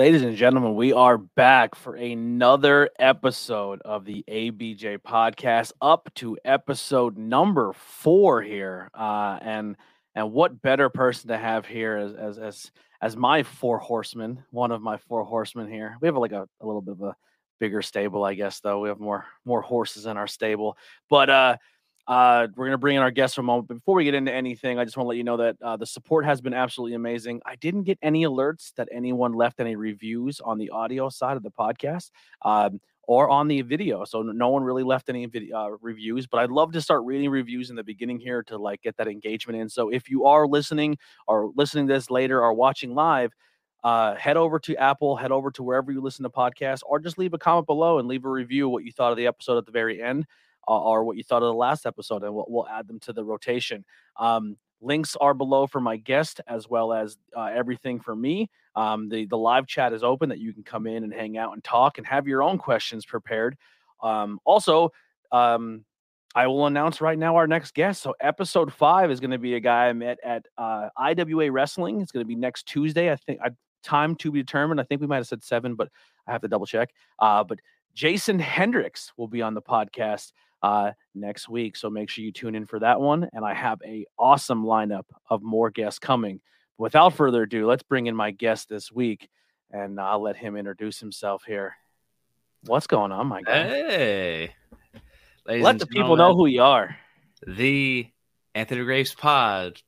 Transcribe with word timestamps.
Ladies 0.00 0.22
and 0.22 0.34
gentlemen, 0.34 0.76
we 0.76 0.94
are 0.94 1.18
back 1.18 1.74
for 1.74 1.94
another 1.94 2.88
episode 2.98 3.82
of 3.82 4.06
the 4.06 4.24
ABJ 4.26 4.96
podcast, 5.00 5.72
up 5.82 6.08
to 6.14 6.38
episode 6.42 7.18
number 7.18 7.74
four 7.74 8.40
here. 8.40 8.90
Uh, 8.94 9.38
and 9.42 9.76
and 10.14 10.32
what 10.32 10.62
better 10.62 10.88
person 10.88 11.28
to 11.28 11.36
have 11.36 11.66
here 11.66 11.98
as 11.98 12.14
as 12.14 12.38
as, 12.38 12.72
as 13.02 13.14
my 13.14 13.42
four 13.42 13.76
horsemen, 13.76 14.42
one 14.48 14.70
of 14.70 14.80
my 14.80 14.96
four 14.96 15.22
horsemen 15.22 15.70
here. 15.70 15.98
We 16.00 16.08
have 16.08 16.16
like 16.16 16.32
a, 16.32 16.48
a 16.62 16.66
little 16.66 16.80
bit 16.80 16.92
of 16.92 17.02
a 17.02 17.16
bigger 17.58 17.82
stable, 17.82 18.24
I 18.24 18.32
guess, 18.32 18.60
though. 18.60 18.80
We 18.80 18.88
have 18.88 19.00
more 19.00 19.26
more 19.44 19.60
horses 19.60 20.06
in 20.06 20.16
our 20.16 20.26
stable. 20.26 20.78
But 21.10 21.28
uh 21.28 21.56
uh, 22.10 22.48
we're 22.56 22.64
going 22.64 22.72
to 22.72 22.78
bring 22.78 22.96
in 22.96 23.02
our 23.02 23.12
guest 23.12 23.36
for 23.36 23.40
a 23.40 23.44
moment. 23.44 23.68
But 23.68 23.74
before 23.74 23.94
we 23.94 24.02
get 24.02 24.14
into 24.14 24.32
anything, 24.32 24.80
I 24.80 24.84
just 24.84 24.96
want 24.96 25.04
to 25.04 25.08
let 25.10 25.16
you 25.16 25.22
know 25.22 25.36
that 25.36 25.56
uh, 25.62 25.76
the 25.76 25.86
support 25.86 26.24
has 26.24 26.40
been 26.40 26.52
absolutely 26.52 26.96
amazing. 26.96 27.40
I 27.46 27.54
didn't 27.54 27.84
get 27.84 28.00
any 28.02 28.24
alerts 28.24 28.74
that 28.74 28.88
anyone 28.90 29.32
left 29.32 29.60
any 29.60 29.76
reviews 29.76 30.40
on 30.40 30.58
the 30.58 30.70
audio 30.70 31.08
side 31.08 31.36
of 31.36 31.44
the 31.44 31.52
podcast 31.52 32.10
um, 32.42 32.80
or 33.04 33.30
on 33.30 33.46
the 33.46 33.62
video. 33.62 34.04
So 34.04 34.22
no 34.22 34.48
one 34.48 34.64
really 34.64 34.82
left 34.82 35.08
any 35.08 35.24
video, 35.26 35.56
uh, 35.56 35.68
reviews, 35.80 36.26
but 36.26 36.40
I'd 36.40 36.50
love 36.50 36.72
to 36.72 36.80
start 36.80 37.04
reading 37.04 37.30
reviews 37.30 37.70
in 37.70 37.76
the 37.76 37.84
beginning 37.84 38.18
here 38.18 38.42
to 38.42 38.58
like 38.58 38.82
get 38.82 38.96
that 38.96 39.06
engagement 39.06 39.60
in. 39.60 39.68
So 39.68 39.88
if 39.88 40.10
you 40.10 40.24
are 40.24 40.48
listening 40.48 40.98
or 41.28 41.52
listening 41.54 41.86
to 41.86 41.94
this 41.94 42.10
later 42.10 42.42
or 42.42 42.52
watching 42.54 42.92
live, 42.92 43.32
uh, 43.84 44.16
head 44.16 44.36
over 44.36 44.58
to 44.58 44.76
Apple, 44.76 45.14
head 45.14 45.30
over 45.30 45.52
to 45.52 45.62
wherever 45.62 45.92
you 45.92 46.00
listen 46.00 46.24
to 46.24 46.28
podcasts, 46.28 46.82
or 46.84 46.98
just 46.98 47.18
leave 47.18 47.34
a 47.34 47.38
comment 47.38 47.68
below 47.68 48.00
and 48.00 48.08
leave 48.08 48.24
a 48.24 48.28
review 48.28 48.68
what 48.68 48.84
you 48.84 48.90
thought 48.90 49.12
of 49.12 49.16
the 49.16 49.28
episode 49.28 49.58
at 49.58 49.64
the 49.64 49.72
very 49.72 50.02
end 50.02 50.26
or 50.66 51.04
what 51.04 51.16
you 51.16 51.22
thought 51.22 51.42
of 51.42 51.48
the 51.48 51.54
last 51.54 51.86
episode, 51.86 52.22
and 52.22 52.34
we'll, 52.34 52.46
we'll 52.48 52.68
add 52.68 52.86
them 52.86 53.00
to 53.00 53.12
the 53.12 53.24
rotation. 53.24 53.84
Um, 54.18 54.56
links 54.80 55.16
are 55.20 55.34
below 55.34 55.66
for 55.66 55.80
my 55.80 55.96
guest 55.96 56.40
as 56.46 56.68
well 56.68 56.92
as 56.92 57.16
uh, 57.36 57.50
everything 57.54 58.00
for 58.00 58.14
me. 58.14 58.50
Um, 58.74 59.08
the 59.08 59.26
the 59.26 59.36
live 59.36 59.66
chat 59.66 59.92
is 59.92 60.02
open 60.02 60.28
that 60.28 60.38
you 60.38 60.52
can 60.52 60.62
come 60.62 60.86
in 60.86 61.04
and 61.04 61.12
hang 61.12 61.36
out 61.36 61.52
and 61.52 61.62
talk 61.62 61.98
and 61.98 62.06
have 62.06 62.26
your 62.26 62.42
own 62.42 62.58
questions 62.58 63.04
prepared. 63.04 63.56
Um, 64.02 64.38
also, 64.44 64.90
um, 65.32 65.84
I 66.34 66.46
will 66.46 66.66
announce 66.66 67.00
right 67.00 67.18
now 67.18 67.36
our 67.36 67.46
next 67.46 67.74
guest. 67.74 68.02
So 68.02 68.14
episode 68.20 68.72
five 68.72 69.10
is 69.10 69.18
going 69.18 69.32
to 69.32 69.38
be 69.38 69.54
a 69.54 69.60
guy 69.60 69.88
I 69.88 69.92
met 69.92 70.18
at 70.24 70.46
uh, 70.56 70.88
IWA 70.96 71.50
Wrestling. 71.50 72.00
It's 72.00 72.12
going 72.12 72.24
to 72.24 72.28
be 72.28 72.36
next 72.36 72.66
Tuesday. 72.66 73.10
I 73.10 73.16
think 73.16 73.40
I, 73.42 73.50
time 73.82 74.14
to 74.16 74.30
be 74.30 74.40
determined. 74.40 74.80
I 74.80 74.84
think 74.84 75.00
we 75.00 75.06
might 75.08 75.16
have 75.16 75.26
said 75.26 75.42
seven, 75.42 75.74
but 75.74 75.88
I 76.26 76.32
have 76.32 76.42
to 76.42 76.48
double 76.48 76.66
check. 76.66 76.90
Uh, 77.18 77.42
but 77.42 77.58
Jason 77.94 78.38
Hendricks 78.38 79.12
will 79.16 79.26
be 79.26 79.42
on 79.42 79.54
the 79.54 79.62
podcast 79.62 80.32
uh, 80.62 80.92
next 81.14 81.48
week. 81.48 81.76
So 81.76 81.90
make 81.90 82.10
sure 82.10 82.24
you 82.24 82.32
tune 82.32 82.54
in 82.54 82.66
for 82.66 82.78
that 82.80 83.00
one. 83.00 83.28
And 83.32 83.44
I 83.44 83.54
have 83.54 83.80
a 83.84 84.06
awesome 84.18 84.64
lineup 84.64 85.04
of 85.28 85.42
more 85.42 85.70
guests 85.70 85.98
coming. 85.98 86.40
Without 86.78 87.12
further 87.14 87.42
ado, 87.42 87.66
let's 87.66 87.82
bring 87.82 88.06
in 88.06 88.16
my 88.16 88.30
guest 88.30 88.68
this 88.70 88.90
week, 88.90 89.28
and 89.70 90.00
I'll 90.00 90.22
let 90.22 90.36
him 90.36 90.56
introduce 90.56 90.98
himself 90.98 91.44
here. 91.46 91.76
What's 92.64 92.86
going 92.86 93.12
on, 93.12 93.26
my 93.26 93.42
guy? 93.42 93.68
Hey, 93.68 94.54
let 95.46 95.78
the 95.78 95.86
people 95.86 96.16
know 96.16 96.34
who 96.34 96.46
you 96.46 96.62
are. 96.62 96.96
The 97.46 98.08
Anthony 98.54 98.84
Graves 98.84 99.14
Pod 99.14 99.82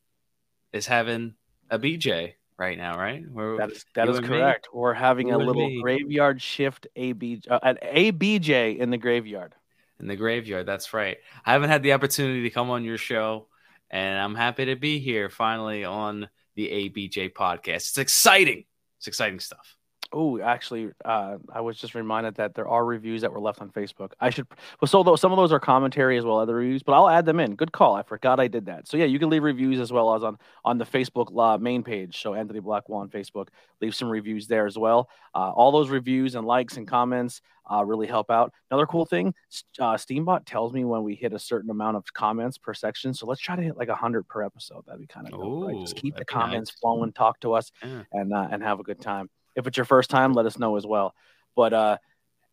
is 0.72 0.86
having 0.86 1.34
a 1.70 1.78
BJ 1.78 2.34
right 2.58 2.76
now, 2.76 2.98
right? 2.98 3.24
We're, 3.28 3.56
that 3.56 3.70
is 3.72 3.84
that 3.94 4.08
is 4.08 4.20
correct. 4.20 4.68
Me? 4.72 4.78
We're 4.78 4.94
having 4.94 5.28
you 5.28 5.36
a 5.36 5.38
little 5.38 5.68
me. 5.68 5.80
graveyard 5.82 6.41
shift 6.41 6.86
AB 6.97 7.42
uh, 7.48 7.58
an 7.62 7.78
ABJ 7.82 8.78
in 8.78 8.91
the 8.91 8.98
graveyard 8.98 9.54
in 10.00 10.06
the 10.06 10.16
graveyard. 10.16 10.66
That's 10.66 10.92
right. 10.92 11.19
I 11.44 11.53
haven't 11.53 11.70
had 11.70 11.82
the 11.82 11.92
opportunity 11.92 12.42
to 12.42 12.50
come 12.50 12.70
on 12.70 12.84
your 12.84 12.98
show, 12.98 13.48
and 13.91 14.19
I'm 14.19 14.34
happy 14.34 14.66
to 14.66 14.76
be 14.76 14.98
here 14.98 15.30
finally 15.30 15.84
on 15.84 16.28
the 16.54 16.69
ABJ 16.69 17.32
podcast. 17.32 17.88
It's 17.88 17.98
exciting. 17.98 18.64
It's 18.98 19.06
exciting 19.06 19.41
stuff. 19.41 19.76
Oh, 20.12 20.40
actually, 20.40 20.90
uh, 21.04 21.38
I 21.52 21.60
was 21.60 21.78
just 21.78 21.94
reminded 21.94 22.34
that 22.34 22.54
there 22.54 22.68
are 22.68 22.84
reviews 22.84 23.22
that 23.22 23.32
were 23.32 23.40
left 23.40 23.62
on 23.62 23.70
Facebook. 23.70 24.12
I 24.20 24.30
should, 24.30 24.46
well, 24.80 24.88
so 24.88 25.02
though 25.02 25.16
some 25.16 25.32
of 25.32 25.36
those 25.36 25.52
are 25.52 25.60
commentary 25.60 26.18
as 26.18 26.24
well, 26.24 26.38
other 26.38 26.54
reviews, 26.56 26.82
but 26.82 26.92
I'll 26.92 27.08
add 27.08 27.24
them 27.24 27.40
in. 27.40 27.54
Good 27.54 27.72
call. 27.72 27.94
I 27.94 28.02
forgot 28.02 28.38
I 28.38 28.48
did 28.48 28.66
that. 28.66 28.88
So 28.88 28.96
yeah, 28.96 29.06
you 29.06 29.18
can 29.18 29.30
leave 29.30 29.42
reviews 29.42 29.80
as 29.80 29.90
well 29.90 30.14
as 30.14 30.22
on 30.22 30.38
on 30.64 30.78
the 30.78 30.84
Facebook 30.84 31.36
uh, 31.36 31.58
main 31.58 31.82
page. 31.82 32.20
So 32.20 32.34
Anthony 32.34 32.60
Blackwell 32.60 33.00
on 33.00 33.08
Facebook, 33.08 33.48
leave 33.80 33.94
some 33.94 34.10
reviews 34.10 34.46
there 34.46 34.66
as 34.66 34.76
well. 34.76 35.08
Uh, 35.34 35.50
all 35.50 35.72
those 35.72 35.88
reviews 35.88 36.34
and 36.34 36.46
likes 36.46 36.76
and 36.76 36.86
comments 36.86 37.40
uh, 37.70 37.84
really 37.84 38.06
help 38.06 38.30
out. 38.30 38.52
Another 38.70 38.86
cool 38.86 39.06
thing, 39.06 39.34
uh, 39.78 39.94
Steambot 39.94 40.44
tells 40.44 40.72
me 40.72 40.84
when 40.84 41.02
we 41.02 41.14
hit 41.14 41.32
a 41.32 41.38
certain 41.38 41.70
amount 41.70 41.96
of 41.96 42.12
comments 42.12 42.58
per 42.58 42.74
section. 42.74 43.14
So 43.14 43.26
let's 43.26 43.40
try 43.40 43.56
to 43.56 43.62
hit 43.62 43.76
like 43.76 43.88
hundred 43.88 44.28
per 44.28 44.42
episode. 44.42 44.84
That'd 44.86 45.00
be 45.00 45.06
kind 45.06 45.26
of 45.26 45.32
cool. 45.32 45.66
Right? 45.68 45.80
Just 45.80 45.96
keep 45.96 46.16
the 46.16 46.24
comments 46.24 46.72
nice. 46.72 46.80
flowing, 46.80 47.12
talk 47.12 47.40
to 47.40 47.54
us, 47.54 47.70
yeah. 47.82 48.02
and 48.12 48.32
uh, 48.32 48.48
and 48.50 48.62
have 48.62 48.80
a 48.80 48.82
good 48.82 49.00
time. 49.00 49.30
If 49.56 49.66
it's 49.66 49.76
your 49.76 49.86
first 49.86 50.10
time, 50.10 50.32
let 50.32 50.46
us 50.46 50.58
know 50.58 50.76
as 50.76 50.86
well. 50.86 51.14
But 51.54 51.72
uh, 51.72 51.98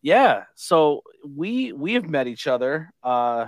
yeah, 0.01 0.43
so 0.55 1.03
we 1.27 1.73
we 1.73 1.93
have 1.93 2.09
met 2.09 2.27
each 2.27 2.47
other 2.47 2.91
uh, 3.03 3.47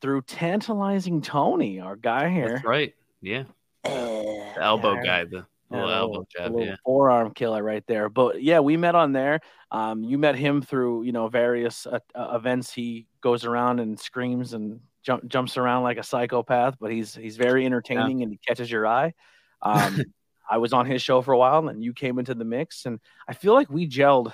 through 0.00 0.22
tantalizing 0.22 1.22
Tony, 1.22 1.80
our 1.80 1.96
guy 1.96 2.28
here. 2.28 2.54
That's 2.54 2.64
right. 2.64 2.94
Yeah. 3.20 3.44
the 3.84 4.54
elbow 4.58 5.02
guy, 5.02 5.24
the 5.24 5.46
little 5.70 5.88
yeah, 5.88 5.96
elbow 5.96 6.26
jab, 6.30 6.52
yeah. 6.58 6.76
Forearm 6.84 7.32
killer 7.32 7.62
right 7.62 7.84
there. 7.86 8.08
But 8.08 8.42
yeah, 8.42 8.60
we 8.60 8.76
met 8.76 8.94
on 8.94 9.12
there. 9.12 9.40
Um, 9.70 10.04
you 10.04 10.18
met 10.18 10.36
him 10.36 10.62
through 10.62 11.04
you 11.04 11.12
know 11.12 11.28
various 11.28 11.86
uh, 11.86 12.00
uh, 12.14 12.32
events. 12.34 12.72
He 12.72 13.06
goes 13.20 13.44
around 13.44 13.80
and 13.80 13.98
screams 13.98 14.52
and 14.52 14.80
jump, 15.02 15.26
jumps 15.26 15.56
around 15.56 15.82
like 15.82 15.98
a 15.98 16.02
psychopath, 16.02 16.76
but 16.80 16.90
he's 16.90 17.14
he's 17.14 17.36
very 17.36 17.64
entertaining 17.64 18.18
yeah. 18.18 18.24
and 18.24 18.32
he 18.32 18.38
catches 18.46 18.70
your 18.70 18.86
eye. 18.86 19.14
Um, 19.62 20.02
I 20.48 20.58
was 20.58 20.72
on 20.72 20.86
his 20.86 21.02
show 21.02 21.22
for 21.22 21.32
a 21.32 21.38
while, 21.38 21.68
and 21.68 21.82
you 21.82 21.92
came 21.92 22.18
into 22.18 22.34
the 22.34 22.44
mix, 22.44 22.86
and 22.86 23.00
I 23.28 23.34
feel 23.34 23.54
like 23.54 23.70
we 23.70 23.88
gelled 23.88 24.32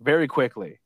very 0.00 0.28
quickly. 0.28 0.80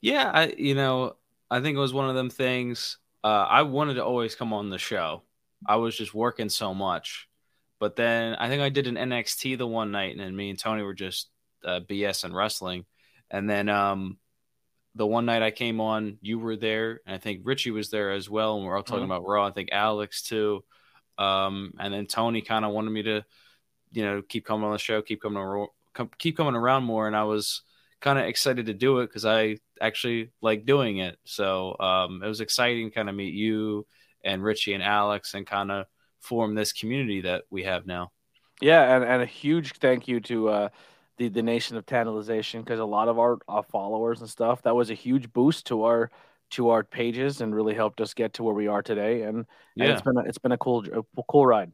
Yeah, 0.00 0.30
I 0.32 0.54
you 0.56 0.74
know 0.74 1.16
I 1.50 1.60
think 1.60 1.76
it 1.76 1.80
was 1.80 1.92
one 1.92 2.08
of 2.08 2.14
them 2.14 2.30
things. 2.30 2.98
Uh, 3.24 3.46
I 3.48 3.62
wanted 3.62 3.94
to 3.94 4.04
always 4.04 4.34
come 4.34 4.52
on 4.52 4.70
the 4.70 4.78
show. 4.78 5.22
I 5.66 5.76
was 5.76 5.96
just 5.96 6.14
working 6.14 6.48
so 6.48 6.74
much, 6.74 7.28
but 7.80 7.96
then 7.96 8.34
I 8.34 8.48
think 8.48 8.62
I 8.62 8.68
did 8.68 8.86
an 8.86 8.96
NXT 8.96 9.58
the 9.58 9.66
one 9.66 9.90
night, 9.90 10.12
and 10.12 10.20
then 10.20 10.36
me 10.36 10.50
and 10.50 10.58
Tony 10.58 10.82
were 10.82 10.94
just 10.94 11.28
uh, 11.64 11.80
BS 11.80 12.24
and 12.24 12.34
wrestling, 12.34 12.84
and 13.30 13.48
then 13.48 13.68
um, 13.68 14.18
the 14.94 15.06
one 15.06 15.26
night 15.26 15.42
I 15.42 15.50
came 15.50 15.80
on, 15.80 16.18
you 16.20 16.38
were 16.38 16.56
there, 16.56 17.00
and 17.06 17.14
I 17.14 17.18
think 17.18 17.42
Richie 17.44 17.70
was 17.70 17.90
there 17.90 18.12
as 18.12 18.28
well, 18.30 18.56
and 18.56 18.64
we 18.64 18.70
are 18.70 18.76
all 18.76 18.82
talking 18.82 19.04
mm-hmm. 19.04 19.12
about 19.12 19.26
Raw. 19.26 19.46
I 19.46 19.50
think 19.50 19.68
Alex 19.72 20.22
too, 20.22 20.64
um, 21.18 21.72
and 21.78 21.92
then 21.92 22.06
Tony 22.06 22.42
kind 22.42 22.64
of 22.64 22.72
wanted 22.72 22.90
me 22.90 23.02
to 23.04 23.24
you 23.92 24.04
know 24.04 24.22
keep 24.22 24.44
coming 24.44 24.64
on 24.66 24.72
the 24.72 24.78
show, 24.78 25.02
keep 25.02 25.20
coming 25.20 25.66
keep 26.18 26.36
coming 26.36 26.54
around 26.54 26.84
more, 26.84 27.06
and 27.06 27.16
I 27.16 27.24
was 27.24 27.62
kind 28.00 28.18
of 28.18 28.26
excited 28.26 28.66
to 28.66 28.74
do 28.74 29.00
it 29.00 29.06
because 29.06 29.24
I 29.24 29.58
actually 29.80 30.30
like 30.40 30.66
doing 30.66 30.98
it. 30.98 31.18
So 31.24 31.76
um, 31.80 32.22
it 32.22 32.28
was 32.28 32.40
exciting, 32.40 32.90
kind 32.90 33.08
of 33.08 33.14
meet 33.14 33.34
you 33.34 33.86
and 34.24 34.42
Richie 34.42 34.74
and 34.74 34.82
Alex, 34.82 35.34
and 35.34 35.46
kind 35.46 35.70
of 35.70 35.86
form 36.20 36.54
this 36.54 36.72
community 36.72 37.22
that 37.22 37.44
we 37.50 37.64
have 37.64 37.86
now. 37.86 38.12
Yeah, 38.60 38.96
and, 38.96 39.04
and 39.04 39.22
a 39.22 39.26
huge 39.26 39.72
thank 39.74 40.08
you 40.08 40.20
to 40.20 40.48
uh, 40.48 40.68
the 41.18 41.28
the 41.28 41.42
Nation 41.42 41.76
of 41.76 41.86
Tantalization 41.86 42.62
because 42.62 42.80
a 42.80 42.84
lot 42.84 43.08
of 43.08 43.18
our, 43.18 43.38
our 43.48 43.62
followers 43.62 44.20
and 44.20 44.28
stuff 44.28 44.62
that 44.62 44.74
was 44.74 44.90
a 44.90 44.94
huge 44.94 45.32
boost 45.32 45.66
to 45.66 45.84
our 45.84 46.10
to 46.50 46.70
our 46.70 46.84
pages 46.84 47.40
and 47.40 47.54
really 47.54 47.74
helped 47.74 48.00
us 48.00 48.14
get 48.14 48.34
to 48.34 48.42
where 48.42 48.54
we 48.54 48.68
are 48.68 48.82
today. 48.82 49.22
And, 49.22 49.46
yeah. 49.74 49.84
and 49.84 49.92
it's 49.92 50.02
been 50.02 50.16
a, 50.16 50.20
it's 50.20 50.38
been 50.38 50.52
a 50.52 50.58
cool 50.58 50.84
a 50.86 51.22
cool 51.28 51.46
ride. 51.46 51.72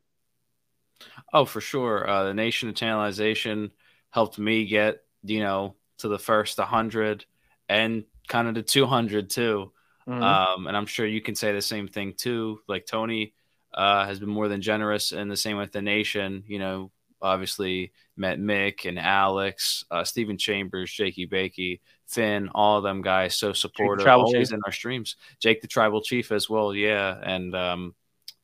Oh, 1.33 1.45
for 1.45 1.61
sure. 1.61 2.09
Uh, 2.09 2.25
the 2.25 2.35
Nation 2.35 2.69
of 2.69 2.75
Tantalization 2.75 3.73
helped 4.11 4.39
me 4.39 4.67
get, 4.67 5.03
you 5.23 5.41
know, 5.41 5.77
to 5.99 6.09
the 6.09 6.19
first 6.19 6.59
100 6.59 7.25
and 7.69 8.05
kind 8.29 8.49
of 8.49 8.55
the 8.55 8.63
200 8.63 9.31
too. 9.31 9.73
Mm-hmm. 10.09 10.23
Um, 10.23 10.67
and 10.67 10.77
I'm 10.77 10.87
sure 10.87 11.07
you 11.07 11.21
can 11.21 11.35
say 11.35 11.53
the 11.53 11.63
same 11.63 11.89
thing 11.89 12.15
too. 12.17 12.61
Like 12.69 12.87
Tony 12.87 13.35
uh, 13.73 14.05
has 14.07 14.19
been 14.19 14.29
more 14.29 14.49
than 14.49 14.61
generous, 14.61 15.13
and 15.13 15.31
the 15.31 15.37
same 15.37 15.57
with 15.57 15.73
the 15.73 15.83
Nation. 15.83 16.45
You 16.47 16.59
know, 16.59 16.91
obviously 17.21 17.93
met 18.17 18.39
Mick 18.39 18.87
and 18.87 18.99
Alex, 18.99 19.85
uh, 19.91 20.05
Stephen 20.05 20.39
Chambers, 20.39 20.93
Jakey 20.93 21.27
Bakey, 21.27 21.81
Finn, 22.13 22.51
all 22.55 22.79
of 22.79 22.85
them 22.85 23.03
guys 23.03 23.35
so 23.35 23.53
supportive, 23.53 24.07
always 24.07 24.49
Chief. 24.49 24.55
in 24.55 24.61
our 24.67 24.73
streams. 24.73 25.17
Jake 25.41 25.63
the 25.63 25.69
Tribal 25.69 26.03
Chief 26.03 26.31
as 26.31 26.49
well, 26.49 26.75
yeah, 26.75 27.19
and 27.23 27.55
um, 27.57 27.95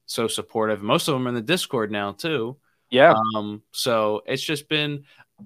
so 0.06 0.26
supportive. 0.26 0.82
Most 0.82 1.08
of 1.08 1.14
them 1.14 1.26
are 1.26 1.28
in 1.28 1.34
the 1.34 1.42
Discord 1.42 1.90
now 1.90 2.12
too. 2.12 2.56
Yeah. 2.90 3.14
Um, 3.36 3.62
so 3.72 4.22
it's 4.26 4.42
just 4.42 4.68
been 4.68 5.04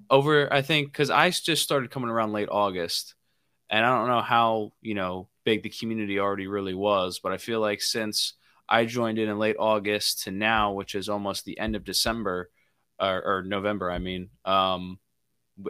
over, 0.08 0.52
I 0.52 0.62
think, 0.62 0.92
because 0.92 1.10
I 1.10 1.30
just 1.30 1.62
started 1.62 1.90
coming 1.90 2.10
around 2.10 2.32
late 2.32 2.48
August, 2.50 3.14
and 3.68 3.84
I 3.84 3.98
don't 3.98 4.08
know 4.08 4.22
how 4.22 4.72
you 4.80 4.94
know 4.94 5.28
big 5.44 5.62
the 5.62 5.70
community 5.70 6.18
already 6.18 6.46
really 6.46 6.74
was, 6.74 7.18
but 7.18 7.32
I 7.32 7.38
feel 7.38 7.60
like 7.60 7.82
since 7.82 8.34
I 8.68 8.84
joined 8.84 9.18
in 9.18 9.28
in 9.28 9.38
late 9.38 9.56
August 9.58 10.22
to 10.24 10.30
now, 10.30 10.72
which 10.72 10.94
is 10.94 11.08
almost 11.08 11.44
the 11.44 11.58
end 11.58 11.76
of 11.76 11.84
December 11.84 12.50
or, 13.00 13.22
or 13.24 13.42
November, 13.42 13.90
I 13.90 13.98
mean, 13.98 14.30
um, 14.44 14.98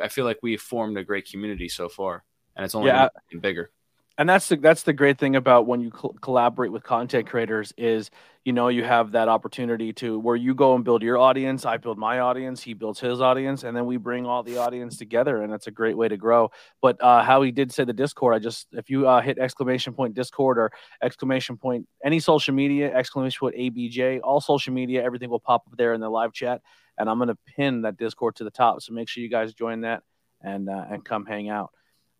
I 0.00 0.08
feel 0.08 0.24
like 0.24 0.38
we've 0.42 0.60
formed 0.60 0.98
a 0.98 1.04
great 1.04 1.28
community 1.28 1.68
so 1.68 1.88
far, 1.88 2.24
and 2.56 2.64
it's 2.64 2.74
only 2.74 2.88
yeah, 2.88 3.08
getting 3.30 3.40
bigger. 3.40 3.70
and 4.18 4.28
that's 4.28 4.48
the 4.48 4.56
that's 4.56 4.82
the 4.82 4.92
great 4.92 5.18
thing 5.18 5.36
about 5.36 5.66
when 5.66 5.80
you 5.80 5.90
cl- 5.90 6.14
collaborate 6.20 6.70
with 6.72 6.82
content 6.82 7.26
creators 7.26 7.72
is 7.78 8.10
you 8.44 8.52
know 8.52 8.68
you 8.68 8.84
have 8.84 9.12
that 9.12 9.28
opportunity 9.28 9.92
to 9.92 10.18
where 10.18 10.36
you 10.36 10.54
go 10.54 10.74
and 10.74 10.84
build 10.84 11.02
your 11.02 11.16
audience 11.16 11.64
i 11.64 11.76
build 11.76 11.96
my 11.96 12.18
audience 12.18 12.60
he 12.62 12.74
builds 12.74 13.00
his 13.00 13.20
audience 13.20 13.64
and 13.64 13.76
then 13.76 13.86
we 13.86 13.96
bring 13.96 14.26
all 14.26 14.42
the 14.42 14.58
audience 14.58 14.96
together 14.96 15.42
and 15.42 15.52
that's 15.52 15.66
a 15.66 15.70
great 15.70 15.96
way 15.96 16.08
to 16.08 16.16
grow. 16.16 16.50
But 16.82 17.02
uh, 17.02 17.22
how 17.22 17.42
he 17.42 17.52
did 17.52 17.72
say 17.72 17.84
the 17.84 17.92
discord 17.92 18.34
i 18.34 18.38
just 18.38 18.66
if 18.72 18.90
you 18.90 19.08
uh, 19.08 19.20
hit 19.20 19.38
exclamation 19.38 19.94
point 19.94 20.14
discord 20.14 20.58
or 20.58 20.70
exclamation 21.02 21.56
point 21.56 21.86
any 22.04 22.20
social 22.20 22.52
media 22.54 22.94
exclamation 22.94 23.38
point 23.40 23.56
abj 23.56 24.20
all 24.22 24.40
social 24.40 24.72
media 24.74 25.02
everything 25.02 25.30
will 25.30 25.40
pop 25.40 25.62
up 25.66 25.76
there 25.78 25.94
in 25.94 26.00
the 26.00 26.08
live 26.08 26.32
chat 26.32 26.60
and 26.98 27.08
i'm 27.08 27.18
going 27.18 27.28
to 27.28 27.38
pin 27.46 27.82
that 27.82 27.96
discord 27.96 28.36
to 28.36 28.44
the 28.44 28.50
top. 28.50 28.82
So 28.82 28.92
make 28.92 29.08
sure 29.08 29.22
you 29.22 29.30
guys 29.30 29.54
join 29.54 29.80
that 29.82 30.02
and 30.42 30.68
uh, 30.68 30.84
and 30.90 31.04
come 31.04 31.24
hang 31.24 31.48
out 31.48 31.70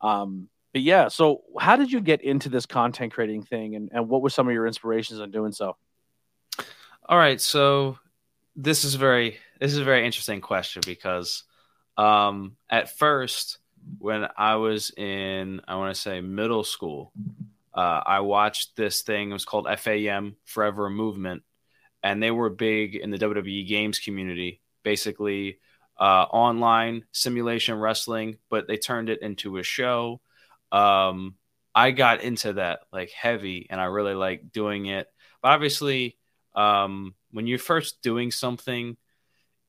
um, 0.03 0.49
but 0.73 0.83
yeah, 0.83 1.09
so 1.09 1.43
how 1.59 1.77
did 1.77 1.93
you 1.93 2.01
get 2.01 2.23
into 2.23 2.49
this 2.49 2.67
content 2.67 3.13
creating 3.13 3.43
thing 3.43 3.77
and, 3.77 3.91
and 3.93 4.09
what 4.09 4.23
were 4.23 4.31
some 4.31 4.49
of 4.49 4.55
your 4.55 4.67
inspirations 4.67 5.21
on 5.21 5.31
doing 5.31 5.53
so? 5.53 5.77
All 7.07 7.19
right, 7.19 7.41
so 7.41 7.99
this 8.57 8.85
is 8.85 8.95
very 8.95 9.39
this 9.61 9.73
is 9.73 9.79
a 9.79 9.85
very 9.85 10.05
interesting 10.05 10.41
question 10.41 10.83
because 10.85 11.45
um, 11.97 12.57
at 12.71 12.97
first 12.97 13.59
when 13.99 14.29
I 14.37 14.57
was 14.57 14.91
in 14.97 15.61
I 15.67 15.77
want 15.77 15.95
to 15.95 16.01
say 16.01 16.21
middle 16.21 16.65
school, 16.65 17.13
uh, 17.75 18.03
I 18.07 18.21
watched 18.21 18.77
this 18.77 19.03
thing. 19.03 19.31
It 19.31 19.35
was 19.35 19.45
called 19.45 19.67
FAM 19.79 20.37
Forever 20.45 20.89
Movement, 20.89 21.43
and 22.03 22.23
they 22.23 22.31
were 22.31 22.51
big 22.51 22.95
in 22.95 23.11
the 23.11 23.19
WWE 23.19 23.69
games 23.69 23.99
community. 23.99 24.61
Basically, 24.83 25.59
uh, 26.03 26.27
online 26.33 27.05
simulation 27.13 27.79
wrestling, 27.79 28.37
but 28.51 28.67
they 28.67 28.77
turned 28.77 29.09
it 29.09 29.23
into 29.23 29.57
a 29.57 29.63
show 29.63 30.21
um, 30.73 31.35
I 31.75 31.91
got 31.91 32.23
into 32.23 32.55
that 32.55 32.81
like 32.93 33.11
heavy 33.11 33.67
and 33.71 33.81
I 33.81 33.85
really 33.85 34.15
like 34.15 34.51
doing 34.51 34.87
it. 34.87 35.07
But 35.43 35.51
obviously, 35.51 36.19
um, 36.55 37.15
when 37.31 37.47
you're 37.47 37.59
first 37.59 38.03
doing 38.03 38.31
something, 38.31 38.97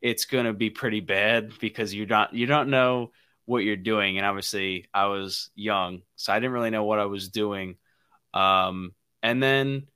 it's 0.01 0.25
going 0.25 0.45
to 0.45 0.53
be 0.53 0.69
pretty 0.69 1.01
bad 1.01 1.51
because 1.59 1.93
you 1.93 2.05
don't 2.05 2.33
you 2.33 2.45
don't 2.45 2.69
know 2.69 3.11
what 3.45 3.63
you're 3.63 3.75
doing 3.75 4.17
and 4.17 4.25
obviously 4.25 4.87
I 4.93 5.05
was 5.07 5.49
young, 5.55 6.01
so 6.15 6.33
I 6.33 6.39
didn't 6.39 6.53
really 6.53 6.69
know 6.69 6.85
what 6.85 6.99
I 6.99 7.05
was 7.05 7.29
doing. 7.29 7.75
Um, 8.33 8.93
and 9.21 9.43
then 9.43 9.87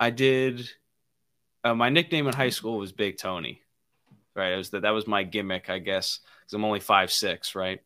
I 0.00 0.10
did 0.10 0.68
uh, 1.64 1.74
my 1.74 1.90
nickname 1.90 2.28
in 2.28 2.34
high 2.34 2.50
school 2.50 2.78
was 2.78 2.92
Big 2.92 3.18
Tony. 3.18 3.62
Right? 4.36 4.52
It 4.52 4.56
was 4.56 4.70
that 4.70 4.82
that 4.82 4.90
was 4.90 5.06
my 5.06 5.22
gimmick, 5.22 5.70
I 5.70 5.78
guess, 5.78 6.20
cuz 6.44 6.52
I'm 6.52 6.64
only 6.64 6.80
five 6.80 7.10
six, 7.10 7.54
right? 7.54 7.80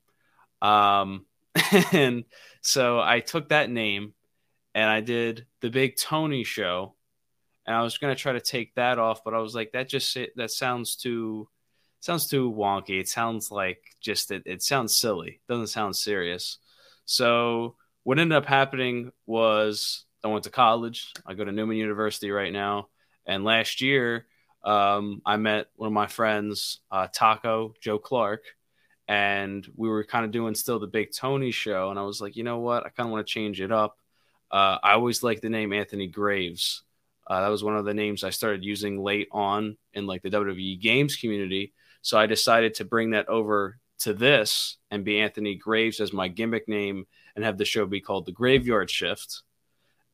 Um, 0.61 1.26
and 1.93 2.25
so 2.62 3.00
I 3.00 3.20
took 3.20 3.49
that 3.49 3.70
name 3.70 4.14
and 4.75 4.88
I 4.88 5.00
did 5.00 5.47
the 5.61 5.70
Big 5.70 5.97
Tony 5.97 6.44
show. 6.44 6.94
And 7.67 7.76
I 7.76 7.82
was 7.82 7.99
to 7.99 8.14
try 8.14 8.32
to 8.32 8.41
take 8.41 8.75
that 8.75 8.99
off, 8.99 9.23
but 9.23 9.35
I 9.35 9.38
was 9.38 9.55
like, 9.55 9.73
that 9.73 9.88
just 9.88 10.17
that 10.37 10.50
sounds 10.50 10.97
too 10.97 11.49
sounds 12.00 12.26
too 12.26 12.50
wonky. 12.50 12.99
It 12.99 13.08
sounds 13.08 13.50
like 13.50 13.82
just 14.00 14.31
it, 14.31 14.43
it 14.47 14.62
sounds 14.62 14.97
silly. 14.97 15.29
It 15.29 15.52
doesn't 15.52 15.69
sound 15.69 15.94
serious. 15.94 16.58
So 17.05 17.76
what 18.02 18.19
ended 18.19 18.37
up 18.37 18.47
happening 18.47 19.12
was 19.26 20.05
I 20.25 20.29
went 20.29 20.44
to 20.44 20.50
college. 20.50 21.12
I 21.26 21.35
go 21.35 21.44
to 21.44 21.52
Newman 21.52 21.76
University 21.76 22.31
right 22.31 22.52
now. 22.52 22.88
And 23.26 23.44
last 23.44 23.81
year, 23.81 24.26
um, 24.65 25.23
I 25.25 25.37
met 25.37 25.69
one 25.77 25.87
of 25.87 25.93
my 25.93 26.07
friends, 26.07 26.81
uh, 26.91 27.09
Taco 27.12 27.75
Joe 27.81 27.99
Clark, 27.99 28.43
and 29.09 29.67
we 29.77 29.89
were 29.89 30.05
kind 30.05 30.25
of 30.25 30.31
doing 30.31 30.55
still 30.55 30.79
the 30.79 30.87
Big 30.87 31.12
Tony 31.12 31.51
show. 31.51 31.91
And 31.91 31.99
I 31.99 32.03
was 32.03 32.21
like, 32.21 32.37
you 32.37 32.45
know 32.45 32.59
what? 32.59 32.87
I 32.87 32.91
kind 32.91 33.09
of 33.09 33.12
want 33.12 33.27
to 33.27 33.33
change 33.33 33.61
it 33.61 33.73
up. 33.73 33.99
Uh, 34.51 34.79
I 34.83 34.93
always 34.93 35.23
liked 35.23 35.43
the 35.43 35.49
name 35.49 35.73
Anthony 35.73 36.07
Graves. 36.07 36.83
Uh, 37.27 37.41
that 37.41 37.49
was 37.49 37.62
one 37.62 37.77
of 37.77 37.85
the 37.85 37.95
names 37.95 38.25
I 38.25 38.31
started 38.31 38.65
using 38.65 39.03
late 39.03 39.29
on 39.31 39.77
in 39.95 40.07
like 40.07 40.23
the 40.23 40.31
WWE 40.31 40.81
games 40.81 41.17
community. 41.17 41.73
So 42.03 42.19
I 42.19 42.27
decided 42.27 42.75
to 42.75 42.85
bring 42.85 43.11
that 43.11 43.29
over 43.29 43.79
to 44.01 44.15
this 44.15 44.79
and 44.91 45.05
be 45.05 45.21
Anthony 45.21 45.55
Graves 45.55 46.01
as 46.01 46.12
my 46.12 46.29
gimmick 46.29 46.67
name 46.69 47.07
and 47.37 47.45
have 47.45 47.59
the 47.59 47.65
show 47.65 47.87
be 47.87 48.01
called 48.01 48.27
The 48.27 48.33
Graveyard 48.33 48.91
Shift. 48.91 49.43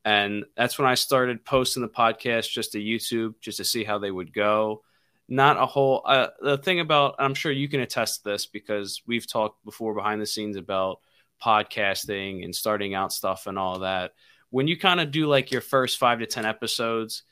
And 0.07 0.45
that's 0.55 0.79
when 0.79 0.87
I 0.87 0.93
started 0.93 1.43
posting 1.43 1.81
the 1.81 1.89
podcast 1.89 2.49
just 2.49 2.71
to 2.71 2.79
YouTube, 2.79 3.33
just 3.41 3.57
to 3.57 3.65
see 3.65 3.83
how 3.83 3.97
they 3.97 4.09
would 4.09 4.31
go. 4.31 4.83
Not 5.27 5.57
a 5.57 5.65
whole 5.65 6.01
uh, 6.05 6.27
the 6.39 6.57
thing 6.57 6.79
about 6.79 7.15
i'm 7.19 7.33
sure 7.33 7.51
you 7.51 7.67
can 7.67 7.81
attest 7.81 8.23
to 8.23 8.29
this 8.29 8.45
because 8.45 9.01
we've 9.05 9.27
talked 9.27 9.65
before 9.65 9.93
behind 9.93 10.21
the 10.21 10.25
scenes 10.25 10.55
about 10.55 11.01
podcasting 11.43 12.45
and 12.45 12.55
starting 12.55 12.93
out 12.93 13.11
stuff 13.11 13.47
and 13.47 13.59
all 13.59 13.79
that. 13.79 14.13
When 14.49 14.69
you 14.69 14.77
kind 14.77 15.01
of 15.01 15.11
do 15.11 15.27
like 15.27 15.51
your 15.51 15.59
first 15.59 15.97
five 15.97 16.19
to 16.19 16.25
ten 16.25 16.45
episodes 16.45 17.23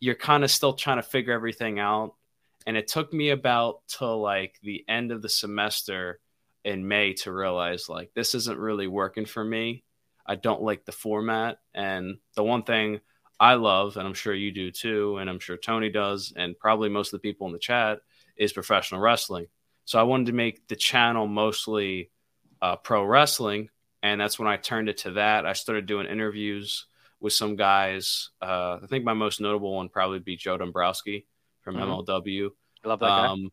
you're 0.00 0.16
kind 0.16 0.42
of 0.42 0.50
still 0.50 0.72
trying 0.72 0.98
to 0.98 1.02
figure 1.02 1.32
everything 1.32 1.78
out. 1.78 2.14
And 2.66 2.76
it 2.76 2.88
took 2.88 3.12
me 3.12 3.30
about 3.30 3.82
till 3.86 4.20
like 4.20 4.58
the 4.62 4.84
end 4.88 5.12
of 5.12 5.22
the 5.22 5.28
semester 5.28 6.18
in 6.64 6.86
may 6.86 7.12
to 7.12 7.32
realize 7.32 7.88
like 7.88 8.10
this 8.14 8.34
isn't 8.34 8.58
really 8.58 8.88
working 8.88 9.26
for 9.26 9.44
me 9.44 9.84
i 10.28 10.36
don't 10.36 10.62
like 10.62 10.84
the 10.84 10.92
format 10.92 11.58
and 11.74 12.18
the 12.36 12.44
one 12.44 12.62
thing 12.62 13.00
I 13.40 13.54
love, 13.54 13.96
and 13.96 14.06
I'm 14.06 14.14
sure 14.14 14.34
you 14.34 14.50
do 14.50 14.70
too, 14.70 15.18
and 15.18 15.30
I'm 15.30 15.38
sure 15.38 15.56
Tony 15.56 15.90
does, 15.90 16.32
and 16.36 16.58
probably 16.58 16.88
most 16.88 17.12
of 17.12 17.20
the 17.20 17.28
people 17.28 17.46
in 17.46 17.52
the 17.52 17.58
chat, 17.58 18.00
is 18.36 18.52
professional 18.52 19.00
wrestling. 19.00 19.46
So 19.84 19.98
I 19.98 20.02
wanted 20.02 20.26
to 20.26 20.32
make 20.32 20.66
the 20.68 20.76
channel 20.76 21.26
mostly 21.26 22.10
uh, 22.60 22.76
pro 22.76 23.04
wrestling, 23.04 23.68
and 24.02 24.20
that's 24.20 24.38
when 24.38 24.48
I 24.48 24.56
turned 24.56 24.88
it 24.88 24.98
to 24.98 25.12
that. 25.12 25.46
I 25.46 25.52
started 25.52 25.86
doing 25.86 26.06
interviews 26.06 26.86
with 27.20 27.32
some 27.32 27.54
guys. 27.54 28.30
Uh, 28.42 28.78
I 28.82 28.86
think 28.88 29.04
my 29.04 29.14
most 29.14 29.40
notable 29.40 29.74
one 29.76 29.88
probably 29.88 30.18
be 30.18 30.36
Joe 30.36 30.58
Dombrowski 30.58 31.26
from 31.62 31.76
mm-hmm. 31.76 32.10
MLW. 32.10 32.50
I 32.84 32.88
love 32.88 33.00
that 33.00 33.06
um, 33.06 33.44
guy. 33.44 33.48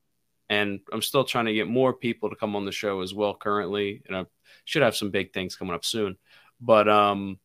And 0.48 0.80
I'm 0.92 1.02
still 1.02 1.24
trying 1.24 1.46
to 1.46 1.54
get 1.54 1.68
more 1.68 1.94
people 1.94 2.30
to 2.30 2.36
come 2.36 2.56
on 2.56 2.66
the 2.66 2.72
show 2.72 3.02
as 3.02 3.14
well 3.14 3.36
currently, 3.36 4.02
and 4.08 4.18
I 4.18 4.26
should 4.64 4.82
have 4.82 4.96
some 4.96 5.12
big 5.12 5.32
things 5.32 5.56
coming 5.56 5.76
up 5.76 5.86
soon. 5.86 6.18
But 6.62 6.88
um, 6.88 7.40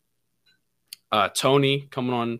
uh, 1.11 1.29
Tony 1.29 1.87
coming 1.91 2.13
on 2.13 2.39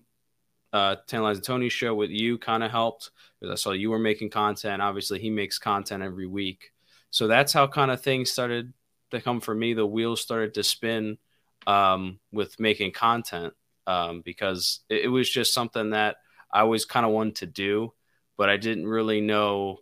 uh, 0.73 0.95
Tantalizing 1.07 1.43
Tony's 1.43 1.73
show 1.73 1.93
with 1.93 2.09
you 2.09 2.37
kind 2.37 2.63
of 2.63 2.71
helped 2.71 3.11
because 3.39 3.51
I 3.51 3.55
saw 3.55 3.71
you 3.71 3.89
were 3.89 3.99
making 3.99 4.29
content. 4.29 4.81
Obviously, 4.81 5.19
he 5.19 5.29
makes 5.29 5.59
content 5.59 6.03
every 6.03 6.27
week. 6.27 6.71
So 7.09 7.27
that's 7.27 7.51
how 7.51 7.67
kind 7.67 7.91
of 7.91 8.01
things 8.01 8.31
started 8.31 8.73
to 9.11 9.21
come 9.21 9.41
for 9.41 9.53
me. 9.53 9.73
The 9.73 9.85
wheels 9.85 10.21
started 10.21 10.53
to 10.53 10.63
spin 10.63 11.17
um, 11.67 12.19
with 12.31 12.59
making 12.59 12.93
content 12.93 13.53
um, 13.85 14.21
because 14.21 14.79
it, 14.89 15.05
it, 15.05 15.07
was 15.07 15.29
just 15.29 15.53
something 15.53 15.91
that 15.91 16.17
I 16.51 16.61
always 16.61 16.85
kind 16.85 17.05
of 17.05 17.11
wanted 17.11 17.35
to 17.37 17.45
do, 17.47 17.93
but 18.37 18.49
I 18.49 18.57
didn't 18.57 18.87
really 18.87 19.21
know. 19.21 19.79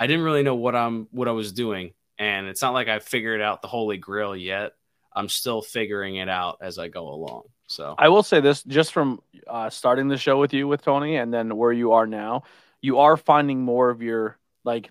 I 0.00 0.06
didn't 0.06 0.24
really 0.24 0.42
know 0.42 0.56
what 0.56 0.74
I'm 0.74 1.06
what 1.10 1.28
I 1.28 1.32
was 1.32 1.52
doing, 1.52 1.92
and 2.18 2.48
it's 2.48 2.62
not 2.62 2.74
like 2.74 2.88
I 2.88 2.98
figured 2.98 3.40
out 3.40 3.62
the 3.62 3.68
holy 3.68 3.98
grail 3.98 4.36
yet. 4.36 4.72
I'm 5.14 5.28
still 5.28 5.62
figuring 5.62 6.16
it 6.16 6.28
out 6.28 6.58
as 6.60 6.78
I 6.78 6.88
go 6.88 7.08
along. 7.08 7.42
So 7.66 7.94
I 7.98 8.08
will 8.08 8.22
say 8.22 8.40
this 8.40 8.62
just 8.62 8.92
from 8.92 9.20
uh, 9.46 9.70
starting 9.70 10.08
the 10.08 10.16
show 10.16 10.38
with 10.38 10.52
you 10.52 10.68
with 10.68 10.82
Tony 10.82 11.16
and 11.16 11.32
then 11.32 11.56
where 11.56 11.72
you 11.72 11.92
are 11.92 12.06
now, 12.06 12.44
you 12.80 12.98
are 12.98 13.16
finding 13.16 13.62
more 13.62 13.90
of 13.90 14.02
your 14.02 14.38
like. 14.64 14.90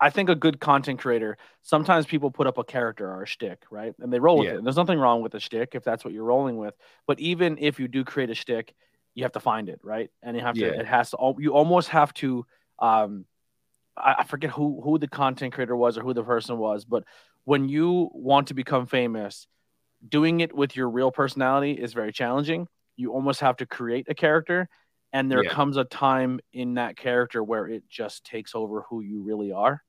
I 0.00 0.10
think 0.10 0.28
a 0.28 0.34
good 0.34 0.60
content 0.60 0.98
creator. 0.98 1.38
Sometimes 1.62 2.04
people 2.04 2.30
put 2.30 2.46
up 2.46 2.58
a 2.58 2.64
character 2.64 3.08
or 3.08 3.22
a 3.22 3.26
shtick, 3.26 3.62
right, 3.70 3.94
and 4.00 4.12
they 4.12 4.18
roll 4.18 4.38
with 4.38 4.48
yeah. 4.48 4.54
it. 4.54 4.64
there's 4.64 4.76
nothing 4.76 4.98
wrong 4.98 5.22
with 5.22 5.34
a 5.34 5.40
shtick 5.40 5.70
if 5.74 5.84
that's 5.84 6.04
what 6.04 6.12
you're 6.12 6.24
rolling 6.24 6.58
with. 6.58 6.74
But 7.06 7.20
even 7.20 7.56
if 7.58 7.78
you 7.78 7.88
do 7.88 8.04
create 8.04 8.28
a 8.28 8.34
shtick, 8.34 8.74
you 9.14 9.22
have 9.22 9.32
to 9.32 9.40
find 9.40 9.68
it, 9.68 9.80
right? 9.82 10.10
And 10.22 10.36
you 10.36 10.42
have 10.42 10.56
to. 10.56 10.60
Yeah. 10.60 10.80
It 10.80 10.86
has 10.86 11.10
to. 11.10 11.34
You 11.38 11.54
almost 11.54 11.88
have 11.90 12.12
to. 12.14 12.44
Um, 12.80 13.24
I, 13.96 14.16
I 14.18 14.24
forget 14.24 14.50
who 14.50 14.80
who 14.82 14.98
the 14.98 15.08
content 15.08 15.54
creator 15.54 15.76
was 15.76 15.96
or 15.96 16.02
who 16.02 16.12
the 16.12 16.24
person 16.24 16.58
was, 16.58 16.84
but 16.84 17.04
when 17.44 17.68
you 17.68 18.10
want 18.12 18.48
to 18.48 18.54
become 18.54 18.86
famous, 18.86 19.46
doing 20.06 20.40
it 20.40 20.54
with 20.54 20.76
your 20.76 20.88
real 20.88 21.10
personality 21.10 21.72
is 21.72 21.92
very 21.92 22.12
challenging. 22.12 22.66
You 22.96 23.12
almost 23.12 23.40
have 23.40 23.56
to 23.58 23.66
create 23.66 24.06
a 24.08 24.14
character, 24.14 24.68
and 25.12 25.30
there 25.30 25.44
yeah. 25.44 25.50
comes 25.50 25.76
a 25.76 25.84
time 25.84 26.40
in 26.52 26.74
that 26.74 26.96
character 26.96 27.42
where 27.42 27.66
it 27.66 27.84
just 27.88 28.24
takes 28.24 28.54
over 28.54 28.82
who 28.82 29.00
you 29.00 29.22
really 29.22 29.52
are, 29.52 29.82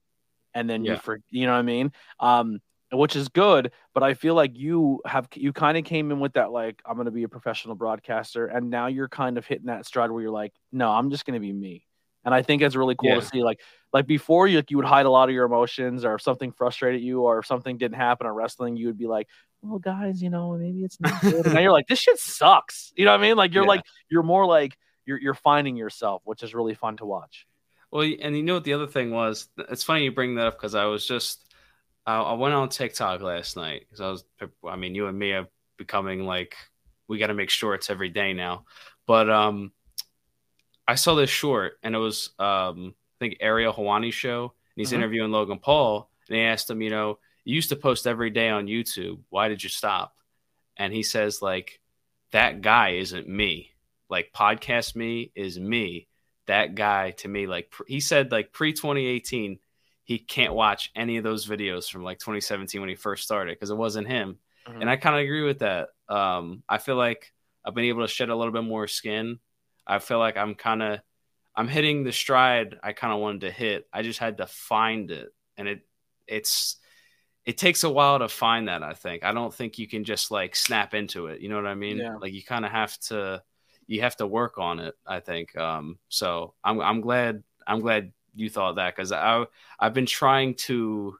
and 0.53 0.69
then 0.69 0.83
yeah. 0.83 0.93
you 0.93 0.97
for 0.97 1.19
you 1.29 1.45
know 1.45 1.53
what 1.53 1.59
I 1.59 1.63
mean. 1.63 1.91
Um, 2.19 2.59
which 2.91 3.15
is 3.15 3.29
good, 3.29 3.71
but 3.93 4.03
I 4.03 4.13
feel 4.13 4.35
like 4.35 4.57
you 4.57 5.01
have 5.05 5.27
you 5.33 5.51
kind 5.53 5.77
of 5.77 5.83
came 5.83 6.11
in 6.11 6.19
with 6.19 6.33
that 6.33 6.51
like 6.51 6.81
I'm 6.85 6.95
going 6.95 7.05
to 7.05 7.11
be 7.11 7.23
a 7.23 7.29
professional 7.29 7.75
broadcaster, 7.75 8.47
and 8.47 8.69
now 8.69 8.87
you're 8.87 9.09
kind 9.09 9.37
of 9.37 9.45
hitting 9.45 9.67
that 9.67 9.85
stride 9.85 10.11
where 10.11 10.21
you're 10.21 10.31
like, 10.31 10.53
no, 10.71 10.91
I'm 10.91 11.09
just 11.09 11.25
going 11.25 11.33
to 11.33 11.39
be 11.39 11.53
me. 11.53 11.85
And 12.23 12.33
I 12.33 12.41
think 12.41 12.61
it's 12.61 12.75
really 12.75 12.95
cool 12.95 13.09
yeah. 13.09 13.19
to 13.19 13.25
see 13.25 13.43
like 13.43 13.59
like 13.95 14.07
before 14.07 14.45
you 14.45 14.57
like 14.57 14.69
you 14.69 14.75
would 14.75 14.85
hide 14.85 15.05
a 15.05 15.09
lot 15.09 15.29
of 15.29 15.33
your 15.33 15.45
emotions 15.45 16.03
or 16.03 16.15
if 16.15 16.21
something 16.21 16.51
frustrated 16.51 17.01
you 17.01 17.21
or 17.21 17.39
if 17.39 17.45
something 17.45 17.77
didn't 17.77 17.95
happen 17.95 18.27
in 18.27 18.33
wrestling, 18.33 18.75
you 18.75 18.87
would 18.87 18.97
be 18.97 19.07
like, 19.07 19.25
well, 19.61 19.79
guys, 19.79 20.21
you 20.21 20.29
know, 20.29 20.51
maybe 20.51 20.83
it's 20.83 20.99
not 20.99 21.21
good. 21.21 21.45
and 21.45 21.53
now 21.53 21.61
you're 21.61 21.71
like, 21.71 21.87
this 21.87 21.99
shit 21.99 22.19
sucks. 22.19 22.91
You 22.97 23.05
know 23.05 23.11
what 23.11 23.21
I 23.21 23.23
mean? 23.23 23.37
Like 23.37 23.53
you're 23.53 23.63
yeah. 23.63 23.69
like 23.69 23.83
you're 24.09 24.21
more 24.21 24.45
like 24.45 24.77
you're 25.05 25.17
you're 25.17 25.33
finding 25.33 25.77
yourself, 25.77 26.23
which 26.25 26.43
is 26.43 26.53
really 26.53 26.73
fun 26.73 26.97
to 26.97 27.05
watch. 27.05 27.47
Well, 27.89 28.01
and 28.01 28.35
you 28.35 28.43
know 28.43 28.55
what 28.55 28.65
the 28.65 28.73
other 28.73 28.85
thing 28.85 29.11
was? 29.11 29.47
It's 29.57 29.85
funny 29.85 30.03
you 30.03 30.11
bring 30.11 30.35
that 30.35 30.47
up 30.47 30.57
because 30.57 30.75
I 30.75 30.83
was 30.87 31.07
just 31.07 31.49
I 32.05 32.33
went 32.33 32.53
on 32.53 32.67
TikTok 32.67 33.21
last 33.21 33.55
night 33.55 33.85
because 33.87 34.01
I 34.01 34.09
was 34.09 34.25
I 34.67 34.75
mean 34.75 34.93
you 34.93 35.07
and 35.07 35.17
me 35.17 35.31
are 35.31 35.47
becoming 35.77 36.25
like 36.25 36.53
we 37.07 37.17
got 37.17 37.27
to 37.27 37.33
make 37.33 37.49
shorts 37.49 37.89
every 37.89 38.09
day 38.09 38.33
now. 38.33 38.65
But 39.07 39.29
um, 39.29 39.71
I 40.85 40.95
saw 40.95 41.15
this 41.15 41.29
short, 41.29 41.79
and 41.81 41.95
it 41.95 41.99
was 41.99 42.31
um, 42.39 42.93
I 42.93 43.04
think 43.25 43.37
Ariel 43.41 43.73
Helwani 43.73 44.11
show, 44.11 44.43
and 44.43 44.51
he's 44.75 44.89
mm-hmm. 44.89 44.97
interviewing 44.97 45.31
Logan 45.31 45.59
Paul, 45.59 46.09
and 46.29 46.37
he 46.37 46.43
asked 46.43 46.69
him, 46.69 46.81
you 46.81 46.89
know, 46.89 47.19
you 47.43 47.55
used 47.55 47.69
to 47.69 47.75
post 47.75 48.07
every 48.07 48.29
day 48.29 48.49
on 48.49 48.67
YouTube. 48.67 49.19
Why 49.29 49.47
did 49.47 49.63
you 49.63 49.69
stop? 49.69 50.15
And 50.77 50.93
he 50.93 51.03
says, 51.03 51.41
like, 51.41 51.79
that 52.31 52.61
guy 52.61 52.91
isn't 52.91 53.27
me. 53.27 53.71
Like, 54.09 54.33
podcast 54.33 54.95
me 54.95 55.31
is 55.35 55.59
me. 55.59 56.07
That 56.47 56.75
guy 56.75 57.11
to 57.11 57.27
me, 57.27 57.47
like, 57.47 57.73
he 57.87 57.99
said, 57.99 58.31
like, 58.31 58.51
pre 58.51 58.73
2018, 58.73 59.59
he 60.03 60.19
can't 60.19 60.53
watch 60.53 60.91
any 60.95 61.17
of 61.17 61.23
those 61.23 61.47
videos 61.47 61.89
from 61.89 62.03
like 62.03 62.19
2017 62.19 62.79
when 62.79 62.89
he 62.89 62.95
first 62.95 63.23
started 63.23 63.55
because 63.55 63.71
it 63.71 63.77
wasn't 63.77 64.07
him. 64.07 64.37
Mm-hmm. 64.67 64.81
And 64.81 64.89
I 64.89 64.97
kind 64.97 65.15
of 65.15 65.21
agree 65.21 65.41
with 65.41 65.59
that. 65.59 65.89
Um, 66.07 66.61
I 66.69 66.77
feel 66.77 66.95
like 66.95 67.33
I've 67.65 67.73
been 67.73 67.85
able 67.85 68.03
to 68.03 68.07
shed 68.07 68.29
a 68.29 68.35
little 68.35 68.53
bit 68.53 68.63
more 68.63 68.87
skin. 68.87 69.39
I 69.87 69.97
feel 69.97 70.19
like 70.19 70.37
I'm 70.37 70.53
kind 70.53 70.83
of 70.83 70.99
I'm 71.55 71.67
hitting 71.67 72.03
the 72.03 72.11
stride 72.11 72.75
I 72.83 72.93
kind 72.93 73.13
of 73.13 73.19
wanted 73.19 73.41
to 73.41 73.51
hit. 73.51 73.87
I 73.93 74.01
just 74.01 74.19
had 74.19 74.37
to 74.37 74.47
find 74.47 75.11
it, 75.11 75.29
and 75.57 75.67
it 75.67 75.81
it's 76.27 76.77
it 77.45 77.57
takes 77.57 77.83
a 77.83 77.89
while 77.89 78.19
to 78.19 78.27
find 78.27 78.67
that. 78.67 78.83
I 78.83 78.93
think 78.93 79.23
I 79.23 79.31
don't 79.31 79.53
think 79.53 79.77
you 79.77 79.87
can 79.87 80.03
just 80.03 80.31
like 80.31 80.55
snap 80.55 80.93
into 80.93 81.27
it. 81.27 81.41
You 81.41 81.49
know 81.49 81.55
what 81.55 81.67
I 81.67 81.75
mean? 81.75 81.97
Yeah. 81.97 82.17
Like 82.17 82.33
you 82.33 82.43
kind 82.43 82.65
of 82.65 82.71
have 82.71 82.97
to 83.01 83.43
you 83.87 84.01
have 84.01 84.17
to 84.17 84.27
work 84.27 84.57
on 84.57 84.79
it. 84.79 84.95
I 85.05 85.19
think. 85.19 85.55
Um, 85.57 85.99
so 86.09 86.53
I'm 86.63 86.81
I'm 86.81 87.01
glad 87.01 87.43
I'm 87.65 87.81
glad 87.81 88.11
you 88.33 88.49
thought 88.49 88.75
that 88.75 88.95
because 88.95 89.11
I 89.11 89.45
I've 89.79 89.93
been 89.93 90.05
trying 90.05 90.55
to 90.55 91.17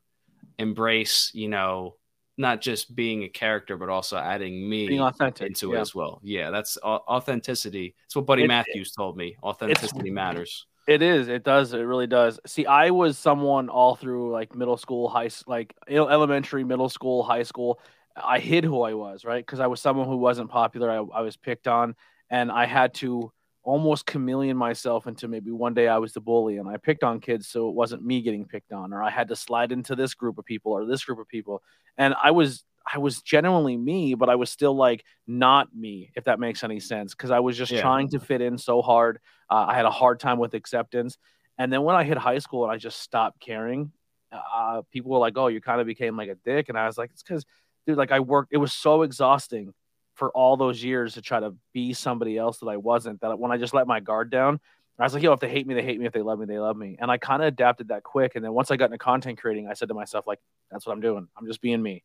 embrace 0.58 1.32
you 1.34 1.50
know 1.50 1.96
not 2.38 2.62
just 2.62 2.96
being 2.96 3.24
a 3.24 3.30
character 3.30 3.78
but 3.78 3.90
also 3.90 4.18
adding 4.18 4.68
me 4.70 4.98
into 4.98 5.72
yeah. 5.72 5.78
it 5.78 5.82
as 5.82 5.96
well. 5.96 6.20
Yeah, 6.24 6.52
that's 6.52 6.78
authenticity. 6.84 7.96
It's 8.06 8.16
what 8.16 8.26
Buddy 8.26 8.44
it, 8.44 8.48
Matthews 8.48 8.92
told 8.92 9.18
me. 9.18 9.36
Authenticity 9.44 10.12
matters. 10.12 10.66
It 10.88 11.02
is. 11.02 11.30
It 11.30 11.44
does. 11.44 11.74
It 11.74 11.80
really 11.80 12.08
does. 12.08 12.40
See, 12.46 12.66
I 12.66 12.92
was 12.92 13.18
someone 13.18 13.70
all 13.70 13.96
through 13.96 14.32
like 14.32 14.56
middle 14.56 14.78
school, 14.78 15.10
high, 15.10 15.30
like 15.48 15.76
elementary, 15.90 16.64
middle 16.64 16.90
school, 16.90 17.24
high 17.24 17.44
school. 17.44 17.80
I 18.16 18.40
hid 18.40 18.64
who 18.64 18.82
I 18.84 18.94
was, 18.94 19.26
right? 19.26 19.44
Because 19.44 19.60
I 19.60 19.68
was 19.68 19.82
someone 19.82 20.08
who 20.08 20.18
wasn't 20.18 20.50
popular. 20.50 20.92
I, 20.92 20.98
I 21.18 21.22
was 21.22 21.38
picked 21.38 21.68
on, 21.68 21.96
and 22.30 22.52
I 22.52 22.66
had 22.66 22.94
to 22.96 23.32
almost 23.66 24.06
chameleon 24.06 24.56
myself 24.56 25.08
into 25.08 25.28
maybe 25.28 25.50
one 25.50 25.74
day 25.74 25.88
I 25.88 25.98
was 25.98 26.14
the 26.14 26.22
bully 26.22 26.58
and 26.58 26.70
I 26.70 26.78
picked 26.78 27.04
on 27.04 27.20
kids 27.20 27.48
so 27.48 27.68
it 27.68 27.74
wasn't 27.74 28.06
me 28.06 28.22
getting 28.22 28.46
picked 28.46 28.72
on 28.72 28.94
or 28.94 29.02
I 29.02 29.10
had 29.10 29.28
to 29.30 29.36
slide 29.36 29.72
into 29.72 29.96
this 29.96 30.14
group 30.14 30.38
of 30.38 30.46
people 30.46 30.72
or 30.72 30.86
this 30.86 31.04
group 31.04 31.20
of 31.20 31.28
people. 31.28 31.64
And 31.98 32.14
I 32.24 32.32
was 32.32 32.64
I 32.94 33.00
was 33.00 33.24
genuinely 33.24 33.76
me 33.76 34.14
but 34.14 34.30
I 34.30 34.36
was 34.36 34.52
still 34.52 34.76
like 34.76 35.04
not 35.26 35.76
me 35.76 36.12
if 36.16 36.26
that 36.26 36.40
makes 36.40 36.64
any 36.64 36.80
sense 36.80 37.16
because 37.16 37.32
I 37.32 37.40
was 37.40 37.58
just 37.58 37.72
yeah. 37.72 37.82
trying 37.82 38.10
to 38.10 38.20
fit 38.20 38.40
in 38.40 38.60
so 38.60 38.84
hard. 38.84 39.20
Uh, 39.50 39.66
I 39.68 39.74
had 39.74 39.86
a 39.86 39.92
hard 39.92 40.20
time 40.20 40.38
with 40.38 40.54
acceptance. 40.54 41.18
And 41.58 41.74
then 41.74 41.82
when 41.82 41.96
I 41.96 42.04
hit 42.04 42.20
high 42.20 42.40
school 42.40 42.64
and 42.64 42.72
I 42.72 42.78
just 42.78 43.02
stopped 43.02 43.40
caring 43.40 43.92
uh, 44.32 44.84
people 44.92 45.12
were 45.12 45.18
like 45.18 45.38
oh 45.38 45.48
you 45.48 45.60
kind 45.60 45.82
of 45.82 45.88
became 45.88 46.16
like 46.16 46.30
a 46.30 46.36
dick. 46.46 46.70
And 46.70 46.78
I 46.78 46.86
was 46.86 47.00
like 47.00 47.10
it's 47.14 47.24
because 47.24 47.44
dude 47.88 47.98
like 47.98 48.12
I 48.12 48.20
worked 48.20 48.54
it 48.54 48.58
was 48.58 48.74
so 48.74 49.02
exhausting 49.02 49.74
for 50.16 50.32
all 50.32 50.58
those 50.58 50.84
years 50.84 51.14
to 51.14 51.22
try 51.22 51.40
to 51.40 51.54
be 51.74 51.94
somebody 51.94 52.38
else 52.38 52.60
that 52.60 52.68
I 52.68 52.78
wasn't. 52.78 53.22
That 53.22 53.38
when 53.38 53.52
I 53.52 53.58
just 53.58 53.74
let 53.74 53.88
my 53.88 54.00
guard 54.00 54.30
down, 54.30 54.60
I 54.98 55.04
was 55.04 55.14
like, 55.14 55.24
yo, 55.24 55.34
if 55.34 55.42
they 55.42 55.50
hate 55.50 55.68
me, 55.68 55.74
they 55.74 55.84
hate 55.84 56.00
me. 56.00 56.06
If 56.06 56.14
they 56.14 56.22
love 56.22 56.40
me, 56.40 56.46
they 56.46 56.60
love 56.60 56.78
me. 56.78 56.98
And 57.00 57.12
I 57.12 57.18
kind 57.18 57.42
of 57.42 57.48
adapted 57.48 57.90
that 57.90 58.04
quick. 58.04 58.36
And 58.36 58.44
then 58.44 58.54
once 58.54 58.72
I 58.72 58.78
got 58.78 58.86
into 58.86 58.98
content 58.98 59.40
creating, 59.40 59.68
I 59.68 59.74
said 59.74 59.90
to 59.90 59.94
myself, 59.94 60.26
like, 60.26 60.40
that's 60.72 60.86
what 60.86 60.94
I'm 60.94 61.02
doing. 61.02 61.28
I'm 61.38 61.46
just 61.46 61.62
being 61.62 61.82
me. 61.82 62.04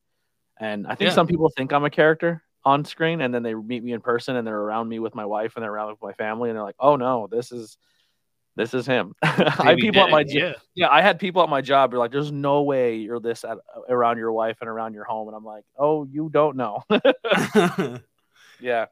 And 0.58 0.86
I 0.86 0.94
think 0.96 1.10
yeah. 1.10 1.14
some 1.14 1.26
people 1.26 1.50
think 1.56 1.72
I'm 1.72 1.84
a 1.84 1.90
character 1.90 2.42
on 2.64 2.84
screen 2.84 3.20
and 3.20 3.32
then 3.32 3.42
they 3.42 3.54
meet 3.54 3.82
me 3.82 3.92
in 3.92 4.00
person 4.00 4.36
and 4.36 4.46
they're 4.46 4.58
around 4.58 4.88
me 4.88 4.98
with 4.98 5.14
my 5.14 5.24
wife 5.24 5.52
and 5.56 5.62
they're 5.62 5.72
around 5.72 5.90
with 5.90 6.02
my 6.02 6.12
family 6.14 6.50
and 6.50 6.56
they're 6.56 6.64
like, 6.64 6.76
oh 6.78 6.96
no, 6.96 7.28
this 7.30 7.52
is 7.52 7.78
this 8.56 8.74
is 8.74 8.86
him. 8.86 9.14
I 9.22 9.70
had 9.70 9.78
people 9.78 10.02
at 10.02 10.10
my 10.10 10.24
yeah. 10.26 10.54
yeah, 10.74 10.88
I 10.88 11.02
had 11.02 11.18
people 11.18 11.42
at 11.42 11.48
my 11.48 11.60
job. 11.60 11.92
You're 11.92 12.00
like, 12.00 12.12
there's 12.12 12.32
no 12.32 12.62
way 12.62 12.96
you're 12.96 13.20
this 13.20 13.44
at, 13.44 13.58
around 13.88 14.18
your 14.18 14.32
wife 14.32 14.58
and 14.60 14.68
around 14.68 14.94
your 14.94 15.04
home, 15.04 15.28
and 15.28 15.36
I'm 15.36 15.44
like, 15.44 15.64
oh, 15.78 16.04
you 16.04 16.28
don't 16.30 16.56
know. 16.56 16.82
yeah, 18.60 18.86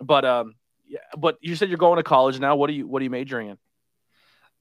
but 0.00 0.24
um, 0.24 0.54
yeah, 0.86 0.98
but 1.16 1.36
you 1.40 1.56
said 1.56 1.68
you're 1.68 1.78
going 1.78 1.96
to 1.98 2.02
college 2.02 2.40
now. 2.40 2.56
What 2.56 2.70
are 2.70 2.74
you 2.74 2.86
What 2.86 3.00
are 3.00 3.04
you 3.04 3.10
majoring 3.10 3.50
in? 3.50 3.58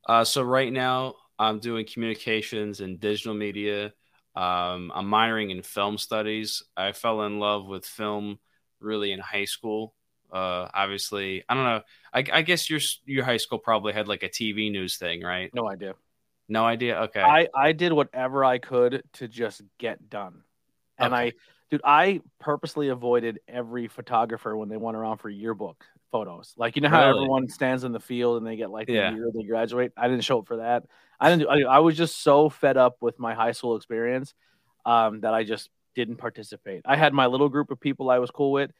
Uh, 0.07 0.23
so 0.23 0.41
right 0.41 0.71
now 0.71 1.15
I'm 1.39 1.59
doing 1.59 1.85
communications 1.85 2.81
and 2.81 2.99
digital 2.99 3.33
media. 3.33 3.93
Um, 4.35 4.91
I'm 4.93 5.05
minoring 5.05 5.51
in 5.51 5.61
film 5.61 5.97
studies. 5.97 6.63
I 6.75 6.91
fell 6.91 7.21
in 7.23 7.39
love 7.39 7.67
with 7.67 7.85
film 7.85 8.39
really 8.79 9.11
in 9.11 9.19
high 9.19 9.45
school. 9.45 9.95
Uh, 10.33 10.67
obviously, 10.73 11.43
I 11.47 11.53
don't 11.53 11.63
know. 11.63 11.81
I, 12.11 12.23
I, 12.39 12.41
guess 12.41 12.67
your 12.67 12.79
your 13.05 13.23
high 13.23 13.37
school 13.37 13.59
probably 13.59 13.93
had 13.93 14.07
like 14.07 14.23
a 14.23 14.29
TV 14.29 14.71
news 14.71 14.97
thing, 14.97 15.21
right? 15.21 15.53
No 15.53 15.69
idea. 15.69 15.93
No 16.49 16.65
idea. 16.65 17.01
Okay. 17.01 17.21
I 17.21 17.47
I 17.55 17.71
did 17.71 17.93
whatever 17.93 18.43
I 18.43 18.57
could 18.57 19.03
to 19.13 19.27
just 19.27 19.61
get 19.77 20.09
done, 20.09 20.41
and 20.97 21.13
okay. 21.13 21.23
I, 21.23 21.31
dude, 21.69 21.81
I 21.83 22.21
purposely 22.39 22.89
avoided 22.89 23.41
every 23.47 23.87
photographer 23.87 24.57
when 24.57 24.69
they 24.69 24.77
went 24.77 24.97
around 24.97 25.17
for 25.17 25.29
yearbook 25.29 25.85
photos. 26.11 26.55
Like 26.57 26.75
you 26.75 26.81
know 26.81 26.89
how 26.89 27.07
really? 27.07 27.19
everyone 27.19 27.47
stands 27.47 27.83
in 27.83 27.91
the 27.91 27.99
field 27.99 28.37
and 28.37 28.47
they 28.47 28.55
get 28.55 28.71
like 28.71 28.87
the 28.87 28.93
yeah. 28.93 29.13
year 29.13 29.29
they 29.35 29.43
graduate. 29.43 29.91
I 29.95 30.07
didn't 30.07 30.23
show 30.23 30.39
up 30.39 30.47
for 30.47 30.57
that. 30.57 30.83
I 31.19 31.29
didn't. 31.29 31.43
Do, 31.43 31.49
I, 31.67 31.75
I 31.75 31.79
was 31.79 31.95
just 31.95 32.23
so 32.23 32.49
fed 32.49 32.75
up 32.75 32.97
with 33.01 33.19
my 33.19 33.35
high 33.35 33.51
school 33.51 33.75
experience 33.75 34.33
um, 34.83 35.21
that 35.21 35.35
I 35.35 35.43
just 35.43 35.69
didn't 35.93 36.15
participate. 36.15 36.81
I 36.85 36.95
had 36.95 37.13
my 37.13 37.27
little 37.27 37.49
group 37.49 37.69
of 37.69 37.79
people 37.79 38.09
I 38.09 38.17
was 38.17 38.31
cool 38.31 38.51
with 38.51 38.71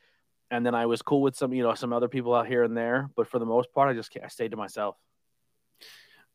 and 0.54 0.64
then 0.64 0.76
I 0.76 0.86
was 0.86 1.02
cool 1.02 1.24
with 1.24 1.36
some, 1.36 1.52
you 1.52 1.64
know, 1.64 1.74
some 1.74 1.92
other 1.92 2.08
people 2.08 2.36
out 2.36 2.46
here 2.46 2.64
and 2.64 2.78
there. 2.78 3.10
But 3.16 3.28
for 3.28 3.40
the 3.40 3.46
most 3.46 3.74
part, 3.74 3.90
I 3.90 3.94
just 3.94 4.16
I 4.24 4.28
stayed 4.28 4.52
to 4.52 4.58
myself. 4.58 4.96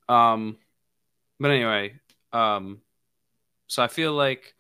Um, 0.09 0.57
but 1.39 1.53
anyway, 1.53 1.95
um, 2.33 2.81
so 3.69 3.81
I 3.81 3.87
feel 3.87 4.13
like 4.13 4.57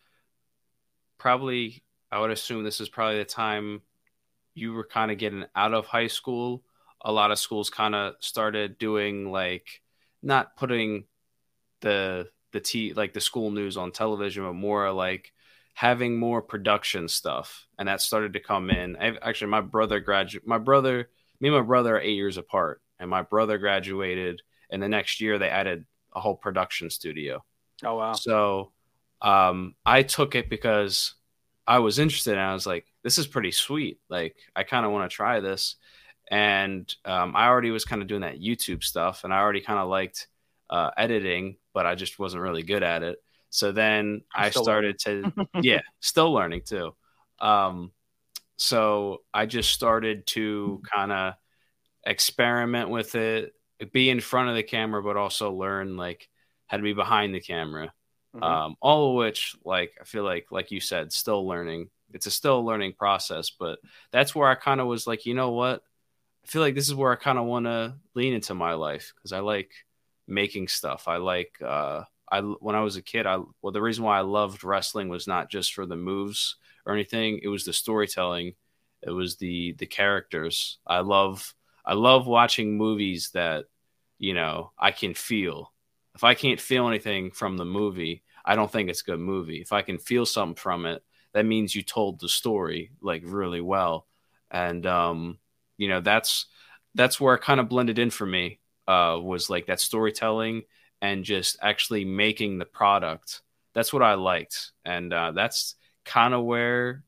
probably 1.19 1.83
I 2.13 2.21
would 2.21 2.31
assume 2.31 2.63
this 2.63 2.81
is 2.81 2.89
probably 2.89 3.19
the 3.19 3.25
time 3.25 3.83
you 4.55 4.75
were 4.75 4.87
kind 4.87 5.11
of 5.11 5.19
getting 5.19 5.45
out 5.57 5.75
of 5.75 5.87
high 5.87 6.07
school. 6.07 6.63
A 7.01 7.11
lot 7.11 7.33
of 7.33 7.39
schools 7.41 7.69
kind 7.69 7.97
of 7.97 8.15
started 8.21 8.79
doing 8.79 9.33
like 9.33 9.83
not 10.23 10.57
putting 10.57 11.05
the 11.81 12.29
the 12.53 12.61
t 12.61 12.93
like 12.93 13.13
the 13.13 13.21
school 13.21 13.51
news 13.51 13.77
on 13.77 13.91
television, 13.91 14.45
but 14.45 14.53
more 14.53 14.93
like 14.93 15.33
having 15.79 16.19
more 16.19 16.43
production 16.43 17.07
stuff, 17.07 17.69
and 17.79 17.87
that 17.87 18.01
started 18.01 18.33
to 18.33 18.41
come 18.41 18.69
in. 18.69 18.97
I've, 18.97 19.17
actually, 19.23 19.53
my 19.53 19.61
brother 19.61 20.01
graduated. 20.01 20.45
My 20.45 20.59
brother, 20.59 21.09
me 21.39 21.51
and 21.51 21.57
my 21.57 21.63
brother 21.63 21.95
are 21.95 22.01
eight 22.01 22.17
years 22.17 22.37
apart, 22.37 22.83
and 22.99 23.09
my 23.09 23.23
brother 23.23 23.59
graduated, 23.59 24.43
and 24.71 24.83
the 24.83 24.89
next 24.89 25.21
year 25.21 25.39
they 25.39 25.49
added 25.49 25.87
a 26.13 26.19
whole 26.19 26.35
production 26.35 26.91
studio. 26.91 27.45
Oh 27.85 27.95
wow! 27.95 28.15
So 28.15 28.73
um, 29.23 29.77
I 29.87 30.03
took 30.03 30.35
it 30.35 30.51
because 30.51 31.15
I 31.65 31.79
was 31.79 32.01
interested, 32.01 32.33
and 32.33 32.41
I 32.41 32.55
was 32.55 32.67
like, 32.67 32.87
"This 33.05 33.17
is 33.17 33.29
pretty 33.29 33.53
sweet. 33.53 34.01
Like, 34.09 34.35
I 34.57 34.65
kind 34.65 34.85
of 34.85 34.91
want 34.91 35.09
to 35.09 35.15
try 35.15 35.39
this." 35.39 35.77
And 36.29 36.93
um, 37.05 37.37
I 37.37 37.47
already 37.47 37.71
was 37.71 37.85
kind 37.85 38.03
of 38.03 38.09
doing 38.09 38.23
that 38.23 38.41
YouTube 38.41 38.83
stuff, 38.83 39.23
and 39.23 39.33
I 39.33 39.39
already 39.39 39.61
kind 39.61 39.79
of 39.79 39.89
liked 39.89 40.27
uh, 40.71 40.91
editing, 40.97 41.59
but 41.73 41.87
I 41.87 41.95
just 41.95 42.19
wasn't 42.19 42.43
really 42.43 42.65
good 42.65 42.83
at 42.83 43.05
it. 43.05 43.23
So 43.51 43.73
then 43.73 44.23
I'm 44.35 44.47
I 44.47 44.51
started 44.51 44.99
to, 45.01 45.33
yeah, 45.63 45.81
still 46.01 46.33
learning 46.33 46.63
too. 46.67 46.95
Um, 47.41 47.93
so 48.57 49.23
I 49.33 49.47
just 49.47 49.71
started 49.71 50.27
to 50.29 50.83
kind 50.93 51.13
of 51.13 51.35
experiment 52.05 52.91
with 52.91 53.15
it, 53.15 53.55
be 53.93 54.11
in 54.11 54.21
front 54.21 54.49
of 54.49 54.57
the 54.57 54.63
camera, 54.63 55.03
but 55.03 55.17
also 55.17 55.53
learn 55.53 55.97
like 55.97 56.29
how 56.67 56.77
to 56.77 56.83
be 56.83 56.93
behind 56.93 57.35
the 57.35 57.41
camera. 57.41 57.93
Mm-hmm. 58.35 58.43
Um, 58.43 58.77
all 58.81 59.11
of 59.11 59.17
which, 59.17 59.57
like, 59.65 59.93
I 60.01 60.05
feel 60.05 60.25
like, 60.25 60.47
like 60.51 60.71
you 60.71 60.81
said, 60.81 61.13
still 61.13 61.47
learning. 61.47 61.89
It's 62.13 62.27
a 62.27 62.31
still 62.31 62.65
learning 62.65 62.95
process, 62.99 63.51
but 63.51 63.79
that's 64.11 64.35
where 64.35 64.49
I 64.49 64.55
kind 64.55 64.81
of 64.81 64.87
was 64.87 65.07
like, 65.07 65.27
you 65.27 65.35
know 65.35 65.51
what? 65.51 65.83
I 66.45 66.47
feel 66.47 66.63
like 66.63 66.75
this 66.75 66.89
is 66.89 66.95
where 66.95 67.13
I 67.13 67.17
kind 67.17 67.39
of 67.39 67.45
want 67.45 67.67
to 67.67 67.95
lean 68.15 68.35
into 68.35 68.55
my 68.55 68.75
life 68.75 69.13
because 69.15 69.33
I 69.33 69.41
like 69.41 69.71
making 70.27 70.69
stuff. 70.69 71.09
I 71.09 71.17
like, 71.17 71.53
uh, 71.65 72.03
I 72.31 72.41
when 72.41 72.75
I 72.75 72.81
was 72.81 72.97
a 72.97 73.03
kid, 73.03 73.27
I 73.27 73.39
well 73.63 73.73
the 73.73 73.83
reason 73.83 74.05
why 74.05 74.19
I 74.19 74.23
loved 74.23 74.65
wrestling 74.65 75.09
was 75.09 75.27
not 75.27 75.51
just 75.51 75.75
for 75.75 75.87
the 75.87 75.97
moves 75.97 76.57
or 76.87 76.95
anything. 76.95 77.41
It 77.43 77.49
was 77.49 77.65
the 77.65 77.73
storytelling. 77.73 78.55
It 79.03 79.11
was 79.11 79.37
the 79.37 79.73
the 79.79 79.87
characters. 79.87 80.79
I 80.87 81.01
love 81.01 81.55
I 81.85 81.95
love 81.95 82.27
watching 82.27 82.77
movies 82.77 83.31
that 83.35 83.65
you 84.19 84.35
know 84.35 84.73
I 84.79 84.91
can 84.91 85.15
feel. 85.15 85.73
If 86.15 86.25
I 86.25 86.35
can't 86.35 86.61
feel 86.61 86.89
anything 86.89 87.31
from 87.31 87.57
the 87.57 87.65
movie, 87.65 88.23
I 88.45 88.57
don't 88.57 88.71
think 88.71 88.91
it's 88.91 89.03
a 89.03 89.05
good 89.05 89.21
movie. 89.21 89.61
If 89.61 89.73
I 89.73 89.83
can 89.83 89.99
feel 89.99 90.27
something 90.27 90.57
from 90.57 90.85
it, 90.87 91.03
that 91.33 91.47
means 91.47 91.75
you 91.75 91.83
told 91.83 92.19
the 92.19 92.29
story 92.29 92.91
like 93.01 93.23
really 93.25 93.61
well. 93.61 94.07
And 94.51 94.85
um, 94.87 95.39
you 95.77 95.89
know 95.89 96.01
that's 96.01 96.47
that's 96.95 97.21
where 97.21 97.35
it 97.35 97.43
kind 97.43 97.61
of 97.61 97.69
blended 97.69 97.99
in 97.99 98.11
for 98.11 98.27
me. 98.27 98.61
Uh, 98.87 99.19
was 99.21 99.51
like 99.51 99.67
that 99.67 99.81
storytelling 99.81 100.63
and 101.01 101.25
just 101.25 101.59
actually 101.63 102.05
making 102.05 102.59
the 102.59 102.65
product. 102.65 103.43
That's 103.75 103.93
what 103.93 104.03
I 104.03 104.15
liked, 104.15 104.73
and 104.85 105.13
uh, 105.13 105.33
that's 105.33 105.75
kind 106.05 106.35
of 106.35 106.45
where 106.45 107.05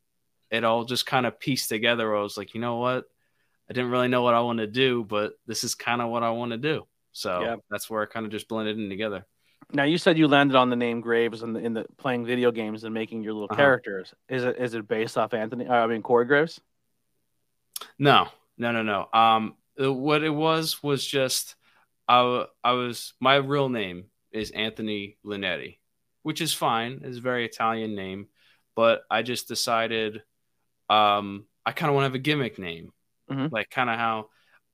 it 0.51 0.65
all 0.65 0.85
just 0.85 1.07
kind 1.07 1.27
of 1.27 1.41
pieced 1.41 1.69
together. 1.69 2.15
I 2.15 2.23
was 2.23 2.37
like, 2.37 2.55
you 2.55 2.61
know 2.61 2.77
what? 2.77 3.05
I 3.69 3.73
didn't 3.73 3.91
really 3.91 4.09
know 4.09 4.23
what 4.23 4.35
I 4.35 4.41
want 4.41 4.59
to 4.59 4.67
do, 4.67 5.05
but 5.05 5.35
this 5.47 5.63
is 5.65 5.75
kind 5.75 6.03
of 6.03 6.11
what 6.11 6.23
I 6.23 6.31
want 6.31 6.51
to 6.53 6.59
do. 6.59 6.87
So 7.13 7.41
yeah. 7.41 7.57
that's 7.71 7.89
where 7.89 8.03
it 8.03 8.11
kind 8.11 8.27
of 8.27 8.33
just 8.33 8.49
blended 8.49 8.79
in 8.79 8.89
together. 8.89 9.25
Now 9.73 9.85
you 9.85 9.99
said 9.99 10.19
you 10.19 10.27
landed 10.27 10.57
on 10.57 10.71
the 10.71 10.77
name 10.77 11.01
Graves 11.01 11.43
in 11.43 11.53
the, 11.53 11.61
in 11.61 11.75
the 11.75 11.87
playing 11.97 12.27
video 12.27 12.51
games 12.51 12.83
and 12.83 12.93
making 12.93 13.23
your 13.23 13.33
little 13.33 13.49
uh-huh. 13.51 13.57
characters. 13.57 14.13
Is 14.29 14.43
it 14.43 14.57
is 14.59 14.75
it 14.75 14.89
based 14.89 15.17
off 15.17 15.33
Anthony? 15.35 15.67
Uh, 15.67 15.75
I 15.75 15.87
mean 15.87 16.03
Corey 16.03 16.25
Graves? 16.25 16.61
No, 17.99 18.29
no, 18.59 18.73
no, 18.73 18.83
no. 18.83 19.09
Um, 19.19 19.55
what 19.79 20.25
it 20.25 20.31
was 20.31 20.83
was 20.83 21.07
just 21.07 21.55
I 22.11 22.47
I 22.65 22.73
was 22.73 23.15
my 23.21 23.37
real 23.37 23.69
name 23.69 24.07
is 24.33 24.51
Anthony 24.51 25.17
Linetti, 25.25 25.79
which 26.23 26.41
is 26.41 26.53
fine. 26.53 27.03
It's 27.05 27.19
a 27.19 27.21
very 27.21 27.45
Italian 27.45 27.95
name, 27.95 28.27
but 28.75 29.03
I 29.09 29.23
just 29.23 29.47
decided 29.47 30.23
um 30.89 31.47
I 31.65 31.71
kind 31.71 31.89
of 31.89 31.95
want 31.95 32.03
to 32.03 32.09
have 32.09 32.15
a 32.17 32.19
gimmick 32.19 32.59
name, 32.59 32.93
mm-hmm. 33.31 33.55
like 33.55 33.71
kind 33.71 33.89
of 33.89 33.97
how 33.97 34.27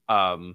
um 0.09 0.55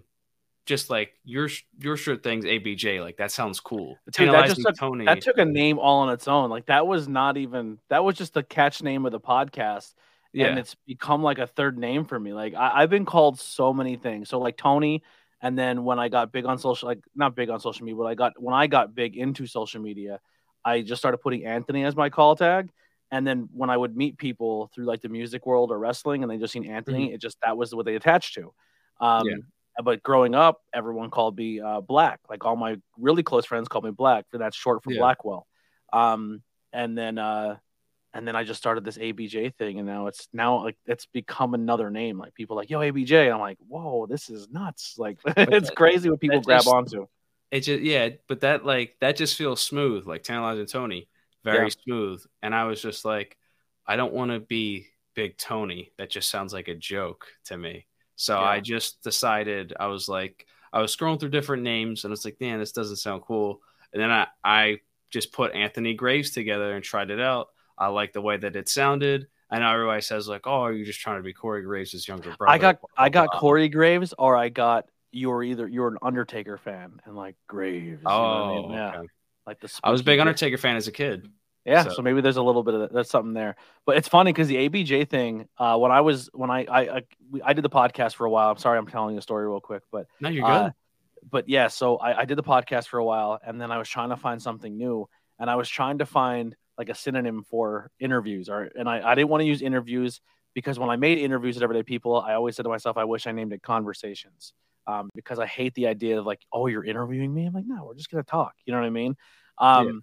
just 0.65 0.89
like 0.89 1.13
your 1.23 1.49
your 1.79 1.97
shirt 1.97 2.23
thing's 2.23 2.45
ABJ. 2.45 2.99
Like 2.99 3.17
that 3.17 3.31
sounds 3.31 3.59
cool. 3.59 3.99
Dude, 4.11 4.33
that 4.33 4.47
just 4.47 4.61
took, 4.61 4.75
Tony. 4.75 5.05
that 5.05 5.21
took 5.21 5.37
a 5.37 5.45
name 5.45 5.77
all 5.77 5.99
on 5.99 6.09
its 6.11 6.27
own. 6.27 6.49
Like 6.49 6.65
that 6.65 6.87
was 6.87 7.07
not 7.07 7.37
even 7.37 7.77
that 7.89 8.03
was 8.03 8.15
just 8.15 8.33
the 8.33 8.41
catch 8.43 8.81
name 8.81 9.05
of 9.05 9.11
the 9.11 9.19
podcast. 9.19 9.93
Yeah. 10.33 10.47
And 10.47 10.57
it's 10.57 10.75
become 10.87 11.21
like 11.21 11.37
a 11.37 11.45
third 11.45 11.77
name 11.77 12.05
for 12.05 12.19
me. 12.19 12.33
Like 12.33 12.55
I, 12.55 12.81
have 12.81 12.89
been 12.89 13.05
called 13.05 13.37
so 13.39 13.73
many 13.73 13.97
things. 13.97 14.29
So 14.29 14.39
like 14.39 14.55
Tony, 14.55 15.03
and 15.41 15.57
then 15.57 15.83
when 15.83 15.99
I 15.99 16.09
got 16.09 16.31
big 16.31 16.45
on 16.45 16.57
social, 16.57 16.87
like 16.87 16.99
not 17.15 17.35
big 17.35 17.49
on 17.49 17.59
social 17.59 17.85
media, 17.85 17.97
but 17.97 18.07
I 18.07 18.15
got 18.15 18.33
when 18.41 18.53
I 18.55 18.67
got 18.67 18.93
big 18.95 19.17
into 19.17 19.47
social 19.47 19.81
media, 19.81 20.19
I 20.63 20.81
just 20.81 21.01
started 21.01 21.17
putting 21.19 21.45
Anthony 21.45 21.83
as 21.83 21.95
my 21.95 22.09
call 22.09 22.35
tag. 22.35 22.69
And 23.13 23.27
then 23.27 23.49
when 23.51 23.69
I 23.69 23.75
would 23.75 23.97
meet 23.97 24.17
people 24.17 24.71
through 24.73 24.85
like 24.85 25.01
the 25.01 25.09
music 25.09 25.45
world 25.45 25.71
or 25.71 25.79
wrestling, 25.79 26.23
and 26.23 26.31
they 26.31 26.37
just 26.37 26.53
seen 26.53 26.65
Anthony, 26.65 27.07
mm-hmm. 27.07 27.15
it 27.15 27.21
just 27.21 27.37
that 27.43 27.57
was 27.57 27.75
what 27.75 27.85
they 27.85 27.95
attached 27.95 28.35
to. 28.35 28.53
Um, 29.01 29.27
yeah 29.27 29.35
but 29.83 30.03
growing 30.03 30.35
up, 30.35 30.61
everyone 30.73 31.09
called 31.09 31.37
me 31.37 31.59
uh, 31.59 31.81
Black. 31.81 32.19
Like 32.29 32.45
all 32.45 32.55
my 32.55 32.77
really 32.97 33.23
close 33.23 33.45
friends 33.45 33.67
called 33.67 33.85
me 33.85 33.91
Black, 33.91 34.25
for 34.29 34.37
that's 34.37 34.55
short 34.55 34.83
for 34.83 34.91
yeah. 34.91 34.99
Blackwell. 34.99 35.47
Um, 35.93 36.41
and 36.73 36.97
then 36.97 37.17
uh, 37.17 37.57
and 38.13 38.27
then 38.27 38.35
I 38.35 38.43
just 38.43 38.59
started 38.59 38.83
this 38.83 38.97
ABJ 38.97 39.55
thing, 39.55 39.77
and 39.77 39.87
now 39.87 40.07
it's 40.07 40.27
now 40.33 40.63
like 40.63 40.77
it's 40.85 41.05
become 41.05 41.53
another 41.53 41.89
name. 41.89 42.17
Like 42.17 42.33
people 42.33 42.55
like 42.55 42.69
yo 42.69 42.79
ABJ, 42.79 43.11
and 43.11 43.33
I'm 43.33 43.39
like, 43.39 43.57
whoa, 43.67 44.05
this 44.07 44.29
is 44.29 44.49
nuts. 44.49 44.95
Like 44.97 45.19
it's 45.25 45.69
crazy 45.69 46.09
what 46.09 46.19
people 46.19 46.41
grab 46.41 46.59
just, 46.63 46.67
onto. 46.67 47.07
It 47.51 47.61
just 47.61 47.81
yeah, 47.81 48.09
but 48.27 48.41
that 48.41 48.65
like 48.65 48.95
that 49.01 49.15
just 49.15 49.37
feels 49.37 49.61
smooth, 49.61 50.05
like 50.05 50.23
Tantalizing 50.23 50.65
Tony, 50.65 51.07
very 51.43 51.67
yeah. 51.67 51.83
smooth. 51.83 52.23
And 52.41 52.53
I 52.53 52.65
was 52.65 52.81
just 52.81 53.05
like, 53.05 53.37
I 53.87 53.95
don't 53.95 54.13
want 54.13 54.31
to 54.31 54.39
be 54.39 54.87
Big 55.15 55.37
Tony. 55.37 55.91
That 55.97 56.09
just 56.09 56.29
sounds 56.29 56.53
like 56.53 56.67
a 56.67 56.75
joke 56.75 57.27
to 57.45 57.57
me. 57.57 57.85
So 58.15 58.37
yeah. 58.37 58.45
I 58.45 58.59
just 58.59 59.01
decided 59.03 59.73
I 59.79 59.87
was 59.87 60.07
like 60.07 60.45
I 60.73 60.81
was 60.81 60.95
scrolling 60.95 61.19
through 61.19 61.29
different 61.29 61.63
names 61.63 62.03
and 62.03 62.13
it's 62.13 62.25
like, 62.25 62.39
man, 62.39 62.59
this 62.59 62.71
doesn't 62.71 62.97
sound 62.97 63.23
cool. 63.23 63.61
And 63.93 64.01
then 64.01 64.11
I, 64.11 64.27
I 64.43 64.79
just 65.09 65.33
put 65.33 65.53
Anthony 65.53 65.93
Graves 65.93 66.31
together 66.31 66.73
and 66.73 66.83
tried 66.83 67.09
it 67.09 67.19
out. 67.19 67.49
I 67.81 67.87
like 67.87 68.13
the 68.13 68.21
way 68.21 68.37
that 68.37 68.55
it 68.55 68.69
sounded. 68.69 69.27
I 69.49 69.57
know 69.57 69.73
everybody 69.73 70.01
says 70.01 70.27
like, 70.27 70.45
"Oh, 70.45 70.61
are 70.61 70.71
you 70.71 70.85
just 70.85 70.99
trying 70.99 71.17
to 71.17 71.23
be 71.23 71.33
Corey 71.33 71.63
Graves' 71.63 72.07
younger 72.07 72.35
brother?" 72.37 72.51
I 72.51 72.59
got 72.59 72.79
I 72.95 73.09
got 73.09 73.31
Corey 73.33 73.69
Graves, 73.69 74.13
or 74.19 74.37
I 74.37 74.49
got 74.49 74.85
you're 75.11 75.43
either 75.43 75.67
you're 75.67 75.87
an 75.87 75.97
Undertaker 76.03 76.59
fan 76.59 76.99
and 77.05 77.15
like 77.15 77.35
Graves. 77.47 78.03
Oh, 78.05 78.11
you 78.11 78.13
know 78.13 78.53
I 78.53 78.61
mean? 78.61 78.71
yeah. 78.71 79.01
Like 79.47 79.59
the 79.59 79.79
I 79.83 79.89
was 79.89 80.01
a 80.01 80.03
big 80.03 80.19
Undertaker 80.19 80.57
fan 80.57 80.75
as 80.75 80.87
a 80.87 80.91
kid. 80.91 81.27
Yeah, 81.65 81.83
so. 81.83 81.93
so. 81.93 82.01
maybe 82.03 82.21
there's 82.21 82.37
a 82.37 82.43
little 82.43 82.63
bit 82.63 82.75
of 82.75 82.79
that, 82.81 82.93
that's 82.93 83.09
something 83.09 83.33
there. 83.33 83.55
But 83.85 83.97
it's 83.97 84.07
funny 84.07 84.31
because 84.31 84.47
the 84.47 84.69
ABJ 84.69 85.09
thing, 85.09 85.47
uh, 85.57 85.77
when 85.77 85.91
I 85.91 86.01
was 86.01 86.29
when 86.33 86.51
I 86.51 86.65
I, 86.65 86.81
I 86.81 87.01
I 87.43 87.53
did 87.53 87.63
the 87.63 87.69
podcast 87.69 88.13
for 88.15 88.25
a 88.25 88.29
while. 88.29 88.51
I'm 88.51 88.57
sorry, 88.57 88.77
I'm 88.77 88.87
telling 88.87 89.15
you 89.15 89.19
a 89.19 89.23
story 89.23 89.47
real 89.47 89.59
quick, 89.59 89.81
but 89.91 90.05
no, 90.19 90.29
you're 90.29 90.45
uh, 90.45 90.47
good. 90.47 90.65
Uh, 90.67 90.71
but 91.29 91.49
yeah, 91.49 91.67
so 91.67 91.97
I, 91.97 92.21
I 92.21 92.25
did 92.25 92.37
the 92.37 92.43
podcast 92.43 92.87
for 92.87 92.99
a 92.99 93.03
while, 93.03 93.39
and 93.43 93.59
then 93.59 93.71
I 93.71 93.79
was 93.79 93.89
trying 93.89 94.09
to 94.09 94.17
find 94.17 94.39
something 94.39 94.77
new, 94.77 95.09
and 95.39 95.49
I 95.49 95.55
was 95.55 95.67
trying 95.67 95.97
to 95.97 96.05
find 96.05 96.55
like 96.81 96.89
a 96.89 96.95
synonym 96.95 97.43
for 97.43 97.91
interviews, 97.99 98.49
or 98.49 98.69
and 98.75 98.89
I 98.89 99.11
I 99.11 99.15
didn't 99.15 99.29
want 99.29 99.41
to 99.41 99.45
use 99.45 99.61
interviews 99.61 100.21
because 100.53 100.77
when 100.79 100.89
I 100.89 100.95
made 100.95 101.17
interviews 101.17 101.55
with 101.55 101.63
everyday 101.63 101.83
people, 101.83 102.19
I 102.19 102.33
always 102.33 102.55
said 102.55 102.63
to 102.63 102.69
myself, 102.69 102.97
I 102.97 103.05
wish 103.05 103.27
I 103.27 103.31
named 103.31 103.53
it 103.53 103.61
conversations, 103.61 104.53
um, 104.87 105.09
because 105.15 105.39
I 105.39 105.45
hate 105.45 105.73
the 105.75 105.87
idea 105.87 106.19
of 106.19 106.25
like, 106.25 106.41
oh, 106.51 106.67
you're 106.67 106.83
interviewing 106.83 107.33
me. 107.33 107.45
I'm 107.45 107.53
like, 107.53 107.65
no, 107.67 107.85
we're 107.85 107.95
just 107.95 108.09
gonna 108.09 108.23
talk. 108.23 108.53
You 108.65 108.73
know 108.73 108.79
what 108.79 108.87
I 108.87 108.91
mean? 108.91 109.15
Um, 109.57 109.87
yeah 109.87 109.93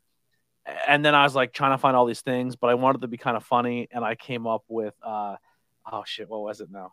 and 0.87 1.05
then 1.05 1.15
I 1.15 1.25
was 1.25 1.35
like 1.35 1.53
trying 1.53 1.73
to 1.73 1.79
find 1.79 1.97
all 1.97 2.07
these 2.07 2.21
things, 2.21 2.57
but 2.57 2.69
I 2.69 2.75
wanted 2.75 3.01
to 3.01 3.09
be 3.09 3.17
kind 3.17 3.37
of 3.37 3.45
funny, 3.45 3.89
and 3.91 4.05
I 4.05 4.15
came 4.15 4.47
up 4.47 4.65
with 4.69 4.95
uh, 5.03 5.37
oh 5.91 6.03
shit, 6.07 6.29
what 6.29 6.43
was 6.43 6.61
it 6.61 6.71
now? 6.71 6.93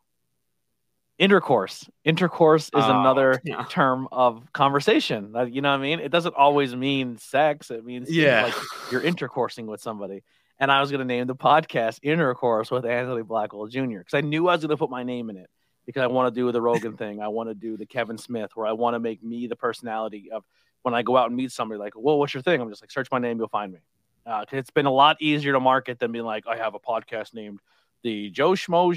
Intercourse. 1.18 1.90
Intercourse 2.04 2.66
is 2.66 2.72
oh, 2.74 3.00
another 3.00 3.42
yeah. 3.46 3.64
term 3.70 4.10
of 4.12 4.52
conversation. 4.52 5.34
You 5.50 5.62
know 5.62 5.72
what 5.72 5.80
I 5.80 5.82
mean? 5.82 6.00
It 6.00 6.12
doesn't 6.12 6.36
always 6.36 6.76
mean 6.76 7.18
sex. 7.18 7.72
It 7.72 7.86
means 7.86 8.12
yeah, 8.12 8.44
like 8.44 8.54
you're 8.92 9.02
intercoursing 9.02 9.66
with 9.66 9.82
somebody. 9.82 10.24
And 10.60 10.70
I 10.70 10.82
was 10.82 10.92
going 10.92 11.00
to 11.00 11.06
name 11.06 11.28
the 11.28 11.36
podcast 11.36 12.00
"Intercourse 12.04 12.70
with 12.70 12.86
Anthony 12.86 13.24
Blackwell 13.24 13.68
Jr." 13.68 14.00
because 14.00 14.14
I 14.14 14.22
knew 14.22 14.50
I 14.50 14.54
was 14.54 14.62
going 14.62 14.72
to 14.72 14.78
put 14.78 14.90
my 14.90 15.04
name 15.04 15.30
in 15.30 15.38
it 15.38 15.50
because 15.86 16.02
I 16.02 16.08
want 16.08 16.34
to 16.34 16.38
do 16.40 16.52
the 16.52 16.62
Rogan 16.62 16.98
thing. 16.98 17.22
I 17.22 17.30
want 17.30 17.50
to 17.50 17.56
do 17.56 17.78
the 17.78 17.86
Kevin 17.86 18.18
Smith, 18.18 18.52
where 18.56 18.68
I 18.68 18.74
want 18.74 18.96
to 18.96 19.00
make 19.00 19.24
me 19.24 19.48
the 19.48 19.56
personality 19.56 20.32
of 20.32 20.44
when 20.82 20.94
I 20.94 21.02
go 21.02 21.16
out 21.16 21.28
and 21.28 21.36
meet 21.36 21.52
somebody, 21.52 21.80
like, 21.80 21.94
well 21.96 22.20
what's 22.20 22.34
your 22.34 22.44
thing?" 22.44 22.60
I'm 22.60 22.70
just 22.70 22.84
like, 22.84 22.92
"Search 22.92 23.08
my 23.10 23.20
name, 23.20 23.38
you'll 23.38 23.48
find 23.48 23.72
me." 23.72 23.80
Uh, 24.26 24.44
it's 24.52 24.72
been 24.72 24.88
a 24.88 24.92
lot 24.92 25.16
easier 25.22 25.54
to 25.54 25.62
market 25.62 25.98
than 26.00 26.12
being 26.12 26.26
like, 26.26 26.46
"I 26.46 26.58
have 26.58 26.76
a 26.76 26.80
podcast 26.80 27.34
named 27.34 27.60
the 28.04 28.30
Joe 28.30 28.52
Schmo 28.52 28.92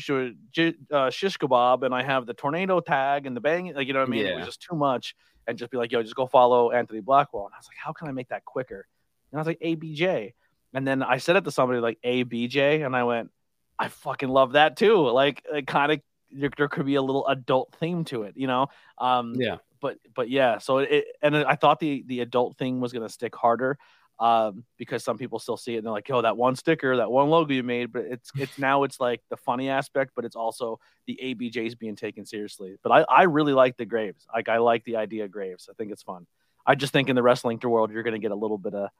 uh, 0.92 1.10
Shish 1.10 1.38
Kebab, 1.38 1.82
and 1.84 1.94
I 1.94 2.02
have 2.02 2.26
the 2.26 2.34
tornado 2.34 2.80
tag 2.80 3.26
and 3.26 3.36
the 3.36 3.40
bang." 3.40 3.72
Like, 3.74 3.86
you 3.86 3.92
know 3.92 4.00
what 4.00 4.08
I 4.08 4.10
mean? 4.10 4.26
Yeah. 4.26 4.32
It 4.32 4.36
was 4.36 4.46
just 4.46 4.62
too 4.62 4.76
much, 4.76 5.14
and 5.46 5.58
just 5.58 5.70
be 5.70 5.76
like, 5.76 5.92
"Yo, 5.92 6.02
just 6.02 6.14
go 6.14 6.26
follow 6.26 6.70
Anthony 6.70 7.00
Blackwell." 7.00 7.46
And 7.46 7.54
I 7.54 7.58
was 7.58 7.68
like, 7.68 7.76
"How 7.82 7.92
can 7.92 8.08
I 8.08 8.12
make 8.12 8.28
that 8.28 8.44
quicker?" 8.44 8.86
And 9.30 9.38
I 9.38 9.40
was 9.40 9.46
like, 9.46 9.60
"ABJ," 9.60 10.34
and 10.74 10.86
then 10.86 11.02
I 11.02 11.18
said 11.18 11.36
it 11.36 11.44
to 11.44 11.50
somebody 11.50 11.80
like 11.80 11.98
ABJ, 12.04 12.84
and 12.84 12.94
I 12.94 13.04
went, 13.04 13.30
"I 13.78 13.88
fucking 13.88 14.28
love 14.28 14.52
that 14.52 14.76
too." 14.76 15.08
Like, 15.08 15.44
it 15.52 15.66
kind 15.66 15.92
of 15.92 16.00
there, 16.30 16.50
there 16.56 16.68
could 16.68 16.86
be 16.86 16.96
a 16.96 17.02
little 17.02 17.26
adult 17.26 17.74
theme 17.80 18.04
to 18.04 18.24
it, 18.24 18.34
you 18.36 18.46
know? 18.46 18.66
Um, 18.98 19.34
yeah 19.38 19.56
but 19.80 19.98
but 20.14 20.28
yeah, 20.30 20.58
so 20.58 20.78
it 20.78 21.06
and 21.22 21.36
I 21.36 21.54
thought 21.54 21.80
the 21.80 22.04
the 22.06 22.20
adult 22.20 22.56
thing 22.56 22.80
was 22.80 22.92
gonna 22.92 23.08
stick 23.08 23.34
harder 23.34 23.78
um, 24.20 24.64
because 24.76 25.04
some 25.04 25.16
people 25.16 25.38
still 25.38 25.56
see 25.56 25.74
it 25.74 25.78
and 25.78 25.86
they're 25.86 25.92
like, 25.92 26.08
"Yo, 26.08 26.22
that 26.22 26.36
one 26.36 26.56
sticker, 26.56 26.96
that 26.96 27.10
one 27.10 27.30
logo 27.30 27.52
you 27.52 27.62
made." 27.62 27.92
But 27.92 28.06
it's 28.06 28.30
it's 28.36 28.58
now 28.58 28.82
it's 28.82 29.00
like 29.00 29.22
the 29.30 29.36
funny 29.36 29.68
aspect, 29.68 30.12
but 30.16 30.24
it's 30.24 30.36
also 30.36 30.80
the 31.06 31.18
ABJs 31.22 31.78
being 31.78 31.96
taken 31.96 32.26
seriously. 32.26 32.76
But 32.82 32.92
I 32.92 33.00
I 33.02 33.22
really 33.24 33.52
like 33.52 33.76
the 33.76 33.86
Graves. 33.86 34.26
Like 34.32 34.48
I 34.48 34.58
like 34.58 34.84
the 34.84 34.96
idea 34.96 35.24
of 35.24 35.30
Graves. 35.30 35.68
I 35.70 35.74
think 35.74 35.92
it's 35.92 36.02
fun. 36.02 36.26
I 36.66 36.74
just 36.74 36.92
think 36.92 37.08
in 37.08 37.16
the 37.16 37.22
wrestling 37.22 37.60
world, 37.62 37.92
you're 37.92 38.02
gonna 38.02 38.18
get 38.18 38.32
a 38.32 38.36
little 38.36 38.58
bit 38.58 38.74
of 38.74 38.90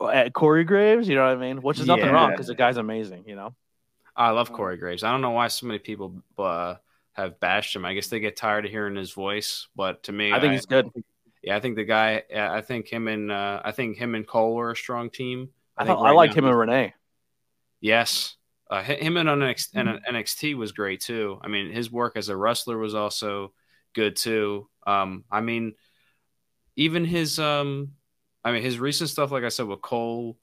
uh, 0.00 0.28
Corey 0.30 0.64
Graves. 0.64 1.08
You 1.08 1.14
know 1.14 1.26
what 1.26 1.36
I 1.36 1.40
mean? 1.40 1.62
Which 1.62 1.80
is 1.80 1.86
nothing 1.86 2.10
wrong 2.10 2.30
because 2.30 2.48
the 2.48 2.54
guy's 2.54 2.76
amazing. 2.76 3.24
You 3.26 3.36
know. 3.36 3.54
I 4.14 4.30
love 4.30 4.52
Corey 4.52 4.76
Graves. 4.76 5.04
I 5.04 5.12
don't 5.12 5.20
know 5.20 5.30
why 5.30 5.46
so 5.46 5.66
many 5.66 5.78
people 5.78 6.22
uh, 6.36 6.74
have 7.12 7.38
bashed 7.38 7.76
him. 7.76 7.84
I 7.84 7.94
guess 7.94 8.08
they 8.08 8.18
get 8.18 8.36
tired 8.36 8.64
of 8.64 8.70
hearing 8.70 8.96
his 8.96 9.12
voice, 9.12 9.68
but 9.76 10.02
to 10.04 10.12
me, 10.12 10.32
I 10.32 10.40
think 10.40 10.50
I, 10.50 10.54
he's 10.54 10.66
good. 10.66 10.90
Yeah, 11.42 11.56
I 11.56 11.60
think 11.60 11.76
the 11.76 11.84
guy. 11.84 12.22
I 12.34 12.60
think 12.60 12.88
him 12.88 13.08
and 13.08 13.30
uh, 13.30 13.60
I 13.64 13.72
think 13.72 13.96
him 13.96 14.14
and 14.14 14.26
Cole 14.26 14.54
were 14.54 14.72
a 14.72 14.76
strong 14.76 15.10
team. 15.10 15.50
I, 15.76 15.84
I, 15.84 15.86
thought, 15.86 16.02
right 16.02 16.10
I 16.10 16.12
liked 16.12 16.34
him 16.34 16.44
and 16.44 16.58
Renee. 16.58 16.94
Yes, 17.80 18.36
uh, 18.70 18.82
him 18.82 19.16
and 19.16 19.28
NXT, 19.28 19.74
mm-hmm. 19.74 20.14
NXT 20.14 20.56
was 20.56 20.72
great 20.72 21.00
too. 21.00 21.38
I 21.42 21.48
mean, 21.48 21.72
his 21.72 21.90
work 21.90 22.16
as 22.16 22.28
a 22.28 22.36
wrestler 22.36 22.76
was 22.76 22.94
also 22.94 23.52
good 23.94 24.16
too. 24.16 24.68
Um, 24.86 25.24
I 25.30 25.40
mean, 25.40 25.74
even 26.76 27.04
his 27.04 27.38
um, 27.38 27.92
I 28.44 28.52
mean, 28.52 28.62
his 28.62 28.78
recent 28.78 29.10
stuff, 29.10 29.30
like 29.30 29.44
I 29.44 29.48
said 29.48 29.66
with 29.66 29.82
Cole. 29.82 30.36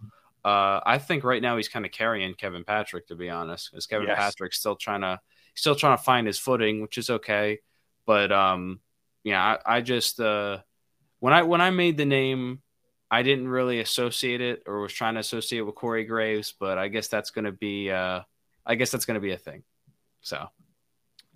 Uh, 0.44 0.80
I 0.86 1.00
think 1.00 1.24
right 1.24 1.42
now 1.42 1.58
he's 1.58 1.70
kind 1.70 1.86
of 1.86 1.92
carrying 1.92 2.36
Kevin 2.36 2.64
Patrick, 2.64 3.08
to 3.08 3.16
be 3.16 3.32
honest, 3.32 3.72
because 3.72 3.88
Kevin 3.88 4.08
yes. 4.08 4.18
Patrick's 4.18 4.60
still 4.60 4.76
trying 4.76 5.02
to 5.02 5.20
still 5.56 5.76
trying 5.76 5.98
to 5.98 6.04
find 6.04 6.28
his 6.28 6.38
footing, 6.38 6.82
which 6.82 7.00
is 7.00 7.10
okay. 7.10 7.60
But 8.06 8.32
um, 8.32 8.80
yeah, 9.24 9.58
I, 9.66 9.78
I 9.78 9.82
just 9.82 10.20
uh, 10.20 10.60
when 11.20 11.34
I 11.34 11.44
when 11.44 11.62
I 11.62 11.70
made 11.70 11.98
the 11.98 12.06
name, 12.06 12.62
I 13.10 13.24
didn't 13.24 13.48
really 13.48 13.80
associate 13.80 14.42
it 14.42 14.64
or 14.66 14.82
was 14.82 14.94
trying 14.94 15.16
to 15.16 15.20
associate 15.20 15.62
with 15.62 15.76
Corey 15.76 16.06
Graves, 16.06 16.54
but 16.60 16.78
I 16.78 16.88
guess 16.88 17.08
that's 17.08 17.32
gonna 17.32 17.52
be 17.52 17.92
uh, 17.92 18.22
I 18.66 18.76
guess 18.76 18.92
that's 18.92 19.06
gonna 19.06 19.20
be 19.20 19.32
a 19.32 19.38
thing. 19.38 19.64
So. 20.22 20.48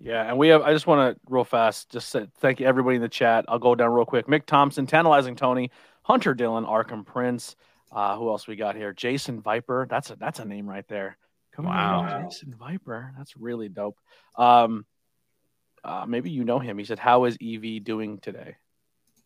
Yeah, 0.02 0.26
and 0.26 0.38
we 0.38 0.48
have. 0.48 0.62
I 0.62 0.72
just 0.72 0.86
want 0.86 1.14
to 1.14 1.20
real 1.30 1.44
fast 1.44 1.90
just 1.90 2.08
say, 2.08 2.26
thank 2.38 2.58
you 2.58 2.66
everybody 2.66 2.96
in 2.96 3.02
the 3.02 3.08
chat. 3.08 3.44
I'll 3.48 3.58
go 3.58 3.74
down 3.74 3.92
real 3.92 4.06
quick. 4.06 4.26
Mick 4.28 4.46
Thompson, 4.46 4.86
tantalizing 4.86 5.36
Tony, 5.36 5.70
Hunter 6.02 6.32
Dillon, 6.32 6.64
Arkham 6.64 7.04
Prince. 7.04 7.54
Uh, 7.92 8.16
who 8.16 8.30
else 8.30 8.46
we 8.46 8.56
got 8.56 8.76
here? 8.76 8.94
Jason 8.94 9.42
Viper. 9.42 9.86
That's 9.90 10.10
a 10.10 10.16
that's 10.16 10.38
a 10.38 10.46
name 10.46 10.66
right 10.66 10.88
there. 10.88 11.18
Come 11.52 11.66
wow. 11.66 12.00
on, 12.00 12.30
Jason 12.30 12.54
Viper. 12.58 13.12
That's 13.18 13.36
really 13.36 13.68
dope. 13.68 13.98
Um, 14.36 14.86
uh, 15.84 16.06
maybe 16.08 16.30
you 16.30 16.44
know 16.44 16.58
him. 16.58 16.78
He 16.78 16.84
said, 16.84 16.98
"How 16.98 17.24
is 17.24 17.36
EV 17.42 17.84
doing 17.84 18.18
today?" 18.20 18.56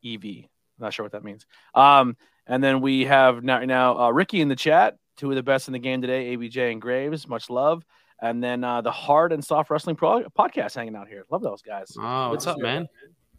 EV. 0.04 0.46
Not 0.78 0.92
sure 0.92 1.04
what 1.04 1.12
that 1.12 1.24
means. 1.24 1.46
Um, 1.74 2.16
and 2.46 2.62
then 2.62 2.80
we 2.80 3.04
have 3.04 3.42
now, 3.42 3.60
now 3.60 3.98
uh, 3.98 4.10
Ricky 4.10 4.40
in 4.40 4.48
the 4.48 4.56
chat. 4.56 4.96
Two 5.16 5.30
of 5.30 5.36
the 5.36 5.42
best 5.42 5.68
in 5.68 5.72
the 5.72 5.78
game 5.78 6.02
today, 6.02 6.36
ABJ 6.36 6.72
and 6.72 6.82
Graves. 6.82 7.28
Much 7.28 7.48
love. 7.48 7.84
and 8.20 8.42
then 8.42 8.64
uh, 8.64 8.80
the 8.80 8.90
Hard 8.90 9.32
and 9.32 9.44
Soft 9.44 9.70
Wrestling 9.70 9.96
Pro- 9.96 10.24
podcast 10.36 10.74
hanging 10.74 10.96
out 10.96 11.08
here. 11.08 11.24
Love 11.30 11.42
those 11.42 11.62
guys. 11.62 11.92
Oh, 11.98 12.30
what's 12.30 12.46
up, 12.46 12.58
man? 12.58 12.88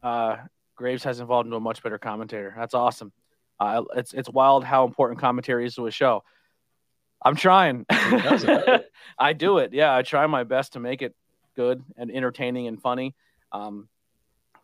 Uh, 0.02 0.38
Graves 0.76 1.04
has 1.04 1.20
evolved 1.20 1.48
into 1.48 1.58
a 1.58 1.60
much 1.60 1.84
better 1.84 1.98
commentator. 1.98 2.54
That's 2.58 2.74
awesome. 2.74 3.12
Uh, 3.60 3.84
it's 3.96 4.14
it's 4.14 4.30
wild 4.30 4.64
how 4.64 4.86
important 4.86 5.20
commentary 5.20 5.66
is 5.66 5.76
to 5.76 5.88
a 5.88 5.92
show. 5.92 6.24
I'm 7.24 7.36
trying. 7.36 7.86
I 7.90 9.34
do 9.36 9.58
it. 9.60 9.74
Yeah, 9.74 9.96
I 9.96 10.02
try 10.02 10.28
my 10.28 10.44
best 10.44 10.74
to 10.74 10.80
make 10.80 11.02
it 11.02 11.16
good 11.56 11.84
and 11.98 12.12
entertaining 12.12 12.68
and 12.68 12.82
funny. 12.82 13.16
Um, 13.52 13.88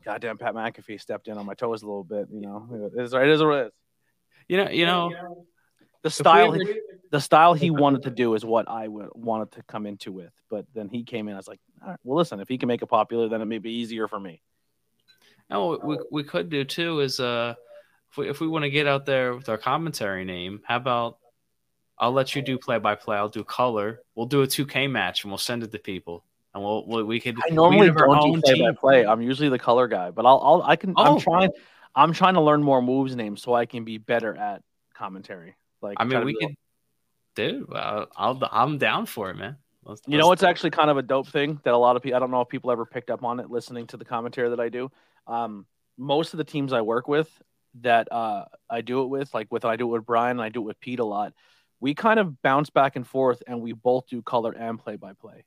goddamn, 0.04 0.38
Pat 0.38 0.54
McAfee 0.54 1.00
stepped 1.00 1.28
in 1.28 1.38
on 1.38 1.46
my 1.46 1.54
toes 1.54 1.84
a 1.84 1.86
little 1.86 2.04
bit. 2.04 2.28
You 2.32 2.42
know, 2.42 2.92
it 2.96 3.02
is, 3.02 3.14
it 3.14 3.28
is 3.28 3.42
what 3.42 3.58
it 3.58 3.66
is. 3.68 3.72
You 4.48 4.58
know, 4.58 4.70
you 4.70 4.86
know, 4.86 5.46
the 6.04 6.10
style 6.10 6.54
ever... 6.54 6.64
the 7.12 7.22
style 7.22 7.54
he 7.54 7.70
wanted 7.72 8.04
to 8.04 8.12
do 8.12 8.34
is 8.34 8.44
what 8.44 8.70
I 8.70 8.86
w- 8.86 9.12
wanted 9.14 9.52
to 9.54 9.64
come 9.64 9.86
into 9.86 10.12
with. 10.12 10.34
But 10.50 10.66
then 10.74 10.90
he 10.90 11.04
came 11.04 11.28
in. 11.28 11.36
I 11.36 11.38
was 11.38 11.48
like, 11.48 11.60
well, 12.04 12.18
listen, 12.18 12.40
if 12.40 12.48
he 12.48 12.58
can 12.58 12.68
make 12.68 12.82
it 12.82 12.88
popular, 12.88 13.30
then 13.30 13.42
it 13.42 13.46
may 13.46 13.60
be 13.60 13.72
easier 13.72 14.08
for 14.08 14.20
me. 14.20 14.42
No, 15.50 15.80
we 15.84 15.98
we 16.12 16.24
could 16.24 16.50
do 16.50 16.64
too 16.64 17.02
is 17.02 17.20
uh, 17.20 17.56
if 18.10 18.18
we 18.18 18.30
if 18.30 18.40
we 18.40 18.48
want 18.48 18.64
to 18.64 18.70
get 18.70 18.88
out 18.88 19.06
there 19.06 19.36
with 19.36 19.50
our 19.50 19.58
commentary 19.58 20.26
name, 20.26 20.62
how 20.64 20.78
about 20.78 21.18
I'll 22.02 22.12
let 22.12 22.36
you 22.36 22.42
do 22.42 22.58
play 22.58 22.80
by 22.80 22.96
play. 22.96 23.16
I'll 23.16 23.30
do 23.30 23.44
color. 23.44 24.02
We'll 24.16 24.26
do 24.26 24.42
a 24.42 24.48
2K 24.48 24.90
match 24.90 25.24
and 25.24 25.32
we'll 25.32 25.38
send 25.38 25.62
it 25.62 25.72
to 25.72 25.78
people. 25.78 26.26
And 26.54 26.64
we'll, 26.64 26.86
we'll 26.86 27.06
we 27.06 27.20
could. 27.20 27.38
I 27.46 27.54
normally 27.54 27.92
don't 27.92 28.36
do 28.36 28.42
play 28.42 28.62
by 28.62 28.72
play. 28.74 29.06
I'm 29.06 29.22
usually 29.22 29.50
the 29.50 29.60
color 29.60 29.88
guy, 29.88 30.12
but 30.12 30.26
I'll, 30.26 30.40
I'll 30.44 30.62
I 30.64 30.76
can. 30.76 30.94
Oh. 30.98 31.16
I'm 31.16 31.20
trying. 31.20 31.50
I'm 31.96 32.14
trying 32.14 32.36
to 32.36 32.42
learn 32.42 32.64
more 32.64 32.82
moves 32.82 33.16
names 33.16 33.42
so 33.42 33.54
I 33.54 33.66
can 33.66 33.84
be 33.84 33.98
better 33.98 34.36
at 34.36 34.62
commentary. 34.94 35.56
Like 35.82 35.98
I 36.00 36.04
mean, 36.04 36.24
we 36.26 36.36
could, 36.36 36.56
dude. 37.36 37.68
I'll, 37.74 38.08
I'll 38.16 38.50
I'm 38.52 38.78
down 38.78 39.06
for 39.06 39.30
it, 39.30 39.36
man. 39.36 39.58
Let's, 39.84 40.02
you 40.06 40.18
let's 40.18 40.26
know, 40.26 40.32
it's 40.32 40.44
actually 40.44 40.70
kind 40.72 40.90
of 40.90 40.98
a 40.98 41.02
dope 41.02 41.28
thing 41.28 41.60
that 41.64 41.74
a 41.74 41.78
lot 41.78 41.96
of 41.96 42.02
people. 42.02 42.18
I 42.18 42.20
don't 42.20 42.32
know 42.32 42.42
if 42.42 42.50
people 42.50 42.72
ever 42.72 42.86
picked 42.86 43.10
up 43.10 43.24
on 43.24 43.40
it 43.40 43.50
listening 43.50 43.88
to 43.88 43.98
the 43.98 44.06
commentary 44.06 44.50
that 44.50 44.60
I 44.60 44.70
do. 44.70 44.92
Um, 45.28 45.66
most 45.98 46.34
of 46.34 46.38
the 46.38 46.44
teams 46.44 46.74
I 46.74 46.82
work 46.82 47.08
with 47.08 47.30
that 47.82 48.12
uh, 48.12 48.46
I 48.70 48.82
do 48.82 49.04
it 49.04 49.08
with, 49.08 49.34
like 49.34 49.52
with 49.52 49.64
I 49.64 49.78
do 49.78 49.88
it 49.88 49.92
with 49.92 50.06
Brian 50.06 50.32
and 50.32 50.42
I 50.42 50.50
do 50.50 50.62
it 50.62 50.66
with 50.66 50.80
Pete 50.82 51.00
a 51.00 51.06
lot 51.06 51.34
we 51.82 51.96
kind 51.96 52.20
of 52.20 52.42
bounce 52.42 52.70
back 52.70 52.96
and 52.96 53.06
forth 53.06 53.44
and 53.48 53.60
we 53.60 53.74
both 53.74 54.08
do 54.08 54.22
color 54.22 54.52
and 54.52 54.80
play 54.80 54.96
by 54.96 55.14
play. 55.14 55.44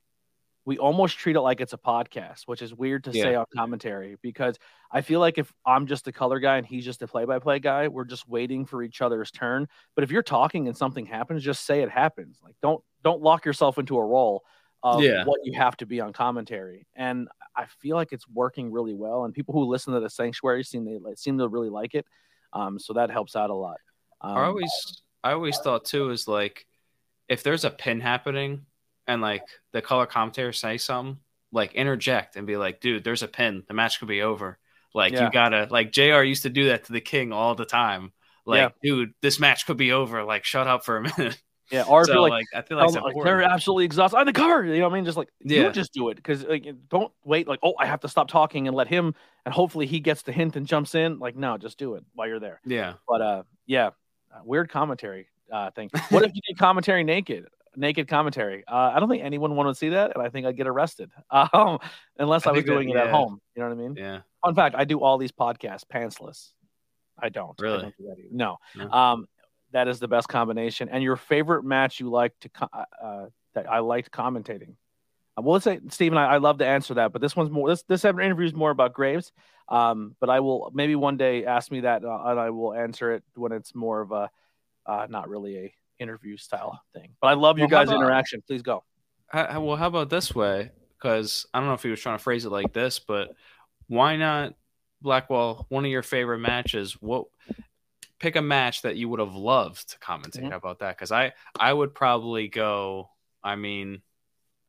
We 0.65 0.77
almost 0.79 1.17
treat 1.17 1.35
it 1.35 1.41
like 1.41 1.61
it's 1.61 1.73
a 1.73 1.77
podcast, 1.77 2.43
which 2.47 2.61
is 2.61 2.73
weird 2.73 3.03
to 3.03 3.11
yeah. 3.11 3.23
say 3.23 3.35
on 3.35 3.45
commentary 3.55 4.17
because 4.21 4.57
I 4.91 5.01
feel 5.01 5.19
like 5.19 5.37
if 5.37 5.53
I'm 5.65 5.85
just 5.85 6.05
the 6.05 6.11
color 6.11 6.39
guy 6.39 6.57
and 6.57 6.65
he's 6.65 6.83
just 6.83 7.01
a 7.03 7.07
play 7.07 7.25
by 7.25 7.37
play 7.39 7.59
guy, 7.59 7.87
we're 7.87 8.05
just 8.05 8.27
waiting 8.27 8.65
for 8.65 8.81
each 8.81 9.01
other's 9.01 9.29
turn. 9.29 9.67
But 9.93 10.03
if 10.03 10.11
you're 10.11 10.23
talking 10.23 10.67
and 10.67 10.75
something 10.75 11.05
happens, 11.05 11.43
just 11.43 11.65
say 11.65 11.81
it 11.81 11.91
happens. 11.91 12.39
Like 12.43 12.55
don't 12.61 12.83
don't 13.03 13.21
lock 13.21 13.45
yourself 13.45 13.77
into 13.77 13.97
a 13.97 14.05
role 14.05 14.43
of 14.81 15.01
yeah. 15.01 15.23
what 15.25 15.39
you 15.43 15.53
have 15.53 15.75
to 15.77 15.85
be 15.85 15.99
on 15.99 16.13
commentary. 16.13 16.87
And 16.95 17.27
I 17.55 17.65
feel 17.79 17.95
like 17.95 18.11
it's 18.11 18.27
working 18.27 18.71
really 18.71 18.93
well. 18.93 19.25
And 19.25 19.33
people 19.33 19.53
who 19.53 19.65
listen 19.65 19.93
to 19.93 19.99
the 19.99 20.09
sanctuary 20.09 20.63
seem 20.63 20.85
they 20.85 20.99
seem 21.15 21.37
to 21.37 21.47
really 21.47 21.69
like 21.69 21.95
it. 21.95 22.05
Um, 22.53 22.79
so 22.79 22.93
that 22.93 23.09
helps 23.09 23.35
out 23.35 23.49
a 23.49 23.55
lot. 23.55 23.77
Um, 24.21 24.37
I 24.37 24.45
always 24.45 25.01
I 25.23 25.31
always 25.33 25.57
thought 25.57 25.85
too 25.85 26.11
is 26.11 26.27
like 26.27 26.65
if 27.27 27.43
there's 27.43 27.65
a 27.65 27.69
pin 27.69 27.99
happening 27.99 28.65
and 29.07 29.21
like 29.21 29.43
the 29.71 29.81
color 29.81 30.05
commentator 30.05 30.53
say 30.53 30.77
something, 30.77 31.19
like 31.51 31.73
interject 31.73 32.35
and 32.35 32.47
be 32.47 32.57
like, 32.57 32.81
dude, 32.81 33.03
there's 33.03 33.23
a 33.23 33.27
pin. 33.27 33.63
The 33.67 33.73
match 33.73 33.99
could 33.99 34.07
be 34.07 34.21
over. 34.21 34.57
Like 34.93 35.13
yeah. 35.13 35.25
you 35.25 35.31
gotta 35.31 35.67
like 35.69 35.91
JR 35.91 36.21
used 36.21 36.43
to 36.43 36.49
do 36.49 36.69
that 36.69 36.85
to 36.85 36.93
the 36.93 37.01
king 37.01 37.33
all 37.33 37.55
the 37.55 37.65
time. 37.65 38.11
Like, 38.45 38.59
yeah. 38.59 38.69
dude, 38.83 39.13
this 39.21 39.39
match 39.39 39.65
could 39.65 39.77
be 39.77 39.91
over. 39.91 40.23
Like, 40.23 40.45
shut 40.45 40.67
up 40.67 40.85
for 40.85 40.97
a 40.97 41.01
minute. 41.17 41.41
Yeah, 41.71 41.83
or 41.87 42.05
so, 42.05 42.21
like, 42.21 42.29
like, 42.29 42.45
I 42.53 42.61
feel 42.61 42.77
like, 42.77 42.93
like 42.93 43.15
they're 43.23 43.41
absolutely 43.41 43.85
exhausted 43.85 44.17
on 44.17 44.27
the 44.27 44.33
cover. 44.33 44.63
You 44.63 44.77
know 44.77 44.83
what 44.83 44.93
I 44.93 44.95
mean? 44.97 45.05
Just 45.05 45.17
like 45.17 45.29
yeah, 45.41 45.69
just 45.69 45.93
do 45.93 46.09
it 46.09 46.15
because 46.15 46.43
like 46.43 46.67
don't 46.89 47.11
wait. 47.23 47.47
Like, 47.47 47.59
oh, 47.63 47.73
I 47.79 47.87
have 47.87 48.01
to 48.01 48.07
stop 48.07 48.27
talking 48.27 48.67
and 48.67 48.77
let 48.77 48.87
him, 48.87 49.15
and 49.45 49.53
hopefully 49.53 49.87
he 49.87 49.99
gets 49.99 50.21
the 50.21 50.31
hint 50.31 50.55
and 50.55 50.67
jumps 50.67 50.93
in. 50.93 51.17
Like, 51.17 51.35
no, 51.35 51.57
just 51.57 51.79
do 51.79 51.95
it 51.95 52.03
while 52.13 52.27
you're 52.27 52.39
there. 52.39 52.61
Yeah. 52.65 52.93
But 53.07 53.21
uh, 53.21 53.43
yeah, 53.65 53.89
weird 54.43 54.69
commentary 54.69 55.27
uh, 55.51 55.71
thing. 55.71 55.89
What 56.09 56.23
if 56.23 56.35
you 56.35 56.41
did 56.47 56.59
commentary 56.59 57.03
naked? 57.03 57.47
Naked 57.77 58.07
commentary. 58.07 58.63
Uh, 58.67 58.91
I 58.93 58.99
don't 58.99 59.09
think 59.09 59.23
anyone 59.23 59.55
would 59.55 59.77
see 59.77 59.89
that, 59.89 60.15
and 60.15 60.25
I 60.25 60.29
think 60.29 60.45
I'd 60.45 60.57
get 60.57 60.67
arrested. 60.67 61.11
Um, 61.31 61.79
unless 62.17 62.47
I, 62.47 62.51
I 62.51 62.53
was 62.53 62.63
doing 62.63 62.89
that, 62.89 62.95
it 62.95 62.97
yeah. 62.97 63.05
at 63.05 63.11
home. 63.11 63.41
You 63.55 63.61
know 63.61 63.69
what 63.69 63.75
I 63.75 63.77
mean? 63.77 63.95
Yeah. 63.95 64.19
Fun 64.43 64.55
fact: 64.55 64.75
I 64.77 64.85
do 64.85 65.01
all 65.01 65.17
these 65.17 65.31
podcasts 65.31 65.83
pantsless. 65.85 66.51
I 67.19 67.29
don't. 67.29 67.59
Really? 67.59 67.77
I 67.77 67.81
don't 67.81 67.97
do 67.97 68.23
no. 68.31 68.57
no. 68.75 68.89
Um, 68.91 69.27
that 69.71 69.87
is 69.87 69.99
the 69.99 70.07
best 70.07 70.27
combination. 70.27 70.89
And 70.89 71.03
your 71.03 71.15
favorite 71.17 71.63
match 71.63 71.99
you 71.99 72.09
like 72.09 72.33
to 72.41 72.49
uh, 72.61 72.83
uh, 73.03 73.25
that 73.53 73.69
I 73.69 73.79
liked 73.79 74.11
commentating. 74.11 74.75
Uh, 75.37 75.41
well, 75.41 75.53
let's 75.53 75.65
say 75.65 75.79
Stephen, 75.89 76.17
I, 76.17 76.25
I 76.25 76.37
love 76.37 76.59
to 76.59 76.65
answer 76.65 76.93
that, 76.95 77.11
but 77.11 77.21
this 77.21 77.35
one's 77.35 77.49
more. 77.49 77.69
This 77.69 77.83
this 77.83 78.05
interview 78.05 78.45
is 78.45 78.53
more 78.53 78.71
about 78.71 78.93
Graves. 78.93 79.31
Um, 79.67 80.15
but 80.19 80.29
I 80.29 80.39
will 80.39 80.71
maybe 80.73 80.95
one 80.95 81.17
day 81.17 81.45
ask 81.45 81.71
me 81.71 81.81
that, 81.81 82.05
uh, 82.05 82.23
and 82.25 82.39
I 82.39 82.51
will 82.51 82.73
answer 82.73 83.13
it 83.13 83.23
when 83.35 83.51
it's 83.51 83.73
more 83.73 84.01
of 84.01 84.11
a 84.11 84.29
uh, 84.85 85.07
not 85.09 85.27
really 85.27 85.57
a 85.57 85.73
interview 85.99 86.37
style 86.37 86.81
thing. 86.93 87.09
But 87.21 87.27
I 87.27 87.33
love 87.33 87.57
your 87.57 87.67
guys' 87.67 87.89
about, 87.89 88.01
interaction. 88.01 88.41
Please 88.45 88.61
go. 88.61 88.83
How, 89.27 89.61
well, 89.61 89.75
how 89.75 89.87
about 89.87 90.09
this 90.09 90.33
way? 90.33 90.71
Because 90.97 91.45
I 91.53 91.59
don't 91.59 91.67
know 91.67 91.73
if 91.73 91.83
he 91.83 91.89
was 91.89 91.99
trying 91.99 92.17
to 92.17 92.23
phrase 92.23 92.45
it 92.45 92.51
like 92.51 92.73
this, 92.73 92.99
but 92.99 93.29
why 93.87 94.15
not 94.15 94.53
Blackwell? 95.01 95.65
One 95.69 95.85
of 95.85 95.91
your 95.91 96.03
favorite 96.03 96.39
matches. 96.39 96.93
What? 96.93 97.25
Pick 98.19 98.35
a 98.35 98.41
match 98.41 98.83
that 98.83 98.95
you 98.95 99.09
would 99.09 99.19
have 99.19 99.35
loved 99.35 99.91
to 99.91 99.99
commentate. 99.99 100.43
Mm-hmm. 100.43 100.53
About 100.53 100.79
that? 100.79 100.97
Because 100.97 101.11
I 101.11 101.33
I 101.59 101.71
would 101.71 101.93
probably 101.93 102.47
go. 102.47 103.09
I 103.43 103.55
mean, 103.55 104.01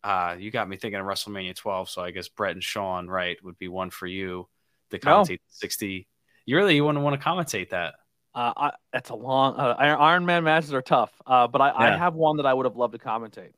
uh, 0.05 0.37
you 0.39 0.51
got 0.51 0.69
me 0.69 0.77
thinking 0.77 1.01
of 1.01 1.07
WrestleMania 1.07 1.57
12, 1.57 1.89
so 1.89 2.03
I 2.03 2.11
guess 2.11 2.29
Bret 2.29 2.53
and 2.53 2.62
Shawn, 2.62 3.09
right, 3.09 3.43
would 3.43 3.59
be 3.59 3.69
one 3.69 3.91
for 3.91 4.07
you 4.07 4.49
to 4.91 4.99
commentate 4.99 5.31
no. 5.31 5.37
60. 5.49 6.07
You 6.45 6.57
really 6.57 6.77
you 6.77 6.85
wouldn't 6.85 7.03
want 7.03 7.21
to 7.21 7.27
commentate 7.27 7.71
that. 7.71 7.95
Uh, 8.37 8.53
I, 8.55 8.72
it's 8.92 9.09
a 9.09 9.14
long 9.14 9.57
uh, 9.57 9.75
Iron 9.79 10.27
Man 10.27 10.44
matches 10.44 10.75
are 10.75 10.83
tough, 10.83 11.11
uh, 11.27 11.46
but 11.46 11.62
I, 11.62 11.68
yeah. 11.68 11.94
I 11.94 11.96
have 11.96 12.14
one 12.14 12.37
that 12.37 12.44
I 12.44 12.53
would 12.53 12.66
have 12.66 12.77
loved 12.77 12.92
to 12.92 12.99
commentate. 12.99 13.55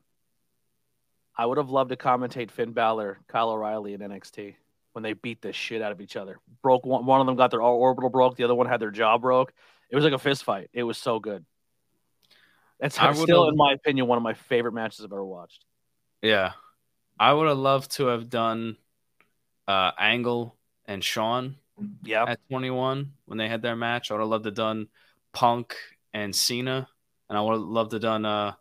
I 1.37 1.45
would 1.45 1.57
have 1.57 1.69
loved 1.69 1.89
to 1.89 1.97
commentate 1.97 2.49
Finn 2.49 2.71
Balor, 2.71 3.19
Kyle 3.27 3.49
O'Reilly 3.49 3.93
in 3.93 3.99
NXT 3.99 4.55
when 4.93 5.03
they 5.03 5.11
beat 5.11 5.41
the 5.41 5.51
shit 5.51 5.81
out 5.81 5.91
of 5.91 5.99
each 5.99 6.15
other. 6.15 6.39
Broke 6.61 6.85
one, 6.85 7.05
one 7.05 7.19
of 7.19 7.27
them 7.27 7.35
got 7.35 7.51
their 7.51 7.61
orbital 7.61 8.09
broke, 8.09 8.37
the 8.37 8.45
other 8.45 8.55
one 8.55 8.67
had 8.67 8.79
their 8.79 8.89
jaw 8.89 9.17
broke. 9.17 9.53
It 9.89 9.97
was 9.97 10.05
like 10.05 10.13
a 10.13 10.17
fist 10.17 10.45
fight. 10.45 10.69
It 10.71 10.83
was 10.83 10.97
so 10.97 11.19
good. 11.19 11.43
It's 12.79 12.95
still, 13.15 13.49
in 13.49 13.57
my 13.57 13.73
opinion, 13.73 14.07
one 14.07 14.17
of 14.17 14.23
my 14.23 14.33
favorite 14.33 14.73
matches 14.73 15.03
I've 15.03 15.11
ever 15.11 15.25
watched. 15.25 15.65
Yeah, 16.21 16.53
I 17.19 17.33
would 17.33 17.49
have 17.49 17.57
loved 17.57 17.91
to 17.97 18.05
have 18.05 18.29
done 18.29 18.77
uh, 19.67 19.91
Angle 19.99 20.55
and 20.85 21.03
Shawn 21.03 21.57
yeah. 22.03 22.25
At 22.27 22.39
21 22.49 23.11
when 23.25 23.37
they 23.37 23.47
had 23.47 23.61
their 23.61 23.75
match, 23.75 24.11
I 24.11 24.15
would 24.15 24.21
have 24.21 24.29
loved 24.29 24.45
to 24.45 24.51
done 24.51 24.87
Punk 25.33 25.75
and 26.13 26.35
Cena, 26.35 26.87
and 27.29 27.37
I 27.37 27.41
would 27.41 27.53
have 27.53 27.61
loved 27.61 27.91
to 27.91 27.99
done 27.99 28.25
uh, 28.25 28.53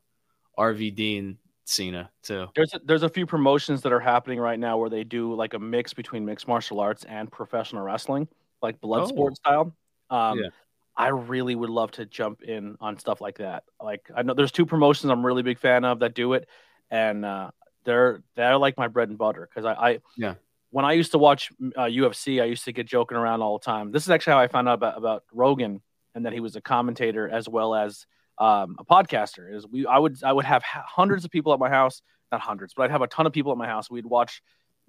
RVD 0.59 1.19
and 1.19 1.37
Cena 1.65 2.11
too. 2.23 2.47
There's 2.55 2.73
a, 2.75 2.81
there's 2.85 3.03
a 3.03 3.09
few 3.09 3.27
promotions 3.27 3.83
that 3.83 3.93
are 3.93 4.01
happening 4.01 4.39
right 4.39 4.59
now 4.59 4.79
where 4.79 4.91
they 4.91 5.05
do 5.05 5.35
like 5.35 5.55
a 5.55 5.59
mix 5.59 5.93
between 5.93 6.25
mixed 6.25 6.49
martial 6.49 6.81
arts 6.81 7.05
and 7.05 7.31
professional 7.31 7.83
wrestling, 7.83 8.29
like 8.63 8.81
blood 8.81 9.03
oh. 9.03 9.07
sport 9.07 9.37
style. 9.37 9.75
Um, 10.11 10.39
yeah. 10.39 10.49
I 10.97 11.09
really 11.09 11.55
would 11.55 11.71
love 11.71 11.93
to 11.93 12.07
jump 12.07 12.43
in 12.43 12.77
on 12.81 12.99
stuff 12.99 13.21
like 13.21 13.39
that. 13.39 13.65
Like 13.81 14.11
I 14.17 14.23
know 14.23 14.35
there's 14.35 14.51
two 14.51 14.67
promotions 14.67 15.11
I'm 15.11 15.25
really 15.25 15.43
big 15.43 15.59
fan 15.59 15.85
of 15.85 16.01
that 16.01 16.15
do 16.15 16.33
it, 16.33 16.49
and 16.91 17.25
uh, 17.25 17.51
they're 17.85 18.23
they're 18.35 18.59
like 18.59 18.77
my 18.77 18.89
bread 18.89 19.09
and 19.09 19.17
butter 19.17 19.49
because 19.49 19.65
I, 19.65 19.91
I 19.91 19.99
yeah 20.17 20.35
when 20.71 20.85
I 20.85 20.93
used 20.93 21.13
to 21.13 21.19
watch 21.19 21.51
uh, 21.77 21.85
UFC, 21.85 22.43
I 22.43 22.45
used 22.47 22.65
to 22.65 22.73
get 22.73 22.87
joking 22.87 23.17
around 23.17 23.41
all 23.41 23.59
the 23.59 23.65
time. 23.65 23.91
This 23.91 24.03
is 24.03 24.11
actually 24.11 24.35
how 24.35 24.41
I 24.41 24.49
found 24.49 24.69
out 24.69 24.75
about, 24.75 24.99
about 24.99 25.25
Rogan 25.33 25.83
and 26.15 26.27
that 26.27 26.33
he 26.33 26.41
was 26.41 26.57
a 26.57 26.61
commentator 26.61 27.29
as 27.29 27.49
well 27.49 27.75
as 27.75 28.07
um, 28.39 28.77
a 28.79 28.85
podcaster. 28.85 29.55
Is 29.55 29.67
we 29.67 29.87
I 29.87 29.99
would 29.99 30.23
I 30.23 30.33
would 30.33 30.45
have 30.45 30.63
hundreds 30.63 31.25
of 31.25 31.31
people 31.31 31.53
at 31.53 31.59
my 31.59 31.69
house, 31.69 32.03
not 32.31 32.41
hundreds, 32.41 32.75
but 32.75 32.85
I'd 32.85 32.91
have 32.91 33.03
a 33.03 33.07
ton 33.07 33.27
of 33.27 33.33
people 33.33 33.53
at 33.53 33.59
my 33.59 33.67
house. 33.67 33.91
We'd 33.91 34.07
watch 34.07 34.43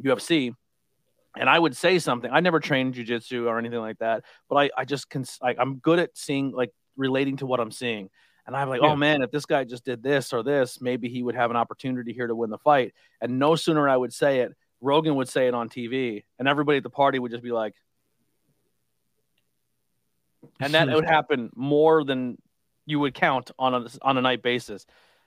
UFC, 0.04 0.54
and 1.38 1.50
I 1.50 1.58
would 1.58 1.76
say 1.76 2.00
something. 2.00 2.30
I 2.32 2.42
never 2.42 2.60
trained 2.60 2.96
jujitsu 2.96 3.48
or 3.48 3.58
anything 3.58 3.80
like 3.80 4.00
that, 4.00 4.26
but 4.50 4.56
I 4.56 4.70
I 4.78 4.86
just 4.86 5.10
can 5.10 5.26
like 5.42 5.58
I'm 5.60 5.78
good 5.78 6.00
at 6.00 6.18
seeing 6.18 6.52
like 6.52 6.72
relating 6.98 7.38
to 7.38 7.46
what 7.46 7.60
I'm 7.60 7.72
seeing. 7.72 8.10
And 8.46 8.56
I'm 8.56 8.68
like, 8.68 8.82
yeah. 8.82 8.90
oh 8.90 8.96
man, 8.96 9.22
if 9.22 9.30
this 9.30 9.46
guy 9.46 9.64
just 9.64 9.86
did 9.86 10.02
this 10.02 10.34
or 10.34 10.42
this, 10.42 10.82
maybe 10.82 11.08
he 11.08 11.22
would 11.22 11.36
have 11.36 11.52
an 11.52 11.58
opportunity 11.58 12.14
here 12.14 12.26
to 12.26 12.34
win 12.34 12.50
the 12.50 12.58
fight. 12.58 12.94
And 13.22 13.38
no 13.38 13.56
sooner 13.56 13.88
I 13.88 13.96
would 13.96 14.12
say 14.12 14.40
it, 14.40 14.56
Rogan 14.82 15.16
would 15.16 15.30
say 15.30 15.48
it 15.48 15.54
on 15.54 15.70
TV, 15.70 16.24
and 16.38 16.48
everybody 16.48 16.78
at 16.78 16.84
the 16.84 16.90
party 16.90 17.20
would 17.20 17.32
just 17.32 17.44
be 17.44 17.52
like, 17.52 17.76
and 20.60 20.74
that 20.74 20.90
would 20.90 21.06
happen 21.06 21.50
more 21.56 22.04
than 22.04 22.38
you 22.86 23.00
would 23.00 23.14
count 23.14 23.52
on 23.60 23.74
a 23.74 23.88
on 24.02 24.18
a 24.18 24.22
night 24.22 24.42
basis. 24.42 24.86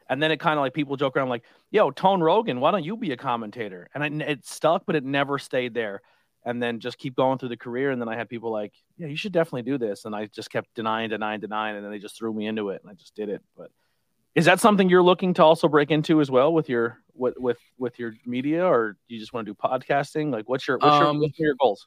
And 0.08 0.22
then 0.22 0.32
it 0.32 0.40
kind 0.40 0.58
of 0.58 0.62
like 0.62 0.74
people 0.74 0.96
joke 0.96 1.16
around 1.16 1.28
like, 1.28 1.44
"Yo, 1.70 1.90
Tone 1.90 2.20
Rogan, 2.20 2.60
why 2.60 2.70
don't 2.70 2.84
you 2.84 2.96
be 2.96 3.12
a 3.12 3.16
commentator?" 3.16 3.88
And 3.94 4.22
it, 4.22 4.28
it 4.28 4.46
stuck, 4.46 4.84
but 4.86 4.96
it 4.96 5.04
never 5.04 5.38
stayed 5.38 5.74
there. 5.74 6.02
And 6.44 6.60
then 6.60 6.80
just 6.80 6.98
keep 6.98 7.14
going 7.14 7.38
through 7.38 7.50
the 7.50 7.56
career. 7.56 7.92
And 7.92 8.00
then 8.00 8.08
I 8.08 8.16
had 8.16 8.28
people 8.28 8.50
like, 8.50 8.74
"Yeah, 8.96 9.06
you 9.06 9.16
should 9.16 9.32
definitely 9.32 9.62
do 9.62 9.78
this." 9.78 10.04
And 10.04 10.14
I 10.14 10.26
just 10.26 10.50
kept 10.50 10.74
denying, 10.74 11.10
denying, 11.10 11.40
denying, 11.40 11.76
and 11.76 11.84
then 11.84 11.92
they 11.92 11.98
just 12.00 12.18
threw 12.18 12.32
me 12.32 12.46
into 12.46 12.70
it, 12.70 12.82
and 12.82 12.90
I 12.90 12.94
just 12.94 13.14
did 13.14 13.28
it. 13.28 13.42
But 13.56 13.70
Is 14.34 14.46
that 14.46 14.60
something 14.60 14.88
you're 14.88 15.02
looking 15.02 15.34
to 15.34 15.44
also 15.44 15.68
break 15.68 15.90
into 15.90 16.20
as 16.20 16.30
well 16.30 16.52
with 16.52 16.68
your 16.68 16.98
with 17.14 17.34
with 17.38 17.58
with 17.78 17.98
your 17.98 18.14
media, 18.24 18.66
or 18.66 18.92
do 19.08 19.14
you 19.14 19.20
just 19.20 19.32
want 19.32 19.46
to 19.46 19.52
do 19.52 19.58
podcasting? 19.62 20.32
Like, 20.32 20.48
what's 20.48 20.66
your 20.66 20.78
what's, 20.78 20.98
your, 20.98 21.06
Um, 21.06 21.20
what's 21.20 21.38
your 21.38 21.54
goals? 21.60 21.86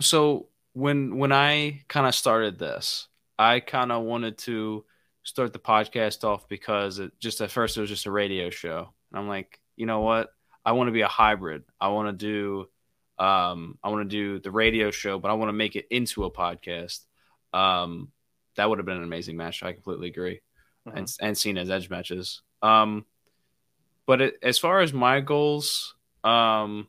so 0.00 0.48
when 0.72 1.18
when 1.18 1.32
I 1.32 1.82
kind 1.88 2.06
of 2.06 2.14
started 2.14 2.58
this, 2.58 3.08
I 3.38 3.60
kind 3.60 3.90
of 3.90 4.04
wanted 4.04 4.38
to 4.38 4.84
start 5.22 5.52
the 5.52 5.58
podcast 5.58 6.24
off 6.24 6.48
because 6.48 6.98
it 6.98 7.12
just 7.18 7.40
at 7.40 7.50
first 7.50 7.76
it 7.76 7.80
was 7.80 7.90
just 7.90 8.06
a 8.06 8.10
radio 8.10 8.50
show, 8.50 8.92
and 9.10 9.18
I'm 9.18 9.28
like, 9.28 9.60
you 9.76 9.86
know 9.86 10.00
what? 10.00 10.30
I 10.64 10.72
want 10.72 10.88
to 10.88 10.92
be 10.92 11.00
a 11.00 11.08
hybrid. 11.08 11.64
I 11.80 11.88
want 11.88 12.08
to 12.08 12.12
do, 12.12 13.24
um, 13.24 13.78
I 13.82 13.88
want 13.88 14.08
to 14.08 14.16
do 14.16 14.38
the 14.38 14.50
radio 14.50 14.90
show, 14.90 15.18
but 15.18 15.30
I 15.30 15.34
want 15.34 15.48
to 15.48 15.54
make 15.54 15.74
it 15.74 15.86
into 15.90 16.24
a 16.24 16.30
podcast. 16.30 17.00
Um, 17.52 18.12
that 18.56 18.68
would 18.68 18.78
have 18.78 18.86
been 18.86 18.98
an 18.98 19.02
amazing 19.02 19.36
match. 19.36 19.62
I 19.62 19.72
completely 19.72 20.08
agree, 20.08 20.40
and 20.86 21.12
and 21.20 21.36
seen 21.36 21.58
as 21.58 21.70
edge 21.70 21.90
matches. 21.90 22.42
Um, 22.62 23.06
but 24.06 24.20
it, 24.20 24.38
as 24.42 24.58
far 24.58 24.80
as 24.80 24.92
my 24.92 25.20
goals, 25.20 25.94
um, 26.24 26.88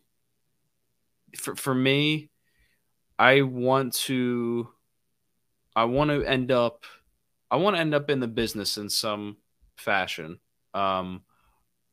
for 1.38 1.56
for 1.56 1.73
me, 1.73 2.30
I 3.17 3.41
want 3.41 3.93
to 4.06 4.69
I 5.75 5.86
want 5.86 6.10
to 6.10 6.23
end 6.23 6.51
up 6.51 6.86
I 7.49 7.58
want 7.58 7.75
to 7.75 7.80
end 7.80 7.93
up 7.93 8.10
in 8.10 8.19
the 8.19 8.27
business 8.27 8.77
in 8.77 8.89
some 8.89 9.38
fashion. 9.75 10.39
Um 10.73 11.21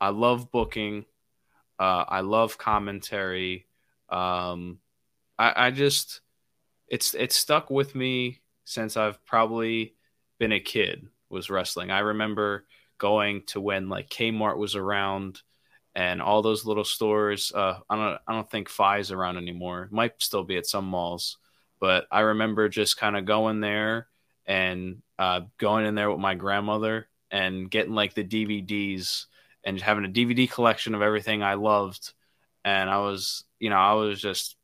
I 0.01 0.09
love 0.11 0.51
booking. 0.51 1.05
Uh 1.79 2.05
I 2.09 2.21
love 2.21 2.59
commentary. 2.59 3.67
Um 4.09 4.79
I 5.39 5.67
I 5.67 5.71
just 5.71 6.21
it's 6.89 7.15
it's 7.15 7.37
stuck 7.37 7.71
with 7.71 7.95
me 7.95 8.41
since 8.65 8.97
I've 8.97 9.25
probably 9.27 9.95
been 10.39 10.53
a 10.53 10.61
kid 10.61 11.09
was 11.31 11.51
wrestling. 11.51 11.91
I 11.91 12.01
remember 12.01 12.64
going 12.99 13.43
to 13.47 13.61
when 13.61 13.88
like 13.88 14.09
Kmart 14.09 14.57
was 14.57 14.75
around 14.75 15.41
and 15.95 16.21
all 16.21 16.43
those 16.43 16.64
little 16.64 16.85
stores. 16.85 17.53
Uh, 17.55 17.79
I 17.88 17.97
don't 17.97 18.19
I 18.27 18.33
don't 18.33 18.51
think 18.51 18.69
Fi's 18.69 19.11
around 19.11 19.37
anymore. 19.37 19.88
Might 19.91 20.23
still 20.23 20.45
be 20.45 20.57
at 20.57 20.67
some 20.67 20.85
malls, 20.85 21.38
but 21.81 22.07
I 22.11 22.21
remember 22.21 22.69
just 22.69 22.97
kind 22.97 23.17
of 23.17 23.25
going 23.25 23.61
there 23.61 24.09
and 24.47 25.03
uh, 25.19 25.43
going 25.59 25.87
in 25.87 25.95
there 25.95 26.11
with 26.11 26.21
my 26.21 26.35
grandmother 26.35 27.09
and 27.31 27.71
getting 27.71 27.95
like 27.95 28.14
the 28.14 28.25
DVDs 28.25 29.27
and 29.64 29.81
having 29.81 30.05
a 30.05 30.09
DVD 30.09 30.51
collection 30.51 30.95
of 30.95 31.03
everything 31.03 31.43
I 31.43 31.55
loved. 31.55 32.12
And 32.64 32.88
I 32.88 32.99
was, 32.99 33.45
you 33.59 33.71
know, 33.71 33.77
I 33.77 33.95
was 33.95 34.21
just, 34.21 34.57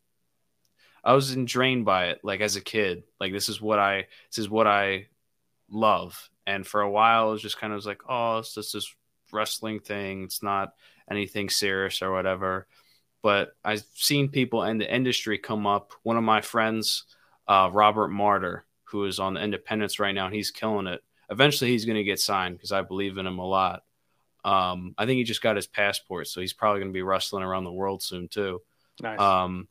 I 1.02 1.12
was 1.12 1.34
drained 1.34 1.84
by 1.84 2.06
it. 2.06 2.20
Like 2.22 2.40
as 2.40 2.56
a 2.56 2.60
kid, 2.60 3.04
like 3.20 3.32
this 3.32 3.48
is 3.48 3.60
what 3.60 3.78
I, 3.78 4.06
this 4.30 4.38
is 4.38 4.48
what 4.48 4.66
I 4.66 5.08
love. 5.70 6.30
And 6.46 6.66
for 6.66 6.80
a 6.80 6.90
while, 6.90 7.28
it 7.28 7.32
was 7.32 7.42
just 7.42 7.58
kind 7.58 7.72
of 7.72 7.84
like, 7.86 8.02
oh, 8.08 8.38
it's 8.38 8.54
just 8.54 8.72
this 8.72 8.94
wrestling 9.32 9.80
thing. 9.80 10.24
It's 10.24 10.42
not 10.42 10.74
anything 11.10 11.48
serious 11.48 12.02
or 12.02 12.12
whatever. 12.12 12.66
But 13.22 13.54
I've 13.64 13.84
seen 13.94 14.28
people 14.28 14.64
in 14.64 14.78
the 14.78 14.94
industry 14.94 15.38
come 15.38 15.66
up. 15.66 15.92
One 16.02 16.16
of 16.16 16.24
my 16.24 16.42
friends, 16.42 17.04
uh, 17.48 17.70
Robert 17.72 18.08
Martyr, 18.08 18.66
who 18.84 19.06
is 19.06 19.18
on 19.18 19.34
the 19.34 19.42
Independence 19.42 19.98
right 19.98 20.14
now, 20.14 20.26
and 20.26 20.34
he's 20.34 20.50
killing 20.50 20.86
it. 20.86 21.02
Eventually, 21.30 21.70
he's 21.70 21.86
going 21.86 21.96
to 21.96 22.04
get 22.04 22.20
signed 22.20 22.56
because 22.56 22.72
I 22.72 22.82
believe 22.82 23.16
in 23.16 23.26
him 23.26 23.38
a 23.38 23.46
lot. 23.46 23.82
Um, 24.44 24.94
I 24.98 25.06
think 25.06 25.16
he 25.16 25.24
just 25.24 25.42
got 25.42 25.56
his 25.56 25.66
passport, 25.66 26.28
so 26.28 26.42
he's 26.42 26.52
probably 26.52 26.80
going 26.80 26.92
to 26.92 26.96
be 26.96 27.02
wrestling 27.02 27.42
around 27.42 27.64
the 27.64 27.72
world 27.72 28.02
soon 28.02 28.28
too. 28.28 28.60
Nice. 29.02 29.18
Um, 29.18 29.68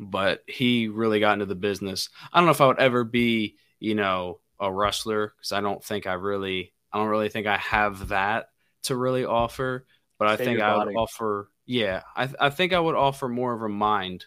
but 0.00 0.42
he 0.46 0.88
really 0.88 1.20
got 1.20 1.34
into 1.34 1.44
the 1.44 1.54
business. 1.54 2.08
I 2.32 2.38
don't 2.38 2.46
know 2.46 2.52
if 2.52 2.62
I 2.62 2.66
would 2.66 2.78
ever 2.78 3.04
be, 3.04 3.56
you 3.78 3.94
know, 3.94 4.40
a 4.62 4.72
wrestler 4.72 5.34
because 5.36 5.52
I 5.52 5.60
don't 5.60 5.84
think 5.84 6.06
I 6.06 6.14
really, 6.14 6.72
I 6.92 6.98
don't 6.98 7.08
really 7.08 7.28
think 7.28 7.46
I 7.46 7.58
have 7.58 8.08
that 8.08 8.46
to 8.84 8.96
really 8.96 9.24
offer. 9.26 9.86
But 10.18 10.28
I 10.28 10.36
Save 10.36 10.46
think 10.46 10.60
I 10.60 10.76
would 10.76 10.94
offer, 10.94 11.50
yeah, 11.66 12.02
I, 12.14 12.28
I 12.40 12.50
think 12.50 12.72
I 12.72 12.80
would 12.80 12.94
offer 12.94 13.28
more 13.28 13.52
of 13.52 13.62
a 13.62 13.68
mind 13.68 14.26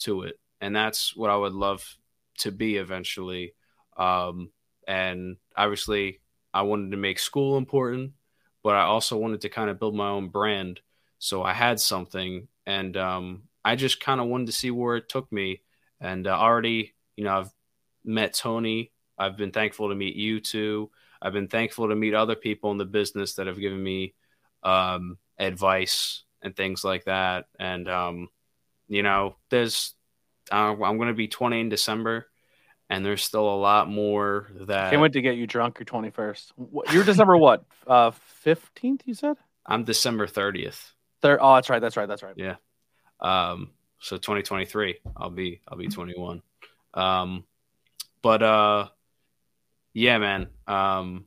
to 0.00 0.22
it, 0.22 0.38
and 0.60 0.74
that's 0.74 1.16
what 1.16 1.30
I 1.30 1.36
would 1.36 1.52
love 1.52 1.84
to 2.38 2.52
be 2.52 2.76
eventually. 2.76 3.54
Um, 3.96 4.52
and 4.86 5.36
obviously, 5.56 6.20
I 6.54 6.62
wanted 6.62 6.92
to 6.92 6.96
make 6.96 7.18
school 7.18 7.56
important, 7.56 8.12
but 8.62 8.76
I 8.76 8.82
also 8.82 9.16
wanted 9.16 9.40
to 9.40 9.48
kind 9.48 9.68
of 9.68 9.80
build 9.80 9.96
my 9.96 10.08
own 10.10 10.28
brand. 10.28 10.80
So 11.18 11.42
I 11.42 11.54
had 11.54 11.80
something, 11.80 12.46
and 12.64 12.96
um, 12.96 13.42
I 13.64 13.74
just 13.74 14.00
kind 14.00 14.20
of 14.20 14.28
wanted 14.28 14.46
to 14.46 14.52
see 14.52 14.70
where 14.70 14.94
it 14.96 15.08
took 15.08 15.30
me. 15.32 15.62
And 16.00 16.28
uh, 16.28 16.38
already, 16.38 16.94
you 17.16 17.24
know, 17.24 17.38
I've 17.40 17.50
met 18.04 18.34
Tony. 18.34 18.91
I've 19.22 19.36
been 19.36 19.52
thankful 19.52 19.88
to 19.88 19.94
meet 19.94 20.16
you 20.16 20.40
too. 20.40 20.90
I've 21.20 21.32
been 21.32 21.48
thankful 21.48 21.88
to 21.88 21.94
meet 21.94 22.14
other 22.14 22.34
people 22.34 22.72
in 22.72 22.78
the 22.78 22.84
business 22.84 23.34
that 23.34 23.46
have 23.46 23.60
given 23.60 23.82
me 23.82 24.14
um, 24.64 25.18
advice 25.38 26.24
and 26.42 26.56
things 26.56 26.82
like 26.82 27.04
that. 27.04 27.46
And 27.58 27.88
um, 27.88 28.28
you 28.88 29.02
know, 29.02 29.36
there's 29.50 29.94
uh, 30.50 30.74
I'm 30.74 30.96
going 30.96 31.08
to 31.08 31.14
be 31.14 31.28
20 31.28 31.60
in 31.60 31.68
December, 31.68 32.26
and 32.90 33.06
there's 33.06 33.22
still 33.22 33.48
a 33.48 33.56
lot 33.56 33.88
more 33.88 34.48
that 34.62 34.90
Can't 34.90 35.00
wait 35.00 35.12
to 35.12 35.22
get 35.22 35.36
you 35.36 35.46
drunk 35.46 35.78
your 35.78 35.86
21st. 35.86 36.52
What, 36.56 36.92
you're 36.92 37.04
December 37.04 37.36
what? 37.36 37.64
Uh, 37.84 38.12
15th, 38.44 39.00
you 39.06 39.14
said? 39.14 39.36
I'm 39.66 39.82
December 39.82 40.28
30th. 40.28 40.92
Third. 41.20 41.40
Oh, 41.42 41.56
that's 41.56 41.68
right. 41.68 41.80
That's 41.80 41.96
right. 41.96 42.06
That's 42.06 42.22
right. 42.22 42.34
Yeah. 42.36 42.54
Um, 43.20 43.70
so 43.98 44.16
2023, 44.16 45.00
I'll 45.16 45.30
be 45.30 45.60
I'll 45.66 45.76
be 45.76 45.88
21. 45.88 46.42
Um, 46.94 47.44
but 48.22 48.42
uh, 48.42 48.88
yeah, 49.94 50.18
man. 50.18 50.48
Um, 50.66 51.26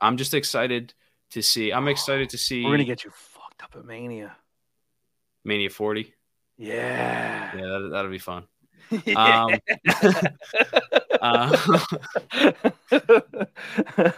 I'm 0.00 0.16
just 0.16 0.34
excited 0.34 0.94
to 1.30 1.42
see. 1.42 1.72
I'm 1.72 1.88
excited 1.88 2.30
to 2.30 2.38
see 2.38 2.64
We're 2.64 2.72
gonna 2.72 2.84
get 2.84 3.04
you 3.04 3.10
fucked 3.12 3.62
up 3.62 3.74
at 3.76 3.84
Mania. 3.84 4.36
Mania 5.44 5.70
40. 5.70 6.12
Yeah. 6.58 7.56
Yeah, 7.56 7.62
that, 7.62 7.88
that'll 7.92 8.10
be 8.10 8.18
fun. 8.18 8.44
Um, 9.16 9.54
uh, 11.20 11.78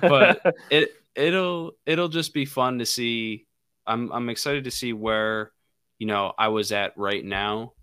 but 0.00 0.56
it 0.70 0.88
it'll 1.14 1.72
it'll 1.84 2.08
just 2.08 2.32
be 2.32 2.46
fun 2.46 2.78
to 2.78 2.86
see. 2.86 3.46
I'm 3.86 4.10
I'm 4.12 4.30
excited 4.30 4.64
to 4.64 4.70
see 4.70 4.94
where 4.94 5.52
you 5.98 6.06
know 6.06 6.32
I 6.38 6.48
was 6.48 6.72
at 6.72 6.96
right 6.96 7.22
now, 7.22 7.74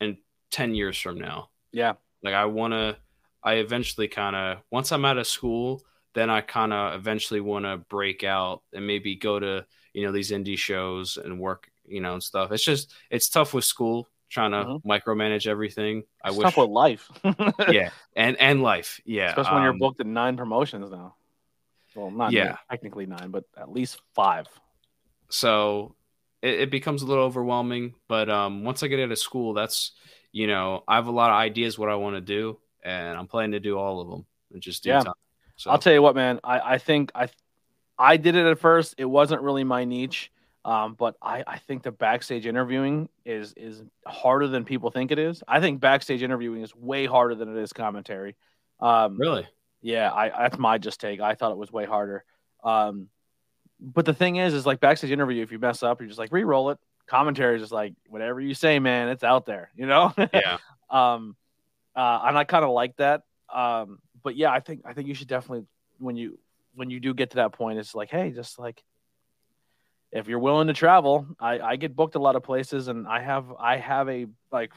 and 0.00 0.18
ten 0.50 0.74
years 0.74 0.98
from 0.98 1.18
now. 1.18 1.48
yeah. 1.72 1.94
Like 2.22 2.34
I 2.34 2.44
want 2.44 2.72
to. 2.72 2.96
I 3.42 3.54
eventually 3.54 4.08
kind 4.08 4.36
of 4.36 4.58
once 4.70 4.92
I'm 4.92 5.04
out 5.04 5.18
of 5.18 5.26
school, 5.26 5.82
then 6.14 6.30
I 6.30 6.40
kind 6.40 6.72
of 6.72 6.94
eventually 6.94 7.40
want 7.40 7.64
to 7.64 7.78
break 7.78 8.24
out 8.24 8.62
and 8.72 8.86
maybe 8.86 9.16
go 9.16 9.38
to 9.38 9.66
you 9.92 10.06
know 10.06 10.12
these 10.12 10.30
indie 10.30 10.58
shows 10.58 11.16
and 11.22 11.40
work 11.40 11.70
you 11.86 12.00
know 12.00 12.14
and 12.14 12.22
stuff. 12.22 12.52
It's 12.52 12.64
just 12.64 12.92
it's 13.10 13.28
tough 13.28 13.54
with 13.54 13.64
school 13.64 14.08
trying 14.30 14.52
to 14.52 14.70
Mhm. 14.70 14.82
micromanage 14.86 15.46
everything. 15.46 16.04
I 16.24 16.30
It's 16.30 16.38
wish, 16.38 16.54
tough 16.54 16.56
with 16.56 16.70
life. 16.70 17.10
yeah, 17.66 17.90
and 18.16 18.36
and 18.40 18.62
life, 18.62 19.00
yeah, 19.04 19.36
Especially 19.36 19.54
when 19.54 19.62
you're 19.64 19.72
um, 19.72 19.78
booked 19.78 20.00
in 20.00 20.12
nine 20.12 20.36
promotions 20.36 20.90
now. 20.90 21.16
Well, 21.94 22.10
not 22.12 22.34
Yeah. 22.34 22.56
technically 22.70 23.06
nine, 23.06 23.30
but 23.30 23.44
at 23.56 23.70
least 23.72 24.00
five. 24.14 24.48
so 25.30 25.94
it, 26.42 26.60
it 26.62 26.70
becomes 26.70 27.02
a 27.02 27.06
little 27.06 27.24
overwhelming 27.24 27.94
but 28.08 28.28
um 28.30 28.64
once 28.64 28.82
i 28.82 28.86
get 28.86 29.00
out 29.00 29.10
of 29.12 29.18
school 29.18 29.54
that's 29.54 29.92
you 30.32 30.46
know 30.46 30.82
i 30.88 30.96
have 30.96 31.06
a 31.06 31.10
lot 31.12 31.30
of 31.30 31.36
ideas 31.36 31.78
what 31.78 31.88
i 31.88 31.94
want 31.94 32.16
to 32.16 32.20
do 32.20 32.58
and 32.82 33.16
i'm 33.18 33.26
planning 33.26 33.52
to 33.52 33.60
do 33.60 33.78
all 33.78 34.00
of 34.00 34.08
them 34.08 34.26
just 34.58 34.84
Yeah. 34.86 35.02
so 35.56 35.70
I'll 35.70 35.78
tell 35.78 35.92
you 35.92 36.02
what, 36.02 36.14
man. 36.14 36.40
I, 36.44 36.74
I 36.74 36.78
think 36.78 37.10
I 37.14 37.28
I 37.98 38.16
did 38.16 38.34
it 38.36 38.46
at 38.46 38.58
first. 38.58 38.94
It 38.98 39.04
wasn't 39.04 39.42
really 39.42 39.64
my 39.64 39.84
niche, 39.84 40.30
um, 40.64 40.94
but 40.94 41.16
I, 41.22 41.44
I 41.46 41.58
think 41.58 41.82
the 41.82 41.92
backstage 41.92 42.46
interviewing 42.46 43.08
is 43.24 43.54
is 43.56 43.82
harder 44.06 44.48
than 44.48 44.64
people 44.64 44.90
think 44.90 45.10
it 45.10 45.18
is. 45.18 45.42
I 45.46 45.60
think 45.60 45.80
backstage 45.80 46.22
interviewing 46.22 46.62
is 46.62 46.74
way 46.74 47.06
harder 47.06 47.34
than 47.34 47.56
it 47.56 47.60
is 47.60 47.72
commentary. 47.72 48.36
Um, 48.80 49.16
really 49.16 49.46
Yeah, 49.80 50.12
I 50.12 50.28
that's 50.28 50.58
my 50.58 50.78
just 50.78 51.00
take. 51.00 51.20
I 51.20 51.34
thought 51.34 51.52
it 51.52 51.58
was 51.58 51.72
way 51.72 51.84
harder. 51.84 52.24
Um, 52.64 53.08
but 53.80 54.04
the 54.04 54.14
thing 54.14 54.36
is, 54.36 54.54
is 54.54 54.66
like 54.66 54.80
backstage 54.80 55.10
interview. 55.10 55.42
If 55.42 55.50
you 55.52 55.58
mess 55.58 55.82
up, 55.82 56.00
you're 56.00 56.08
just 56.08 56.18
like 56.18 56.32
re-roll 56.32 56.70
it. 56.70 56.78
Commentary 57.06 57.56
is 57.56 57.62
just 57.62 57.72
like 57.72 57.94
whatever 58.08 58.40
you 58.40 58.54
say, 58.54 58.78
man. 58.78 59.08
It's 59.08 59.24
out 59.24 59.46
there, 59.46 59.70
you 59.74 59.86
know. 59.86 60.12
yeah 60.32 60.58
um, 60.90 61.36
uh, 61.94 62.20
and 62.24 62.38
I 62.38 62.44
kind 62.44 62.64
of 62.64 62.70
like 62.70 62.96
that. 62.96 63.22
Um, 63.52 63.98
but 64.22 64.36
yeah, 64.36 64.50
I 64.50 64.60
think 64.60 64.82
I 64.84 64.92
think 64.92 65.08
you 65.08 65.14
should 65.14 65.28
definitely 65.28 65.66
when 65.98 66.16
you 66.16 66.38
when 66.74 66.90
you 66.90 67.00
do 67.00 67.12
get 67.14 67.30
to 67.30 67.36
that 67.36 67.52
point, 67.52 67.78
it's 67.78 67.94
like, 67.94 68.10
hey, 68.10 68.30
just 68.30 68.58
like 68.58 68.82
if 70.10 70.28
you're 70.28 70.38
willing 70.38 70.66
to 70.68 70.74
travel, 70.74 71.26
I, 71.40 71.58
I 71.58 71.76
get 71.76 71.96
booked 71.96 72.14
a 72.14 72.18
lot 72.18 72.36
of 72.36 72.42
places, 72.42 72.88
and 72.88 73.06
I 73.06 73.20
have 73.20 73.46
I 73.58 73.76
have 73.76 74.08
a 74.08 74.26
like 74.50 74.72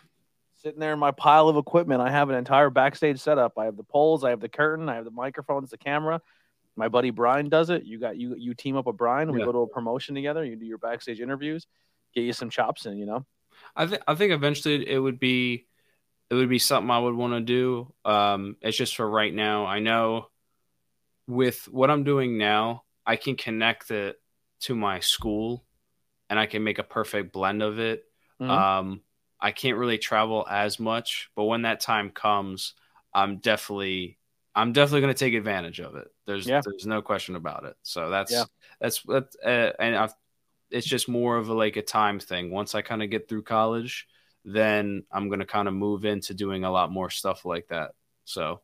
sitting 0.61 0.79
there 0.79 0.93
in 0.93 0.99
my 0.99 1.11
pile 1.11 1.49
of 1.49 1.57
equipment. 1.57 2.01
I 2.01 2.09
have 2.09 2.29
an 2.29 2.35
entire 2.35 2.69
backstage 2.69 3.19
setup. 3.19 3.53
I 3.57 3.65
have 3.65 3.77
the 3.77 3.83
poles, 3.83 4.23
I 4.23 4.29
have 4.31 4.39
the 4.39 4.49
curtain, 4.49 4.89
I 4.89 4.95
have 4.95 5.05
the 5.05 5.11
microphones, 5.11 5.69
the 5.69 5.77
camera. 5.77 6.21
My 6.77 6.89
buddy 6.89 7.09
Brian 7.09 7.47
does 7.47 7.69
it. 7.69 7.83
You 7.85 7.99
got 7.99 8.17
you 8.17 8.35
you 8.37 8.53
team 8.53 8.75
up 8.75 8.85
with 8.85 8.97
Brian. 8.97 9.31
We 9.31 9.39
Yeah. 9.39 9.45
go 9.45 9.51
to 9.53 9.59
a 9.59 9.67
promotion 9.67 10.15
together. 10.15 10.43
You 10.43 10.55
do 10.55 10.65
your 10.65 10.77
backstage 10.77 11.21
interviews, 11.21 11.67
get 12.13 12.21
you 12.21 12.33
some 12.33 12.49
chops 12.49 12.85
in. 12.85 12.97
You 12.97 13.05
know. 13.05 13.25
i 13.75 13.85
think 13.87 14.01
i 14.07 14.15
think 14.15 14.33
eventually 14.33 14.87
it 14.87 14.99
would 14.99 15.17
be 15.19 15.65
it 16.29 16.35
would 16.35 16.49
be 16.49 16.59
something 16.59 16.89
i 16.89 16.99
would 16.99 17.15
want 17.15 17.33
to 17.33 17.41
do 17.41 17.93
um 18.03 18.55
it's 18.61 18.77
just 18.77 18.95
for 18.95 19.09
right 19.09 19.33
now 19.33 19.65
i 19.65 19.79
know 19.79 20.27
with 21.27 21.67
what 21.71 21.89
i'm 21.89 22.03
doing 22.03 22.37
now 22.37 22.83
I 23.05 23.15
can 23.15 23.35
connect 23.35 23.91
it 23.91 24.19
to 24.61 24.75
my 24.75 24.99
school 24.99 25.63
and 26.29 26.39
I 26.39 26.47
can 26.47 26.63
make 26.63 26.79
a 26.79 26.83
perfect 26.83 27.31
blend 27.31 27.61
of 27.61 27.79
it. 27.79 28.03
Mm-hmm. 28.41 28.51
Um, 28.51 29.01
I 29.39 29.51
can't 29.51 29.77
really 29.77 29.97
travel 29.97 30.45
as 30.49 30.79
much, 30.79 31.29
but 31.35 31.43
when 31.43 31.63
that 31.63 31.79
time 31.79 32.09
comes, 32.09 32.73
I'm 33.13 33.37
definitely 33.37 34.17
I'm 34.55 34.71
definitely 34.71 35.01
going 35.01 35.13
to 35.13 35.19
take 35.19 35.33
advantage 35.33 35.79
of 35.79 35.95
it. 35.95 36.07
There's 36.25 36.47
yeah. 36.47 36.61
there's 36.63 36.87
no 36.87 37.01
question 37.01 37.35
about 37.35 37.65
it. 37.65 37.75
So 37.83 38.09
that's 38.09 38.31
yeah. 38.31 38.45
that's 38.81 39.01
that's 39.03 39.35
uh, 39.45 39.71
and 39.79 39.95
I've, 39.95 40.13
it's 40.71 40.87
just 40.87 41.07
more 41.07 41.37
of 41.37 41.49
a, 41.49 41.53
like 41.53 41.75
a 41.75 41.81
time 41.81 42.19
thing. 42.19 42.49
Once 42.49 42.73
I 42.73 42.81
kind 42.81 43.03
of 43.03 43.11
get 43.11 43.29
through 43.29 43.43
college, 43.43 44.07
then 44.45 45.03
I'm 45.11 45.27
going 45.27 45.39
to 45.39 45.45
kind 45.45 45.67
of 45.67 45.73
move 45.73 46.05
into 46.05 46.33
doing 46.33 46.63
a 46.63 46.71
lot 46.71 46.91
more 46.91 47.09
stuff 47.09 47.43
like 47.43 47.67
that. 47.69 47.91
So 48.23 48.61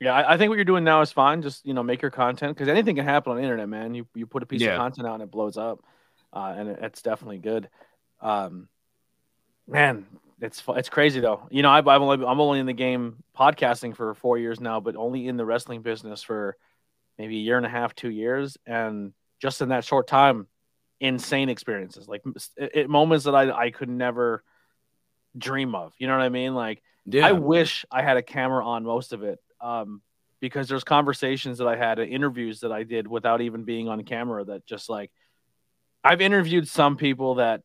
yeah, 0.00 0.14
I, 0.14 0.34
I, 0.34 0.36
think 0.36 0.48
what 0.48 0.56
you're 0.56 0.64
doing 0.64 0.82
now 0.82 1.02
is 1.02 1.12
fine. 1.12 1.42
Just 1.42 1.64
you 1.64 1.74
know, 1.74 1.82
make 1.82 2.02
your 2.02 2.10
content 2.10 2.56
because 2.56 2.68
anything 2.68 2.96
can 2.96 3.04
happen 3.04 3.30
on 3.30 3.36
the 3.36 3.42
internet, 3.42 3.68
man. 3.68 3.94
You 3.94 4.06
you 4.14 4.26
put 4.26 4.42
a 4.42 4.46
piece 4.46 4.62
yeah. 4.62 4.72
of 4.72 4.78
content 4.78 5.06
out 5.06 5.14
and 5.14 5.22
it 5.22 5.30
blows 5.30 5.56
up, 5.56 5.84
uh, 6.32 6.54
and 6.56 6.68
it, 6.70 6.78
it's 6.82 7.02
definitely 7.02 7.38
good. 7.38 7.68
Um, 8.20 8.68
man, 9.68 10.06
it's 10.40 10.62
it's 10.68 10.88
crazy 10.88 11.20
though. 11.20 11.46
You 11.50 11.62
know, 11.62 11.70
I've, 11.70 11.86
I've 11.86 12.02
only 12.02 12.26
I'm 12.26 12.40
only 12.40 12.60
in 12.60 12.66
the 12.66 12.72
game 12.72 13.22
podcasting 13.38 13.94
for 13.94 14.14
four 14.14 14.38
years 14.38 14.60
now, 14.60 14.80
but 14.80 14.96
only 14.96 15.28
in 15.28 15.36
the 15.36 15.44
wrestling 15.44 15.82
business 15.82 16.22
for 16.22 16.56
maybe 17.18 17.36
a 17.36 17.40
year 17.40 17.56
and 17.56 17.66
a 17.66 17.70
half, 17.70 17.94
two 17.94 18.10
years, 18.10 18.56
and 18.66 19.12
just 19.40 19.62
in 19.62 19.68
that 19.68 19.84
short 19.84 20.06
time, 20.06 20.48
insane 21.00 21.48
experiences, 21.48 22.08
like 22.08 22.22
it, 22.56 22.70
it, 22.74 22.90
moments 22.90 23.26
that 23.26 23.34
I 23.34 23.50
I 23.50 23.70
could 23.70 23.88
never 23.88 24.42
dream 25.36 25.74
of. 25.74 25.92
You 25.98 26.06
know 26.06 26.16
what 26.16 26.24
I 26.24 26.28
mean? 26.28 26.54
Like, 26.54 26.82
yeah. 27.06 27.26
I 27.26 27.32
wish 27.32 27.84
I 27.90 28.02
had 28.02 28.16
a 28.16 28.22
camera 28.22 28.64
on 28.64 28.84
most 28.84 29.12
of 29.12 29.22
it, 29.22 29.40
um, 29.60 30.00
because 30.40 30.68
there's 30.68 30.84
conversations 30.84 31.58
that 31.58 31.66
I 31.66 31.76
had, 31.76 31.98
interviews 31.98 32.60
that 32.60 32.72
I 32.72 32.82
did 32.82 33.06
without 33.06 33.40
even 33.40 33.64
being 33.64 33.88
on 33.88 34.02
camera. 34.04 34.44
That 34.44 34.66
just 34.66 34.88
like 34.90 35.10
I've 36.02 36.20
interviewed 36.20 36.68
some 36.68 36.96
people 36.96 37.36
that 37.36 37.62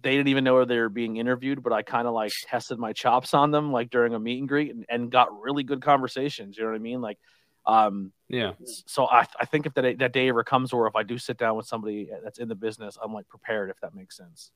they 0.00 0.12
didn't 0.12 0.28
even 0.28 0.44
know 0.44 0.64
they 0.64 0.78
were 0.78 0.88
being 0.88 1.16
interviewed, 1.16 1.62
but 1.62 1.72
I 1.72 1.82
kind 1.82 2.06
of 2.06 2.14
like 2.14 2.32
tested 2.44 2.78
my 2.78 2.92
chops 2.92 3.34
on 3.34 3.50
them 3.50 3.72
like 3.72 3.90
during 3.90 4.14
a 4.14 4.18
meet 4.18 4.38
and 4.38 4.48
greet 4.48 4.74
and, 4.74 4.84
and 4.88 5.10
got 5.10 5.40
really 5.40 5.64
good 5.64 5.82
conversations. 5.82 6.56
You 6.56 6.64
know 6.64 6.70
what 6.70 6.76
I 6.76 6.80
mean? 6.80 7.00
Like, 7.00 7.18
um, 7.66 8.12
yeah. 8.28 8.52
So 8.86 9.06
I, 9.06 9.26
I 9.40 9.44
think 9.44 9.66
if 9.66 9.74
that 9.74 9.98
that 9.98 10.12
day 10.12 10.28
ever 10.28 10.44
comes, 10.44 10.72
or 10.72 10.86
if 10.86 10.96
I 10.96 11.02
do 11.02 11.18
sit 11.18 11.36
down 11.36 11.56
with 11.56 11.66
somebody 11.66 12.08
that's 12.22 12.38
in 12.38 12.48
the 12.48 12.54
business, 12.54 12.96
I'm 13.02 13.12
like 13.12 13.28
prepared. 13.28 13.70
If 13.70 13.80
that 13.80 13.94
makes 13.94 14.16
sense. 14.16 14.50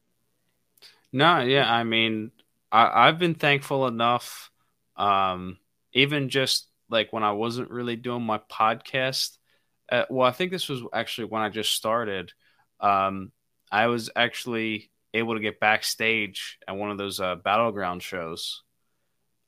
No, 1.13 1.41
yeah. 1.41 1.71
I 1.71 1.85
mean, 1.85 2.31
I, 2.73 3.09
I've 3.09 3.19
been 3.19 3.35
thankful 3.35 3.87
enough. 3.87 4.51
Um, 4.97 5.59
even 5.93 6.31
just 6.31 6.69
like 6.89 7.13
when 7.13 7.23
I 7.23 7.33
wasn't 7.33 7.71
really 7.71 7.97
doing 7.97 8.23
my 8.23 8.39
podcast. 8.51 9.37
Uh, 9.91 10.05
well, 10.09 10.27
I 10.27 10.33
think 10.33 10.51
this 10.51 10.69
was 10.69 10.83
actually 10.93 11.27
when 11.29 11.43
I 11.43 11.51
just 11.51 11.73
started. 11.73 12.33
Um, 12.81 13.31
I 13.71 13.87
was 13.87 14.11
actually 14.17 14.91
able 15.15 15.35
to 15.35 15.41
get 15.41 15.61
backstage 15.61 16.59
at 16.67 16.77
one 16.77 16.91
of 16.91 16.99
those 16.99 17.21
uh, 17.21 17.37
battleground 17.37 18.03
shows. 18.03 18.63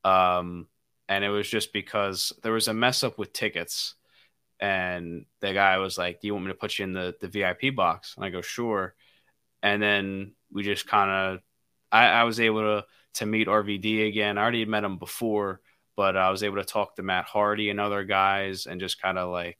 Um, 0.04 0.68
and 1.08 1.24
it 1.24 1.30
was 1.30 1.48
just 1.48 1.72
because 1.72 2.32
there 2.42 2.52
was 2.52 2.68
a 2.68 2.74
mess 2.74 3.02
up 3.04 3.18
with 3.18 3.32
tickets, 3.32 3.94
and 4.60 5.26
the 5.40 5.52
guy 5.52 5.78
was 5.78 5.98
like, 5.98 6.20
"Do 6.20 6.26
you 6.26 6.34
want 6.34 6.46
me 6.46 6.52
to 6.52 6.58
put 6.58 6.78
you 6.78 6.84
in 6.84 6.92
the 6.92 7.14
the 7.20 7.28
VIP 7.28 7.74
box?" 7.74 8.14
And 8.16 8.24
I 8.24 8.30
go, 8.30 8.40
"Sure." 8.42 8.94
And 9.62 9.82
then 9.82 10.32
we 10.52 10.62
just 10.62 10.86
kind 10.86 11.10
of, 11.10 11.40
I, 11.90 12.06
I 12.06 12.24
was 12.24 12.38
able 12.40 12.60
to 12.60 12.86
to 13.14 13.26
meet 13.26 13.48
RVD 13.48 14.08
again. 14.08 14.38
I 14.38 14.42
already 14.42 14.64
met 14.64 14.84
him 14.84 14.98
before, 14.98 15.60
but 15.96 16.16
I 16.16 16.30
was 16.30 16.42
able 16.42 16.56
to 16.56 16.64
talk 16.64 16.96
to 16.96 17.02
Matt 17.02 17.26
Hardy 17.26 17.70
and 17.70 17.80
other 17.80 18.04
guys, 18.04 18.66
and 18.66 18.80
just 18.80 19.00
kind 19.00 19.18
of 19.18 19.30
like, 19.30 19.58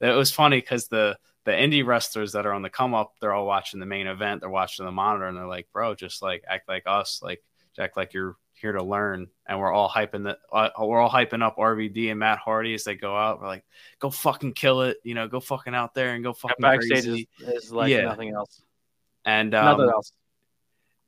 it 0.00 0.10
was 0.10 0.30
funny 0.30 0.60
because 0.60 0.88
the 0.88 1.16
the 1.44 1.52
indie 1.52 1.84
wrestlers 1.84 2.32
that 2.32 2.46
are 2.46 2.52
on 2.52 2.62
the 2.62 2.70
come 2.70 2.94
up, 2.94 3.14
they're 3.20 3.32
all 3.32 3.46
watching 3.46 3.80
the 3.80 3.86
main 3.86 4.06
event, 4.06 4.40
they're 4.40 4.50
watching 4.50 4.84
the 4.84 4.92
monitor, 4.92 5.26
and 5.26 5.36
they're 5.36 5.46
like, 5.46 5.68
bro, 5.72 5.94
just 5.94 6.22
like 6.22 6.44
act 6.46 6.68
like 6.68 6.84
us, 6.86 7.20
like 7.22 7.42
act 7.78 7.96
like 7.96 8.12
you're 8.12 8.36
here 8.60 8.72
to 8.72 8.82
learn. 8.82 9.26
And 9.46 9.58
we're 9.58 9.72
all 9.72 9.88
hyping 9.88 10.24
the, 10.24 10.38
uh, 10.52 10.68
we're 10.78 11.00
all 11.00 11.10
hyping 11.10 11.42
up 11.42 11.56
RVD 11.56 12.10
and 12.10 12.20
Matt 12.20 12.38
Hardy 12.38 12.74
as 12.74 12.84
they 12.84 12.94
go 12.94 13.16
out. 13.16 13.40
We're 13.40 13.46
like, 13.46 13.64
go 13.98 14.10
fucking 14.10 14.52
kill 14.52 14.82
it, 14.82 14.98
you 15.02 15.14
know, 15.14 15.28
go 15.28 15.40
fucking 15.40 15.74
out 15.74 15.94
there 15.94 16.14
and 16.14 16.22
go 16.22 16.32
fucking 16.32 16.56
backstage 16.60 17.06
is, 17.06 17.26
is, 17.40 17.72
like 17.72 17.90
yeah. 17.90 18.02
nothing 18.02 18.34
else. 18.34 18.62
And 19.24 19.54
um, 19.54 19.64
nothing 19.64 19.90
else. 19.90 20.12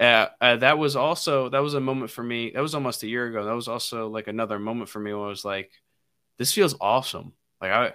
Uh, 0.01 0.27
uh, 0.41 0.57
that 0.57 0.79
was 0.79 0.97
also 0.97 1.49
that 1.51 1.63
was 1.63 1.75
a 1.75 1.81
moment 1.81 2.11
for 2.11 2.23
me. 2.23 2.51
That 2.51 2.61
was 2.61 2.75
almost 2.75 3.03
a 3.03 3.09
year 3.09 3.27
ago. 3.27 3.45
That 3.45 3.55
was 3.55 3.69
also 3.69 4.09
like 4.09 4.27
another 4.27 4.59
moment 4.59 4.89
for 4.89 4.99
me. 5.01 5.13
Where 5.13 5.27
I 5.27 5.29
was 5.29 5.45
like, 5.45 5.71
this 6.39 6.53
feels 6.53 6.75
awesome. 6.81 7.35
Like 7.61 7.71
I, 7.71 7.93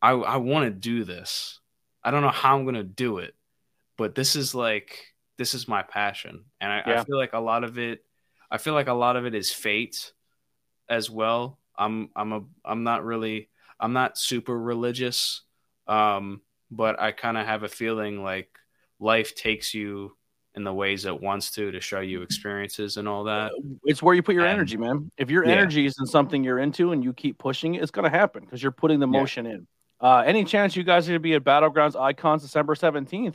I, 0.00 0.12
I 0.12 0.36
want 0.38 0.64
to 0.64 0.70
do 0.70 1.04
this 1.04 1.60
I 2.02 2.10
don't 2.10 2.22
know 2.22 2.30
how 2.30 2.56
I'm 2.56 2.64
gonna 2.64 2.82
do 2.82 3.18
it, 3.18 3.34
but 3.96 4.14
this 4.14 4.34
is 4.34 4.54
like 4.54 4.98
this 5.38 5.54
is 5.54 5.68
my 5.68 5.82
passion, 5.82 6.44
and 6.60 6.72
I, 6.72 6.82
yeah. 6.86 7.00
I 7.00 7.04
feel 7.04 7.16
like 7.16 7.32
a 7.32 7.38
lot 7.38 7.64
of 7.64 7.78
it. 7.78 8.04
I 8.50 8.58
feel 8.58 8.74
like 8.74 8.88
a 8.88 8.94
lot 8.94 9.16
of 9.16 9.24
it 9.24 9.34
is 9.34 9.52
fate, 9.52 10.12
as 10.88 11.08
well. 11.08 11.58
I'm 11.76 12.10
I'm 12.16 12.32
a 12.32 12.40
I'm 12.64 12.82
not 12.82 13.04
really 13.04 13.50
I'm 13.78 13.92
not 13.92 14.18
super 14.18 14.58
religious, 14.58 15.42
um, 15.86 16.42
but 16.70 17.00
I 17.00 17.12
kind 17.12 17.38
of 17.38 17.46
have 17.46 17.62
a 17.62 17.68
feeling 17.68 18.22
like 18.22 18.50
life 18.98 19.34
takes 19.34 19.72
you 19.72 20.16
in 20.54 20.64
the 20.64 20.72
ways 20.72 21.06
it 21.06 21.20
wants 21.20 21.50
to 21.52 21.70
to 21.70 21.80
show 21.80 22.00
you 22.00 22.22
experiences 22.22 22.98
and 22.98 23.08
all 23.08 23.24
that. 23.24 23.52
It's 23.84 24.02
where 24.02 24.14
you 24.14 24.22
put 24.22 24.34
your 24.34 24.44
and, 24.44 24.52
energy, 24.52 24.76
man. 24.76 25.10
If 25.16 25.30
your 25.30 25.44
yeah. 25.44 25.52
energy 25.52 25.86
is 25.86 25.96
in 25.98 26.06
something 26.06 26.44
you're 26.44 26.58
into 26.58 26.92
and 26.92 27.02
you 27.02 27.12
keep 27.12 27.38
pushing 27.38 27.74
it, 27.74 27.82
it's 27.82 27.90
going 27.90 28.04
to 28.04 28.16
happen 28.16 28.44
because 28.44 28.62
you're 28.62 28.72
putting 28.72 29.00
the 29.00 29.06
motion 29.06 29.46
yeah. 29.46 29.52
in. 29.52 29.66
Uh, 30.00 30.22
any 30.26 30.44
chance 30.44 30.76
you 30.76 30.82
guys 30.82 31.06
are 31.06 31.12
going 31.12 31.20
to 31.20 31.20
be 31.20 31.34
at 31.34 31.44
Battlegrounds 31.44 31.98
Icons 31.98 32.42
December 32.42 32.74
17th? 32.74 33.34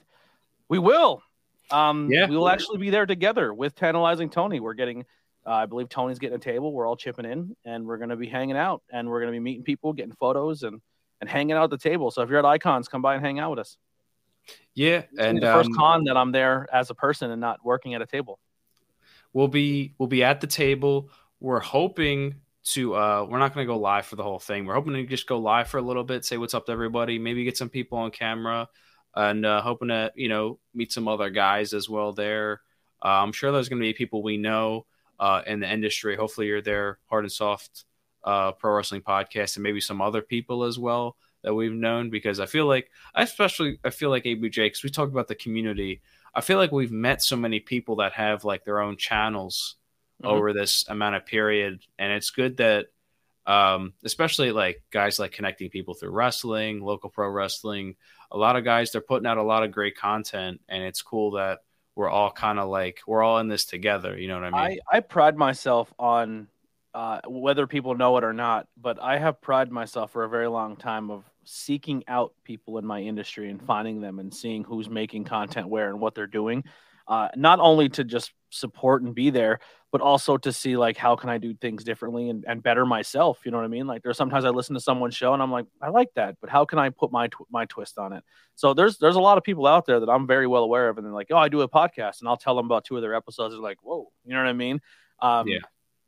We 0.70 0.80
will. 0.80 1.24
Um, 1.72 2.10
yeah. 2.12 2.28
We 2.28 2.38
will 2.38 2.50
actually 2.50 2.78
be 2.78 2.90
there 2.90 3.06
together 3.06 3.54
with 3.54 3.74
Tantalizing 3.74 4.30
Tony. 4.30 4.60
We're 4.60 4.74
getting, 4.74 5.06
uh, 5.46 5.52
I 5.52 5.66
believe 5.66 5.90
Tony's 5.90 6.20
getting 6.20 6.36
a 6.36 6.40
table. 6.40 6.74
We're 6.74 6.86
all 6.86 6.98
chipping 6.98 7.26
in 7.26 7.56
and 7.66 7.86
we're 7.86 7.98
going 7.98 8.10
to 8.10 8.16
be 8.16 8.28
hanging 8.28 8.58
out 8.58 8.84
and 8.92 9.10
we're 9.10 9.22
going 9.22 9.32
to 9.32 9.36
be 9.36 9.40
meeting 9.40 9.64
people, 9.64 9.94
getting 9.94 10.14
photos 10.14 10.64
and, 10.64 10.82
and 11.22 11.30
hanging 11.30 11.56
out 11.56 11.64
at 11.64 11.70
the 11.70 11.78
table. 11.78 12.12
So 12.12 12.22
if 12.22 12.30
you're 12.30 12.40
at 12.40 12.46
Icons, 12.46 12.88
come 12.88 13.02
by 13.02 13.16
and 13.16 13.26
hang 13.26 13.40
out 13.40 13.52
with 13.52 13.60
us. 13.60 13.78
Yeah. 14.74 15.04
and 15.18 15.42
the 15.42 15.48
first 15.48 15.70
um, 15.70 15.76
con 15.76 16.04
that 16.06 16.18
I'm 16.18 16.32
there 16.32 16.68
as 16.72 16.90
a 16.90 16.96
person 16.96 17.32
and 17.32 17.42
not 17.42 17.64
working 17.64 17.94
at 17.94 18.02
a 18.02 18.06
table. 18.06 18.40
We'll 19.34 19.48
be, 19.48 19.94
we'll 19.98 20.08
be 20.08 20.24
at 20.24 20.42
the 20.42 20.48
table. 20.48 21.10
We're 21.40 21.60
hoping 21.60 22.36
to 22.68 22.96
uh 22.96 23.26
we're 23.30 23.40
not 23.40 23.54
going 23.54 23.66
to 23.66 23.72
go 23.72 23.80
live 23.80 24.06
for 24.06 24.18
the 24.18 24.24
whole 24.24 24.40
thing 24.40 24.66
we're 24.66 24.74
hoping 24.74 24.94
to 24.94 25.06
just 25.06 25.26
go 25.26 25.40
live 25.40 25.70
for 25.70 25.78
a 25.78 25.82
little 25.82 26.04
bit 26.04 26.26
say 26.26 26.38
what's 26.38 26.54
up 26.54 26.66
to 26.66 26.72
everybody 26.72 27.18
maybe 27.18 27.44
get 27.46 27.56
some 27.56 27.70
people 27.70 27.98
on 27.98 28.12
camera 28.12 28.68
and 29.16 29.46
uh, 29.46 29.62
hoping 29.62 29.88
to 29.88 30.12
you 30.16 30.28
know 30.28 30.60
meet 30.74 30.92
some 30.92 31.08
other 31.08 31.30
guys 31.30 31.74
as 31.74 31.90
well 31.90 32.12
there 32.12 32.62
uh, 33.04 33.24
i'm 33.24 33.32
sure 33.32 33.52
there's 33.52 33.70
going 33.70 33.82
to 33.82 33.88
be 33.88 33.94
people 33.94 34.22
we 34.22 34.38
know 34.38 34.86
uh, 35.20 35.42
in 35.48 35.60
the 35.60 35.72
industry 35.72 36.16
hopefully 36.16 36.48
you're 36.48 36.62
there 36.62 37.00
hard 37.06 37.24
and 37.24 37.32
soft 37.32 37.86
uh, 38.24 38.52
pro 38.52 38.74
wrestling 38.74 39.02
podcast 39.02 39.56
and 39.56 39.64
maybe 39.64 39.80
some 39.80 40.02
other 40.02 40.22
people 40.22 40.64
as 40.64 40.78
well 40.78 41.16
that 41.44 41.54
we've 41.54 41.74
known 41.74 42.10
because 42.10 42.40
i 42.40 42.46
feel 42.46 42.66
like 42.66 42.90
i 43.16 43.24
especially 43.24 43.80
i 43.84 43.90
feel 43.90 44.10
like 44.10 44.24
abj 44.24 44.56
because 44.56 44.84
we 44.84 44.90
talked 44.90 45.12
about 45.12 45.28
the 45.28 45.36
community 45.36 46.02
i 46.36 46.42
feel 46.42 46.58
like 46.58 46.72
we've 46.72 46.92
met 46.92 47.22
so 47.22 47.36
many 47.36 47.60
people 47.60 47.98
that 47.98 48.14
have 48.14 48.44
like 48.44 48.66
their 48.66 48.82
own 48.82 48.98
channels 48.98 49.78
mm-hmm. 50.22 50.34
over 50.34 50.54
this 50.54 50.86
amount 50.88 51.16
of 51.16 51.26
period. 51.26 51.82
And 51.98 52.12
it's 52.12 52.32
good 52.32 52.58
that, 52.58 52.88
um, 53.46 53.94
especially 54.04 54.52
like 54.52 54.84
guys 54.92 55.20
like 55.20 55.32
connecting 55.32 55.70
people 55.70 55.94
through 55.94 56.12
wrestling, 56.12 56.82
local 56.82 57.10
pro 57.10 57.30
wrestling, 57.30 57.96
a 58.32 58.38
lot 58.38 58.56
of 58.56 58.66
guys, 58.66 58.92
they're 58.92 59.02
putting 59.02 59.28
out 59.28 59.38
a 59.38 59.44
lot 59.44 59.64
of 59.64 59.72
great 59.72 59.98
content. 59.98 60.62
And 60.68 60.84
it's 60.84 61.02
cool 61.02 61.32
that 61.32 61.60
we're 61.96 62.10
all 62.10 62.32
kind 62.32 62.60
of 62.60 62.68
like, 62.68 63.00
we're 63.08 63.24
all 63.24 63.40
in 63.40 63.48
this 63.48 63.66
together. 63.66 64.18
You 64.18 64.28
know 64.28 64.36
what 64.40 64.54
I 64.54 64.70
mean? 64.70 64.80
I, 64.92 64.98
I 64.98 65.00
pride 65.00 65.38
myself 65.38 65.94
on, 65.98 66.48
uh, 66.94 67.22
whether 67.28 67.68
people 67.68 67.96
know 67.96 68.18
it 68.18 68.24
or 68.24 68.34
not, 68.34 68.68
but 68.76 69.02
I 69.02 69.18
have 69.18 69.42
prided 69.42 69.72
myself 69.72 70.12
for 70.12 70.24
a 70.24 70.30
very 70.30 70.48
long 70.48 70.76
time 70.76 71.12
of 71.12 71.24
seeking 71.44 72.04
out 72.08 72.34
people 72.44 72.78
in 72.78 72.86
my 72.86 73.02
industry 73.02 73.50
and 73.50 73.62
finding 73.62 74.02
them 74.02 74.20
and 74.20 74.34
seeing 74.34 74.64
who's 74.64 74.90
making 74.90 75.24
content 75.24 75.70
where 75.70 75.90
and 75.90 76.00
what 76.00 76.16
they're 76.16 76.28
doing. 76.28 76.64
Uh, 77.08 77.30
not 77.36 77.60
only 77.62 77.88
to 77.88 78.04
just 78.04 78.34
support 78.50 79.02
and 79.02 79.16
be 79.16 79.30
there, 79.30 79.60
but 79.92 80.02
also 80.02 80.38
to 80.38 80.52
see 80.52 80.76
like 80.76 80.98
how 80.98 81.16
can 81.16 81.30
I 81.30 81.38
do 81.38 81.54
things 81.54 81.84
differently 81.84 82.30
and, 82.30 82.44
and 82.48 82.62
better 82.62 82.86
myself. 82.86 83.40
You 83.46 83.52
know 83.52 83.58
what 83.58 83.64
I 83.64 83.70
mean? 83.70 83.88
Like 83.88 84.04
there's 84.04 84.18
sometimes 84.18 84.44
I 84.44 84.50
listen 84.50 84.74
to 84.74 84.82
someone's 84.82 85.16
show 85.16 85.34
and 85.34 85.42
I'm 85.42 85.52
like, 85.52 85.66
I 85.82 85.90
like 85.90 86.10
that, 86.16 86.36
but 86.42 86.50
how 86.50 86.66
can 86.66 86.80
I 86.80 86.90
put 86.90 87.12
my 87.12 87.28
tw- 87.28 87.50
my 87.50 87.66
twist 87.66 87.98
on 87.98 88.12
it? 88.12 88.24
So 88.56 88.74
there's 88.74 88.98
there's 88.98 89.16
a 89.16 89.22
lot 89.22 89.38
of 89.38 89.44
people 89.46 89.68
out 89.68 89.86
there 89.86 90.02
that 90.02 90.10
I'm 90.10 90.28
very 90.28 90.48
well 90.48 90.64
aware 90.64 90.90
of, 90.90 90.98
and 90.98 91.06
they're 91.06 91.14
like, 91.14 91.28
oh, 91.32 91.38
I 91.38 91.48
do 91.48 91.62
a 91.62 91.70
podcast, 91.70 92.20
and 92.20 92.28
I'll 92.28 92.38
tell 92.38 92.56
them 92.56 92.66
about 92.66 92.84
two 92.84 92.98
of 92.98 93.02
their 93.02 93.16
episodes. 93.16 93.54
They're 93.54 93.62
like, 93.62 93.78
whoa, 93.82 94.12
you 94.26 94.34
know 94.34 94.42
what 94.42 94.50
I 94.50 94.54
mean? 94.54 94.82
Um, 95.22 95.48
yeah. 95.48 95.60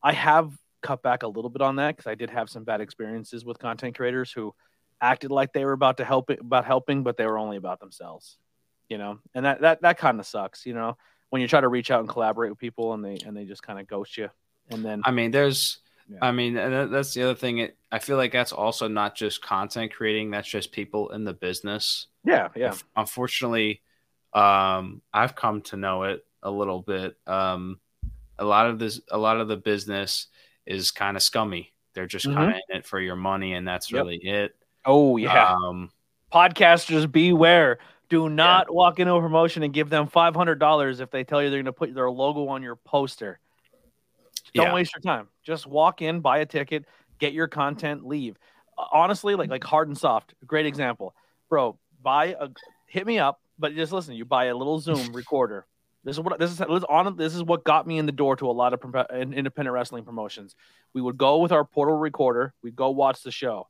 I 0.04 0.12
have 0.12 0.52
cut 0.82 1.02
back 1.02 1.24
a 1.24 1.28
little 1.28 1.50
bit 1.50 1.62
on 1.62 1.78
that 1.78 1.96
because 1.96 2.10
I 2.10 2.16
did 2.16 2.30
have 2.30 2.50
some 2.50 2.64
bad 2.64 2.82
experiences 2.82 3.46
with 3.46 3.60
content 3.60 3.96
creators 3.96 4.32
who 4.32 4.54
acted 5.02 5.32
like 5.32 5.54
they 5.54 5.66
were 5.66 5.74
about 5.74 5.98
to 5.98 6.06
help 6.06 6.30
it, 6.30 6.40
about 6.42 6.66
helping, 6.66 7.04
but 7.04 7.18
they 7.18 7.26
were 7.26 7.38
only 7.38 7.58
about 7.58 7.80
themselves. 7.80 8.38
You 8.90 8.98
know, 8.98 9.20
and 9.36 9.46
that 9.46 9.62
that 9.62 9.82
that 9.82 9.98
kind 9.98 10.20
of 10.20 10.26
sucks. 10.26 10.66
You 10.66 10.74
know 10.74 10.98
when 11.30 11.42
you 11.42 11.48
try 11.48 11.62
to 11.62 11.68
reach 11.68 11.92
out 11.92 12.00
and 12.00 12.10
collaborate 12.10 12.52
with 12.52 12.60
people 12.60 12.94
and 12.94 13.04
they 13.04 13.18
and 13.26 13.36
they 13.36 13.46
just 13.46 13.64
kind 13.64 13.80
of 13.80 13.88
ghost 13.88 14.18
you 14.18 14.30
and 14.72 14.84
then 14.84 15.02
i 15.06 15.12
mean 15.12 15.32
there's 15.32 15.80
Yeah. 16.10 16.18
I 16.24 16.32
mean, 16.32 16.56
that's 16.56 17.14
the 17.14 17.22
other 17.22 17.36
thing. 17.36 17.60
It, 17.60 17.78
I 17.92 18.00
feel 18.00 18.18
like 18.18 18.32
that's 18.32 18.52
also 18.52 18.88
not 18.88 19.16
just 19.16 19.44
content 19.44 19.94
creating. 19.94 20.32
That's 20.32 20.50
just 20.50 20.72
people 20.72 21.12
in 21.12 21.24
the 21.24 21.34
business. 21.34 22.08
Yeah, 22.26 22.48
yeah. 22.56 22.74
Unfortunately, 22.96 23.84
um, 24.34 25.04
I've 25.14 25.36
come 25.36 25.62
to 25.70 25.78
know 25.78 26.06
it 26.06 26.26
a 26.42 26.50
little 26.50 26.82
bit. 26.82 27.16
Um, 27.28 27.80
a 28.40 28.44
lot 28.44 28.72
of 28.72 28.80
this, 28.80 29.00
a 29.12 29.20
lot 29.20 29.40
of 29.40 29.48
the 29.50 29.58
business 29.58 30.30
is 30.70 30.92
kind 30.92 31.18
of 31.18 31.24
scummy. 31.24 31.74
They're 31.94 32.06
just 32.06 32.26
mm-hmm. 32.26 32.38
kind 32.38 32.52
of 32.52 32.62
in 32.70 32.78
it 32.78 32.86
for 32.86 33.02
your 33.02 33.18
money, 33.18 33.54
and 33.54 33.68
that's 33.68 33.92
yep. 33.92 34.04
really 34.04 34.18
it. 34.18 34.56
Oh 34.86 35.18
yeah. 35.18 35.54
Um, 35.54 35.92
Podcasters 36.32 37.12
beware. 37.12 37.80
Do 38.08 38.30
not 38.30 38.68
yeah. 38.70 38.76
walk 38.76 39.00
into 39.00 39.14
a 39.14 39.20
promotion 39.20 39.64
and 39.64 39.74
give 39.74 39.90
them 39.90 40.08
five 40.08 40.36
hundred 40.36 40.60
dollars 40.60 41.00
if 41.00 41.12
they 41.12 41.24
tell 41.24 41.44
you 41.44 41.50
they're 41.50 41.58
going 41.58 41.66
to 41.66 41.74
put 41.74 41.94
their 41.94 42.10
logo 42.10 42.48
on 42.48 42.64
your 42.64 42.76
poster. 42.76 43.40
Don't 44.54 44.68
yeah. 44.68 44.74
waste 44.74 44.94
your 44.96 45.02
time. 45.02 45.28
Just 45.44 45.68
walk 45.68 46.02
in, 46.02 46.22
buy 46.22 46.40
a 46.40 46.46
ticket, 46.46 46.86
get 47.20 47.34
your 47.34 47.48
content, 47.48 48.06
leave. 48.06 48.38
Honestly, 48.92 49.36
like 49.36 49.50
like 49.50 49.64
hard 49.64 49.90
and 49.90 49.98
soft, 49.98 50.34
great 50.46 50.66
example, 50.66 51.16
bro. 51.50 51.78
Buy 52.02 52.36
a 52.40 52.50
hit 52.88 53.06
me 53.06 53.20
up, 53.20 53.42
but 53.58 53.76
just 53.76 53.92
listen. 53.92 54.14
You 54.14 54.26
buy 54.26 54.46
a 54.46 54.56
little 54.56 54.80
Zoom 54.80 55.12
recorder. 55.14 55.66
This 56.04 56.16
is 56.16 56.22
what 56.22 56.40
this 56.40 56.52
is 56.52 56.62
on. 56.62 57.18
This 57.18 57.36
is 57.36 57.44
what 57.44 57.64
got 57.64 57.86
me 57.86 57.98
in 57.98 58.06
the 58.06 58.12
door 58.12 58.36
to 58.38 58.50
a 58.50 58.52
lot 58.52 58.74
of 58.74 58.82
independent 59.12 59.74
wrestling 59.74 60.06
promotions. 60.06 60.56
We 60.94 61.02
would 61.02 61.18
go 61.18 61.40
with 61.40 61.52
our 61.52 61.66
portal 61.66 61.98
recorder. 61.98 62.54
We'd 62.64 62.76
go 62.76 62.90
watch 62.92 63.22
the 63.22 63.32
show, 63.32 63.68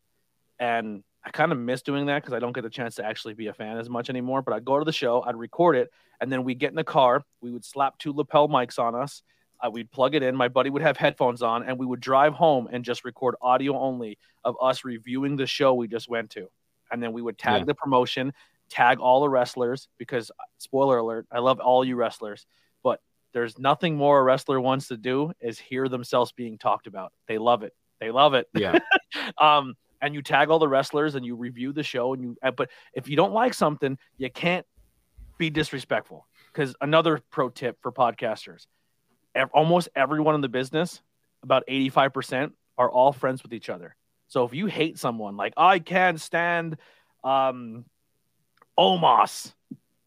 and 0.60 1.04
I 1.26 1.32
kind 1.32 1.52
of 1.52 1.58
miss 1.58 1.82
doing 1.82 2.06
that 2.06 2.22
because 2.22 2.34
I 2.34 2.40
don't 2.40 2.54
get 2.54 2.62
the 2.62 2.70
chance 2.70 2.96
to 2.96 3.06
actually 3.06 3.34
be 3.34 3.48
a 3.48 3.54
fan 3.54 3.78
as 3.78 3.90
much 3.90 4.10
anymore. 4.10 4.42
But 4.42 4.54
I'd 4.54 4.66
go 4.66 4.78
to 4.78 4.86
the 4.86 4.94
show, 4.94 5.24
I'd 5.26 5.36
record 5.36 5.76
it, 5.76 5.90
and 6.22 6.32
then 6.32 6.44
we'd 6.44 6.60
get 6.60 6.70
in 6.70 6.76
the 6.76 6.84
car. 6.84 7.24
We 7.42 7.52
would 7.52 7.66
slap 7.66 7.98
two 7.98 8.14
lapel 8.14 8.48
mics 8.48 8.78
on 8.78 8.94
us, 8.94 9.24
uh, 9.62 9.70
we'd 9.70 9.92
plug 9.92 10.16
it 10.16 10.24
in. 10.24 10.36
My 10.36 10.48
buddy 10.48 10.70
would 10.70 10.82
have 10.82 10.98
headphones 10.98 11.42
on, 11.42 11.64
and 11.64 11.78
we 11.78 11.86
would 11.86 12.00
drive 12.00 12.34
home 12.34 12.70
and 12.72 12.84
just 12.84 13.04
record 13.04 13.36
audio 13.42 13.78
only 13.78 14.18
of 14.44 14.56
us 14.62 14.86
reviewing 14.86 15.36
the 15.36 15.48
show 15.48 15.74
we 15.74 15.88
just 15.88 16.10
went 16.10 16.30
to. 16.32 16.48
And 16.92 17.04
then 17.04 17.12
we 17.12 17.22
would 17.22 17.38
tag 17.38 17.62
yeah. 17.62 17.66
the 17.66 17.76
promotion, 17.76 18.34
tag 18.70 19.00
all 19.00 19.22
the 19.22 19.30
wrestlers 19.30 19.88
because, 19.98 20.32
spoiler 20.58 20.98
alert, 20.98 21.28
I 21.32 21.40
love 21.40 21.60
all 21.60 21.84
you 21.84 21.96
wrestlers, 21.96 22.46
but 22.84 23.00
there's 23.34 23.58
nothing 23.60 23.96
more 23.96 24.20
a 24.20 24.24
wrestler 24.24 24.60
wants 24.60 24.88
to 24.88 24.98
do 24.98 25.32
is 25.40 25.60
hear 25.60 25.88
themselves 25.88 26.32
being 26.32 26.58
talked 26.58 26.88
about. 26.88 27.12
They 27.28 27.38
love 27.38 27.64
it. 27.64 27.74
They 28.00 28.12
love 28.12 28.34
it. 28.34 28.48
Yeah. 28.54 28.80
um, 29.42 29.76
and 30.02 30.14
you 30.14 30.22
tag 30.22 30.50
all 30.50 30.60
the 30.60 30.68
wrestlers 30.68 31.16
and 31.16 31.26
you 31.26 31.36
review 31.36 31.74
the 31.74 31.84
show 31.84 32.14
and 32.14 32.24
you. 32.24 32.38
Uh, 32.42 32.52
but 32.52 32.70
if 32.94 33.10
you 33.10 33.16
don't 33.16 33.34
like 33.34 33.54
something, 33.54 33.98
you 34.18 34.30
can't 34.30 34.66
be 35.38 35.50
disrespectful. 35.50 36.26
Because 36.54 36.76
another 36.82 37.22
pro 37.30 37.50
tip 37.50 37.78
for 37.82 37.92
podcasters 37.92 38.66
almost 39.54 39.90
everyone 39.96 40.36
in 40.36 40.42
the 40.42 40.50
business, 40.50 41.02
about 41.44 41.64
85%, 41.70 42.52
are 42.78 42.90
all 42.90 43.12
friends 43.12 43.44
with 43.44 43.54
each 43.54 43.70
other. 43.70 43.96
So 44.28 44.46
if 44.46 44.54
you 44.54 44.68
hate 44.68 44.98
someone, 44.98 45.38
like 45.38 45.54
I 45.58 45.80
can't 45.80 46.20
stand 46.20 46.78
um, 47.24 47.86
Omos, 48.80 49.54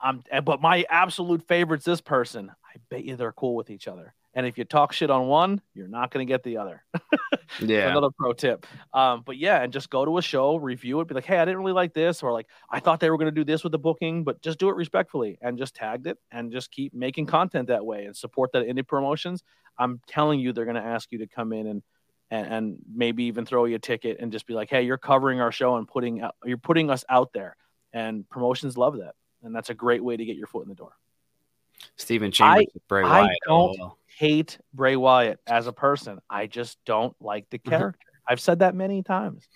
um, 0.01 0.23
but 0.45 0.61
my 0.61 0.85
absolute 0.89 1.47
favorite's 1.47 1.85
this 1.85 2.01
person, 2.01 2.51
I 2.51 2.79
bet 2.91 3.05
you 3.05 3.17
they're 3.17 3.33
cool 3.33 3.55
with 3.55 3.71
each 3.71 3.87
other. 3.87 4.15
And 4.35 4.47
if 4.47 4.57
you 4.57 4.65
talk 4.65 4.93
shit 4.93 5.11
on 5.11 5.27
one, 5.27 5.61
you're 5.75 5.89
not 5.89 6.11
going 6.11 6.27
to 6.27 6.31
get 6.31 6.43
the 6.43 6.57
other. 6.57 6.83
yeah. 7.61 7.91
Another 7.91 8.09
pro 8.17 8.33
tip. 8.33 8.67
Um, 8.95 9.23
but 9.27 9.37
yeah, 9.37 9.63
and 9.63 9.73
just 9.73 9.91
go 9.91 10.07
to 10.07 10.17
a 10.17 10.23
show, 10.23 10.57
review 10.57 11.01
it, 11.01 11.09
be 11.09 11.15
like, 11.15 11.27
hey, 11.27 11.39
I 11.39 11.45
didn't 11.45 11.61
really 11.61 11.75
like 11.75 11.93
this, 11.93 12.23
or 12.23 12.33
like, 12.33 12.47
I 12.71 12.81
thought 12.81 13.01
they 13.01 13.11
were 13.11 13.19
going 13.19 13.27
to 13.27 13.35
do 13.35 13.45
this 13.45 13.63
with 13.63 13.73
the 13.73 13.79
booking, 13.79 14.25
but 14.25 14.41
just 14.41 14.59
do 14.59 14.71
it 14.71 14.77
respectfully 14.77 15.39
and 15.43 15.59
just 15.59 15.75
tagged 15.75 16.07
it 16.07 16.17
and 16.31 16.51
just 16.51 16.71
keep 16.71 16.95
making 16.95 17.27
content 17.27 17.69
that 17.69 17.85
way 17.85 18.07
and 18.07 18.17
support 18.17 18.53
that 18.53 18.67
indie 18.67 18.87
promotions. 18.87 19.43
I'm 19.79 20.01
telling 20.07 20.41
you, 20.41 20.53
they're 20.53 20.65
going 20.65 20.77
to 20.77 20.83
ask 20.83 21.13
you 21.13 21.19
to 21.19 21.27
come 21.27 21.53
in 21.53 21.67
and, 21.67 21.83
and, 22.31 22.47
and 22.47 22.77
maybe 22.91 23.25
even 23.25 23.45
throw 23.45 23.67
you 23.67 23.77
a 23.77 23.79
ticket 23.79 24.17
and 24.19 24.33
just 24.33 24.47
be 24.47 24.55
like, 24.55 24.71
hey, 24.71 24.83
you're 24.83 24.97
covering 24.97 25.43
our 25.43 25.53
show 25.53 25.77
and 25.77 25.87
putting 25.87 26.23
out, 26.23 26.37
you're 26.45 26.57
putting 26.57 26.89
us 26.89 27.05
out 27.11 27.35
there. 27.35 27.57
And 27.93 28.29
promotions 28.29 28.77
love 28.77 28.99
that. 28.99 29.15
And 29.43 29.55
that's 29.55 29.71
a 29.71 29.75
great 29.75 30.03
way 30.03 30.17
to 30.17 30.25
get 30.25 30.37
your 30.37 30.47
foot 30.47 30.63
in 30.63 30.69
the 30.69 30.75
door. 30.75 30.93
Stephen 31.97 32.31
Chambers, 32.31 32.67
I, 32.75 32.79
Bray 32.89 33.03
Wyatt. 33.03 33.31
I 33.31 33.37
don't 33.47 33.81
oh. 33.81 33.97
hate 34.07 34.59
Bray 34.73 34.97
Wyatt 34.97 35.41
as 35.47 35.67
a 35.67 35.73
person. 35.73 36.21
I 36.31 36.47
just 36.47 36.79
don't 36.85 37.15
like 37.21 37.51
the 37.51 37.59
character. 37.59 37.99
I've 38.27 38.41
said 38.41 38.61
that 38.61 38.75
many 38.75 39.03
times. 39.03 39.47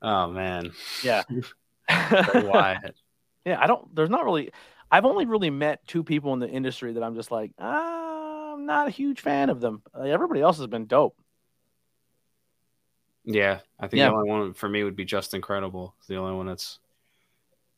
Oh 0.00 0.28
man. 0.28 0.72
Yeah. 1.02 1.22
Bray 1.88 2.44
Wyatt. 2.44 2.94
yeah, 3.44 3.58
I 3.60 3.66
don't. 3.66 3.94
There's 3.94 4.10
not 4.10 4.24
really. 4.24 4.50
I've 4.90 5.04
only 5.04 5.26
really 5.26 5.50
met 5.50 5.86
two 5.86 6.02
people 6.02 6.32
in 6.32 6.38
the 6.38 6.48
industry 6.48 6.94
that 6.94 7.02
I'm 7.02 7.14
just 7.14 7.30
like, 7.30 7.52
ah, 7.58 8.54
I'm 8.54 8.64
not 8.64 8.88
a 8.88 8.90
huge 8.90 9.20
fan 9.20 9.50
of 9.50 9.60
them. 9.60 9.82
everybody 10.02 10.40
else 10.40 10.58
has 10.58 10.66
been 10.66 10.86
dope. 10.86 11.16
Yeah, 13.30 13.60
I 13.78 13.88
think 13.88 13.98
yeah. 13.98 14.08
the 14.08 14.14
only 14.14 14.30
one 14.30 14.54
for 14.54 14.68
me 14.68 14.82
would 14.82 14.96
be 14.96 15.04
just 15.04 15.34
incredible. 15.34 15.94
It's 15.98 16.08
the 16.08 16.16
only 16.16 16.34
one 16.34 16.46
that's 16.46 16.78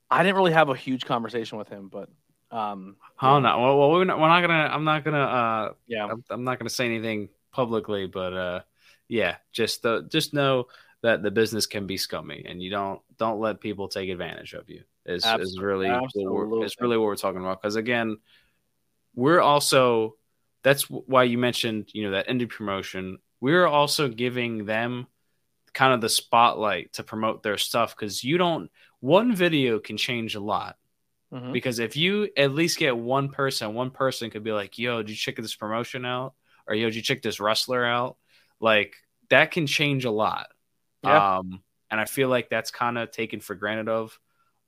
I 0.08 0.22
didn't 0.22 0.36
really 0.36 0.52
have 0.52 0.68
a 0.68 0.76
huge 0.76 1.04
conversation 1.04 1.58
with 1.58 1.68
him, 1.68 1.88
but 1.88 2.08
um, 2.52 2.96
oh 3.20 3.40
no, 3.40 3.60
well, 3.60 3.78
well 3.78 3.90
we're 3.90 4.04
not, 4.04 4.20
we're 4.20 4.28
not 4.28 4.40
gonna. 4.42 4.70
I'm 4.72 4.84
not 4.84 5.04
gonna. 5.04 5.18
Uh, 5.18 5.72
yeah, 5.88 6.06
I'm, 6.06 6.24
I'm 6.30 6.44
not 6.44 6.60
gonna 6.60 6.70
say 6.70 6.86
anything 6.86 7.30
publicly, 7.50 8.06
but 8.06 8.32
uh, 8.32 8.60
yeah, 9.08 9.36
just 9.52 9.84
uh, 9.84 10.02
just 10.08 10.32
know 10.34 10.68
that 11.02 11.22
the 11.22 11.32
business 11.32 11.66
can 11.66 11.86
be 11.88 11.96
scummy, 11.96 12.44
and 12.48 12.62
you 12.62 12.70
don't 12.70 13.00
don't 13.18 13.40
let 13.40 13.60
people 13.60 13.88
take 13.88 14.08
advantage 14.08 14.52
of 14.52 14.70
you. 14.70 14.82
Is 15.04 15.24
is 15.24 15.58
really 15.60 15.88
is 15.88 16.76
really 16.80 16.96
what 16.96 17.06
we're 17.06 17.16
talking 17.16 17.40
about. 17.40 17.60
Because 17.60 17.74
again, 17.74 18.18
we're 19.16 19.40
also 19.40 20.14
that's 20.62 20.88
why 20.90 21.24
you 21.24 21.38
mentioned 21.38 21.90
you 21.92 22.04
know 22.04 22.12
that 22.12 22.28
indie 22.28 22.48
promotion. 22.48 23.18
We're 23.40 23.66
also 23.66 24.08
giving 24.08 24.66
them 24.66 25.06
kind 25.72 25.92
of 25.92 26.00
the 26.00 26.08
spotlight 26.08 26.92
to 26.94 27.02
promote 27.02 27.42
their 27.42 27.58
stuff 27.58 27.94
because 27.96 28.24
you 28.24 28.38
don't 28.38 28.70
one 29.00 29.34
video 29.34 29.78
can 29.78 29.96
change 29.96 30.34
a 30.34 30.40
lot. 30.40 30.76
Mm-hmm. 31.32 31.52
Because 31.52 31.78
if 31.78 31.96
you 31.96 32.28
at 32.36 32.52
least 32.52 32.78
get 32.78 32.96
one 32.96 33.28
person, 33.28 33.74
one 33.74 33.90
person 33.90 34.30
could 34.30 34.42
be 34.42 34.52
like, 34.52 34.78
yo, 34.78 34.98
did 34.98 35.10
you 35.10 35.16
check 35.16 35.36
this 35.36 35.54
promotion 35.54 36.04
out? 36.04 36.34
Or 36.66 36.74
yo, 36.74 36.86
did 36.86 36.96
you 36.96 37.02
check 37.02 37.22
this 37.22 37.40
wrestler 37.40 37.84
out? 37.84 38.16
Like 38.60 38.94
that 39.30 39.52
can 39.52 39.66
change 39.66 40.04
a 40.04 40.10
lot. 40.10 40.48
Yeah. 41.02 41.38
Um, 41.38 41.62
and 41.90 42.00
I 42.00 42.04
feel 42.04 42.28
like 42.28 42.50
that's 42.50 42.70
kind 42.70 42.98
of 42.98 43.10
taken 43.10 43.40
for 43.40 43.54
granted 43.54 43.88
of, 43.88 44.18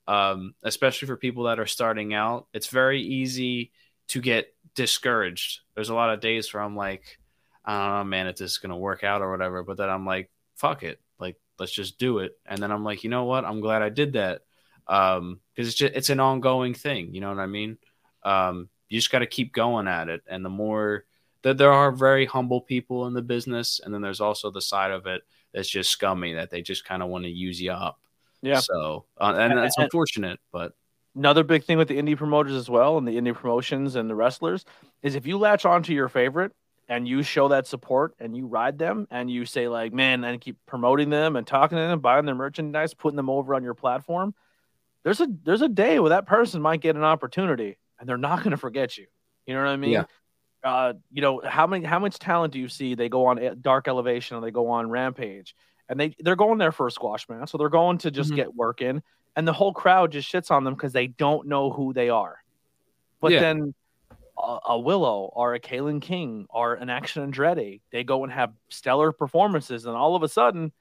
um, 0.07 0.55
especially 0.63 1.07
for 1.07 1.15
people 1.15 1.43
that 1.43 1.59
are 1.59 1.67
starting 1.67 2.13
out. 2.13 2.47
It's 2.53 2.67
very 2.67 3.01
easy 3.01 3.71
to 4.09 4.21
get 4.21 4.47
discouraged. 4.75 5.61
There's 5.75 5.89
a 5.89 5.95
lot 5.95 6.13
of 6.13 6.21
days 6.21 6.53
where 6.53 6.63
I'm 6.63 6.75
like, 6.75 7.19
I 7.63 7.77
don't 7.77 7.97
know, 7.97 8.03
man, 8.03 8.27
if 8.27 8.37
this 8.37 8.51
is 8.51 8.57
gonna 8.57 8.77
work 8.77 9.03
out 9.03 9.21
or 9.21 9.31
whatever. 9.31 9.63
But 9.63 9.77
then 9.77 9.89
I'm 9.89 10.05
like, 10.05 10.29
fuck 10.55 10.83
it 10.83 10.99
like 11.19 11.37
let's 11.59 11.71
just 11.71 11.97
do 11.97 12.19
it. 12.19 12.37
And 12.45 12.61
then 12.61 12.71
I'm 12.71 12.83
like, 12.83 13.03
you 13.03 13.09
know 13.09 13.25
what? 13.25 13.45
I'm 13.45 13.61
glad 13.61 13.81
I 13.81 13.89
did 13.89 14.13
that. 14.13 14.41
Um, 14.87 15.39
because 15.55 15.69
it's 15.69 15.77
just 15.77 15.93
it's 15.95 16.09
an 16.09 16.19
ongoing 16.19 16.73
thing. 16.73 17.13
You 17.13 17.21
know 17.21 17.29
what 17.29 17.39
I 17.39 17.45
mean? 17.45 17.77
Um, 18.23 18.69
you 18.89 18.99
just 18.99 19.11
got 19.11 19.19
to 19.19 19.27
keep 19.27 19.53
going 19.53 19.87
at 19.87 20.09
it. 20.09 20.21
And 20.27 20.43
the 20.43 20.49
more 20.49 21.05
that 21.43 21.57
there 21.57 21.71
are 21.71 21.91
very 21.91 22.25
humble 22.25 22.61
people 22.61 23.07
in 23.07 23.13
the 23.13 23.21
business, 23.21 23.79
and 23.83 23.93
then 23.93 24.01
there's 24.01 24.21
also 24.21 24.51
the 24.51 24.61
side 24.61 24.91
of 24.91 25.07
it 25.07 25.21
that's 25.53 25.69
just 25.69 25.91
scummy 25.91 26.33
that 26.33 26.49
they 26.49 26.61
just 26.61 26.85
kind 26.85 27.03
of 27.03 27.09
want 27.09 27.23
to 27.25 27.29
use 27.29 27.61
you 27.61 27.71
up. 27.71 27.99
Yeah. 28.41 28.59
So, 28.59 29.05
uh, 29.19 29.33
and 29.37 29.57
that's 29.57 29.77
and, 29.77 29.85
unfortunate, 29.85 30.39
but 30.51 30.73
another 31.15 31.43
big 31.43 31.63
thing 31.63 31.77
with 31.77 31.87
the 31.87 31.97
indie 31.97 32.17
promoters 32.17 32.53
as 32.53 32.69
well, 32.69 32.97
and 32.97 33.07
the 33.07 33.15
indie 33.15 33.33
promotions 33.33 33.95
and 33.95 34.09
the 34.09 34.15
wrestlers 34.15 34.65
is 35.01 35.15
if 35.15 35.25
you 35.25 35.37
latch 35.37 35.65
on 35.65 35.83
to 35.83 35.93
your 35.93 36.09
favorite 36.09 36.51
and 36.89 37.07
you 37.07 37.23
show 37.23 37.47
that 37.47 37.67
support 37.67 38.13
and 38.19 38.35
you 38.35 38.45
ride 38.45 38.77
them 38.77 39.07
and 39.09 39.29
you 39.29 39.45
say 39.45 39.67
like 39.67 39.93
man 39.93 40.23
and 40.23 40.41
keep 40.41 40.57
promoting 40.65 41.09
them 41.09 41.35
and 41.35 41.47
talking 41.47 41.77
to 41.77 41.81
them 41.81 41.99
buying 41.99 42.25
their 42.25 42.35
merchandise 42.35 42.93
putting 42.93 43.15
them 43.17 43.29
over 43.29 43.55
on 43.55 43.63
your 43.63 43.73
platform 43.73 44.33
there's 45.03 45.21
a 45.21 45.27
there's 45.43 45.61
a 45.61 45.69
day 45.69 45.99
where 45.99 46.09
that 46.09 46.25
person 46.25 46.61
might 46.61 46.81
get 46.81 46.95
an 46.95 47.03
opportunity 47.03 47.77
and 47.99 48.07
they're 48.07 48.17
not 48.17 48.39
going 48.39 48.51
to 48.51 48.57
forget 48.57 48.97
you 48.97 49.05
you 49.45 49.53
know 49.53 49.61
what 49.61 49.69
i 49.69 49.77
mean 49.77 49.91
yeah. 49.91 50.03
uh, 50.63 50.93
you 51.11 51.21
know 51.21 51.41
how 51.43 51.67
many 51.67 51.85
how 51.85 51.99
much 51.99 52.19
talent 52.19 52.53
do 52.53 52.59
you 52.59 52.67
see 52.67 52.95
they 52.95 53.09
go 53.09 53.25
on 53.27 53.57
dark 53.61 53.87
elevation 53.87 54.37
or 54.37 54.41
they 54.41 54.51
go 54.51 54.69
on 54.69 54.89
rampage 54.89 55.55
and 55.89 55.99
they 55.99 56.15
they're 56.19 56.35
going 56.35 56.57
there 56.57 56.71
for 56.71 56.87
a 56.87 56.91
squash 56.91 57.27
match 57.29 57.49
so 57.49 57.57
they're 57.57 57.69
going 57.69 57.97
to 57.97 58.11
just 58.11 58.29
mm-hmm. 58.29 58.37
get 58.37 58.55
work 58.55 58.81
in 58.81 59.01
and 59.35 59.47
the 59.47 59.53
whole 59.53 59.73
crowd 59.73 60.11
just 60.11 60.31
shits 60.31 60.51
on 60.51 60.63
them 60.63 60.73
because 60.73 60.93
they 60.93 61.07
don't 61.07 61.47
know 61.47 61.69
who 61.69 61.93
they 61.93 62.09
are 62.09 62.37
but 63.19 63.31
yeah. 63.31 63.39
then 63.39 63.73
a, 64.37 64.57
a 64.69 64.79
Willow 64.79 65.29
or 65.33 65.53
a 65.53 65.59
Kalen 65.59 66.01
King 66.01 66.45
or 66.49 66.75
an 66.75 66.89
Action 66.89 67.31
Andretti. 67.31 67.81
They 67.91 68.03
go 68.03 68.23
and 68.23 68.33
have 68.33 68.53
stellar 68.69 69.11
performances, 69.11 69.85
and 69.85 69.95
all 69.95 70.15
of 70.15 70.23
a 70.23 70.27
sudden, 70.27 70.71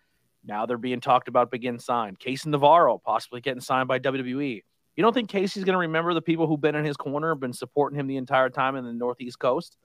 now 0.44 0.66
they're 0.66 0.78
being 0.78 1.00
talked 1.00 1.28
about 1.28 1.50
begin 1.50 1.78
signed. 1.78 2.18
Casey 2.18 2.50
Navarro 2.50 2.98
possibly 2.98 3.40
getting 3.40 3.60
signed 3.60 3.88
by 3.88 3.98
WWE. 3.98 4.62
You 4.96 5.02
don't 5.02 5.14
think 5.14 5.30
Casey's 5.30 5.64
going 5.64 5.74
to 5.74 5.78
remember 5.78 6.12
the 6.12 6.22
people 6.22 6.46
who've 6.46 6.60
been 6.60 6.74
in 6.74 6.84
his 6.84 6.96
corner, 6.96 7.34
been 7.34 7.52
supporting 7.52 7.98
him 7.98 8.06
the 8.06 8.16
entire 8.16 8.50
time 8.50 8.76
in 8.76 8.84
the 8.84 8.92
Northeast 8.92 9.38
Coast? 9.38 9.78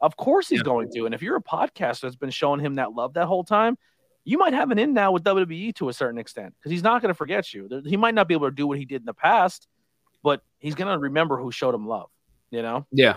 Of 0.00 0.16
course 0.16 0.48
he's 0.48 0.58
yeah. 0.58 0.64
going 0.64 0.90
to. 0.94 1.06
And 1.06 1.14
if 1.14 1.22
you're 1.22 1.36
a 1.36 1.42
podcaster 1.42 2.02
that's 2.02 2.16
been 2.16 2.30
showing 2.30 2.60
him 2.60 2.74
that 2.74 2.92
love 2.92 3.14
that 3.14 3.26
whole 3.26 3.42
time, 3.42 3.76
you 4.24 4.38
might 4.38 4.52
have 4.52 4.70
an 4.70 4.78
in 4.78 4.94
now 4.94 5.12
with 5.12 5.24
WWE 5.24 5.74
to 5.76 5.88
a 5.88 5.92
certain 5.92 6.18
extent 6.18 6.54
because 6.58 6.70
he's 6.70 6.82
not 6.82 7.02
going 7.02 7.10
to 7.10 7.14
forget 7.14 7.52
you. 7.52 7.82
He 7.84 7.96
might 7.96 8.14
not 8.14 8.28
be 8.28 8.34
able 8.34 8.48
to 8.48 8.54
do 8.54 8.66
what 8.66 8.78
he 8.78 8.84
did 8.84 9.02
in 9.02 9.06
the 9.06 9.14
past, 9.14 9.66
but 10.22 10.42
he's 10.58 10.74
going 10.74 10.92
to 10.92 10.98
remember 10.98 11.36
who 11.36 11.50
showed 11.50 11.74
him 11.74 11.86
love 11.86 12.10
you 12.54 12.62
know? 12.62 12.86
Yeah. 12.92 13.16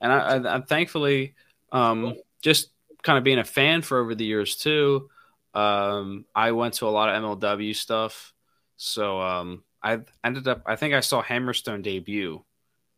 And 0.00 0.12
I, 0.12 0.18
I, 0.18 0.56
I 0.56 0.60
thankfully, 0.62 1.34
um, 1.72 2.14
just 2.42 2.70
kind 3.02 3.18
of 3.18 3.24
being 3.24 3.38
a 3.38 3.44
fan 3.44 3.82
for 3.82 3.98
over 4.00 4.14
the 4.14 4.24
years 4.24 4.56
too. 4.56 5.10
Um, 5.54 6.24
I 6.34 6.52
went 6.52 6.74
to 6.74 6.88
a 6.88 6.90
lot 6.90 7.08
of 7.08 7.22
MLW 7.22 7.76
stuff, 7.76 8.32
so 8.76 9.20
um, 9.20 9.62
I 9.82 10.00
ended 10.24 10.48
up. 10.48 10.62
I 10.66 10.76
think 10.76 10.94
I 10.94 11.00
saw 11.00 11.22
Hammerstone 11.22 11.82
debut, 11.82 12.42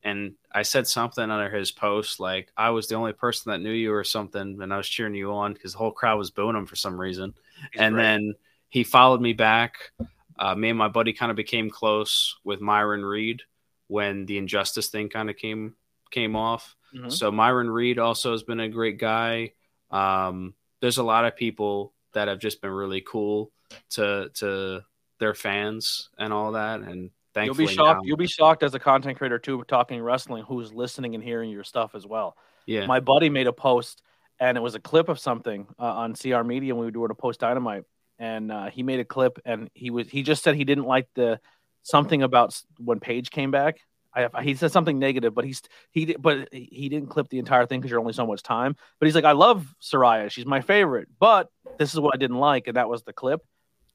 and 0.03 0.35
I 0.51 0.63
said 0.63 0.87
something 0.87 1.31
under 1.31 1.55
his 1.55 1.71
post 1.71 2.19
like 2.19 2.51
I 2.57 2.71
was 2.71 2.87
the 2.87 2.95
only 2.95 3.13
person 3.13 3.53
that 3.53 3.61
knew 3.61 3.73
you 3.73 3.93
or 3.93 4.05
something, 4.05 4.63
and 4.63 4.73
I 4.73 4.77
was 4.79 4.89
cheering 4.89 5.15
you 5.15 5.33
on 5.33 5.53
because 5.53 5.73
the 5.73 5.79
whole 5.79 5.93
crowd 5.93 6.19
was 6.19 6.31
booing 6.31 6.57
him 6.57 6.67
for 6.67 6.77
some 6.77 6.99
reason. 6.99 7.35
He's 7.73 7.81
and 7.81 7.95
great. 7.95 8.03
then 8.03 8.35
he 8.71 8.85
followed 8.85 9.21
me 9.21 9.35
back. 9.35 9.91
Uh, 10.39 10.55
me 10.55 10.71
and 10.71 10.79
my 10.79 10.89
buddy 10.89 11.13
kind 11.13 11.31
of 11.31 11.37
became 11.37 11.69
close 11.69 12.37
with 12.43 12.61
Myron 12.61 13.05
Reed 13.05 13.43
when 13.89 14.27
the 14.27 14.39
injustice 14.39 14.89
thing 14.89 15.09
kind 15.09 15.31
of 15.31 15.37
came 15.37 15.75
came 16.11 16.37
off. 16.37 16.77
Mm-hmm. 16.95 17.11
So 17.11 17.31
Myron 17.31 17.71
Reed 17.71 17.99
also 17.99 18.33
has 18.33 18.43
been 18.43 18.61
a 18.61 18.69
great 18.69 18.99
guy. 18.99 19.53
Um, 19.91 20.55
there's 20.81 20.99
a 20.99 21.03
lot 21.03 21.25
of 21.25 21.37
people 21.37 21.93
that 22.15 22.29
have 22.29 22.39
just 22.39 22.61
been 22.61 22.71
really 22.71 23.01
cool 23.01 23.53
to 23.91 24.31
to 24.35 24.83
their 25.19 25.35
fans 25.35 26.11
and 26.19 26.33
all 26.33 26.53
that. 26.53 26.81
And 26.81 27.11
thankfully, 27.35 27.65
you'll 27.65 27.69
be 27.69 27.75
shocked. 27.75 28.03
Now, 28.03 28.07
you'll 28.07 28.17
be 28.17 28.27
shocked 28.27 28.63
as 28.63 28.75
a 28.75 28.79
content 28.79 29.19
creator 29.19 29.39
too, 29.39 29.65
talking 29.69 30.01
wrestling, 30.01 30.45
who's 30.45 30.73
listening 30.73 31.15
and 31.15 31.23
hearing 31.23 31.51
your 31.51 31.65
stuff 31.65 31.95
as 31.95 32.07
well. 32.07 32.37
Yeah, 32.67 32.87
my 32.87 33.01
buddy 33.01 33.29
made 33.31 33.47
a 33.47 33.53
post, 33.53 34.03
and 34.41 34.57
it 34.57 34.61
was 34.61 34.75
a 34.75 34.81
clip 34.81 35.09
of 35.09 35.19
something 35.19 35.67
uh, 35.79 35.83
on 35.83 36.15
CR 36.15 36.43
Media 36.43 36.75
when 36.75 36.81
we 36.81 36.87
were 36.87 36.91
doing 36.91 37.11
a 37.11 37.15
post 37.15 37.41
dynamite, 37.41 37.85
and 38.19 38.51
uh, 38.51 38.71
he 38.71 38.83
made 38.83 39.01
a 39.01 39.05
clip, 39.05 39.39
and 39.45 39.71
he 39.75 39.91
was 39.91 40.09
he 40.09 40.23
just 40.23 40.43
said 40.43 40.57
he 40.57 40.65
didn't 40.65 40.87
like 40.87 41.09
the 41.15 41.41
something 41.87 42.23
about 42.25 42.61
when 42.79 42.99
Paige 42.99 43.31
came 43.31 43.53
back. 43.53 43.79
I, 44.13 44.43
he 44.43 44.55
said 44.55 44.73
something 44.73 44.99
negative, 44.99 45.35
but 45.35 45.45
he's 45.45 45.63
he 45.91 46.17
but 46.19 46.49
he 46.51 46.89
didn't 46.89 47.11
clip 47.11 47.29
the 47.29 47.39
entire 47.39 47.67
thing 47.67 47.81
because 47.81 47.91
you're 47.91 48.01
only 48.01 48.15
so 48.15 48.27
much 48.27 48.43
time. 48.43 48.75
But 48.99 49.07
he's 49.07 49.15
like, 49.15 49.25
I 49.25 49.33
love 49.33 49.75
Saraya, 49.81 50.31
she's 50.31 50.47
my 50.47 50.63
favorite, 50.63 51.09
but 51.21 51.51
this 51.79 51.93
is 51.93 52.01
what 52.01 52.15
I 52.15 52.19
didn't 52.19 52.39
like, 52.39 52.67
and 52.67 52.77
that 52.77 52.89
was 52.89 53.03
the 53.03 53.13
clip. 53.13 53.43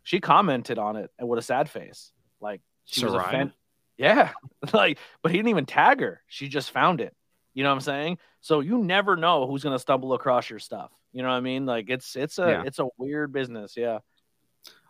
She 0.03 0.19
commented 0.19 0.77
on 0.77 0.95
it 0.95 1.09
and 1.17 1.27
with 1.27 1.39
a 1.39 1.41
sad 1.41 1.69
face, 1.69 2.11
like 2.39 2.61
she 2.85 3.01
Saraya. 3.01 3.05
was 3.05 3.15
a 3.15 3.29
fan. 3.29 3.53
Yeah, 3.97 4.29
like, 4.73 4.99
but 5.23 5.31
he 5.31 5.39
didn't 5.39 5.49
even 5.49 5.65
tag 5.65 5.99
her. 6.01 6.21
She 6.27 6.47
just 6.47 6.71
found 6.71 7.01
it. 7.01 7.15
You 7.53 7.63
know 7.63 7.69
what 7.69 7.75
I'm 7.75 7.81
saying? 7.81 8.17
So 8.41 8.59
you 8.59 8.83
never 8.83 9.15
know 9.17 9.47
who's 9.47 9.63
gonna 9.63 9.79
stumble 9.79 10.13
across 10.13 10.49
your 10.49 10.59
stuff. 10.59 10.91
You 11.11 11.23
know 11.23 11.29
what 11.29 11.35
I 11.35 11.41
mean? 11.41 11.65
Like 11.65 11.89
it's 11.89 12.15
it's 12.15 12.37
a 12.37 12.47
yeah. 12.47 12.63
it's 12.65 12.79
a 12.79 12.87
weird 12.97 13.33
business. 13.33 13.73
Yeah. 13.75 13.99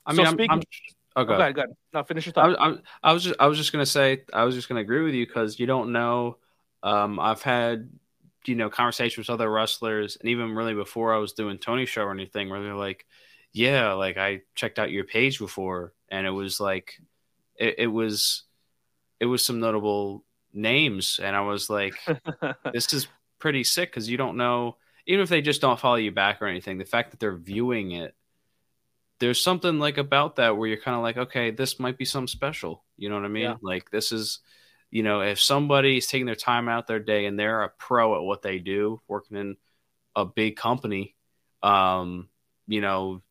I 0.06 0.14
mean, 0.14 0.26
so 0.26 0.32
I'm, 0.32 0.36
speaking, 0.36 0.52
I'm, 0.52 0.62
Oh, 1.16 1.26
go, 1.26 1.34
ahead. 1.34 1.56
Go 1.56 1.62
ahead. 1.62 1.76
No, 1.94 2.04
finish 2.04 2.26
your 2.26 2.34
thought. 2.34 2.60
I, 2.60 2.70
I, 2.70 2.78
I, 3.04 3.14
was 3.14 3.24
just 3.24 3.36
I 3.40 3.48
was 3.48 3.58
just 3.58 3.72
gonna 3.72 3.86
say 3.86 4.24
I 4.34 4.44
was 4.44 4.56
just 4.56 4.70
gonna 4.70 4.82
agree 4.82 5.04
with 5.04 5.14
you 5.14 5.26
because 5.26 5.60
you 5.60 5.66
don't 5.66 5.92
know. 5.92 6.38
Um, 6.84 7.20
I've 7.20 7.42
had 7.42 7.90
you 8.46 8.56
know 8.56 8.70
conversations 8.70 9.28
with 9.28 9.34
other 9.34 9.50
wrestlers, 9.50 10.18
and 10.20 10.30
even 10.30 10.56
really 10.56 10.74
before 10.74 11.14
I 11.14 11.18
was 11.18 11.34
doing 11.34 11.58
Tony 11.58 11.86
show 11.86 12.04
or 12.04 12.12
anything, 12.12 12.50
where 12.50 12.62
they're 12.62 12.76
like, 12.76 13.06
"Yeah, 13.52 13.94
like 13.94 14.18
I 14.18 14.42
checked 14.56 14.80
out 14.80 14.92
your 14.92 15.04
page 15.04 15.40
before, 15.40 15.94
and 16.10 16.26
it 16.26 16.32
was 16.32 16.60
like, 16.60 17.00
it, 17.56 17.76
it 17.80 17.88
was, 17.88 18.44
it 19.20 19.26
was 19.26 19.44
some 19.44 19.60
notable 19.60 20.24
names, 20.54 21.20
and 21.22 21.36
I 21.36 21.42
was 21.42 21.70
like, 21.70 21.94
this 22.74 22.94
is 22.94 23.08
pretty 23.40 23.64
sick 23.64 23.92
because 23.92 24.10
you 24.10 24.18
don't 24.18 24.38
know." 24.38 24.78
Even 25.08 25.24
if 25.24 25.30
they 25.30 25.42
just 25.42 25.62
don't 25.62 25.80
follow 25.80 25.96
you 25.96 26.12
back 26.12 26.42
or 26.42 26.46
anything, 26.46 26.78
the 26.78 26.86
fact 26.86 27.10
that 27.10 27.20
they're 27.20 27.36
viewing 27.36 27.92
it 27.92 28.16
there's 29.22 29.42
something 29.42 29.78
like 29.78 30.00
about 30.00 30.38
that 30.38 30.58
where 30.58 30.68
you're 30.68 30.82
kind 30.82 30.98
of 30.98 31.04
like, 31.04 31.16
okay, 31.16 31.52
this 31.52 31.80
might 31.80 31.96
be 31.96 32.06
something 32.06 32.28
special. 32.28 32.84
You 32.98 33.08
know 33.08 33.16
what 33.16 33.24
I 33.24 33.30
mean? 33.30 33.44
Yeah. 33.44 33.56
Like 33.62 33.92
this 33.92 34.12
is, 34.12 34.40
you 34.90 35.04
know, 35.04 35.22
if 35.22 35.40
somebody's 35.40 36.08
taking 36.08 36.26
their 36.26 36.34
time 36.34 36.68
out 36.68 36.88
their 36.88 37.00
day 37.00 37.28
and 37.28 37.40
they're 37.40 37.62
a 37.62 37.70
pro 37.70 38.16
at 38.16 38.24
what 38.24 38.42
they 38.42 38.58
do, 38.58 39.00
working 39.08 39.38
in 39.38 39.58
a 40.16 40.26
big 40.26 40.58
company, 40.58 41.16
um, 41.62 42.30
you 42.68 42.82
know, 42.82 43.22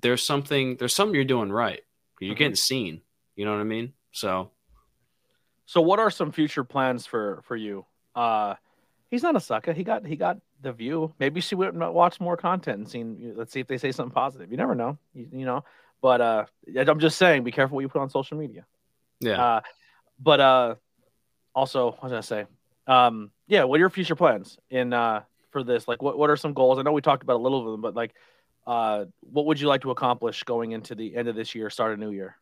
there's 0.00 0.24
something 0.24 0.76
there's 0.76 0.94
something 0.94 1.14
you're 1.14 1.24
doing 1.24 1.52
right. 1.52 1.80
You're 2.20 2.32
mm-hmm. 2.32 2.38
getting 2.38 2.56
seen. 2.56 3.00
You 3.36 3.44
know 3.44 3.52
what 3.52 3.60
I 3.60 3.64
mean? 3.64 3.92
So, 4.10 4.50
so 5.66 5.80
what 5.82 6.00
are 6.00 6.10
some 6.10 6.32
future 6.32 6.64
plans 6.64 7.06
for 7.06 7.42
for 7.44 7.54
you? 7.54 7.86
Uh, 8.16 8.56
he's 9.08 9.22
not 9.22 9.36
a 9.36 9.40
sucker. 9.40 9.72
He 9.72 9.84
got 9.84 10.04
he 10.04 10.16
got 10.16 10.38
the 10.62 10.72
view. 10.72 11.12
Maybe 11.18 11.40
she 11.40 11.54
would 11.54 11.76
watch 11.76 12.20
more 12.20 12.36
content 12.36 12.78
and 12.78 12.88
seen. 12.88 13.34
Let's 13.36 13.52
see 13.52 13.60
if 13.60 13.66
they 13.66 13.78
say 13.78 13.92
something 13.92 14.14
positive. 14.14 14.50
You 14.50 14.56
never 14.56 14.74
know. 14.74 14.98
You, 15.14 15.28
you 15.32 15.44
know. 15.44 15.64
But 16.00 16.20
uh, 16.20 16.44
I'm 16.76 16.98
just 16.98 17.18
saying, 17.18 17.44
be 17.44 17.52
careful 17.52 17.76
what 17.76 17.82
you 17.82 17.88
put 17.88 18.00
on 18.00 18.10
social 18.10 18.36
media. 18.36 18.66
Yeah. 19.20 19.42
Uh, 19.42 19.60
but 20.18 20.40
uh, 20.40 20.74
also, 21.54 21.86
what 21.92 22.02
was 22.04 22.12
I 22.12 22.14
gonna 22.14 22.22
say? 22.22 22.46
Um, 22.86 23.30
yeah. 23.46 23.64
What 23.64 23.76
are 23.76 23.80
your 23.80 23.90
future 23.90 24.16
plans 24.16 24.58
in 24.70 24.92
uh 24.92 25.22
for 25.50 25.62
this? 25.62 25.86
Like, 25.86 26.02
what 26.02 26.18
what 26.18 26.30
are 26.30 26.36
some 26.36 26.54
goals? 26.54 26.78
I 26.78 26.82
know 26.82 26.92
we 26.92 27.02
talked 27.02 27.22
about 27.22 27.36
a 27.36 27.42
little 27.42 27.60
of 27.66 27.72
them, 27.72 27.80
but 27.80 27.94
like, 27.94 28.14
uh, 28.66 29.06
what 29.20 29.46
would 29.46 29.60
you 29.60 29.68
like 29.68 29.82
to 29.82 29.90
accomplish 29.90 30.42
going 30.44 30.72
into 30.72 30.94
the 30.94 31.16
end 31.16 31.28
of 31.28 31.36
this 31.36 31.54
year, 31.54 31.70
start 31.70 31.96
a 31.96 32.00
new 32.00 32.10
year? 32.10 32.36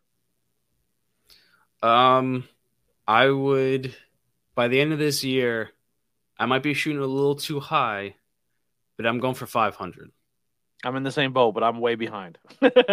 Um, 1.82 2.48
I 3.06 3.28
would 3.28 3.94
by 4.54 4.68
the 4.68 4.80
end 4.80 4.92
of 4.92 4.98
this 4.98 5.24
year 5.24 5.70
I 6.40 6.46
might 6.46 6.62
be 6.62 6.72
shooting 6.72 7.02
a 7.02 7.06
little 7.06 7.34
too 7.34 7.60
high, 7.60 8.16
but 8.96 9.06
I'm 9.06 9.18
going 9.20 9.34
for 9.34 9.46
500. 9.46 10.10
I'm 10.82 10.96
in 10.96 11.02
the 11.02 11.12
same 11.12 11.34
boat, 11.34 11.52
but 11.52 11.62
I'm 11.62 11.80
way 11.80 11.96
behind. 11.96 12.38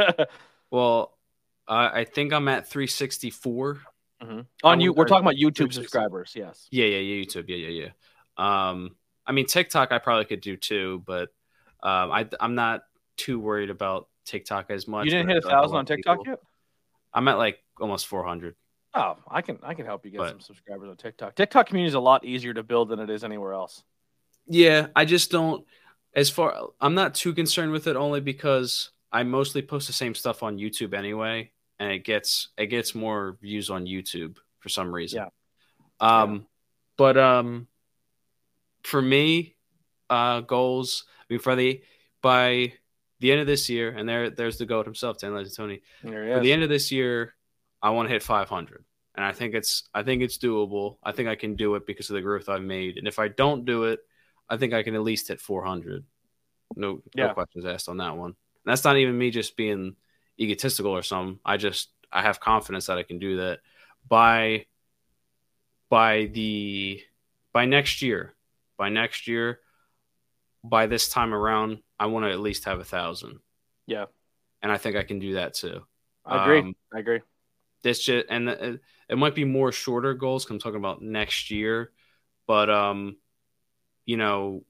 well, 0.69 1.17
uh, 1.65 1.89
I 1.93 2.03
think 2.03 2.33
I'm 2.33 2.49
at 2.49 2.67
364. 2.67 3.81
Mm-hmm. 4.21 4.39
On 4.63 4.81
you, 4.81 4.91
we're 4.91 5.05
talking 5.05 5.23
about 5.23 5.35
YouTube 5.35 5.71
subscribers. 5.71 6.33
Yes. 6.35 6.67
Yeah, 6.71 6.85
yeah, 6.85 6.97
yeah, 6.97 7.23
YouTube. 7.23 7.45
Yeah, 7.47 7.55
yeah, 7.55 7.85
yeah. 7.85 7.89
Um, 8.69 8.97
I 9.25 9.31
mean 9.31 9.45
TikTok, 9.45 9.91
I 9.91 9.99
probably 9.99 10.25
could 10.25 10.41
do 10.41 10.57
too, 10.57 11.01
but 11.05 11.29
um, 11.81 12.11
I 12.11 12.27
I'm 12.39 12.55
not 12.55 12.81
too 13.15 13.39
worried 13.39 13.69
about 13.69 14.09
TikTok 14.25 14.71
as 14.71 14.87
much. 14.87 15.05
You 15.05 15.11
didn't 15.11 15.29
hit 15.29 15.45
a 15.45 15.49
thousand 15.49 15.77
on 15.77 15.85
TikTok 15.85 16.19
people. 16.19 16.31
yet. 16.33 16.39
I'm 17.13 17.27
at 17.27 17.37
like 17.37 17.63
almost 17.79 18.07
400. 18.07 18.55
Oh, 18.93 19.17
I 19.29 19.41
can 19.41 19.59
I 19.63 19.73
can 19.73 19.85
help 19.85 20.05
you 20.05 20.11
get 20.11 20.19
but, 20.19 20.29
some 20.29 20.39
subscribers 20.39 20.89
on 20.89 20.97
TikTok. 20.97 21.35
TikTok 21.35 21.67
community 21.67 21.89
is 21.89 21.93
a 21.93 21.99
lot 21.99 22.25
easier 22.25 22.53
to 22.53 22.63
build 22.63 22.89
than 22.89 22.99
it 22.99 23.09
is 23.09 23.23
anywhere 23.23 23.53
else. 23.53 23.83
Yeah, 24.47 24.87
I 24.95 25.05
just 25.05 25.29
don't 25.29 25.65
as 26.15 26.29
far 26.29 26.69
I'm 26.81 26.95
not 26.95 27.13
too 27.13 27.33
concerned 27.33 27.71
with 27.71 27.87
it 27.87 27.95
only 27.95 28.21
because 28.21 28.91
I 29.11 29.23
mostly 29.23 29.61
post 29.61 29.87
the 29.87 29.93
same 29.93 30.15
stuff 30.15 30.43
on 30.43 30.57
YouTube 30.57 30.93
anyway 30.93 31.51
and 31.79 31.91
it 31.91 32.03
gets 32.03 32.49
it 32.57 32.67
gets 32.67 32.95
more 32.95 33.37
views 33.41 33.69
on 33.69 33.85
YouTube 33.85 34.37
for 34.59 34.69
some 34.69 34.93
reason. 34.93 35.25
Yeah. 36.01 36.23
Um 36.23 36.33
yeah. 36.33 36.39
but 36.97 37.17
um 37.17 37.67
for 38.83 39.01
me 39.01 39.55
uh 40.09 40.41
goals 40.41 41.05
I 41.21 41.33
mean 41.33 41.39
for 41.39 41.55
the 41.55 41.83
by 42.21 42.73
the 43.19 43.31
end 43.31 43.41
of 43.41 43.47
this 43.47 43.69
year 43.69 43.89
and 43.89 44.07
there 44.07 44.29
there's 44.29 44.57
the 44.57 44.65
goat 44.65 44.85
himself 44.85 45.19
Dan 45.19 45.45
Tony. 45.55 45.81
For 46.01 46.39
the 46.39 46.51
end 46.51 46.63
of 46.63 46.69
this 46.69 46.91
year 46.91 47.35
I 47.81 47.91
want 47.91 48.07
to 48.07 48.13
hit 48.13 48.23
500 48.23 48.83
and 49.17 49.25
I 49.25 49.31
think 49.31 49.55
it's 49.55 49.89
I 49.93 50.03
think 50.03 50.21
it's 50.21 50.37
doable. 50.37 50.97
I 51.03 51.11
think 51.11 51.27
I 51.27 51.35
can 51.35 51.55
do 51.55 51.73
it 51.75 51.87
because 51.87 52.09
of 52.09 52.13
the 52.13 52.21
growth 52.21 52.47
I've 52.47 52.61
made. 52.61 52.97
And 52.97 53.07
if 53.07 53.17
I 53.17 53.27
don't 53.27 53.65
do 53.65 53.85
it, 53.85 53.99
I 54.47 54.57
think 54.57 54.73
I 54.73 54.83
can 54.83 54.93
at 54.93 55.01
least 55.01 55.27
hit 55.27 55.41
400. 55.41 56.05
No, 56.75 57.01
yeah. 57.15 57.27
no 57.27 57.33
questions 57.33 57.65
asked 57.65 57.89
on 57.89 57.97
that 57.97 58.15
one. 58.15 58.29
And 58.29 58.35
that's 58.71 58.83
not 58.83 58.97
even 58.97 59.17
me 59.17 59.31
just 59.31 59.57
being 59.57 59.95
egotistical 60.39 60.91
or 60.91 61.01
something. 61.01 61.39
I 61.43 61.57
just 61.57 61.89
I 62.11 62.21
have 62.21 62.39
confidence 62.39 62.85
that 62.85 62.99
I 62.99 63.03
can 63.03 63.17
do 63.17 63.37
that 63.37 63.59
by 64.07 64.67
by 65.89 66.29
the 66.31 67.01
by 67.53 67.65
next 67.65 68.03
year. 68.03 68.35
By 68.77 68.89
next 68.89 69.27
year, 69.27 69.61
by 70.63 70.85
this 70.85 71.09
time 71.09 71.33
around, 71.33 71.79
I 71.99 72.05
want 72.05 72.25
to 72.25 72.31
at 72.31 72.39
least 72.39 72.65
have 72.65 72.79
a 72.79 72.83
thousand. 72.83 73.39
Yeah, 73.87 74.05
and 74.61 74.71
I 74.71 74.77
think 74.77 74.95
I 74.95 75.01
can 75.01 75.17
do 75.17 75.33
that 75.33 75.55
too. 75.55 75.81
I 76.23 76.43
agree. 76.43 76.59
Um, 76.59 76.75
I 76.93 76.99
agree. 76.99 77.21
This 77.87 78.03
just 78.03 78.25
and 78.29 78.49
the, 78.49 78.79
it 79.07 79.17
might 79.17 79.33
be 79.33 79.45
more 79.45 79.71
shorter 79.71 80.13
goals. 80.13 80.43
Cause 80.43 80.51
I'm 80.51 80.59
talking 80.59 80.79
about 80.79 81.01
next 81.01 81.49
year, 81.49 81.91
but 82.45 82.69
um, 82.69 83.15
you 84.05 84.17
know, 84.17 84.65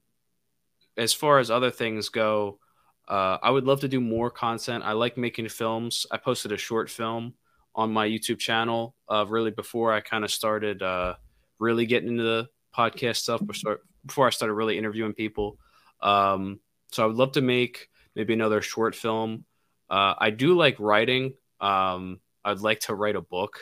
as 0.96 1.12
far 1.12 1.40
as 1.40 1.50
other 1.50 1.72
things 1.72 2.10
go, 2.10 2.60
uh, 3.08 3.38
I 3.42 3.50
would 3.50 3.64
love 3.64 3.80
to 3.80 3.88
do 3.88 4.00
more 4.00 4.30
content. 4.30 4.84
I 4.84 4.92
like 4.92 5.16
making 5.16 5.48
films. 5.48 6.06
I 6.12 6.18
posted 6.18 6.52
a 6.52 6.56
short 6.56 6.90
film 6.90 7.34
on 7.74 7.92
my 7.92 8.06
YouTube 8.06 8.38
channel, 8.38 8.94
uh, 9.08 9.24
really 9.28 9.50
before 9.50 9.92
I 9.92 10.00
kind 10.00 10.24
of 10.24 10.30
started 10.30 10.80
uh, 10.80 11.14
really 11.58 11.86
getting 11.86 12.08
into 12.08 12.22
the 12.22 12.48
podcast 12.76 13.16
stuff, 13.16 13.44
before, 13.44 13.80
before 14.06 14.28
I 14.28 14.30
started 14.30 14.54
really 14.54 14.78
interviewing 14.78 15.12
people. 15.12 15.58
Um, 16.00 16.60
so 16.92 17.02
I 17.02 17.06
would 17.06 17.16
love 17.16 17.32
to 17.32 17.40
make 17.40 17.88
maybe 18.14 18.32
another 18.32 18.62
short 18.62 18.94
film. 18.94 19.44
Uh, 19.90 20.14
I 20.18 20.30
do 20.30 20.56
like 20.56 20.78
writing. 20.78 21.34
Um, 21.60 22.20
I'd 22.48 22.60
like 22.60 22.80
to 22.80 22.94
write 22.94 23.16
a 23.16 23.20
book. 23.20 23.58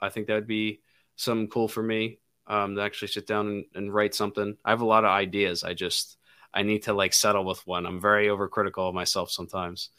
I 0.00 0.08
think 0.08 0.26
that 0.26 0.34
would 0.34 0.46
be 0.46 0.80
something 1.16 1.48
cool 1.48 1.68
for 1.68 1.82
me 1.82 2.18
um, 2.46 2.76
to 2.76 2.82
actually 2.82 3.08
sit 3.08 3.26
down 3.26 3.46
and, 3.48 3.64
and, 3.74 3.94
write 3.94 4.14
something. 4.14 4.56
I 4.64 4.70
have 4.70 4.82
a 4.82 4.86
lot 4.86 5.04
of 5.04 5.10
ideas. 5.10 5.64
I 5.64 5.74
just 5.74 6.16
I 6.54 6.62
need 6.62 6.84
to 6.84 6.92
like 6.92 7.12
settle 7.12 7.44
with 7.44 7.66
one. 7.66 7.86
I'm 7.86 8.00
very 8.00 8.28
overcritical 8.28 8.88
of 8.88 8.94
myself 8.94 9.30
sometimes. 9.30 9.90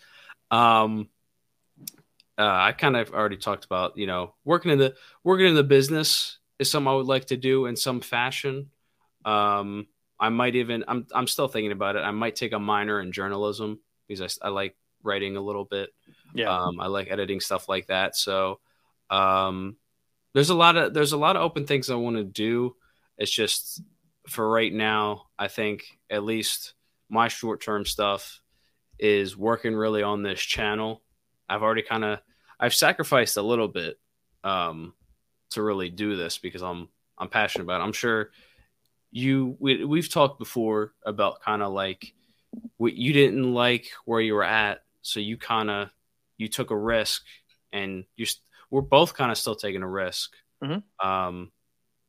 Um, 0.49 1.10
uh, 2.38 2.45
I 2.45 2.72
kind 2.72 2.95
of 2.95 3.12
already 3.12 3.38
talked 3.38 3.66
about 3.66 3.97
you 3.97 4.08
know 4.08 4.36
working 4.45 4.72
in 4.72 4.78
the 4.78 4.95
working 5.24 5.47
in 5.47 5.55
the 5.55 5.64
business 5.64 6.38
is 6.60 6.72
something 6.72 6.88
I 6.88 6.95
would 6.95 7.08
like 7.08 7.26
to 7.26 7.38
do 7.38 7.66
in 7.66 7.76
some 7.76 7.99
fashion. 7.99 8.70
Um, 9.26 9.88
I 10.20 10.30
might 10.30 10.55
even 10.55 10.86
I'm 10.88 11.05
I'm 11.14 11.28
still 11.28 11.47
thinking 11.47 11.72
about 11.72 11.95
it. 11.95 11.99
I 11.99 12.12
might 12.12 12.36
take 12.36 12.53
a 12.53 12.60
minor 12.60 13.01
in 13.01 13.12
journalism 13.12 13.80
because 14.08 14.39
I, 14.41 14.47
I 14.47 14.49
like 14.49 14.76
writing 15.03 15.36
a 15.36 15.41
little 15.41 15.66
bit. 15.66 15.89
Yeah. 16.38 16.56
Um, 16.56 16.80
I 16.80 16.88
like 16.88 17.10
editing 17.10 17.40
stuff 17.40 17.68
like 17.68 17.88
that. 17.88 18.16
So 18.16 18.60
um, 19.10 19.78
there's 20.34 20.50
a 20.50 20.56
lot 20.56 20.78
of 20.78 20.94
there's 20.94 21.14
a 21.14 21.18
lot 21.18 21.36
of 21.36 21.42
open 21.42 21.66
things 21.66 21.90
I 21.90 21.96
want 21.96 22.18
to 22.18 22.24
do. 22.24 22.76
It's 23.18 23.32
just 23.32 23.82
for 24.28 24.48
right 24.48 24.74
now, 24.74 25.24
I 25.40 25.48
think 25.48 25.86
at 26.10 26.24
least 26.24 26.74
my 27.10 27.28
short 27.28 27.62
term 27.62 27.86
stuff 27.86 28.42
is 29.00 29.38
working 29.38 29.76
really 29.76 30.04
on 30.04 30.24
this 30.24 30.40
channel. 30.40 31.02
I've 31.50 31.64
already 31.64 31.82
kind 31.82 32.04
of 32.04 32.20
I've 32.60 32.74
sacrificed 32.74 33.38
a 33.38 33.42
little 33.42 33.68
bit 33.68 33.98
um, 34.44 34.94
to 35.52 35.64
really 35.64 35.90
do 35.90 36.16
this 36.16 36.38
because 36.38 36.62
I'm 36.62 36.90
I'm 37.18 37.30
passionate 37.30 37.64
about 37.64 37.82
it. 37.82 37.86
I'm 37.86 37.94
sure 37.94 38.32
you 39.12 39.56
we, 39.60 39.86
we've 39.86 40.12
talked 40.12 40.40
before 40.40 40.94
about 41.06 41.42
kind 41.42 41.64
of 41.64 41.72
like 41.72 42.14
what 42.78 42.94
you 42.94 43.14
didn't 43.14 43.54
like 43.54 43.90
where 44.06 44.22
you 44.22 44.34
were 44.34 44.44
at, 44.44 44.84
so 45.02 45.20
you 45.20 45.38
kind 45.38 45.70
of 45.70 45.90
you 46.38 46.48
took 46.48 46.72
a 46.72 46.78
risk, 46.78 47.24
and 47.72 48.06
you 48.16 48.26
we're 48.70 48.82
both 48.82 49.14
kind 49.14 49.32
of 49.32 49.38
still 49.38 49.56
taking 49.56 49.84
a 49.84 49.88
risk. 49.88 50.34
Mm-hmm. 50.64 51.08
Um, 51.08 51.52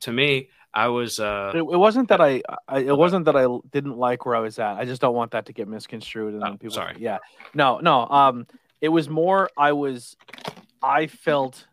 to 0.01 0.12
me, 0.12 0.49
I 0.72 0.89
was. 0.89 1.18
Uh, 1.18 1.53
it, 1.55 1.59
it 1.59 1.76
wasn't 1.79 2.09
that 2.09 2.20
I, 2.20 2.43
I. 2.66 2.81
It 2.81 2.97
wasn't 2.97 3.24
that 3.26 3.37
I 3.37 3.47
didn't 3.70 3.97
like 3.97 4.26
where 4.26 4.37
I 4.37 4.41
was 4.41 4.59
at. 4.59 4.76
I 4.76 4.85
just 4.85 5.01
don't 5.01 5.14
want 5.14 5.33
that 5.33 5.47
to 5.47 5.53
get 5.53 5.68
misconstrued. 5.68 6.35
And 6.35 6.45
oh, 6.45 6.53
people, 6.53 6.70
sorry. 6.74 6.97
Yeah. 6.99 7.18
No. 7.55 7.79
No. 7.79 8.07
Um. 8.07 8.47
It 8.81 8.89
was 8.89 9.09
more. 9.09 9.51
I 9.57 9.72
was. 9.72 10.16
I 10.83 11.07
felt. 11.07 11.66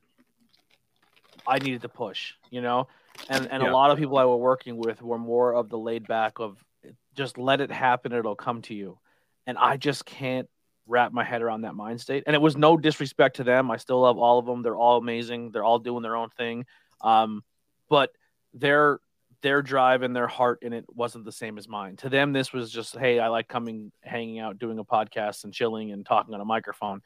I 1.48 1.60
needed 1.60 1.82
to 1.84 1.90
push. 1.90 2.34
You 2.50 2.62
know, 2.62 2.88
and 3.30 3.48
and 3.52 3.62
Yeah. 3.62 3.70
a 3.70 3.74
lot 3.74 3.92
of 3.92 3.98
people 3.98 4.18
I 4.18 4.26
were 4.26 4.38
working 4.38 4.78
with 4.78 5.02
were 5.02 5.20
more 5.20 5.54
of 5.54 5.70
the 5.70 5.78
laid 5.78 6.08
back 6.08 6.40
of 6.40 6.58
just 7.16 7.38
let 7.38 7.62
it 7.62 7.72
happen. 7.72 8.12
It'll 8.12 8.36
come 8.36 8.62
to 8.64 8.74
you, 8.74 8.98
and 9.46 9.58
I 9.58 9.78
just 9.78 10.06
can't 10.06 10.50
wrap 10.88 11.12
my 11.12 11.24
head 11.24 11.42
around 11.42 11.62
that 11.62 11.76
mind 11.76 12.00
state. 12.02 12.24
And 12.28 12.36
it 12.36 12.42
was 12.42 12.56
no 12.56 12.78
disrespect 12.78 13.38
to 13.38 13.44
them. 13.44 13.72
I 13.72 13.78
still 13.78 14.02
love 14.02 14.18
all 14.18 14.40
of 14.40 14.46
them. 14.46 14.62
They're 14.62 14.76
all 14.76 14.98
amazing. 14.98 15.52
They're 15.52 15.64
all 15.64 15.80
doing 15.80 16.04
their 16.04 16.16
own 16.16 16.30
thing. 16.30 16.66
Um, 17.02 17.44
but 17.90 18.12
their 18.54 19.00
their 19.42 19.62
drive 19.62 20.02
and 20.02 20.16
their 20.16 20.28
heart 20.28 20.60
in 20.64 20.74
it 20.74 20.86
wasn't 20.92 21.24
the 21.26 21.32
same 21.32 21.58
as 21.60 21.68
mine. 21.68 21.98
To 21.98 22.10
them, 22.10 22.34
this 22.34 22.52
was 22.52 22.72
just, 22.72 22.98
hey, 22.98 23.20
I 23.20 23.28
like 23.28 23.48
coming, 23.48 23.92
hanging 24.02 24.40
out, 24.40 24.58
doing 24.58 24.80
a 24.80 24.84
podcast, 24.84 25.44
and 25.44 25.54
chilling 25.54 25.92
and 25.92 26.04
talking 26.04 26.34
on 26.34 26.42
a 26.42 26.46
microphone. 26.46 27.02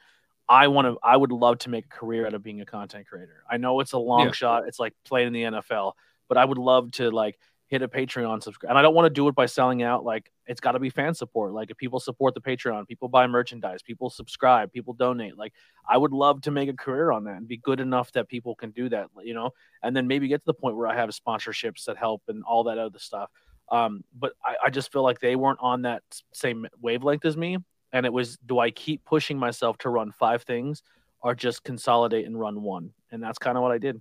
I 0.48 0.68
want 0.68 0.86
to. 0.86 0.98
I 1.02 1.16
would 1.16 1.32
love 1.32 1.58
to 1.58 1.70
make 1.70 1.84
a 1.84 1.88
career 1.88 2.26
out 2.26 2.34
of 2.34 2.42
being 2.42 2.60
a 2.60 2.66
content 2.66 3.06
creator. 3.06 3.44
I 3.50 3.56
know 3.58 3.80
it's 3.80 3.92
a 3.92 3.98
long 3.98 4.26
Yeah. 4.26 4.32
shot. 4.32 4.68
It's 4.68 4.78
like 4.80 4.94
playing 5.04 5.26
in 5.28 5.32
the 5.32 5.42
NFL, 5.44 5.92
but 6.28 6.38
I 6.38 6.44
would 6.44 6.58
love 6.58 6.92
to 6.92 7.10
like 7.10 7.38
hit 7.70 7.82
a 7.82 7.88
Patreon 7.88 8.42
subscribe. 8.42 8.70
And 8.70 8.78
I 8.78 8.82
don't 8.82 8.94
want 8.96 9.06
to 9.06 9.10
do 9.10 9.28
it 9.28 9.34
by 9.36 9.46
selling 9.46 9.82
out. 9.84 10.04
Like 10.04 10.30
it's 10.46 10.60
got 10.60 10.72
to 10.72 10.80
be 10.80 10.90
fan 10.90 11.14
support. 11.14 11.52
Like 11.52 11.70
if 11.70 11.76
people 11.76 12.00
support 12.00 12.34
the 12.34 12.40
Patreon, 12.40 12.88
people 12.88 13.08
buy 13.08 13.28
merchandise, 13.28 13.80
people 13.80 14.10
subscribe, 14.10 14.72
people 14.72 14.92
donate. 14.92 15.38
Like 15.38 15.52
I 15.88 15.96
would 15.96 16.12
love 16.12 16.42
to 16.42 16.50
make 16.50 16.68
a 16.68 16.74
career 16.74 17.12
on 17.12 17.24
that 17.24 17.36
and 17.36 17.46
be 17.46 17.58
good 17.58 17.78
enough 17.78 18.10
that 18.12 18.28
people 18.28 18.56
can 18.56 18.72
do 18.72 18.88
that. 18.88 19.06
You 19.22 19.34
know, 19.34 19.52
and 19.84 19.96
then 19.96 20.08
maybe 20.08 20.26
get 20.26 20.38
to 20.38 20.46
the 20.46 20.54
point 20.54 20.76
where 20.76 20.88
I 20.88 20.96
have 20.96 21.10
sponsorships 21.10 21.84
that 21.84 21.96
help 21.96 22.22
and 22.26 22.42
all 22.42 22.64
that 22.64 22.76
other 22.76 22.98
stuff. 22.98 23.30
Um, 23.70 24.02
but 24.18 24.32
I, 24.44 24.56
I 24.66 24.70
just 24.70 24.92
feel 24.92 25.02
like 25.02 25.20
they 25.20 25.36
weren't 25.36 25.60
on 25.62 25.82
that 25.82 26.02
same 26.32 26.66
wavelength 26.82 27.24
as 27.24 27.36
me. 27.36 27.58
And 27.92 28.04
it 28.04 28.12
was, 28.12 28.36
do 28.38 28.58
I 28.58 28.70
keep 28.70 29.04
pushing 29.04 29.38
myself 29.38 29.78
to 29.78 29.90
run 29.90 30.12
five 30.12 30.42
things 30.42 30.82
or 31.22 31.34
just 31.34 31.62
consolidate 31.64 32.26
and 32.26 32.38
run 32.38 32.62
one? 32.62 32.90
And 33.12 33.22
that's 33.22 33.38
kind 33.38 33.56
of 33.56 33.62
what 33.62 33.72
I 33.72 33.78
did. 33.78 34.00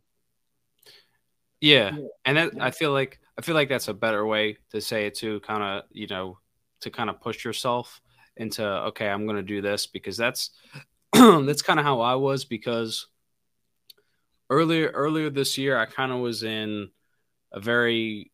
Yeah, 1.61 1.95
and 2.25 2.37
that. 2.37 2.53
I 2.59 2.71
feel 2.71 2.91
like 2.91 3.19
I 3.37 3.41
feel 3.41 3.55
like 3.55 3.69
that's 3.69 3.87
a 3.87 3.93
better 3.93 4.25
way 4.25 4.57
to 4.71 4.81
say 4.81 5.05
it 5.05 5.15
too. 5.15 5.39
Kind 5.41 5.63
of, 5.63 5.83
you 5.91 6.07
know, 6.07 6.39
to 6.81 6.89
kind 6.89 7.09
of 7.09 7.21
push 7.21 7.43
yourself 7.43 8.01
into 8.37 8.65
okay, 8.65 9.09
I'm 9.09 9.25
going 9.25 9.35
to 9.37 9.43
do 9.43 9.61
this 9.61 9.87
because 9.87 10.17
that's 10.17 10.51
that's 11.13 11.61
kind 11.61 11.79
of 11.79 11.85
how 11.85 12.01
I 12.01 12.15
was 12.15 12.45
because 12.45 13.07
earlier 14.49 14.89
earlier 14.89 15.29
this 15.29 15.57
year 15.57 15.77
I 15.77 15.85
kind 15.85 16.11
of 16.11 16.19
was 16.19 16.43
in 16.43 16.89
a 17.51 17.59
very 17.59 18.31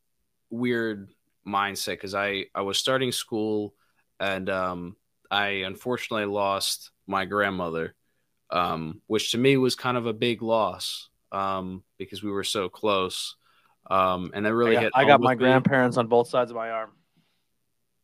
weird 0.50 1.10
mindset 1.48 1.94
because 1.94 2.16
I 2.16 2.46
I 2.54 2.62
was 2.62 2.78
starting 2.78 3.12
school 3.12 3.74
and 4.20 4.50
um, 4.50 4.96
I 5.30 5.48
unfortunately 5.66 6.26
lost 6.28 6.92
my 7.08 7.26
grandmother, 7.26 7.96
um, 8.50 9.02
which 9.08 9.32
to 9.32 9.38
me 9.38 9.58
was 9.58 9.76
kind 9.76 9.98
of 9.98 10.06
a 10.06 10.14
big 10.14 10.42
loss 10.42 11.10
um, 11.36 11.84
because 11.98 12.24
we 12.24 12.32
were 12.32 12.44
so 12.44 12.70
close. 12.70 13.36
Um, 13.90 14.32
and 14.34 14.46
that 14.46 14.54
really 14.56 14.72
I 14.72 14.76
got, 14.76 14.84
hit. 14.84 14.92
I 14.96 15.06
got 15.06 15.22
my 15.22 15.36
me. 15.36 15.40
grandparents 15.40 15.98
on 15.98 16.08
both 16.08 16.28
sides 16.30 16.50
of 16.50 16.58
my 16.58 16.72
arm. 16.72 16.92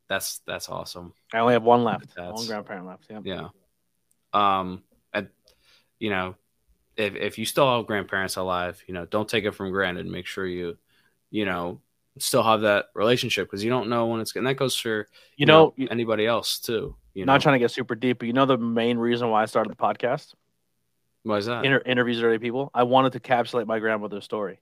That's 0.07 0.41
that's 0.45 0.69
awesome. 0.69 1.13
I 1.33 1.39
only 1.39 1.53
have 1.53 1.63
one 1.63 1.83
left. 1.83 2.15
That's- 2.15 2.33
One 2.33 2.45
grandparent 2.45 2.85
left. 2.85 3.05
Yeah. 3.09 3.21
Yeah. 3.23 3.47
Um, 4.33 4.83
and 5.13 5.29
you 5.99 6.09
know, 6.09 6.35
if 6.97 7.15
if 7.15 7.37
you 7.37 7.45
still 7.45 7.77
have 7.77 7.87
grandparents 7.87 8.35
alive, 8.35 8.83
you 8.87 8.93
know, 8.93 9.05
don't 9.05 9.27
take 9.27 9.45
it 9.45 9.51
from 9.51 9.71
granted. 9.71 10.05
Make 10.05 10.25
sure 10.25 10.45
you, 10.45 10.77
you 11.29 11.45
know, 11.45 11.79
still 12.19 12.43
have 12.43 12.61
that 12.61 12.87
relationship 12.93 13.47
because 13.47 13.63
you 13.63 13.69
don't 13.69 13.89
know 13.89 14.07
when 14.07 14.19
it's. 14.19 14.35
And 14.35 14.45
that 14.45 14.55
goes 14.55 14.75
for 14.75 15.07
You 15.37 15.45
know, 15.45 15.73
anybody 15.89 16.27
else 16.27 16.59
too. 16.59 16.95
You 17.13 17.25
not 17.25 17.35
know, 17.35 17.39
trying 17.39 17.55
to 17.55 17.59
get 17.59 17.71
super 17.71 17.95
deep, 17.95 18.19
but 18.19 18.27
you 18.27 18.33
know 18.33 18.45
the 18.45 18.57
main 18.57 18.97
reason 18.97 19.29
why 19.29 19.43
I 19.43 19.45
started 19.45 19.71
the 19.71 19.75
podcast? 19.75 20.33
Why 21.23 21.37
is 21.37 21.45
that? 21.45 21.65
Inter- 21.65 21.81
interviews 21.85 22.17
with 22.17 22.25
other 22.25 22.39
people. 22.39 22.71
I 22.73 22.83
wanted 22.83 23.13
to 23.13 23.19
encapsulate 23.19 23.67
my 23.67 23.79
grandmother's 23.79 24.25
story. 24.25 24.59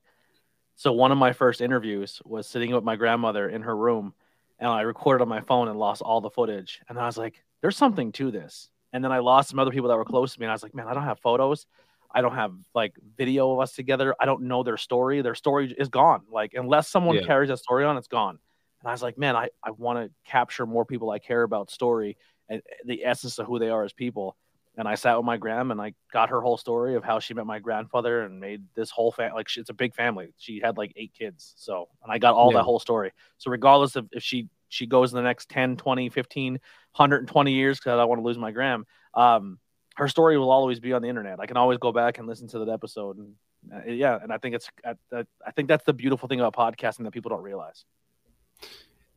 So 0.76 0.94
one 0.94 1.12
of 1.12 1.18
my 1.18 1.34
first 1.34 1.62
interviews 1.62 2.22
was 2.26 2.48
sitting 2.48 2.74
with 2.74 2.84
my 2.84 2.96
grandmother 2.96 3.50
in 3.50 3.62
her 3.64 3.76
room, 3.76 4.14
and 4.60 4.70
I 4.70 4.82
recorded 4.82 5.22
on 5.22 5.30
my 5.30 5.42
phone 5.42 5.68
and 5.68 5.78
lost 5.78 6.02
all 6.02 6.22
the 6.22 6.30
footage. 6.30 6.82
And 6.90 6.98
I 6.98 7.06
was 7.06 7.18
like, 7.18 7.44
"There's 7.62 7.78
something 7.78 8.12
to 8.14 8.32
this." 8.32 8.70
And 8.94 9.04
then 9.04 9.12
I 9.12 9.20
lost 9.20 9.50
some 9.50 9.60
other 9.60 9.72
people 9.72 9.90
that 9.90 9.98
were 9.98 10.06
close 10.06 10.34
to 10.34 10.40
me, 10.40 10.46
and 10.46 10.52
I 10.52 10.56
was 10.56 10.64
like, 10.64 10.74
"Man, 10.74 10.88
I 10.88 10.94
don't 10.94 11.04
have 11.04 11.20
photos. 11.20 11.66
I 12.12 12.22
don't 12.22 12.36
have 12.36 12.54
like 12.74 12.96
video 13.18 13.52
of 13.52 13.60
us 13.60 13.74
together. 13.74 14.16
I 14.20 14.26
don't 14.26 14.44
know 14.44 14.64
their 14.64 14.78
story. 14.78 15.22
Their 15.22 15.36
story 15.36 15.74
is 15.78 15.90
gone. 15.90 16.24
Like 16.30 16.54
unless 16.54 16.88
someone 16.88 17.18
Yeah. 17.18 17.26
carries 17.26 17.50
that 17.50 17.58
story 17.60 17.84
on, 17.86 17.98
it's 17.98 18.08
gone." 18.08 18.40
And 18.82 18.88
I 18.90 18.92
was 18.94 19.04
like, 19.04 19.18
"Man, 19.18 19.36
I 19.36 19.50
I 19.64 19.72
want 19.72 20.00
to 20.00 20.14
capture 20.30 20.66
more 20.66 20.86
people 20.86 21.10
I 21.12 21.20
care 21.20 21.44
about 21.44 21.70
story 21.70 22.18
and 22.48 22.62
the 22.86 23.06
essence 23.06 23.38
of 23.38 23.48
who 23.48 23.60
they 23.60 23.70
are 23.70 23.84
as 23.84 23.94
people." 23.94 24.38
And 24.80 24.88
I 24.88 24.96
sat 24.96 25.18
with 25.18 25.26
my 25.26 25.36
gram 25.36 25.72
and 25.72 25.82
I 25.82 25.94
got 26.14 26.30
her 26.30 26.40
whole 26.40 26.56
story 26.58 26.96
of 26.96 27.04
how 27.04 27.20
she 27.20 27.34
met 27.34 27.46
my 27.46 27.60
grandfather 27.60 28.22
and 28.22 28.40
made 28.40 28.64
this 28.76 28.90
whole 28.90 29.12
family 29.12 29.36
like 29.36 29.50
she, 29.50 29.60
it's 29.60 29.70
a 29.70 29.74
big 29.74 29.94
family. 29.94 30.34
She 30.38 30.62
had 30.64 30.78
like 30.78 30.94
eight 30.96 31.12
kids. 31.14 31.54
So, 31.58 31.90
and 32.02 32.10
I 32.12 32.18
got 32.18 32.34
all 32.34 32.52
Yeah. 32.54 32.60
that 32.60 32.64
whole 32.64 32.80
story. 32.80 33.12
So 33.40 33.52
regardless 33.52 33.98
of 33.98 34.08
if 34.14 34.24
she 34.24 34.48
she 34.70 34.86
goes 34.88 35.12
in 35.12 35.18
the 35.18 35.24
next 35.24 35.50
10, 35.50 35.76
20, 35.76 36.08
15, 36.10 36.54
120 36.54 37.52
years 37.52 37.80
cuz 37.82 37.92
I 37.92 37.98
don't 37.98 38.08
want 38.08 38.20
to 38.20 38.26
lose 38.26 38.38
my 38.38 38.52
gram, 38.52 38.86
um 39.14 39.60
her 39.98 40.08
story 40.08 40.38
will 40.38 40.50
always 40.50 40.80
be 40.80 40.94
on 40.94 41.02
the 41.02 41.10
internet. 41.10 41.42
I 41.42 41.46
can 41.46 41.58
always 41.58 41.78
go 41.78 41.92
back 41.92 42.18
and 42.18 42.26
listen 42.26 42.48
to 42.50 42.60
that 42.60 42.70
episode 42.70 43.18
and 43.18 43.36
uh, 43.74 43.92
yeah, 43.92 44.18
and 44.24 44.32
I 44.32 44.38
think 44.38 44.56
it's 44.56 44.70
I, 44.86 44.94
I 45.14 45.26
I 45.46 45.52
think 45.52 45.68
that's 45.68 45.84
the 45.84 45.92
beautiful 45.92 46.30
thing 46.30 46.40
about 46.40 46.56
podcasting 46.56 47.04
that 47.04 47.12
people 47.12 47.30
don't 47.30 47.44
realize. 47.44 47.84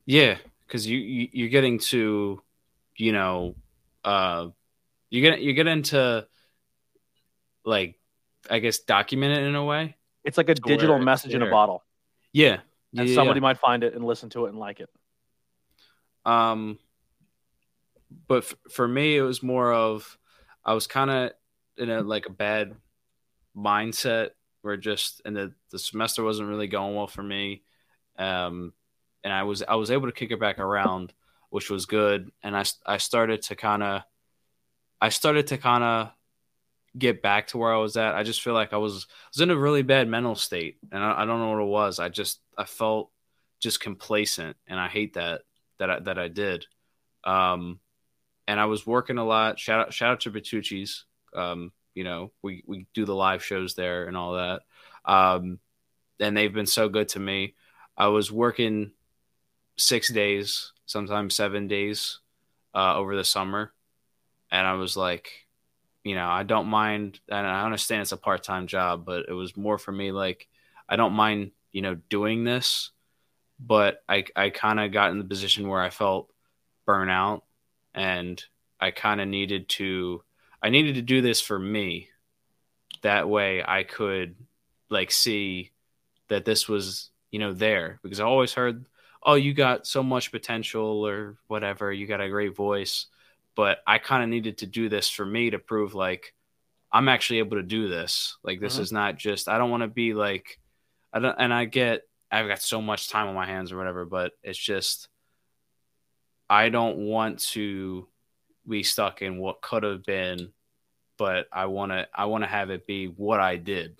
Yeah, 0.06 0.38
because 0.66 0.88
you, 0.88 0.98
you 0.98 1.28
you're 1.32 1.48
getting 1.48 1.78
to, 1.78 2.42
you 2.96 3.12
know, 3.12 3.54
uh, 4.04 4.48
you 5.12 5.20
get 5.20 5.42
you 5.42 5.52
get 5.52 5.66
into, 5.66 6.26
like, 7.64 7.98
I 8.50 8.58
guess 8.58 8.78
document 8.78 9.34
it 9.34 9.44
in 9.44 9.54
a 9.54 9.64
way. 9.64 9.96
It's 10.24 10.38
like 10.38 10.48
a 10.48 10.54
To 10.54 10.60
digital 10.60 10.98
message 10.98 11.34
in 11.34 11.42
a 11.42 11.50
bottle. 11.50 11.84
Yeah, 12.32 12.60
And 12.96 13.08
yeah, 13.08 13.14
somebody 13.14 13.40
might 13.40 13.58
find 13.58 13.84
it 13.84 13.94
and 13.94 14.04
listen 14.04 14.30
to 14.30 14.46
it 14.46 14.48
and 14.50 14.58
like 14.58 14.80
it. 14.80 14.88
Um, 16.24 16.78
but 18.26 18.44
f- 18.44 18.54
for 18.70 18.88
me, 18.88 19.16
it 19.16 19.22
was 19.22 19.42
more 19.42 19.72
of 19.72 20.16
I 20.64 20.72
was 20.72 20.86
kind 20.86 21.10
of 21.10 21.32
in 21.76 21.90
a 21.90 22.00
like 22.00 22.26
a 22.26 22.32
bad 22.32 22.74
mindset 23.54 24.30
where 24.62 24.78
just 24.78 25.20
and 25.26 25.36
the 25.36 25.52
the 25.70 25.78
semester 25.78 26.22
wasn't 26.22 26.48
really 26.48 26.68
going 26.68 26.94
well 26.94 27.06
for 27.06 27.22
me. 27.22 27.64
Um, 28.18 28.72
and 29.24 29.32
I 29.32 29.42
was 29.42 29.62
I 29.62 29.74
was 29.74 29.90
able 29.90 30.06
to 30.06 30.12
kick 30.12 30.30
it 30.30 30.40
back 30.40 30.58
around, 30.58 31.12
which 31.50 31.68
was 31.68 31.84
good. 31.84 32.30
And 32.42 32.56
I 32.56 32.64
I 32.86 32.96
started 32.96 33.42
to 33.42 33.56
kind 33.56 33.82
of 33.82 34.02
I 35.02 35.08
started 35.08 35.48
to 35.48 35.58
kind 35.58 35.82
of 35.82 36.10
get 36.96 37.22
back 37.22 37.48
to 37.48 37.58
where 37.58 37.74
I 37.74 37.78
was 37.78 37.96
at. 37.96 38.14
I 38.14 38.22
just 38.22 38.40
feel 38.40 38.54
like 38.54 38.72
I 38.72 38.76
was 38.76 39.08
was 39.34 39.40
in 39.40 39.50
a 39.50 39.56
really 39.56 39.82
bad 39.82 40.06
mental 40.06 40.36
state, 40.36 40.78
and 40.92 41.02
I, 41.02 41.22
I 41.22 41.26
don't 41.26 41.40
know 41.40 41.50
what 41.50 41.62
it 41.62 41.66
was. 41.66 41.98
I 41.98 42.08
just 42.08 42.40
I 42.56 42.64
felt 42.64 43.10
just 43.58 43.80
complacent, 43.80 44.56
and 44.68 44.78
I 44.78 44.86
hate 44.86 45.14
that 45.14 45.42
that 45.80 45.90
I, 45.90 45.98
that 45.98 46.18
I 46.20 46.28
did. 46.28 46.66
Um, 47.24 47.80
and 48.46 48.60
I 48.60 48.66
was 48.66 48.86
working 48.86 49.18
a 49.18 49.24
lot. 49.24 49.58
Shout 49.58 49.80
out 49.80 49.92
shout 49.92 50.12
out 50.12 50.20
to 50.20 50.30
Bertucci's. 50.30 51.04
Um, 51.34 51.72
you 51.94 52.04
know, 52.04 52.30
we 52.40 52.62
we 52.68 52.86
do 52.94 53.04
the 53.04 53.14
live 53.14 53.44
shows 53.44 53.74
there 53.74 54.06
and 54.06 54.16
all 54.16 54.34
that. 54.34 54.62
Um, 55.04 55.58
and 56.20 56.36
they've 56.36 56.54
been 56.54 56.66
so 56.66 56.88
good 56.88 57.08
to 57.10 57.18
me. 57.18 57.54
I 57.96 58.06
was 58.06 58.30
working 58.30 58.92
six 59.76 60.12
days, 60.12 60.72
sometimes 60.86 61.34
seven 61.34 61.66
days, 61.66 62.20
uh, 62.72 62.94
over 62.96 63.16
the 63.16 63.24
summer, 63.24 63.72
and 64.52 64.66
I 64.66 64.74
was 64.74 64.96
like, 64.96 65.48
you 66.04 66.16
know, 66.16 66.28
I 66.28 66.44
don't 66.44 66.68
mind, 66.68 67.20
and 67.28 67.46
I 67.46 67.64
understand 67.64 68.02
it's 68.02 68.12
a 68.12 68.18
part 68.18 68.42
time 68.44 68.66
job, 68.68 69.04
but 69.06 69.26
it 69.28 69.34
was 69.34 69.56
more 69.56 69.78
for 69.78 69.92
me 69.92 70.12
like 70.12 70.48
I 70.88 70.96
don't 70.96 71.14
mind, 71.14 71.52
you 71.72 71.82
know, 71.82 71.96
doing 72.10 72.44
this, 72.44 72.90
but 73.60 74.02
I 74.08 74.24
I 74.36 74.50
kind 74.50 74.80
of 74.80 74.92
got 74.92 75.12
in 75.12 75.18
the 75.18 75.24
position 75.24 75.68
where 75.68 75.82
I 75.82 75.90
felt 75.90 76.32
burnout 76.88 77.42
and 77.94 78.42
I 78.80 78.90
kind 78.92 79.20
of 79.20 79.28
needed 79.28 79.68
to 79.70 80.22
I 80.62 80.70
needed 80.70 80.96
to 80.96 81.02
do 81.02 81.22
this 81.22 81.40
for 81.40 81.58
me. 81.58 82.08
That 83.02 83.28
way 83.28 83.64
I 83.66 83.82
could 83.84 84.36
like 84.90 85.10
see 85.10 85.72
that 86.28 86.44
this 86.44 86.68
was, 86.68 87.10
you 87.30 87.38
know, 87.40 87.52
there 87.52 88.00
because 88.02 88.20
I 88.20 88.24
always 88.24 88.54
heard, 88.54 88.86
"Oh, 89.22 89.34
you 89.34 89.54
got 89.54 89.86
so 89.86 90.02
much 90.02 90.32
potential 90.32 91.06
or 91.06 91.38
whatever, 91.48 91.92
you 91.92 92.06
got 92.06 92.20
a 92.22 92.30
great 92.30 92.56
voice." 92.56 93.06
But 93.54 93.78
I 93.86 93.98
kind 93.98 94.22
of 94.22 94.28
needed 94.28 94.58
to 94.58 94.66
do 94.66 94.88
this 94.88 95.08
for 95.08 95.26
me 95.26 95.50
to 95.50 95.58
prove 95.58 95.94
like 95.94 96.34
I'm 96.90 97.08
actually 97.08 97.38
able 97.38 97.56
to 97.56 97.62
do 97.62 97.88
this. 97.88 98.36
Like 98.42 98.60
this 98.60 98.74
mm-hmm. 98.74 98.82
is 98.82 98.92
not 98.92 99.16
just 99.16 99.48
I 99.48 99.58
don't 99.58 99.70
want 99.70 99.82
to 99.82 99.88
be 99.88 100.14
like 100.14 100.58
I 101.12 101.18
don't 101.18 101.36
and 101.38 101.52
I 101.52 101.64
get 101.64 102.02
I've 102.30 102.48
got 102.48 102.62
so 102.62 102.80
much 102.80 103.08
time 103.08 103.28
on 103.28 103.34
my 103.34 103.46
hands 103.46 103.72
or 103.72 103.76
whatever, 103.76 104.04
but 104.04 104.32
it's 104.42 104.58
just 104.58 105.08
I 106.48 106.68
don't 106.68 106.98
want 106.98 107.40
to 107.50 108.08
be 108.68 108.82
stuck 108.82 109.22
in 109.22 109.38
what 109.38 109.62
could 109.62 109.82
have 109.82 110.04
been, 110.04 110.52
but 111.18 111.46
I 111.52 111.66
want 111.66 111.92
to 111.92 112.08
I 112.14 112.26
want 112.26 112.44
to 112.44 112.48
have 112.48 112.70
it 112.70 112.86
be 112.86 113.06
what 113.06 113.40
I 113.40 113.56
did. 113.56 113.98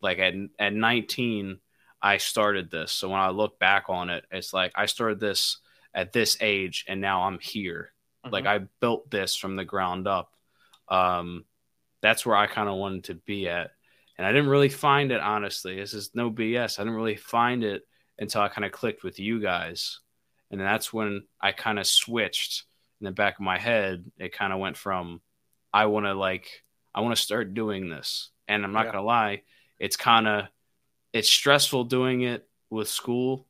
Like 0.00 0.18
at 0.18 0.34
at 0.58 0.74
19, 0.74 1.58
I 2.02 2.18
started 2.18 2.70
this. 2.70 2.92
So 2.92 3.08
when 3.08 3.20
I 3.20 3.30
look 3.30 3.58
back 3.58 3.84
on 3.88 4.10
it, 4.10 4.24
it's 4.30 4.52
like 4.52 4.72
I 4.74 4.86
started 4.86 5.20
this 5.20 5.58
at 5.94 6.12
this 6.12 6.36
age 6.40 6.84
and 6.88 7.00
now 7.00 7.22
I'm 7.22 7.38
here. 7.38 7.92
Mm-hmm. 8.26 8.34
Like 8.34 8.46
I 8.46 8.66
built 8.80 9.10
this 9.10 9.36
from 9.36 9.56
the 9.56 9.64
ground 9.64 10.06
up. 10.06 10.32
Um 10.88 11.44
that's 12.02 12.24
where 12.24 12.36
I 12.36 12.46
kind 12.46 12.68
of 12.68 12.76
wanted 12.76 13.04
to 13.04 13.14
be 13.14 13.48
at 13.48 13.70
and 14.18 14.26
I 14.26 14.32
didn't 14.32 14.48
really 14.48 14.68
find 14.68 15.12
it 15.12 15.20
honestly. 15.20 15.76
This 15.76 15.94
is 15.94 16.10
no 16.14 16.30
BS. 16.30 16.78
I 16.78 16.82
didn't 16.82 16.96
really 16.96 17.16
find 17.16 17.62
it 17.64 17.86
until 18.18 18.40
I 18.40 18.48
kind 18.48 18.64
of 18.64 18.72
clicked 18.72 19.04
with 19.04 19.18
you 19.18 19.40
guys, 19.40 20.00
and 20.50 20.60
that's 20.60 20.92
when 20.92 21.24
I 21.40 21.52
kind 21.52 21.78
of 21.78 21.86
switched 21.86 22.64
in 23.00 23.04
the 23.04 23.10
back 23.10 23.34
of 23.34 23.42
my 23.42 23.58
head. 23.58 24.10
It 24.18 24.32
kind 24.32 24.52
of 24.52 24.58
went 24.58 24.76
from 24.76 25.20
I 25.72 25.86
want 25.86 26.06
to 26.06 26.14
like 26.14 26.64
I 26.94 27.02
want 27.02 27.14
to 27.14 27.22
start 27.22 27.54
doing 27.54 27.90
this, 27.90 28.30
and 28.48 28.64
I'm 28.64 28.72
not 28.72 28.86
yeah. 28.86 28.92
gonna 28.92 29.04
lie, 29.04 29.42
it's 29.78 29.96
kind 29.96 30.26
of 30.26 30.46
it's 31.12 31.28
stressful 31.28 31.84
doing 31.84 32.22
it 32.22 32.48
with 32.70 32.88
school, 32.88 33.46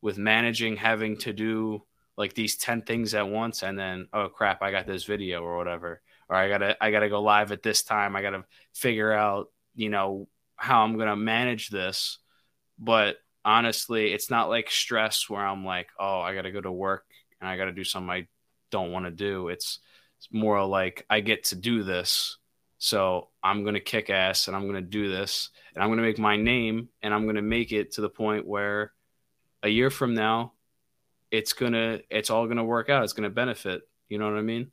with 0.00 0.18
managing 0.18 0.76
having 0.76 1.18
to 1.18 1.32
do 1.32 1.84
like 2.22 2.34
these 2.34 2.56
10 2.56 2.82
things 2.82 3.14
at 3.14 3.28
once 3.28 3.62
and 3.62 3.78
then 3.78 4.06
oh 4.12 4.28
crap 4.28 4.62
i 4.62 4.70
got 4.70 4.86
this 4.86 5.04
video 5.04 5.42
or 5.42 5.58
whatever 5.58 6.00
or 6.28 6.36
i 6.36 6.48
gotta 6.48 6.76
i 6.82 6.90
gotta 6.90 7.08
go 7.08 7.20
live 7.20 7.52
at 7.52 7.62
this 7.62 7.82
time 7.82 8.16
i 8.16 8.22
gotta 8.22 8.44
figure 8.72 9.12
out 9.12 9.48
you 9.74 9.88
know, 9.88 10.28
how 10.56 10.82
I'm 10.82 10.96
to 10.98 11.16
manage 11.16 11.68
this. 11.68 12.18
But 12.78 13.16
honestly, 13.44 14.12
it's 14.12 14.30
not 14.30 14.48
like 14.48 14.70
stress 14.70 15.28
where 15.28 15.44
I'm 15.44 15.64
like, 15.64 15.88
oh, 15.98 16.20
I 16.20 16.34
got 16.34 16.42
to 16.42 16.52
go 16.52 16.60
to 16.60 16.72
work 16.72 17.04
and 17.40 17.48
I 17.48 17.56
got 17.56 17.66
to 17.66 17.72
do 17.72 17.84
something 17.84 18.10
I 18.10 18.28
don't 18.70 18.92
want 18.92 19.06
to 19.06 19.10
do. 19.10 19.48
It's, 19.48 19.78
it's 20.18 20.28
more 20.32 20.64
like 20.64 21.04
I 21.08 21.20
get 21.20 21.44
to 21.44 21.56
do 21.56 21.82
this. 21.82 22.38
So 22.78 23.28
I'm 23.42 23.64
to 23.64 23.80
kick 23.80 24.10
ass 24.10 24.48
and 24.48 24.56
I'm 24.56 24.62
to 24.74 24.80
do 24.80 25.10
this 25.10 25.50
and 25.74 25.82
I'm 25.82 25.90
to 25.90 26.02
make 26.02 26.18
my 26.18 26.36
name 26.36 26.88
and 27.00 27.14
I'm 27.14 27.32
to 27.32 27.42
make 27.42 27.70
it 27.72 27.92
to 27.92 28.00
the 28.00 28.08
point 28.08 28.46
where 28.46 28.92
a 29.62 29.68
year 29.68 29.90
from 29.90 30.14
now, 30.14 30.52
it's 31.32 31.52
to, 31.72 32.02
it's 32.08 32.30
all 32.30 32.46
to 32.58 32.64
work 32.64 32.88
out. 32.88 33.02
It's 33.02 33.14
to 33.24 33.30
benefit. 33.30 33.82
You 34.08 34.18
know 34.18 34.30
what 34.30 34.38
I 34.38 34.42
mean? 34.42 34.70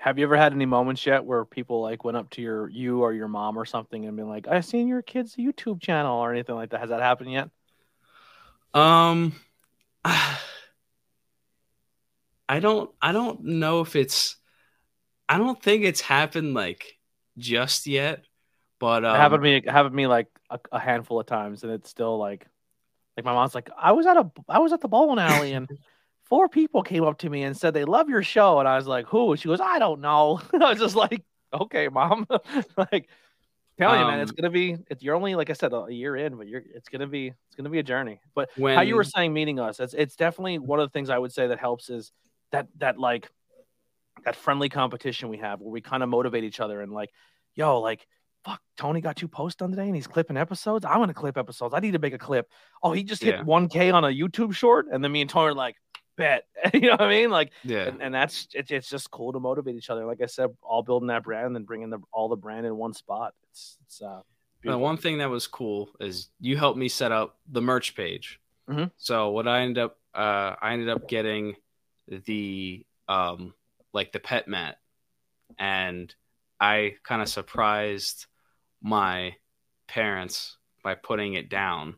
have 0.00 0.18
you 0.18 0.24
ever 0.24 0.36
had 0.36 0.54
any 0.54 0.64
moments 0.64 1.04
yet 1.04 1.22
where 1.26 1.44
people 1.44 1.82
like 1.82 2.04
went 2.04 2.16
up 2.16 2.30
to 2.30 2.40
your 2.40 2.70
you 2.70 3.02
or 3.02 3.12
your 3.12 3.28
mom 3.28 3.58
or 3.58 3.66
something 3.66 4.06
and 4.06 4.16
been 4.16 4.30
like, 4.30 4.48
"I've 4.48 4.64
seen 4.64 4.88
your 4.88 5.02
kid's 5.02 5.36
YouTube 5.36 5.82
channel" 5.82 6.16
or 6.16 6.32
anything 6.32 6.54
like 6.54 6.70
that? 6.70 6.80
Has 6.80 6.88
that 6.88 7.02
happened 7.02 7.30
yet? 7.30 7.50
Um, 8.72 9.34
I 10.04 10.38
don't. 12.60 12.90
I 13.00 13.12
don't 13.12 13.44
know 13.44 13.82
if 13.82 13.94
it's. 13.94 14.36
I 15.28 15.36
don't 15.36 15.62
think 15.62 15.84
it's 15.84 16.00
happened 16.00 16.54
like 16.54 16.96
just 17.36 17.86
yet, 17.86 18.24
but 18.78 19.04
um, 19.04 19.14
it 19.14 19.18
happened 19.18 19.40
to 19.40 19.50
me. 19.50 19.56
It 19.56 19.68
happened 19.68 19.92
to 19.92 19.96
me 19.96 20.06
like 20.06 20.28
a, 20.48 20.58
a 20.72 20.78
handful 20.78 21.20
of 21.20 21.26
times, 21.26 21.62
and 21.62 21.72
it's 21.72 21.90
still 21.90 22.16
like, 22.16 22.46
like 23.20 23.34
my 23.34 23.38
mom's 23.38 23.54
like, 23.54 23.68
I 23.76 23.92
was 23.92 24.06
at 24.06 24.16
a, 24.16 24.30
I 24.48 24.58
was 24.60 24.72
at 24.72 24.80
the 24.80 24.88
bowling 24.88 25.18
alley 25.18 25.52
and 25.52 25.68
four 26.24 26.48
people 26.48 26.82
came 26.82 27.04
up 27.04 27.18
to 27.18 27.28
me 27.28 27.42
and 27.42 27.54
said 27.54 27.74
they 27.74 27.84
love 27.84 28.08
your 28.08 28.22
show, 28.22 28.58
and 28.60 28.68
I 28.68 28.76
was 28.76 28.86
like, 28.86 29.06
"Who?" 29.06 29.36
She 29.36 29.48
goes, 29.48 29.60
"I 29.60 29.78
don't 29.78 30.00
know." 30.00 30.40
I 30.54 30.70
was 30.70 30.78
just 30.78 30.96
like, 30.96 31.22
"Okay, 31.52 31.88
mom." 31.88 32.26
like, 32.76 33.08
telling 33.78 34.00
um, 34.00 34.06
you, 34.06 34.10
man, 34.10 34.20
it's 34.20 34.30
um, 34.30 34.36
gonna 34.36 34.50
be. 34.50 34.78
It's 34.88 35.02
you're 35.02 35.16
only 35.16 35.34
like 35.34 35.50
I 35.50 35.52
said 35.52 35.72
a 35.74 35.86
year 35.90 36.16
in, 36.16 36.36
but 36.36 36.48
you're. 36.48 36.62
It's 36.74 36.88
gonna 36.88 37.08
be. 37.08 37.26
It's 37.26 37.56
gonna 37.56 37.68
be 37.68 37.80
a 37.80 37.82
journey. 37.82 38.20
But 38.34 38.48
when, 38.56 38.76
how 38.76 38.82
you 38.82 38.96
were 38.96 39.04
saying 39.04 39.34
meeting 39.34 39.60
us, 39.60 39.80
it's 39.80 39.92
it's 39.92 40.16
definitely 40.16 40.58
one 40.58 40.80
of 40.80 40.88
the 40.88 40.92
things 40.92 41.10
I 41.10 41.18
would 41.18 41.32
say 41.32 41.48
that 41.48 41.58
helps 41.58 41.90
is 41.90 42.12
that 42.52 42.68
that 42.78 42.98
like 42.98 43.28
that 44.24 44.36
friendly 44.36 44.68
competition 44.68 45.28
we 45.28 45.38
have 45.38 45.60
where 45.60 45.70
we 45.70 45.80
kind 45.80 46.02
of 46.02 46.08
motivate 46.08 46.44
each 46.44 46.60
other 46.60 46.80
and 46.80 46.92
like, 46.92 47.10
yo, 47.54 47.80
like 47.80 48.06
fuck, 48.44 48.60
Tony 48.76 49.00
got 49.00 49.16
two 49.16 49.28
posts 49.28 49.56
done 49.56 49.70
today 49.70 49.86
and 49.86 49.94
he's 49.94 50.06
clipping 50.06 50.36
episodes. 50.36 50.84
I'm 50.84 50.98
gonna 50.98 51.14
clip 51.14 51.36
episodes. 51.36 51.74
I 51.74 51.80
need 51.80 51.92
to 51.92 51.98
make 51.98 52.14
a 52.14 52.18
clip. 52.18 52.48
Oh, 52.82 52.92
he 52.92 53.02
just 53.02 53.22
hit 53.22 53.36
yeah. 53.36 53.42
1K 53.42 53.92
on 53.92 54.04
a 54.04 54.08
YouTube 54.08 54.54
short, 54.54 54.86
and 54.90 55.02
then 55.02 55.12
me 55.12 55.20
and 55.20 55.30
Tony 55.30 55.48
are 55.48 55.54
like, 55.54 55.76
bet. 56.20 56.44
you 56.74 56.82
know 56.82 56.92
what 56.92 57.02
I 57.02 57.08
mean? 57.08 57.30
Like, 57.30 57.50
yeah. 57.64 57.88
And, 57.88 58.02
and 58.02 58.14
that's 58.14 58.48
it, 58.54 58.70
it's 58.70 58.88
just 58.88 59.10
cool 59.10 59.32
to 59.32 59.40
motivate 59.40 59.74
each 59.74 59.90
other. 59.90 60.04
Like 60.04 60.20
I 60.20 60.26
said, 60.26 60.50
all 60.62 60.82
building 60.82 61.08
that 61.08 61.24
brand 61.24 61.56
and 61.56 61.66
bringing 61.66 61.90
the 61.90 61.98
all 62.12 62.28
the 62.28 62.36
brand 62.36 62.66
in 62.66 62.76
one 62.76 62.92
spot. 62.92 63.34
It's 63.50 63.78
it's 63.86 64.02
uh. 64.02 64.20
The 64.62 64.76
one 64.76 64.98
thing 64.98 65.18
that 65.18 65.30
was 65.30 65.46
cool 65.46 65.88
is 66.00 66.28
you 66.38 66.58
helped 66.58 66.78
me 66.78 66.88
set 66.88 67.12
up 67.12 67.38
the 67.50 67.62
merch 67.62 67.96
page. 67.96 68.40
Mm-hmm. 68.68 68.84
So 68.98 69.30
what 69.30 69.48
I 69.48 69.62
ended 69.62 69.82
up, 69.82 69.96
uh, 70.14 70.54
I 70.60 70.74
ended 70.74 70.90
up 70.90 71.08
getting 71.08 71.56
the 72.06 72.84
um 73.08 73.54
like 73.94 74.12
the 74.12 74.20
pet 74.20 74.48
mat, 74.48 74.76
and 75.58 76.14
I 76.60 76.96
kind 77.04 77.22
of 77.22 77.28
surprised 77.30 78.26
my 78.82 79.34
parents 79.88 80.56
by 80.82 80.94
putting 80.94 81.34
it 81.34 81.48
down 81.48 81.96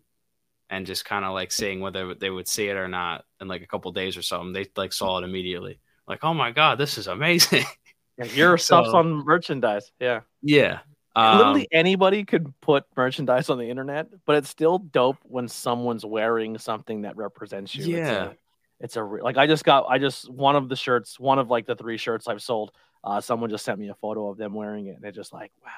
and 0.70 0.86
just 0.86 1.04
kind 1.04 1.24
of 1.24 1.34
like 1.34 1.52
seeing 1.52 1.80
whether 1.80 2.14
they 2.14 2.30
would 2.30 2.48
see 2.48 2.66
it 2.66 2.76
or 2.76 2.88
not 2.88 3.24
in 3.40 3.48
like 3.48 3.62
a 3.62 3.66
couple 3.66 3.92
days 3.92 4.16
or 4.16 4.22
something. 4.22 4.52
They 4.52 4.66
like 4.76 4.92
saw 4.92 5.18
it 5.18 5.24
immediately. 5.24 5.78
Like, 6.08 6.24
oh 6.24 6.34
my 6.34 6.50
god, 6.50 6.78
this 6.78 6.98
is 6.98 7.06
amazing. 7.06 7.64
Yeah, 8.18 8.26
your 8.26 8.58
so, 8.58 8.82
stuff's 8.82 8.94
on 8.94 9.24
merchandise. 9.24 9.90
Yeah. 9.98 10.20
Yeah. 10.42 10.80
Um, 11.16 11.38
Literally 11.38 11.68
anybody 11.72 12.24
could 12.24 12.52
put 12.60 12.84
merchandise 12.94 13.48
on 13.48 13.56
the 13.56 13.70
internet, 13.70 14.08
but 14.26 14.36
it's 14.36 14.50
still 14.50 14.78
dope 14.78 15.16
when 15.22 15.48
someone's 15.48 16.04
wearing 16.04 16.58
something 16.58 17.02
that 17.02 17.16
represents 17.16 17.74
you. 17.74 17.96
Yeah. 17.96 18.00
It's 18.00 18.10
a, 18.10 18.36
it's 18.80 18.96
a 18.96 19.02
like 19.02 19.38
I 19.38 19.46
just 19.46 19.64
got 19.64 19.86
I 19.88 19.98
just 19.98 20.30
one 20.30 20.56
of 20.56 20.68
the 20.68 20.76
shirts, 20.76 21.18
one 21.18 21.38
of 21.38 21.48
like 21.48 21.66
the 21.66 21.74
three 21.74 21.96
shirts 21.96 22.28
I've 22.28 22.42
sold. 22.42 22.72
Uh, 23.02 23.20
someone 23.20 23.48
just 23.48 23.64
sent 23.64 23.78
me 23.78 23.88
a 23.88 23.94
photo 23.94 24.28
of 24.28 24.36
them 24.36 24.52
wearing 24.52 24.86
it, 24.86 24.96
and 24.96 25.02
they're 25.02 25.10
just 25.10 25.32
like, 25.32 25.52
wow, 25.64 25.70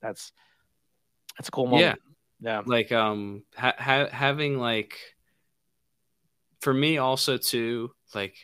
that's 0.00 0.32
that's 1.38 1.48
a 1.48 1.52
cool 1.52 1.66
moment. 1.66 1.82
Yeah. 1.82 1.94
Yeah. 2.40 2.62
Like 2.66 2.92
um 2.92 3.44
ha- 3.56 3.74
ha- 3.78 4.08
having 4.10 4.58
like 4.58 4.98
for 6.60 6.74
me 6.74 6.98
also 6.98 7.36
too 7.36 7.92
like 8.14 8.36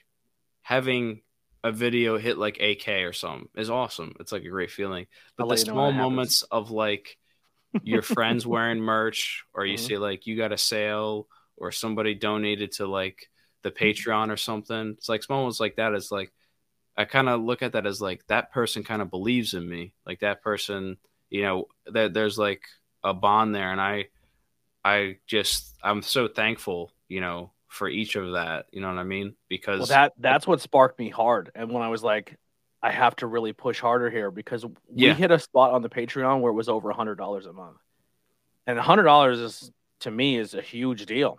having 0.62 1.20
a 1.62 1.72
video 1.72 2.18
hit 2.18 2.38
like 2.38 2.60
AK 2.60 2.88
or 2.88 3.12
something 3.12 3.48
is 3.56 3.70
awesome. 3.70 4.14
It's 4.20 4.32
like 4.32 4.44
a 4.44 4.50
great 4.50 4.70
feeling. 4.70 5.06
But 5.36 5.44
I'll 5.44 5.50
the 5.50 5.56
small 5.56 5.92
moments 5.92 6.42
of 6.42 6.70
like 6.70 7.16
your 7.82 8.02
friends 8.16 8.46
wearing 8.46 8.80
merch 8.80 9.44
or 9.54 9.64
you 9.64 9.76
mm-hmm. 9.76 9.86
see 9.86 9.98
like 9.98 10.26
you 10.26 10.36
got 10.36 10.52
a 10.52 10.58
sale 10.58 11.26
or 11.56 11.72
somebody 11.72 12.14
donated 12.14 12.72
to 12.72 12.86
like 12.86 13.28
the 13.62 13.70
Patreon 13.70 14.30
or 14.30 14.36
something. 14.36 14.94
It's 14.98 15.08
like 15.08 15.22
small 15.22 15.40
moments 15.40 15.60
like 15.60 15.76
that 15.76 15.94
is 15.94 16.12
like 16.12 16.32
I 16.96 17.06
kind 17.06 17.28
of 17.28 17.42
look 17.42 17.62
at 17.62 17.72
that 17.72 17.86
as 17.86 18.00
like 18.00 18.24
that 18.28 18.52
person 18.52 18.84
kind 18.84 19.02
of 19.02 19.10
believes 19.10 19.54
in 19.54 19.68
me. 19.68 19.94
Like 20.06 20.20
that 20.20 20.42
person, 20.42 20.98
you 21.30 21.42
know, 21.42 21.64
that 21.86 22.14
there's 22.14 22.38
like 22.38 22.62
a 23.04 23.14
bond 23.14 23.54
there, 23.54 23.70
and 23.70 23.80
I 23.80 24.06
I 24.84 25.18
just 25.26 25.76
I'm 25.82 26.02
so 26.02 26.26
thankful, 26.26 26.90
you 27.08 27.20
know, 27.20 27.52
for 27.68 27.88
each 27.88 28.16
of 28.16 28.32
that. 28.32 28.66
You 28.72 28.80
know 28.80 28.88
what 28.88 28.98
I 28.98 29.04
mean? 29.04 29.34
Because 29.48 29.80
well, 29.80 29.86
that 29.88 30.14
that's 30.18 30.46
what 30.46 30.60
sparked 30.60 30.98
me 30.98 31.10
hard, 31.10 31.52
and 31.54 31.70
when 31.70 31.82
I 31.82 31.88
was 31.88 32.02
like, 32.02 32.36
I 32.82 32.90
have 32.90 33.14
to 33.16 33.26
really 33.26 33.52
push 33.52 33.78
harder 33.78 34.10
here 34.10 34.30
because 34.30 34.64
we 34.64 34.72
yeah. 35.06 35.14
hit 35.14 35.30
a 35.30 35.38
spot 35.38 35.72
on 35.72 35.82
the 35.82 35.88
Patreon 35.88 36.40
where 36.40 36.50
it 36.50 36.54
was 36.54 36.68
over 36.68 36.90
a 36.90 36.94
hundred 36.94 37.16
dollars 37.16 37.46
a 37.46 37.52
month, 37.52 37.78
and 38.66 38.78
a 38.78 38.82
hundred 38.82 39.04
dollars 39.04 39.38
is 39.38 39.70
to 40.00 40.10
me 40.10 40.36
is 40.36 40.54
a 40.54 40.62
huge 40.62 41.06
deal. 41.06 41.38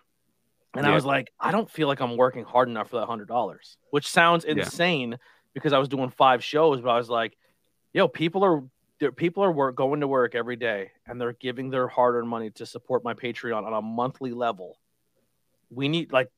And 0.73 0.85
yeah. 0.85 0.91
I 0.91 0.95
was 0.95 1.05
like, 1.05 1.31
I 1.39 1.51
don't 1.51 1.69
feel 1.69 1.87
like 1.87 2.01
I'm 2.01 2.17
working 2.17 2.43
hard 2.43 2.67
enough 2.67 2.89
for 2.89 2.99
that 2.99 3.05
hundred 3.05 3.27
dollars, 3.27 3.77
which 3.91 4.07
sounds 4.07 4.43
insane 4.43 5.11
yeah. 5.11 5.17
because 5.53 5.71
I 5.71 5.77
was 5.77 5.87
doing 5.87 6.09
five 6.09 6.43
shows, 6.43 6.81
but 6.81 6.89
I 6.89 6.97
was 6.97 7.09
like, 7.09 7.37
yo, 7.93 8.09
people 8.09 8.43
are 8.43 8.61
people 9.15 9.43
are 9.43 9.51
work, 9.51 9.75
going 9.75 9.99
to 9.99 10.07
work 10.07 10.35
every 10.35 10.55
day 10.55 10.91
and 11.05 11.19
they're 11.19 11.33
giving 11.33 11.69
their 11.69 11.87
hard-earned 11.87 12.27
money 12.27 12.49
to 12.49 12.65
support 12.65 13.03
my 13.03 13.13
patreon 13.13 13.65
on 13.65 13.73
a 13.73 13.81
monthly 13.81 14.31
level 14.31 14.77
we 15.69 15.87
need 15.87 16.11
like 16.11 16.29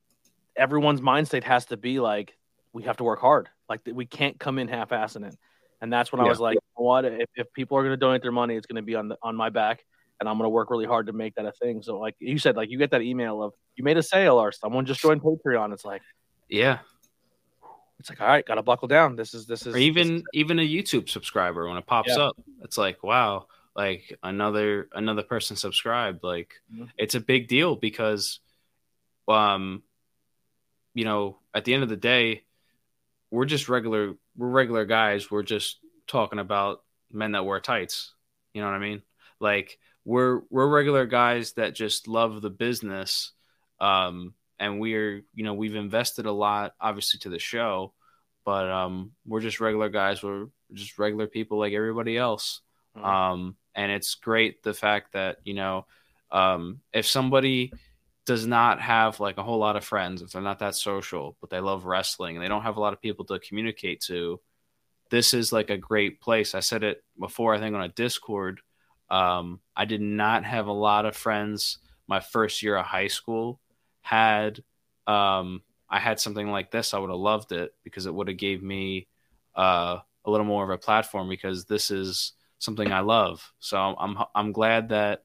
everyone's 0.56 1.00
mind 1.00 1.26
state 1.26 1.44
has 1.44 1.66
to 1.66 1.76
be 1.76 2.00
like 2.00 2.36
we 2.72 2.82
have 2.82 2.96
to 2.96 3.04
work 3.04 3.20
hard 3.20 3.48
like 3.68 3.80
we 3.92 4.06
can't 4.06 4.38
come 4.38 4.58
in 4.58 4.68
half-assing 4.68 5.26
it 5.26 5.36
and 5.80 5.92
that's 5.92 6.10
when 6.10 6.20
yeah. 6.20 6.26
i 6.26 6.28
was 6.28 6.40
like 6.40 6.58
what 6.74 7.04
if, 7.04 7.28
if 7.36 7.52
people 7.52 7.76
are 7.78 7.82
going 7.82 7.92
to 7.92 7.96
donate 7.96 8.22
their 8.22 8.32
money 8.32 8.56
it's 8.56 8.66
going 8.66 8.76
to 8.76 8.82
be 8.82 8.94
on 8.94 9.08
the 9.08 9.16
on 9.22 9.36
my 9.36 9.50
back 9.50 9.84
and 10.20 10.28
I'm 10.28 10.36
going 10.36 10.46
to 10.46 10.50
work 10.50 10.70
really 10.70 10.86
hard 10.86 11.06
to 11.06 11.12
make 11.12 11.34
that 11.36 11.46
a 11.46 11.52
thing. 11.52 11.82
So, 11.82 11.98
like 11.98 12.16
you 12.18 12.38
said, 12.38 12.56
like 12.56 12.70
you 12.70 12.78
get 12.78 12.90
that 12.90 13.02
email 13.02 13.42
of 13.42 13.52
you 13.76 13.84
made 13.84 13.96
a 13.96 14.02
sale 14.02 14.36
or 14.36 14.50
someone 14.52 14.84
just 14.86 15.00
joined 15.00 15.22
Patreon. 15.22 15.72
It's 15.72 15.84
like, 15.84 16.02
yeah, 16.48 16.78
it's 17.98 18.08
like 18.10 18.20
all 18.20 18.28
right, 18.28 18.46
got 18.46 18.56
to 18.56 18.62
buckle 18.62 18.88
down. 18.88 19.16
This 19.16 19.34
is 19.34 19.46
this 19.46 19.66
is 19.66 19.74
or 19.74 19.78
even 19.78 20.16
is, 20.18 20.22
even 20.32 20.58
a 20.58 20.62
YouTube 20.68 21.08
subscriber 21.08 21.66
when 21.68 21.76
it 21.76 21.86
pops 21.86 22.10
Yeah. 22.10 22.24
up, 22.24 22.36
it's 22.62 22.78
like 22.78 23.02
wow, 23.02 23.46
like 23.74 24.16
another 24.22 24.88
another 24.92 25.22
person 25.22 25.56
subscribed. 25.56 26.22
Like 26.22 26.54
Mhm. 26.72 26.90
it's 26.96 27.14
a 27.14 27.20
big 27.20 27.48
deal 27.48 27.74
because, 27.76 28.40
um, 29.26 29.82
you 30.94 31.04
know, 31.04 31.38
at 31.54 31.64
the 31.64 31.74
end 31.74 31.82
of 31.82 31.88
the 31.88 31.96
day, 31.96 32.44
we're 33.30 33.44
just 33.44 33.68
regular 33.68 34.14
we're 34.36 34.48
regular 34.48 34.84
guys. 34.84 35.30
We're 35.30 35.42
just 35.42 35.78
talking 36.06 36.38
about 36.38 36.82
men 37.10 37.32
that 37.32 37.44
wear 37.44 37.60
tights. 37.60 38.14
You 38.54 38.60
know 38.62 38.68
what 38.68 38.76
I 38.76 38.80
mean? 38.80 39.02
Like 39.40 39.78
we're 40.04 40.42
we're 40.50 40.68
regular 40.68 41.04
guys 41.06 41.52
that 41.54 41.74
just 41.74 42.08
love 42.08 42.40
the 42.40 42.50
business. 42.50 43.32
Um, 43.80 44.34
and 44.58 44.80
we're 44.80 45.22
you 45.34 45.44
know 45.44 45.54
we've 45.54 45.74
invested 45.76 46.26
a 46.26 46.32
lot 46.32 46.74
obviously 46.80 47.18
to 47.20 47.28
the 47.28 47.38
show 47.38 47.92
but 48.44 48.70
um 48.70 49.12
we're 49.26 49.40
just 49.40 49.60
regular 49.60 49.90
guys. 49.90 50.22
We're 50.22 50.46
just 50.72 50.98
regular 50.98 51.26
people 51.26 51.58
like 51.58 51.74
everybody 51.74 52.16
else. 52.16 52.62
Mhm. 52.96 53.04
um 53.04 53.56
and 53.74 53.92
it's 53.92 54.14
great 54.14 54.62
the 54.62 54.72
fact 54.74 55.12
that 55.12 55.36
you 55.44 55.54
know 55.54 55.86
um 56.32 56.80
if 56.92 57.06
somebody 57.06 57.72
does 58.24 58.46
not 58.46 58.80
have 58.80 59.20
like 59.20 59.36
a 59.38 59.42
whole 59.42 59.58
lot 59.58 59.76
of 59.76 59.84
friends 59.84 60.20
if 60.22 60.30
they're 60.32 60.42
not 60.42 60.58
that 60.60 60.74
social 60.74 61.36
but 61.40 61.50
they 61.50 61.60
love 61.60 61.84
wrestling 61.84 62.36
and 62.36 62.44
they 62.44 62.48
don't 62.48 62.62
have 62.62 62.76
a 62.76 62.80
lot 62.80 62.92
of 62.92 63.00
people 63.00 63.24
to 63.26 63.38
communicate 63.38 64.00
to 64.00 64.40
this 65.10 65.32
is 65.32 65.52
like 65.52 65.70
a 65.70 65.78
great 65.78 66.20
place. 66.20 66.54
I 66.54 66.60
said 66.60 66.82
it 66.82 67.02
before 67.18 67.54
i 67.54 67.58
think 67.58 67.74
on 67.74 67.82
a 67.82 67.88
discord. 67.88 68.60
Um 69.10 69.60
i 69.76 69.84
did 69.84 70.00
not 70.00 70.44
have 70.44 70.66
a 70.66 70.72
lot 70.88 71.04
of 71.06 71.16
friends 71.16 71.78
my 72.06 72.20
first 72.20 72.62
year 72.62 72.76
of 72.76 72.86
high 72.86 73.08
school 73.08 73.60
had 74.08 74.62
um 75.06 75.62
I 75.90 75.98
had 75.98 76.20
something 76.20 76.50
like 76.50 76.70
this, 76.70 76.94
I 76.94 76.98
would 76.98 77.10
have 77.10 77.18
loved 77.18 77.52
it 77.52 77.74
because 77.84 78.06
it 78.06 78.14
would 78.14 78.28
have 78.28 78.36
gave 78.36 78.62
me 78.62 79.06
uh, 79.54 79.98
a 80.24 80.30
little 80.30 80.46
more 80.46 80.64
of 80.64 80.70
a 80.70 80.78
platform 80.78 81.28
because 81.28 81.64
this 81.64 81.90
is 81.90 82.32
something 82.58 82.92
I 82.92 83.00
love. 83.00 83.52
So 83.58 83.78
I'm 83.78 84.18
I'm, 84.34 84.52
glad 84.52 84.90
that 84.90 85.24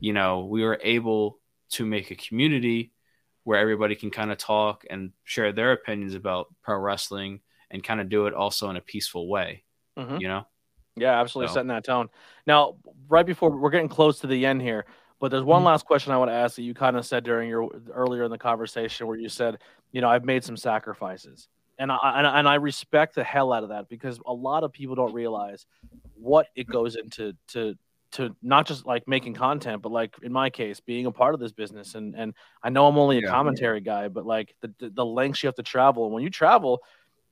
you 0.00 0.12
know 0.12 0.44
we 0.44 0.62
were 0.62 0.78
able 0.82 1.38
to 1.70 1.86
make 1.86 2.10
a 2.10 2.14
community 2.14 2.92
where 3.44 3.58
everybody 3.58 3.94
can 3.96 4.10
kind 4.10 4.30
of 4.30 4.38
talk 4.38 4.84
and 4.88 5.12
share 5.24 5.52
their 5.52 5.72
opinions 5.72 6.14
about 6.14 6.54
pro 6.62 6.78
wrestling 6.78 7.40
and 7.70 7.82
kind 7.82 8.00
of 8.00 8.08
do 8.08 8.26
it 8.26 8.34
also 8.34 8.70
in 8.70 8.76
a 8.76 8.80
peaceful 8.80 9.28
way. 9.28 9.64
Mhm. 9.98 10.20
You 10.20 10.28
know? 10.28 10.46
Yeah, 10.96 11.20
absolutely 11.20 11.48
So- 11.48 11.54
setting 11.54 11.68
that 11.68 11.84
tone. 11.84 12.08
Now, 12.46 12.76
right 13.08 13.26
before 13.26 13.50
we're 13.50 13.70
getting 13.70 13.88
close 13.88 14.20
to 14.20 14.26
the 14.26 14.46
end 14.46 14.62
here, 14.62 14.84
but 15.22 15.30
there's 15.30 15.44
one 15.44 15.62
Mhm. 15.62 15.66
last 15.66 15.86
question 15.86 16.12
I 16.12 16.18
want 16.18 16.30
to 16.30 16.34
ask 16.34 16.56
that 16.56 16.64
you 16.64 16.74
kind 16.74 16.98
of 16.98 17.06
said 17.06 17.24
during 17.24 17.48
your 17.48 17.70
earlier 17.92 18.24
in 18.24 18.32
the 18.32 18.38
conversation 18.38 19.06
where 19.06 19.16
you 19.16 19.30
said, 19.30 19.62
you 19.92 20.02
know, 20.02 20.10
I've 20.10 20.26
made 20.26 20.44
some 20.44 20.58
sacrifices. 20.58 21.48
And 21.78 21.92
I 21.92 21.98
and, 22.18 22.26
I- 22.26 22.38
and 22.40 22.48
I 22.48 22.56
respect 22.56 23.14
the 23.14 23.24
hell 23.24 23.52
out 23.54 23.62
of 23.64 23.70
that 23.70 23.88
because 23.88 24.20
a 24.26 24.34
lot 24.34 24.64
of 24.64 24.72
people 24.72 24.96
don't 24.96 25.14
realize 25.14 25.66
what 26.14 26.48
it 26.56 26.68
goes 26.68 26.96
into 26.96 27.34
to 27.48 27.76
to 28.12 28.36
not 28.42 28.66
just 28.66 28.86
like 28.86 29.08
making 29.08 29.34
content, 29.34 29.82
but 29.82 29.92
like 29.92 30.14
in 30.22 30.32
my 30.32 30.50
case, 30.50 30.80
being 30.80 31.06
a 31.06 31.12
part 31.12 31.34
of 31.34 31.40
this 31.40 31.52
business. 31.52 31.94
And 31.94 32.14
and 32.16 32.34
I 32.62 32.70
know 32.70 32.86
I'm 32.88 32.98
only 32.98 33.18
a 33.18 33.22
Yeah. 33.22 33.30
commentary 33.30 33.80
guy, 33.80 34.08
but 34.08 34.26
like 34.26 34.54
the, 34.60 34.74
the 34.80 34.90
the 34.90 35.06
lengths 35.06 35.42
you 35.42 35.48
have 35.48 35.54
to 35.56 35.62
travel. 35.62 36.04
And 36.04 36.14
when 36.14 36.24
you 36.24 36.30
travel, 36.30 36.82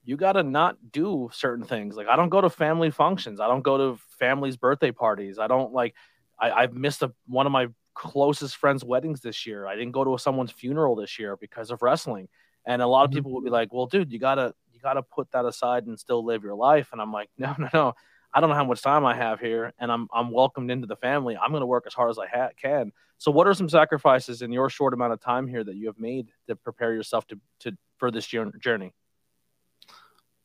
you 0.04 0.16
got 0.16 0.32
to 0.34 0.42
not 0.44 0.76
do 0.92 1.28
certain 1.32 1.64
things. 1.66 1.96
Like 1.96 2.08
I 2.08 2.16
don't 2.16 2.30
go 2.30 2.40
to 2.40 2.50
family 2.50 2.90
functions. 2.90 3.40
I 3.40 3.48
don't 3.48 3.62
go 3.62 3.76
to 3.78 4.00
families' 4.18 4.56
birthday 4.56 4.92
parties. 4.92 5.38
I 5.40 5.48
don't 5.48 5.72
like. 5.72 5.94
I, 6.38 6.50
I've 6.52 6.72
missed 6.74 7.02
a, 7.02 7.12
one 7.26 7.46
of 7.46 7.52
my 7.52 7.68
closest 7.94 8.56
friends' 8.56 8.84
weddings 8.84 9.20
this 9.20 9.46
year. 9.46 9.66
I 9.66 9.74
didn't 9.76 9.92
go 9.92 10.04
to 10.04 10.18
someone's 10.18 10.52
funeral 10.52 10.96
this 10.96 11.18
year 11.18 11.36
because 11.36 11.70
of 11.70 11.82
wrestling. 11.82 12.28
And 12.66 12.82
a 12.82 12.86
lot 12.86 13.04
of 13.04 13.10
Mhm. 13.10 13.14
people 13.14 13.32
will 13.32 13.42
be 13.42 13.50
like, 13.50 13.72
"Well, 13.72 13.86
dude, 13.86 14.12
you 14.12 14.18
gotta 14.18 14.54
you 14.72 14.80
gotta 14.80 15.02
put 15.02 15.30
that 15.32 15.44
aside 15.46 15.86
and 15.86 15.98
still 15.98 16.24
live 16.24 16.42
your 16.44 16.54
life." 16.54 16.90
And 16.92 17.00
I'm 17.00 17.12
like, 17.12 17.30
"No, 17.38 17.54
no, 17.58 17.68
no. 17.72 17.94
I 18.32 18.40
don't 18.40 18.48
know 18.50 18.54
how 18.56 18.64
much 18.64 18.80
time 18.82 19.04
I 19.04 19.14
have 19.16 19.40
here, 19.40 19.72
and 19.78 19.90
I'm 19.90 20.08
I'm 20.12 20.30
welcomed 20.30 20.70
into 20.70 20.86
the 20.86 20.96
family. 20.96 21.36
I'm 21.36 21.50
going 21.50 21.62
to 21.62 21.66
work 21.66 21.84
as 21.86 21.94
hard 21.94 22.10
as 22.10 22.18
I 22.18 22.26
ha- 22.28 22.50
can." 22.56 22.92
So, 23.18 23.30
what 23.30 23.46
are 23.46 23.54
some 23.54 23.68
sacrifices 23.68 24.42
in 24.42 24.52
your 24.52 24.70
short 24.70 24.94
amount 24.94 25.12
of 25.12 25.20
time 25.20 25.46
here 25.48 25.64
that 25.64 25.74
you 25.74 25.86
have 25.86 25.98
made 25.98 26.32
to 26.46 26.56
prepare 26.56 26.92
yourself 26.94 27.26
to 27.28 27.40
to 27.60 27.76
for 27.98 28.10
this 28.10 28.26
journey? 28.26 28.94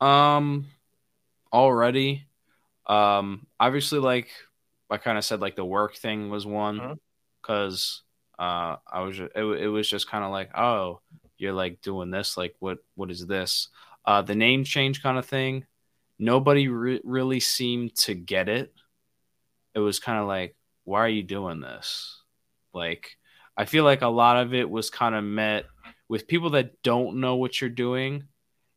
Um, 0.02 0.68
already, 1.54 2.28
um, 2.88 3.48
obviously, 3.60 4.00
like 4.00 4.30
I 4.90 4.98
kind 4.98 5.18
of 5.18 5.26
said, 5.26 5.42
like 5.42 5.56
the 5.56 5.66
work 5.66 5.96
thing 5.96 6.30
was 6.30 6.46
one 6.46 6.78
Mhm. 6.78 7.00
Because 7.46 8.04
uh, 8.40 8.78
I 8.88 9.02
was 9.02 9.20
it, 9.20 9.32
it 9.36 9.68
was 9.68 9.90
just 9.90 10.10
kind 10.10 10.24
of 10.24 10.32
like, 10.32 10.58
oh, 10.58 11.02
you're 11.38 11.54
like 11.54 11.82
doing 11.82 12.12
this, 12.12 12.38
like 12.38 12.56
what 12.60 12.80
what 12.96 13.12
is 13.12 13.26
this? 13.26 13.70
Uh, 14.06 14.22
the 14.22 14.36
name 14.36 14.64
change 14.64 15.02
kind 15.04 15.18
of 15.18 15.26
thing. 15.26 15.66
Nobody 16.18 16.68
re- 16.68 17.02
really 17.04 17.40
seemed 17.40 17.96
to 17.98 18.14
get 18.14 18.48
it. 18.50 18.74
It 19.74 19.80
was 19.80 20.00
kind 20.00 20.20
of 20.20 20.28
like, 20.28 20.56
why 20.86 21.00
are 21.02 21.10
you 21.10 21.24
doing 21.24 21.60
this? 21.60 22.22
Like, 22.74 23.18
I 23.58 23.66
feel 23.66 23.84
like 23.84 24.02
a 24.02 24.08
lot 24.08 24.38
of 24.38 24.54
it 24.54 24.70
was 24.70 24.90
kind 24.90 25.16
of 25.16 25.24
met 25.24 25.66
with 26.08 26.28
people 26.28 26.52
that 26.52 26.82
don't 26.84 27.20
know 27.20 27.36
what 27.36 27.60
you're 27.60 27.70
doing 27.70 28.26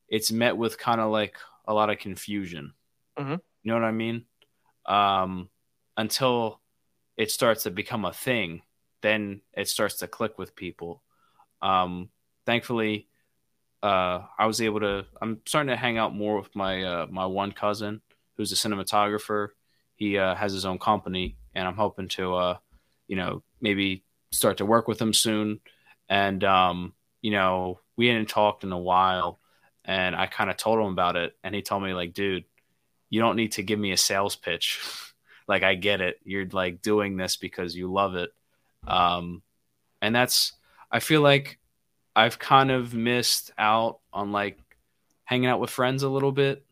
it's 0.08 0.32
met 0.32 0.56
with 0.56 0.78
kind 0.78 1.00
of 1.00 1.10
like 1.10 1.36
a 1.66 1.74
lot 1.74 1.90
of 1.90 1.98
confusion. 1.98 2.72
Mhm. 3.18 3.40
You 3.62 3.72
know 3.72 3.74
what 3.74 3.84
I 3.84 3.92
mean? 3.92 4.24
Um, 4.86 5.50
until 5.96 6.60
it 7.18 7.30
starts 7.30 7.64
to 7.64 7.70
become 7.70 8.06
a 8.06 8.12
thing, 8.12 8.62
then 9.02 9.42
it 9.52 9.68
starts 9.68 9.96
to 9.96 10.08
click 10.08 10.38
with 10.38 10.56
people. 10.56 11.02
Um, 11.60 12.08
thankfully, 12.46 13.08
uh, 13.82 14.22
I 14.38 14.46
was 14.46 14.62
able 14.62 14.80
to. 14.80 15.04
I'm 15.20 15.40
starting 15.44 15.68
to 15.68 15.76
hang 15.76 15.98
out 15.98 16.14
more 16.14 16.38
with 16.38 16.56
my 16.56 16.82
uh, 16.82 17.06
my 17.10 17.26
one 17.26 17.52
cousin, 17.52 18.00
who's 18.36 18.52
a 18.52 18.54
cinematographer. 18.54 19.48
He 19.96 20.16
uh, 20.16 20.34
has 20.34 20.52
his 20.54 20.64
own 20.64 20.78
company, 20.78 21.36
and 21.54 21.68
I'm 21.68 21.76
hoping 21.76 22.08
to, 22.08 22.34
uh, 22.34 22.56
you 23.06 23.16
know, 23.16 23.42
maybe 23.60 24.04
start 24.30 24.58
to 24.58 24.66
work 24.66 24.88
with 24.88 25.00
him 25.00 25.12
soon. 25.12 25.60
And 26.08 26.42
um, 26.44 26.94
you 27.20 27.32
know, 27.32 27.80
we 27.96 28.06
hadn't 28.06 28.30
talked 28.30 28.64
in 28.64 28.72
a 28.72 28.78
while 28.78 29.40
and 29.88 30.14
I 30.14 30.26
kind 30.26 30.50
of 30.50 30.58
told 30.58 30.78
him 30.78 30.92
about 30.92 31.16
it, 31.16 31.34
and 31.42 31.54
he 31.54 31.62
told 31.62 31.82
me 31.82 31.94
like, 31.94 32.12
dude, 32.12 32.44
you 33.08 33.20
don't 33.20 33.36
need 33.36 33.52
to 33.52 33.62
give 33.62 33.78
me 33.78 33.90
a 33.90 33.96
sales 33.96 34.36
pitch. 34.36 34.80
like 35.48 35.62
I 35.62 35.74
get 35.74 36.00
it, 36.00 36.20
you're 36.24 36.46
like 36.46 36.82
doing 36.82 37.16
this 37.16 37.36
because 37.36 37.74
you 37.74 37.90
love 37.92 38.14
it, 38.14 38.30
um, 38.86 39.42
and 40.02 40.14
that's 40.14 40.52
I 40.90 41.00
feel 41.00 41.22
like 41.22 41.58
I've 42.14 42.38
kind 42.38 42.70
of 42.70 42.94
missed 42.94 43.50
out 43.58 44.00
on 44.12 44.32
like 44.32 44.58
hanging 45.24 45.48
out 45.48 45.60
with 45.60 45.70
friends 45.70 46.02
a 46.02 46.08
little 46.08 46.32
bit. 46.32 46.64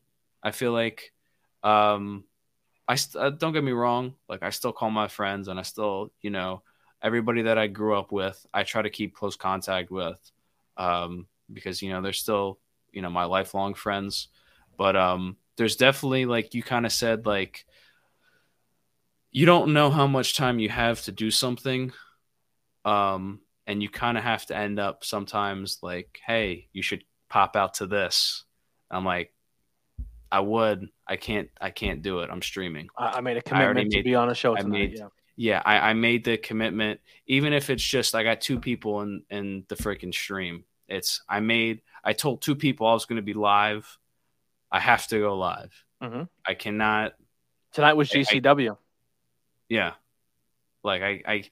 I 0.43 0.51
feel 0.51 0.72
like 0.72 1.12
um, 1.62 2.24
I 2.89 2.95
st- 2.97 3.22
uh, 3.22 3.31
don't 3.31 3.53
get 3.53 3.64
me 3.64 3.72
wrong, 3.72 4.14
like 4.29 4.43
I 4.43 4.51
still 4.51 4.72
call 4.72 4.91
my 4.91 5.09
friends, 5.09 5.49
and 5.49 5.59
I 5.59 5.62
still 5.62 6.12
you 6.20 6.31
know 6.31 6.62
everybody 7.03 7.43
that 7.43 7.59
I 7.59 7.66
grew 7.66 7.97
up 7.97 8.12
with, 8.12 8.47
I 8.53 8.62
try 8.62 8.83
to 8.83 8.91
keep 8.91 9.14
close 9.14 9.37
contact 9.37 9.91
with 9.91 10.18
um, 10.77 11.27
because 11.53 11.83
you 11.83 11.91
know 11.91 12.03
they're 12.03 12.12
still 12.12 12.59
you 12.93 13.03
know 13.03 13.11
my 13.11 13.24
lifelong 13.24 13.74
friends. 13.74 14.29
But 14.77 14.97
um 14.97 15.37
there's 15.57 15.77
definitely 15.77 16.27
like 16.27 16.55
you 16.55 16.62
kind 16.62 16.85
of 16.87 16.93
said 16.93 17.27
like 17.27 17.64
you 19.37 19.45
don't 19.45 19.74
know 19.74 19.91
how 19.91 20.07
much 20.07 20.34
time 20.34 20.59
you 20.59 20.70
have 20.70 21.03
to 21.03 21.12
do 21.12 21.30
something 21.30 21.93
um 22.87 23.41
and 23.66 23.82
you 23.82 23.89
kind 23.89 24.16
of 24.16 24.24
have 24.24 24.47
to 24.47 24.57
end 24.57 24.78
up 24.78 25.05
sometimes 25.05 25.78
like 25.82 26.18
hey 26.26 26.68
you 26.72 26.82
should 26.82 27.03
pop 27.28 27.57
out 27.57 27.74
to 27.74 27.87
this 27.87 28.45
i'm 28.91 29.05
like 29.05 29.32
i 30.32 30.41
would 30.41 30.89
i 31.07 31.16
can't 31.16 31.49
i 31.61 31.70
can't 31.70 32.01
do 32.03 32.20
it 32.20 32.30
i'm 32.32 32.41
streaming 32.43 32.89
I, 32.97 33.18
I 33.18 33.20
made 33.20 33.37
a 33.37 33.43
commitment 33.43 33.91
to 33.93 34.03
be 34.03 34.14
on 34.14 34.30
a 34.30 34.34
show 34.34 34.57
I 34.57 34.61
tonight. 34.62 34.78
made- 34.78 34.99
yeah. 34.99 35.09
yeah 35.37 35.62
I, 35.64 35.91
I 35.91 35.93
made 35.93 36.24
the 36.24 36.37
commitment 36.39 37.01
even 37.26 37.53
if 37.53 37.68
it's 37.68 37.82
just 37.97 38.14
i 38.14 38.22
got 38.22 38.41
two 38.41 38.59
people 38.61 39.03
in 39.03 39.22
in 39.30 39.64
the 39.68 39.74
freaking 39.76 40.14
stream 40.14 40.64
it's 40.89 41.20
i 41.28 41.41
made 41.41 41.82
i 42.05 42.12
told 42.14 42.41
two 42.41 42.55
people 42.55 42.87
i 42.87 42.93
was 42.95 43.05
going 43.05 43.16
to 43.16 43.22
be 43.22 43.34
live 43.34 43.99
i 44.72 44.78
have 44.80 45.07
to 45.09 45.18
go 45.18 45.37
live 45.37 45.72
Mhm. 46.03 46.28
i 46.47 46.55
cannot 46.55 47.12
Tonight 47.72 47.95
was 47.95 48.11
I- 48.14 48.20
I- 48.20 48.22
GCW. 48.22 48.76
Yeah. 49.69 49.95
Like 50.85 51.03
i 51.03 51.23
i 51.27 51.45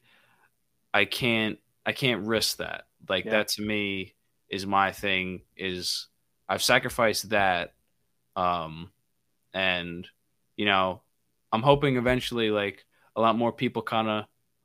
i 0.93 1.05
can't 1.05 1.59
i 1.85 1.93
can't 1.93 2.27
risk 2.27 2.59
that. 2.59 2.85
Like 3.09 3.25
Yeah. 3.25 3.33
that 3.33 3.49
to 3.49 3.63
me 3.63 4.15
is 4.49 4.67
my 4.67 4.93
thing 4.93 5.43
is 5.57 6.09
i've 6.49 6.63
sacrificed 6.63 7.31
that 7.31 7.75
um 8.37 8.91
and 9.55 10.07
you 10.57 10.67
know 10.67 11.03
i'm 11.53 11.63
hoping 11.63 11.97
eventually 11.97 12.51
like 12.51 12.85
a 13.17 13.21
lot 13.21 13.37
more 13.37 13.53
people 13.53 13.83
kind 13.83 14.09
of 14.09 14.25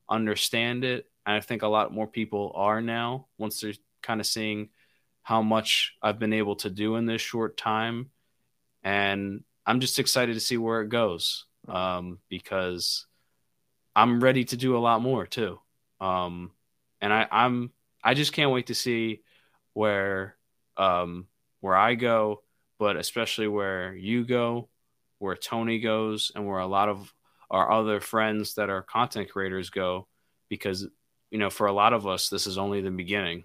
understand 0.09 0.83
it. 0.83 1.05
And 1.25 1.35
i 1.35 1.39
think 1.39 1.61
a 1.61 1.67
lot 1.67 1.93
more 1.93 2.07
people 2.07 2.51
are 2.55 2.81
now 2.81 3.27
once 3.37 3.61
they're 3.61 3.73
kind 4.03 4.19
of 4.21 4.27
seeing 4.27 4.69
how 5.23 5.41
much 5.41 5.95
i've 6.01 6.19
been 6.19 6.33
able 6.33 6.55
to 6.57 6.69
do 6.69 6.95
in 6.95 7.05
this 7.05 7.21
short 7.21 7.57
time. 7.57 8.09
And 8.83 9.43
i'm 9.65 9.79
just 9.79 9.99
excited 9.99 10.33
to 10.33 10.39
see 10.39 10.57
where 10.57 10.81
it 10.81 10.89
goes 10.89 11.45
um 11.67 12.19
because 12.29 13.05
I'm 13.99 14.21
ready 14.21 14.45
to 14.45 14.57
do 14.57 14.77
a 14.77 14.79
lot 14.79 15.01
more 15.01 15.25
too. 15.27 15.59
Um, 15.99 16.51
and 17.01 17.11
I, 17.11 17.27
I'm 17.29 17.71
I 18.01 18.13
just 18.13 18.31
can't 18.31 18.51
wait 18.51 18.67
to 18.67 18.75
see 18.75 19.21
where 19.73 20.37
um, 20.77 21.27
where 21.59 21.75
I 21.75 21.95
go, 21.95 22.41
but 22.77 22.95
especially 22.95 23.49
where 23.49 23.93
you 23.93 24.23
go, 24.23 24.69
where 25.17 25.35
Tony 25.35 25.79
goes, 25.79 26.31
and 26.33 26.47
where 26.47 26.59
a 26.59 26.67
lot 26.67 26.87
of 26.87 27.13
our 27.51 27.69
other 27.69 27.99
friends 27.99 28.55
that 28.55 28.69
are 28.69 28.83
content 28.83 29.29
creators 29.29 29.69
go, 29.69 30.07
because 30.47 30.87
you 31.29 31.37
know 31.37 31.49
for 31.49 31.67
a 31.67 31.73
lot 31.73 31.91
of 31.91 32.07
us 32.07 32.29
this 32.29 32.47
is 32.47 32.57
only 32.57 32.79
the 32.79 32.91
beginning. 32.91 33.43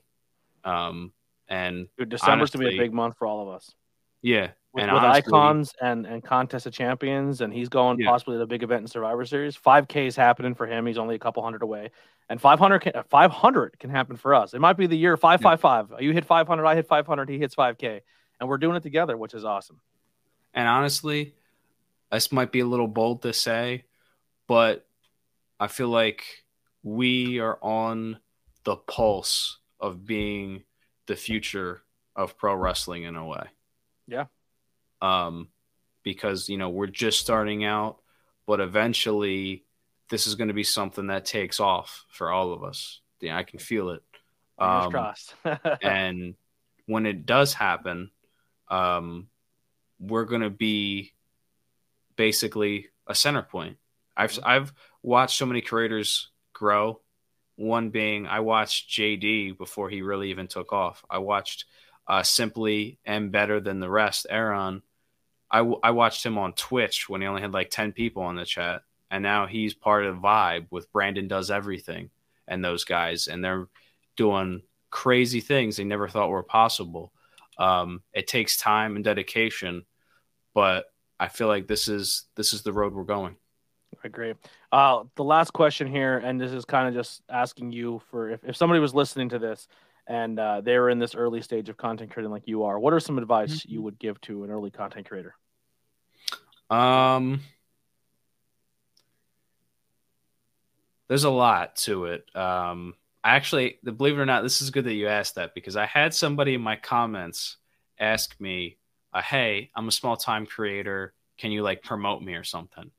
Um, 0.62 1.12
and 1.48 1.88
Dude, 1.98 2.10
December's 2.10 2.52
to 2.52 2.58
be 2.58 2.76
a 2.76 2.78
big 2.78 2.94
month 2.94 3.16
for 3.18 3.26
all 3.26 3.48
of 3.48 3.54
us. 3.54 3.74
Yeah, 4.24 4.52
with, 4.72 4.86
with 4.86 4.90
honestly, 4.90 5.22
icons 5.28 5.74
and 5.82 6.06
and 6.06 6.24
contest 6.24 6.64
of 6.64 6.72
champions, 6.72 7.42
and 7.42 7.52
he's 7.52 7.68
going 7.68 8.00
yeah. 8.00 8.08
possibly 8.08 8.36
to 8.36 8.38
the 8.38 8.46
big 8.46 8.62
event 8.62 8.80
in 8.80 8.86
Survivor 8.88 9.26
Series. 9.26 9.54
Five 9.54 9.86
K 9.86 10.06
is 10.06 10.16
happening 10.16 10.54
for 10.54 10.66
him. 10.66 10.86
He's 10.86 10.96
only 10.96 11.14
a 11.14 11.18
couple 11.18 11.42
hundred 11.42 11.62
away, 11.62 11.90
and 12.30 12.40
500 12.40 12.78
can, 12.78 12.92
500 13.06 13.78
can 13.78 13.90
happen 13.90 14.16
for 14.16 14.34
us. 14.34 14.54
It 14.54 14.60
might 14.60 14.78
be 14.78 14.86
the 14.86 14.96
year 14.96 15.18
five 15.18 15.42
five 15.42 15.60
five. 15.60 15.92
You 16.00 16.12
hit 16.12 16.24
five 16.24 16.48
hundred, 16.48 16.64
I 16.64 16.74
hit 16.74 16.88
five 16.88 17.06
hundred, 17.06 17.28
he 17.28 17.38
hits 17.38 17.54
five 17.54 17.76
K, 17.76 18.00
and 18.40 18.48
we're 18.48 18.56
doing 18.56 18.76
it 18.76 18.82
together, 18.82 19.14
which 19.14 19.34
is 19.34 19.44
awesome. 19.44 19.78
And 20.54 20.66
honestly, 20.66 21.34
this 22.10 22.32
might 22.32 22.50
be 22.50 22.60
a 22.60 22.66
little 22.66 22.88
bold 22.88 23.20
to 23.22 23.34
say, 23.34 23.84
but 24.46 24.86
I 25.60 25.66
feel 25.66 25.88
like 25.88 26.24
we 26.82 27.40
are 27.40 27.58
on 27.60 28.20
the 28.64 28.76
pulse 28.76 29.58
of 29.78 30.06
being 30.06 30.62
the 31.06 31.16
future 31.16 31.82
of 32.16 32.38
pro 32.38 32.54
wrestling 32.54 33.02
in 33.02 33.16
a 33.16 33.26
way. 33.26 33.44
Yeah. 34.06 34.26
Um, 35.00 35.48
because 36.02 36.48
you 36.48 36.58
know 36.58 36.70
we're 36.70 36.86
just 36.86 37.18
starting 37.18 37.64
out, 37.64 37.98
but 38.46 38.60
eventually 38.60 39.64
this 40.10 40.26
is 40.26 40.34
going 40.34 40.48
to 40.48 40.54
be 40.54 40.64
something 40.64 41.08
that 41.08 41.24
takes 41.24 41.60
off 41.60 42.04
for 42.08 42.30
all 42.30 42.52
of 42.52 42.62
us. 42.62 43.00
Yeah, 43.20 43.36
I 43.36 43.42
can 43.42 43.58
feel 43.58 43.90
it. 43.90 44.02
Um, 44.58 44.90
crossed. 44.90 45.34
and 45.82 46.34
when 46.86 47.06
it 47.06 47.26
does 47.26 47.54
happen, 47.54 48.10
um, 48.68 49.28
we're 49.98 50.24
going 50.24 50.42
to 50.42 50.50
be 50.50 51.12
basically 52.16 52.88
a 53.06 53.14
center 53.14 53.42
point. 53.42 53.76
I've 54.16 54.32
mm-hmm. 54.32 54.48
I've 54.48 54.72
watched 55.02 55.38
so 55.38 55.46
many 55.46 55.60
creators 55.60 56.30
grow. 56.52 57.00
One 57.56 57.90
being 57.90 58.26
I 58.26 58.40
watched 58.40 58.90
JD 58.90 59.58
before 59.58 59.88
he 59.88 60.02
really 60.02 60.30
even 60.30 60.48
took 60.48 60.72
off. 60.72 61.04
I 61.08 61.18
watched 61.18 61.66
uh, 62.06 62.22
simply 62.22 62.98
and 63.04 63.32
better 63.32 63.60
than 63.60 63.80
the 63.80 63.90
rest. 63.90 64.26
Aaron, 64.28 64.82
I, 65.50 65.58
w- 65.58 65.80
I 65.82 65.92
watched 65.92 66.24
him 66.24 66.38
on 66.38 66.52
Twitch 66.52 67.08
when 67.08 67.20
he 67.20 67.26
only 67.26 67.42
had 67.42 67.52
like 67.52 67.70
10 67.70 67.92
people 67.92 68.22
on 68.22 68.36
the 68.36 68.44
chat. 68.44 68.82
And 69.10 69.22
now 69.22 69.46
he's 69.46 69.74
part 69.74 70.04
of 70.04 70.16
Vibe 70.16 70.66
with 70.70 70.92
Brandon 70.92 71.28
Does 71.28 71.50
Everything 71.50 72.10
and 72.48 72.64
those 72.64 72.84
guys. 72.84 73.28
And 73.28 73.44
they're 73.44 73.68
doing 74.16 74.62
crazy 74.90 75.40
things 75.40 75.76
they 75.76 75.84
never 75.84 76.08
thought 76.08 76.30
were 76.30 76.42
possible. 76.42 77.12
Um, 77.58 78.02
it 78.12 78.26
takes 78.26 78.56
time 78.56 78.96
and 78.96 79.04
dedication, 79.04 79.84
but 80.54 80.86
I 81.18 81.28
feel 81.28 81.48
like 81.48 81.66
this 81.66 81.88
is 81.88 82.24
this 82.36 82.52
is 82.52 82.62
the 82.62 82.72
road 82.72 82.94
we're 82.94 83.04
going. 83.04 83.36
I 84.02 84.08
agree. 84.08 84.34
Uh, 84.72 85.04
the 85.14 85.24
last 85.24 85.52
question 85.52 85.86
here, 85.86 86.18
and 86.18 86.40
this 86.40 86.52
is 86.52 86.64
kind 86.64 86.88
of 86.88 86.94
just 86.94 87.22
asking 87.28 87.72
you 87.72 88.02
for 88.10 88.30
if, 88.30 88.44
if 88.44 88.56
somebody 88.56 88.80
was 88.80 88.94
listening 88.94 89.28
to 89.30 89.38
this 89.38 89.68
and 90.06 90.38
uh, 90.38 90.60
they're 90.60 90.88
in 90.90 90.98
this 90.98 91.14
early 91.14 91.40
stage 91.42 91.68
of 91.68 91.76
content 91.76 92.10
creating 92.10 92.30
like 92.30 92.46
you 92.46 92.64
are, 92.64 92.78
what 92.78 92.92
are 92.92 93.00
some 93.00 93.18
advice 93.18 93.60
mm-hmm. 93.60 93.72
you 93.72 93.82
would 93.82 93.98
give 93.98 94.20
to 94.22 94.44
an 94.44 94.50
early 94.50 94.70
content 94.70 95.08
creator? 95.08 95.34
Um, 96.70 97.40
there's 101.08 101.24
a 101.24 101.30
lot 101.30 101.76
to 101.76 102.06
it. 102.06 102.24
Um, 102.34 102.94
I 103.22 103.36
actually, 103.36 103.78
believe 103.82 104.18
it 104.18 104.20
or 104.20 104.26
not, 104.26 104.42
this 104.42 104.60
is 104.60 104.70
good 104.70 104.84
that 104.84 104.94
you 104.94 105.08
asked 105.08 105.36
that 105.36 105.54
because 105.54 105.76
I 105.76 105.86
had 105.86 106.12
somebody 106.12 106.54
in 106.54 106.60
my 106.60 106.76
comments 106.76 107.56
ask 107.98 108.38
me, 108.38 108.76
uh, 109.12 109.22
"Hey, 109.22 109.70
I'm 109.74 109.88
a 109.88 109.92
small 109.92 110.16
time 110.16 110.44
creator. 110.44 111.14
Can 111.38 111.50
you 111.50 111.62
like 111.62 111.82
promote 111.82 112.22
me 112.22 112.34
or 112.34 112.44
something?" 112.44 112.90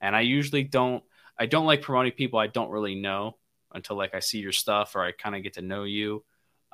And 0.00 0.16
I 0.16 0.22
usually 0.22 0.64
don't. 0.64 1.04
I 1.38 1.46
don't 1.46 1.66
like 1.66 1.82
promoting 1.82 2.12
people 2.12 2.38
I 2.38 2.46
don't 2.46 2.70
really 2.70 2.94
know 2.94 3.36
until 3.72 3.96
like 3.96 4.14
I 4.14 4.20
see 4.20 4.38
your 4.38 4.52
stuff 4.52 4.94
or 4.94 5.02
I 5.02 5.12
kind 5.12 5.34
of 5.34 5.42
get 5.42 5.54
to 5.54 5.62
know 5.62 5.84
you. 5.84 6.24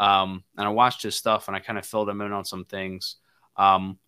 Um, 0.01 0.43
and 0.57 0.67
I 0.67 0.71
watched 0.71 1.03
his 1.03 1.15
stuff 1.15 1.47
and 1.47 1.57
I 1.57 1.61
kind 1.61 1.79
of 1.79 1.85
filled 1.85 2.09
him 2.09 2.23
in 2.23 2.33
on 2.33 2.45
some 2.45 2.65
things. 2.65 3.17
Um, 3.57 3.99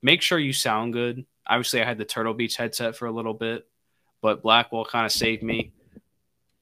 make 0.00 0.22
sure 0.22 0.38
you 0.38 0.54
sound 0.54 0.94
good. 0.94 1.26
Obviously, 1.46 1.82
I 1.82 1.84
had 1.84 1.98
the 1.98 2.06
Turtle 2.06 2.32
Beach 2.32 2.56
headset 2.56 2.96
for 2.96 3.06
a 3.06 3.12
little 3.12 3.34
bit, 3.34 3.68
but 4.22 4.42
Blackwell 4.42 4.86
kind 4.86 5.04
of 5.04 5.12
saved 5.12 5.42
me 5.42 5.72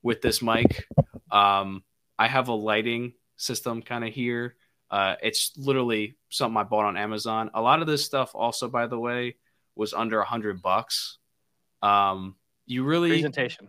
with 0.02 0.20
this 0.20 0.42
mic. 0.42 0.88
Um, 1.30 1.84
I 2.18 2.26
have 2.26 2.48
a 2.48 2.52
lighting 2.52 3.12
system 3.36 3.80
kind 3.80 4.04
of 4.04 4.12
here. 4.12 4.56
Uh, 4.90 5.14
it's 5.22 5.52
literally 5.56 6.16
something 6.28 6.56
I 6.56 6.64
bought 6.64 6.86
on 6.86 6.96
Amazon. 6.96 7.50
A 7.54 7.60
lot 7.60 7.80
of 7.80 7.86
this 7.86 8.04
stuff, 8.04 8.32
also, 8.34 8.68
by 8.68 8.88
the 8.88 8.98
way, 8.98 9.36
was 9.76 9.94
under 9.94 10.20
a 10.20 10.24
hundred 10.24 10.60
bucks. 10.60 11.18
Um, 11.80 12.34
you 12.66 12.82
really 12.82 13.10
presentation. 13.10 13.68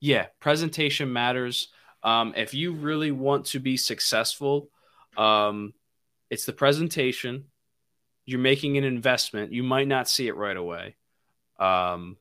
Yeah, 0.00 0.26
presentation 0.40 1.10
matters. 1.12 1.68
Um, 2.02 2.34
if 2.36 2.54
you 2.54 2.72
really 2.72 3.10
want 3.10 3.46
to 3.46 3.58
be 3.58 3.76
successful, 3.76 4.70
um, 5.16 5.74
it's 6.30 6.44
the 6.44 6.52
presentation. 6.52 7.44
You're 8.24 8.40
making 8.40 8.76
an 8.76 8.84
investment. 8.84 9.52
You 9.52 9.62
might 9.62 9.88
not 9.88 10.08
see 10.08 10.28
it 10.28 10.36
right 10.36 10.56
away. 10.56 10.96
Um, 11.58 12.16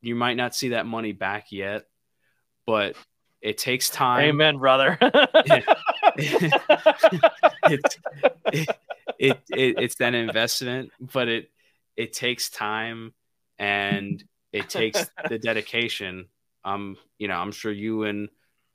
you 0.00 0.14
might 0.14 0.36
not 0.36 0.54
see 0.54 0.70
that 0.70 0.86
money 0.86 1.12
back 1.12 1.52
yet, 1.52 1.84
but 2.66 2.96
it 3.40 3.58
takes 3.58 3.90
time. 3.90 4.30
Amen, 4.30 4.58
brother. 4.58 4.98
it, 5.00 5.64
it, 8.52 8.68
it, 9.18 9.38
it, 9.50 9.78
it's 9.78 9.94
that 9.96 10.14
investment, 10.14 10.90
but 11.00 11.28
it 11.28 11.50
it 11.96 12.12
takes 12.12 12.48
time 12.48 13.12
and 13.58 14.22
it 14.52 14.68
takes 14.68 15.10
the 15.28 15.38
dedication. 15.38 16.26
Um, 16.64 16.96
you 17.18 17.28
know, 17.28 17.34
I'm 17.34 17.52
sure 17.52 17.72
you 17.72 18.04
and 18.04 18.28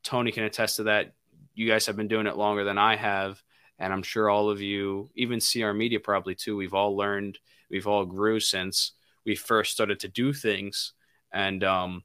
Tony 0.03 0.31
can 0.31 0.43
attest 0.43 0.77
to 0.77 0.83
that. 0.83 1.13
You 1.55 1.67
guys 1.67 1.85
have 1.85 1.95
been 1.95 2.07
doing 2.07 2.27
it 2.27 2.37
longer 2.37 2.63
than 2.63 2.77
I 2.77 2.95
have. 2.95 3.41
And 3.79 3.91
I'm 3.91 4.03
sure 4.03 4.29
all 4.29 4.49
of 4.49 4.61
you, 4.61 5.09
even 5.15 5.39
CR 5.39 5.71
Media 5.71 5.99
probably 5.99 6.35
too, 6.35 6.55
we've 6.55 6.73
all 6.73 6.95
learned, 6.95 7.39
we've 7.69 7.87
all 7.87 8.05
grew 8.05 8.39
since 8.39 8.91
we 9.25 9.35
first 9.35 9.71
started 9.71 9.99
to 10.01 10.07
do 10.07 10.31
things. 10.33 10.93
And 11.31 11.63
um, 11.63 12.03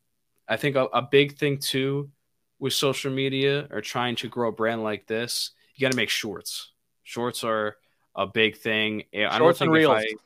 I 0.48 0.56
think 0.56 0.76
a, 0.76 0.84
a 0.84 1.02
big 1.02 1.36
thing 1.36 1.58
too 1.58 2.10
with 2.58 2.72
social 2.72 3.12
media 3.12 3.68
or 3.70 3.80
trying 3.80 4.16
to 4.16 4.28
grow 4.28 4.48
a 4.48 4.52
brand 4.52 4.82
like 4.82 5.06
this, 5.06 5.50
you 5.74 5.84
got 5.84 5.92
to 5.92 5.96
make 5.96 6.10
shorts. 6.10 6.72
Shorts 7.04 7.44
are 7.44 7.76
a 8.16 8.26
big 8.26 8.56
thing. 8.56 9.04
Shorts 9.14 9.34
I 9.34 9.38
don't 9.38 9.56
think 9.56 9.68
and 9.68 9.72
reels. 9.72 10.02
If 10.02 10.04
I, 10.04 10.16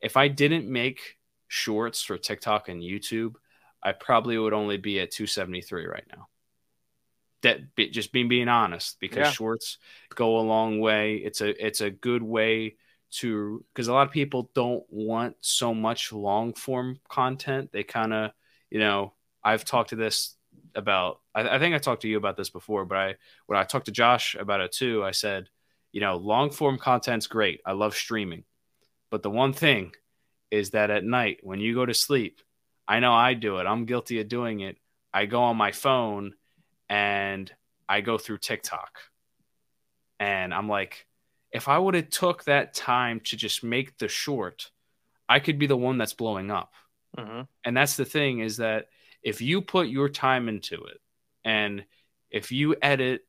if 0.00 0.16
I 0.16 0.28
didn't 0.28 0.70
make 0.70 1.18
shorts 1.48 2.02
for 2.02 2.16
TikTok 2.16 2.68
and 2.68 2.82
YouTube, 2.82 3.34
I 3.82 3.92
probably 3.92 4.38
would 4.38 4.52
only 4.54 4.78
be 4.78 5.00
at 5.00 5.10
273 5.10 5.86
right 5.86 6.04
now 6.10 6.28
that 7.46 7.92
just 7.92 8.12
being 8.12 8.28
being 8.28 8.48
honest 8.48 8.98
because 9.00 9.18
yeah. 9.18 9.30
shorts 9.30 9.78
go 10.14 10.38
a 10.38 10.42
long 10.42 10.80
way. 10.80 11.16
It's 11.16 11.40
a 11.40 11.64
it's 11.64 11.80
a 11.80 11.90
good 11.90 12.22
way 12.22 12.76
to 13.12 13.64
because 13.72 13.88
a 13.88 13.92
lot 13.92 14.06
of 14.06 14.12
people 14.12 14.50
don't 14.54 14.84
want 14.90 15.36
so 15.40 15.72
much 15.72 16.12
long 16.12 16.54
form 16.54 16.98
content. 17.08 17.70
They 17.72 17.84
kind 17.84 18.12
of 18.12 18.32
you 18.70 18.80
know 18.80 19.14
I've 19.44 19.64
talked 19.64 19.90
to 19.90 19.96
this 19.96 20.34
about 20.74 21.20
I, 21.34 21.48
I, 21.48 21.58
think 21.58 21.74
I 21.74 21.78
talked 21.78 22.02
to 22.02 22.08
you 22.08 22.16
about 22.16 22.36
this 22.36 22.50
before, 22.50 22.84
but 22.84 22.98
I 22.98 23.14
when 23.46 23.58
I 23.58 23.64
talked 23.64 23.86
to 23.86 23.92
Josh 23.92 24.34
about 24.34 24.60
it 24.60 24.72
too, 24.72 25.04
I 25.04 25.12
said 25.12 25.48
you 25.92 26.00
know 26.00 26.16
long 26.16 26.50
form 26.50 26.78
content's 26.78 27.28
great. 27.28 27.60
I 27.64 27.72
love 27.72 27.94
streaming, 27.94 28.44
but 29.10 29.22
the 29.22 29.30
one 29.30 29.52
thing 29.52 29.92
is 30.50 30.70
that 30.70 30.90
at 30.90 31.04
night 31.04 31.38
when 31.42 31.60
you 31.60 31.74
go 31.74 31.86
to 31.86 31.94
sleep, 31.94 32.40
I 32.88 32.98
know 33.00 33.12
I 33.12 33.34
do 33.34 33.58
it. 33.58 33.66
I'm 33.66 33.84
guilty 33.84 34.20
of 34.20 34.28
doing 34.28 34.60
it. 34.60 34.78
I 35.12 35.26
go 35.26 35.42
on 35.44 35.56
my 35.56 35.72
phone 35.72 36.34
and 36.88 37.52
I 37.88 38.00
go 38.00 38.18
through 38.18 38.38
TikTok. 38.38 38.98
And 40.18 40.54
I'm 40.54 40.68
like, 40.68 41.06
if 41.52 41.68
I 41.68 41.78
would 41.78 41.94
have 41.94 42.10
took 42.10 42.44
that 42.44 42.74
time 42.74 43.20
to 43.20 43.36
just 43.36 43.62
make 43.62 43.98
the 43.98 44.08
short, 44.08 44.70
I 45.28 45.40
could 45.40 45.58
be 45.58 45.66
the 45.66 45.76
one 45.76 45.98
that's 45.98 46.14
blowing 46.14 46.50
up. 46.50 46.72
Mm-hmm. 47.16 47.42
And 47.64 47.76
that's 47.76 47.96
the 47.96 48.04
thing 48.04 48.40
is 48.40 48.58
that 48.58 48.88
if 49.22 49.40
you 49.40 49.62
put 49.62 49.88
your 49.88 50.08
time 50.08 50.48
into 50.48 50.84
it 50.84 51.00
and 51.44 51.84
if 52.30 52.52
you 52.52 52.76
edit 52.82 53.22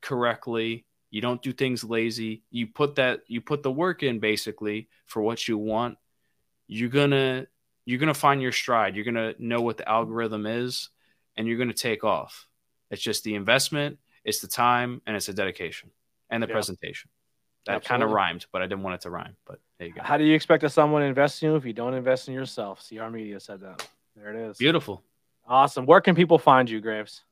correctly, 0.00 0.86
you 1.10 1.20
don't 1.20 1.42
do 1.42 1.52
things 1.52 1.84
lazy, 1.84 2.42
you 2.50 2.66
put 2.66 2.96
that 2.96 3.20
you 3.28 3.40
put 3.40 3.62
the 3.62 3.70
work 3.70 4.02
in 4.02 4.18
basically 4.18 4.88
for 5.06 5.22
what 5.22 5.48
you 5.48 5.56
want, 5.56 5.96
you're 6.66 6.90
going 6.90 7.12
to 7.12 7.46
you're 7.84 7.98
going 7.98 8.12
to 8.12 8.14
find 8.14 8.42
your 8.42 8.52
stride. 8.52 8.96
You're 8.96 9.04
going 9.04 9.14
to 9.14 9.34
know 9.38 9.62
what 9.62 9.78
the 9.78 9.88
algorithm 9.88 10.44
is 10.44 10.90
and 11.36 11.46
you're 11.46 11.56
going 11.56 11.70
to 11.70 11.74
take 11.74 12.04
off. 12.04 12.47
It's 12.90 13.02
just 13.02 13.24
the 13.24 13.34
investment, 13.34 13.98
it's 14.24 14.40
the 14.40 14.46
time, 14.48 15.02
and 15.06 15.16
it's 15.16 15.26
the 15.26 15.32
dedication 15.32 15.90
and 16.30 16.42
the 16.42 16.46
yeah. 16.46 16.52
presentation. 16.52 17.10
That 17.66 17.84
kind 17.84 18.02
of 18.02 18.10
rhymed, 18.10 18.46
but 18.50 18.62
I 18.62 18.66
didn't 18.66 18.82
want 18.82 18.94
it 18.94 19.00
to 19.02 19.10
rhyme. 19.10 19.36
But 19.46 19.60
there 19.78 19.88
you 19.88 19.94
go. 19.94 20.00
How 20.02 20.16
do 20.16 20.24
you 20.24 20.34
expect 20.34 20.62
that 20.62 20.70
someone 20.70 21.02
to 21.02 21.06
invest 21.06 21.42
in 21.42 21.50
you 21.50 21.56
if 21.56 21.66
you 21.66 21.74
don't 21.74 21.92
invest 21.92 22.28
in 22.28 22.34
yourself? 22.34 22.82
CR 22.88 23.08
Media 23.08 23.38
said 23.40 23.60
that. 23.60 23.86
There 24.16 24.34
it 24.34 24.48
is. 24.50 24.56
Beautiful. 24.56 25.02
Awesome. 25.46 25.84
Where 25.84 26.00
can 26.00 26.14
people 26.14 26.38
find 26.38 26.68
you, 26.68 26.80
Graves? 26.80 27.24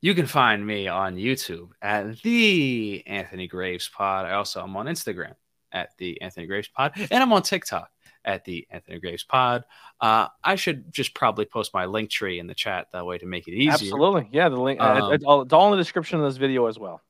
You 0.00 0.14
can 0.14 0.26
find 0.26 0.66
me 0.66 0.88
on 0.88 1.16
YouTube 1.16 1.70
at 1.82 2.20
the 2.22 3.02
Anthony 3.06 3.46
Graves 3.46 3.88
Pod. 3.88 4.26
I 4.26 4.32
also 4.32 4.62
am 4.62 4.76
on 4.76 4.86
Instagram 4.86 5.34
at 5.72 5.90
the 5.98 6.20
Anthony 6.22 6.46
Graves 6.46 6.68
Pod, 6.68 6.92
and 6.96 7.22
I'm 7.22 7.32
on 7.32 7.42
TikTok 7.42 7.90
at 8.26 8.44
the 8.44 8.66
Anthony 8.70 8.98
Graves 8.98 9.24
Pod. 9.24 9.64
Uh, 10.00 10.26
I 10.44 10.56
should 10.56 10.92
just 10.92 11.14
probably 11.14 11.46
post 11.46 11.72
my 11.72 11.86
link 11.86 12.10
tree 12.10 12.38
in 12.38 12.46
the 12.46 12.54
chat 12.54 12.88
that 12.92 13.06
way 13.06 13.18
to 13.18 13.26
make 13.26 13.48
it 13.48 13.54
easier. 13.54 13.72
Absolutely, 13.72 14.28
yeah. 14.32 14.48
The 14.48 14.60
link 14.60 14.80
um, 14.80 15.12
it's, 15.12 15.24
all, 15.24 15.42
it's 15.42 15.52
all 15.52 15.72
in 15.72 15.78
the 15.78 15.82
description 15.82 16.18
of 16.18 16.24
this 16.24 16.36
video 16.36 16.66
as 16.66 16.78
well. 16.78 17.00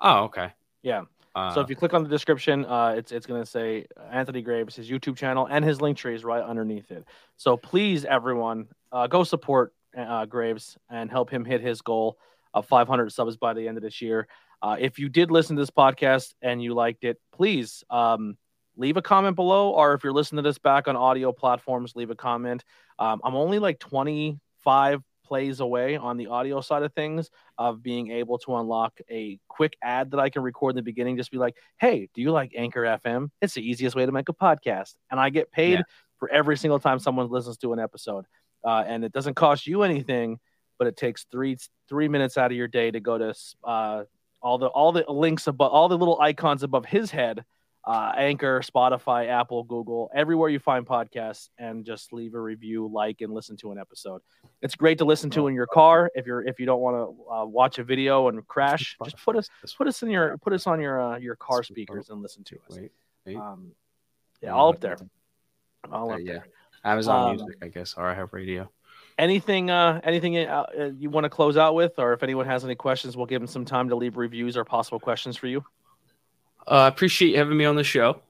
Oh, 0.00 0.24
okay. 0.24 0.52
Yeah. 0.82 1.04
Uh, 1.34 1.54
so 1.54 1.60
if 1.60 1.70
you 1.70 1.76
click 1.76 1.94
on 1.94 2.02
the 2.02 2.08
description, 2.08 2.64
uh, 2.64 2.94
it's 2.96 3.12
it's 3.12 3.26
going 3.26 3.42
to 3.42 3.48
say 3.48 3.86
Anthony 4.10 4.42
Graves, 4.42 4.76
his 4.76 4.90
YouTube 4.90 5.16
channel, 5.16 5.46
and 5.50 5.64
his 5.64 5.80
link 5.80 5.96
tree 5.96 6.14
is 6.14 6.24
right 6.24 6.42
underneath 6.42 6.90
it. 6.90 7.04
So 7.36 7.56
please, 7.56 8.04
everyone, 8.04 8.68
uh, 8.92 9.06
go 9.06 9.24
support 9.24 9.72
uh, 9.96 10.26
Graves 10.26 10.76
and 10.90 11.10
help 11.10 11.30
him 11.30 11.44
hit 11.44 11.60
his 11.60 11.80
goal 11.80 12.18
of 12.54 12.66
500 12.66 13.12
subs 13.12 13.36
by 13.36 13.54
the 13.54 13.68
end 13.68 13.76
of 13.76 13.82
this 13.82 14.00
year. 14.00 14.26
Uh, 14.60 14.76
if 14.78 14.98
you 14.98 15.08
did 15.08 15.30
listen 15.30 15.56
to 15.56 15.62
this 15.62 15.70
podcast 15.70 16.34
and 16.42 16.62
you 16.62 16.74
liked 16.74 17.04
it, 17.04 17.20
please 17.32 17.84
um, 17.90 18.36
leave 18.78 18.96
a 18.96 19.02
comment 19.02 19.36
below. 19.36 19.70
Or 19.70 19.92
if 19.92 20.02
you're 20.02 20.12
listening 20.12 20.42
to 20.42 20.48
this 20.48 20.58
back 20.58 20.88
on 20.88 20.96
audio 20.96 21.32
platforms, 21.32 21.94
leave 21.94 22.10
a 22.10 22.14
comment. 22.14 22.64
Um, 22.98 23.20
I'm 23.22 23.34
only 23.34 23.58
like 23.58 23.78
25 23.80 25.02
plays 25.24 25.60
away 25.60 25.96
on 25.96 26.16
the 26.16 26.28
audio 26.28 26.62
side 26.62 26.82
of 26.82 26.94
things 26.94 27.28
of 27.58 27.82
being 27.82 28.10
able 28.10 28.38
to 28.38 28.56
unlock 28.56 28.98
a 29.10 29.38
quick 29.48 29.76
ad 29.82 30.12
that 30.12 30.20
I 30.20 30.30
can 30.30 30.42
record 30.42 30.72
in 30.72 30.76
the 30.76 30.82
beginning. 30.82 31.18
Just 31.18 31.30
be 31.30 31.36
like, 31.36 31.56
hey, 31.78 32.08
do 32.14 32.22
you 32.22 32.30
like 32.30 32.52
Anchor 32.56 32.82
FM? 32.82 33.28
It's 33.42 33.54
the 33.54 33.68
easiest 33.68 33.94
way 33.94 34.06
to 34.06 34.12
make 34.12 34.30
a 34.30 34.32
podcast. 34.32 34.94
And 35.10 35.20
I 35.20 35.28
get 35.28 35.52
paid 35.52 35.80
yeah. 35.80 35.82
for 36.18 36.30
every 36.30 36.56
single 36.56 36.78
time 36.78 36.98
someone 36.98 37.28
listens 37.28 37.58
to 37.58 37.74
an 37.74 37.78
episode. 37.78 38.24
Uh, 38.64 38.84
and 38.86 39.04
it 39.04 39.12
doesn't 39.12 39.34
cost 39.34 39.66
you 39.66 39.82
anything, 39.82 40.38
but 40.78 40.86
it 40.86 40.96
takes 40.96 41.26
three 41.30 41.58
three 41.88 42.08
minutes 42.08 42.36
out 42.36 42.50
of 42.50 42.56
your 42.56 42.68
day 42.68 42.90
to 42.90 43.00
go 43.00 43.18
to 43.18 43.34
uh, 43.64 44.04
all 44.40 44.58
the 44.58 44.66
all 44.66 44.92
the 44.92 45.04
links 45.08 45.46
above 45.46 45.72
all 45.72 45.88
the 45.88 45.96
little 45.96 46.20
icons 46.20 46.62
above 46.62 46.84
his 46.84 47.10
head 47.10 47.44
uh, 47.88 48.12
Anchor, 48.18 48.60
Spotify, 48.60 49.28
Apple, 49.28 49.64
Google, 49.64 50.10
everywhere 50.14 50.50
you 50.50 50.58
find 50.58 50.86
podcasts, 50.86 51.48
and 51.56 51.86
just 51.86 52.12
leave 52.12 52.34
a 52.34 52.40
review, 52.40 52.86
like, 52.92 53.22
and 53.22 53.32
listen 53.32 53.56
to 53.56 53.72
an 53.72 53.78
episode. 53.78 54.20
It's 54.60 54.74
great 54.74 54.98
to 54.98 55.06
listen 55.06 55.30
to 55.30 55.46
in 55.46 55.54
your 55.54 55.66
car 55.66 56.10
if 56.14 56.26
you're 56.26 56.46
if 56.46 56.60
you 56.60 56.66
don't 56.66 56.80
want 56.80 56.96
to 56.96 57.32
uh, 57.32 57.46
watch 57.46 57.78
a 57.78 57.84
video 57.84 58.28
and 58.28 58.46
crash. 58.46 58.98
Just 59.02 59.16
put 59.24 59.36
us 59.36 59.48
put 59.78 59.86
us 59.88 60.02
in 60.02 60.10
your 60.10 60.36
put 60.36 60.52
us 60.52 60.66
on 60.66 60.82
your 60.82 61.00
uh, 61.00 61.16
your 61.16 61.34
car 61.36 61.62
speakers 61.62 62.10
and 62.10 62.20
listen 62.20 62.44
to 62.44 62.58
us. 62.68 62.78
Um, 63.34 63.72
yeah, 64.42 64.50
all 64.50 64.68
up 64.68 64.80
there. 64.80 64.98
All 65.90 66.12
up 66.12 66.20
there. 66.22 66.46
Amazon 66.84 67.30
um, 67.30 67.36
Music, 67.36 67.56
I 67.62 67.68
guess, 67.68 67.94
or 67.96 68.14
iHeartRadio. 68.14 68.68
Anything, 69.16 69.70
uh, 69.70 70.00
anything 70.04 70.36
uh, 70.36 70.66
uh 70.78 70.90
you 70.98 71.08
want 71.08 71.24
to 71.24 71.30
close 71.30 71.56
out 71.56 71.74
with, 71.74 71.98
or 71.98 72.12
if 72.12 72.22
anyone 72.22 72.44
has 72.44 72.66
any 72.66 72.74
questions, 72.74 73.16
we'll 73.16 73.26
give 73.26 73.40
them 73.40 73.48
some 73.48 73.64
time 73.64 73.88
to 73.88 73.96
leave 73.96 74.18
reviews 74.18 74.58
or 74.58 74.64
possible 74.64 75.00
questions 75.00 75.38
for 75.38 75.46
you. 75.46 75.64
I 76.68 76.84
uh, 76.84 76.88
appreciate 76.88 77.36
having 77.36 77.56
me 77.56 77.64
on 77.64 77.76
the 77.76 77.84
show. 77.84 78.20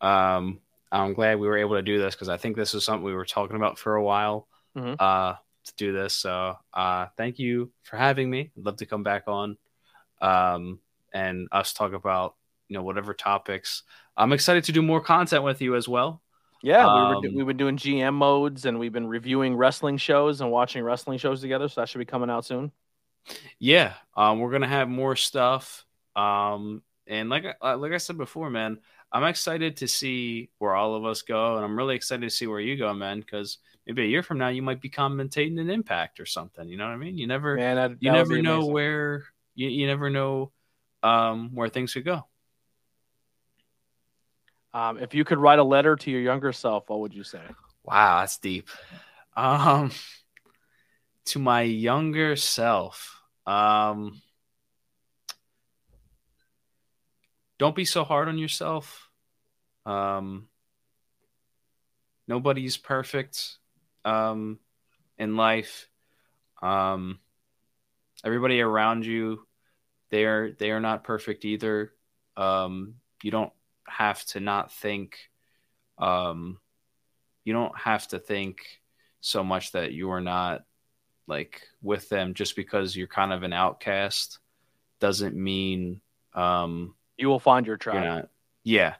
Um, 0.00 0.60
I'm 0.92 1.14
glad 1.14 1.38
we 1.38 1.48
were 1.48 1.58
able 1.58 1.76
to 1.76 1.82
do 1.82 1.98
this 1.98 2.14
because 2.14 2.28
I 2.28 2.36
think 2.36 2.56
this 2.56 2.74
is 2.74 2.84
something 2.84 3.04
we 3.04 3.14
were 3.14 3.24
talking 3.24 3.56
about 3.56 3.78
for 3.78 3.96
a 3.96 4.02
while 4.02 4.46
mm-hmm. 4.76 4.94
uh, 4.98 5.32
to 5.32 5.74
do 5.76 5.92
this. 5.92 6.14
So 6.14 6.56
uh, 6.74 7.06
thank 7.16 7.38
you 7.38 7.70
for 7.82 7.96
having 7.96 8.28
me. 8.30 8.50
I'd 8.56 8.64
love 8.64 8.76
to 8.76 8.86
come 8.86 9.02
back 9.02 9.24
on 9.26 9.56
um, 10.20 10.78
and 11.12 11.48
us 11.52 11.72
talk 11.72 11.92
about 11.92 12.34
you 12.68 12.74
know 12.74 12.82
whatever 12.82 13.14
topics. 13.14 13.82
I'm 14.16 14.32
excited 14.32 14.64
to 14.64 14.72
do 14.72 14.82
more 14.82 15.00
content 15.00 15.42
with 15.42 15.60
you 15.60 15.76
as 15.76 15.88
well. 15.88 16.22
Yeah, 16.62 16.86
um, 16.86 16.94
we 16.94 17.00
were 17.00 17.16
um, 17.16 17.34
we've 17.34 17.46
been 17.46 17.56
doing 17.56 17.76
GM 17.76 18.14
modes 18.14 18.64
and 18.64 18.78
we've 18.78 18.92
been 18.92 19.06
reviewing 19.06 19.56
wrestling 19.56 19.98
shows 19.98 20.40
and 20.40 20.50
watching 20.50 20.82
wrestling 20.82 21.18
shows 21.18 21.40
together. 21.40 21.68
So 21.68 21.80
that 21.80 21.88
should 21.88 21.98
be 21.98 22.04
coming 22.04 22.30
out 22.30 22.44
soon. 22.44 22.72
Yeah, 23.58 23.94
um, 24.16 24.40
we're 24.40 24.52
gonna 24.52 24.68
have 24.68 24.88
more 24.88 25.16
stuff. 25.16 25.84
Um, 26.14 26.82
and 27.06 27.28
like 27.28 27.44
uh, 27.62 27.76
like 27.76 27.92
I 27.92 27.98
said 27.98 28.18
before, 28.18 28.50
man, 28.50 28.78
I'm 29.12 29.24
excited 29.24 29.78
to 29.78 29.88
see 29.88 30.50
where 30.58 30.74
all 30.74 30.94
of 30.94 31.04
us 31.04 31.22
go, 31.22 31.56
and 31.56 31.64
I'm 31.64 31.76
really 31.76 31.96
excited 31.96 32.22
to 32.22 32.34
see 32.34 32.46
where 32.46 32.60
you 32.60 32.76
go, 32.76 32.92
man. 32.94 33.20
Because 33.20 33.58
maybe 33.86 34.02
a 34.02 34.06
year 34.06 34.22
from 34.22 34.38
now, 34.38 34.48
you 34.48 34.62
might 34.62 34.80
be 34.80 34.90
commentating 34.90 35.60
an 35.60 35.70
Impact 35.70 36.20
or 36.20 36.26
something. 36.26 36.68
You 36.68 36.76
know 36.76 36.86
what 36.86 36.94
I 36.94 36.96
mean? 36.96 37.16
You 37.16 37.26
never, 37.26 37.56
man, 37.56 37.76
that, 37.76 37.92
you 38.00 38.12
never 38.12 38.42
know 38.42 38.56
amazing. 38.56 38.72
where 38.72 39.24
you, 39.54 39.68
you 39.68 39.86
never 39.86 40.10
know 40.10 40.52
um, 41.02 41.54
where 41.54 41.68
things 41.68 41.92
could 41.94 42.04
go. 42.04 42.26
Um, 44.74 44.98
if 44.98 45.14
you 45.14 45.24
could 45.24 45.38
write 45.38 45.58
a 45.58 45.64
letter 45.64 45.96
to 45.96 46.10
your 46.10 46.20
younger 46.20 46.52
self, 46.52 46.88
what 46.88 47.00
would 47.00 47.14
you 47.14 47.24
say? 47.24 47.40
Wow, 47.82 48.20
that's 48.20 48.36
deep. 48.38 48.68
Um, 49.34 49.90
to 51.26 51.38
my 51.38 51.62
younger 51.62 52.36
self, 52.36 53.22
um, 53.46 54.20
don't 57.58 57.76
be 57.76 57.84
so 57.84 58.04
hard 58.04 58.28
on 58.28 58.38
yourself. 58.38 59.08
Um, 59.84 60.48
nobody's 62.28 62.76
perfect 62.76 63.58
um, 64.04 64.58
in 65.18 65.36
life. 65.36 65.88
Um, 66.62 67.18
everybody 68.24 68.60
around 68.60 69.06
you, 69.06 69.46
they 70.10 70.24
are 70.24 70.52
they 70.52 70.70
are 70.70 70.80
not 70.80 71.04
perfect 71.04 71.44
either. 71.44 71.92
Um, 72.36 72.94
you 73.22 73.30
don't 73.30 73.52
have 73.86 74.24
to 74.26 74.40
not 74.40 74.72
think. 74.72 75.18
Um, 75.98 76.58
you 77.44 77.52
don't 77.52 77.78
have 77.78 78.06
to 78.08 78.18
think 78.18 78.58
so 79.20 79.42
much 79.42 79.72
that 79.72 79.92
you 79.92 80.10
are 80.10 80.20
not 80.20 80.64
like 81.26 81.62
with 81.82 82.08
them 82.08 82.34
just 82.34 82.54
because 82.54 82.96
you're 82.96 83.06
kind 83.06 83.32
of 83.32 83.42
an 83.42 83.52
outcast 83.52 84.38
doesn't 85.00 85.34
mean 85.34 86.00
um 86.34 86.94
you 87.16 87.28
will 87.28 87.40
find 87.40 87.66
your 87.66 87.76
tribe. 87.76 88.04
Not, 88.04 88.28
yeah, 88.64 88.94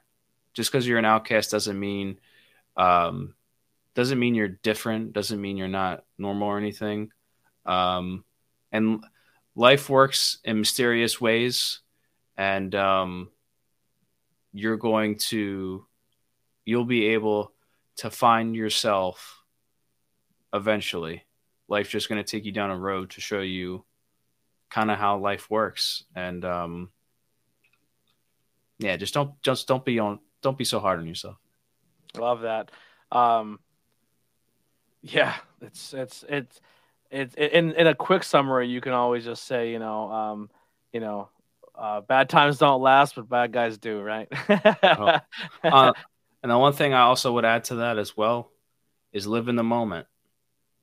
just 0.53 0.71
because 0.71 0.87
you're 0.87 0.99
an 0.99 1.05
outcast 1.05 1.51
doesn't 1.51 1.79
mean 1.79 2.19
um, 2.75 3.35
doesn't 3.95 4.19
mean 4.19 4.35
you're 4.35 4.47
different. 4.47 5.13
Doesn't 5.13 5.41
mean 5.41 5.57
you're 5.57 5.67
not 5.67 6.03
normal 6.17 6.49
or 6.49 6.57
anything. 6.57 7.11
Um, 7.65 8.23
and 8.71 9.03
life 9.55 9.89
works 9.89 10.37
in 10.43 10.59
mysterious 10.59 11.19
ways, 11.19 11.79
and 12.37 12.73
um, 12.75 13.29
you're 14.53 14.77
going 14.77 15.17
to 15.17 15.85
you'll 16.65 16.85
be 16.85 17.07
able 17.07 17.53
to 17.97 18.09
find 18.09 18.55
yourself 18.55 19.43
eventually. 20.53 21.23
Life's 21.67 21.89
just 21.89 22.07
going 22.07 22.23
to 22.23 22.29
take 22.29 22.45
you 22.45 22.51
down 22.51 22.69
a 22.69 22.77
road 22.77 23.09
to 23.11 23.21
show 23.21 23.41
you 23.41 23.83
kind 24.69 24.91
of 24.91 24.97
how 24.97 25.17
life 25.17 25.49
works, 25.49 26.03
and 26.15 26.45
um, 26.45 26.89
yeah, 28.79 28.95
just 28.97 29.13
don't 29.13 29.41
just 29.41 29.67
don't 29.67 29.83
be 29.83 29.99
on 29.99 30.19
don't 30.41 30.57
be 30.57 30.65
so 30.65 30.79
hard 30.79 30.99
on 30.99 31.07
yourself. 31.07 31.37
Love 32.15 32.41
that. 32.41 32.71
Um, 33.11 33.59
yeah, 35.01 35.35
it's 35.61 35.93
it's 35.93 36.23
it's 36.27 36.61
it's 37.09 37.35
in 37.35 37.73
in 37.73 37.87
a 37.87 37.95
quick 37.95 38.23
summary. 38.23 38.67
You 38.67 38.81
can 38.81 38.93
always 38.93 39.23
just 39.23 39.45
say, 39.45 39.71
you 39.71 39.79
know, 39.79 40.11
um, 40.11 40.49
you 40.93 40.99
know, 40.99 41.29
uh, 41.75 42.01
bad 42.01 42.29
times 42.29 42.57
don't 42.57 42.81
last, 42.81 43.15
but 43.15 43.29
bad 43.29 43.51
guys 43.51 43.77
do, 43.77 44.01
right? 44.01 44.27
oh. 44.83 45.19
uh, 45.63 45.93
and 46.43 46.51
the 46.51 46.57
one 46.57 46.73
thing 46.73 46.93
I 46.93 47.01
also 47.01 47.33
would 47.33 47.45
add 47.45 47.65
to 47.65 47.75
that 47.75 47.97
as 47.97 48.15
well 48.15 48.51
is 49.11 49.25
live 49.25 49.47
in 49.47 49.55
the 49.55 49.63
moment, 49.63 50.07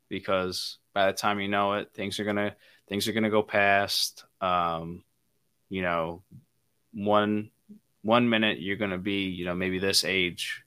because 0.08 0.78
by 0.92 1.06
the 1.06 1.12
time 1.12 1.40
you 1.40 1.48
know 1.48 1.74
it, 1.74 1.92
things 1.94 2.18
are 2.18 2.24
gonna 2.24 2.56
things 2.88 3.06
are 3.06 3.12
gonna 3.12 3.30
go 3.30 3.42
past. 3.42 4.24
Um, 4.40 5.04
you 5.68 5.82
know, 5.82 6.22
one 6.92 7.50
one 8.04 8.28
minute 8.28 8.60
you're 8.60 8.76
going 8.76 8.90
to 8.90 8.98
be, 8.98 9.24
you 9.28 9.46
know, 9.46 9.54
maybe 9.54 9.78
this 9.78 10.04
age, 10.04 10.62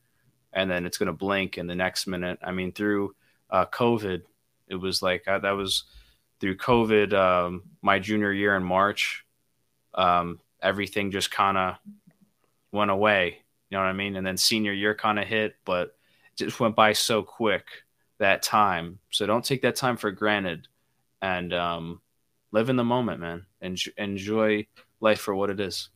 and 0.52 0.70
then 0.70 0.86
it's 0.86 0.98
going 0.98 1.08
to 1.08 1.14
blink 1.14 1.58
in 1.58 1.68
the 1.68 1.76
next 1.76 2.08
minute. 2.08 2.40
I 2.44 2.52
mean, 2.52 2.74
through 2.74 3.16
uh, 3.50 3.68
COVID, 3.68 4.24
it 4.68 4.76
was 4.76 5.02
like 5.02 5.28
uh, 5.28 5.40
that 5.40 5.52
was 5.52 5.84
through 6.42 6.58
COVID, 6.58 7.14
um, 7.14 7.64
my 7.82 8.00
junior 8.00 8.34
year 8.34 8.56
in 8.56 8.64
March. 8.64 9.24
Um, 9.94 10.40
everything 10.62 11.12
just 11.12 11.30
kind 11.30 11.58
of 11.58 11.76
went 12.72 12.92
away. 12.92 13.38
You 13.70 13.78
know 13.78 13.84
what 13.84 13.90
I 13.90 13.94
mean? 13.94 14.16
And 14.16 14.26
then 14.26 14.38
senior 14.38 14.74
year 14.74 14.96
kind 14.96 15.20
of 15.20 15.28
hit, 15.28 15.56
but 15.64 15.96
it 16.34 16.46
just 16.46 16.60
went 16.60 16.76
by 16.76 16.94
so 16.94 17.22
quick 17.22 17.66
that 18.18 18.42
time. 18.42 18.98
So 19.12 19.28
don't 19.28 19.46
take 19.46 19.62
that 19.62 19.76
time 19.76 19.98
for 19.98 20.10
granted, 20.10 20.68
and 21.22 21.54
um, 21.54 22.02
live 22.52 22.70
in 22.70 22.78
the 22.78 22.84
moment, 22.84 23.20
man. 23.20 23.46
and 23.62 23.80
enjoy 23.98 24.66
life 25.00 25.20
for 25.20 25.36
what 25.36 25.52
it 25.52 25.60
is. 25.60 25.90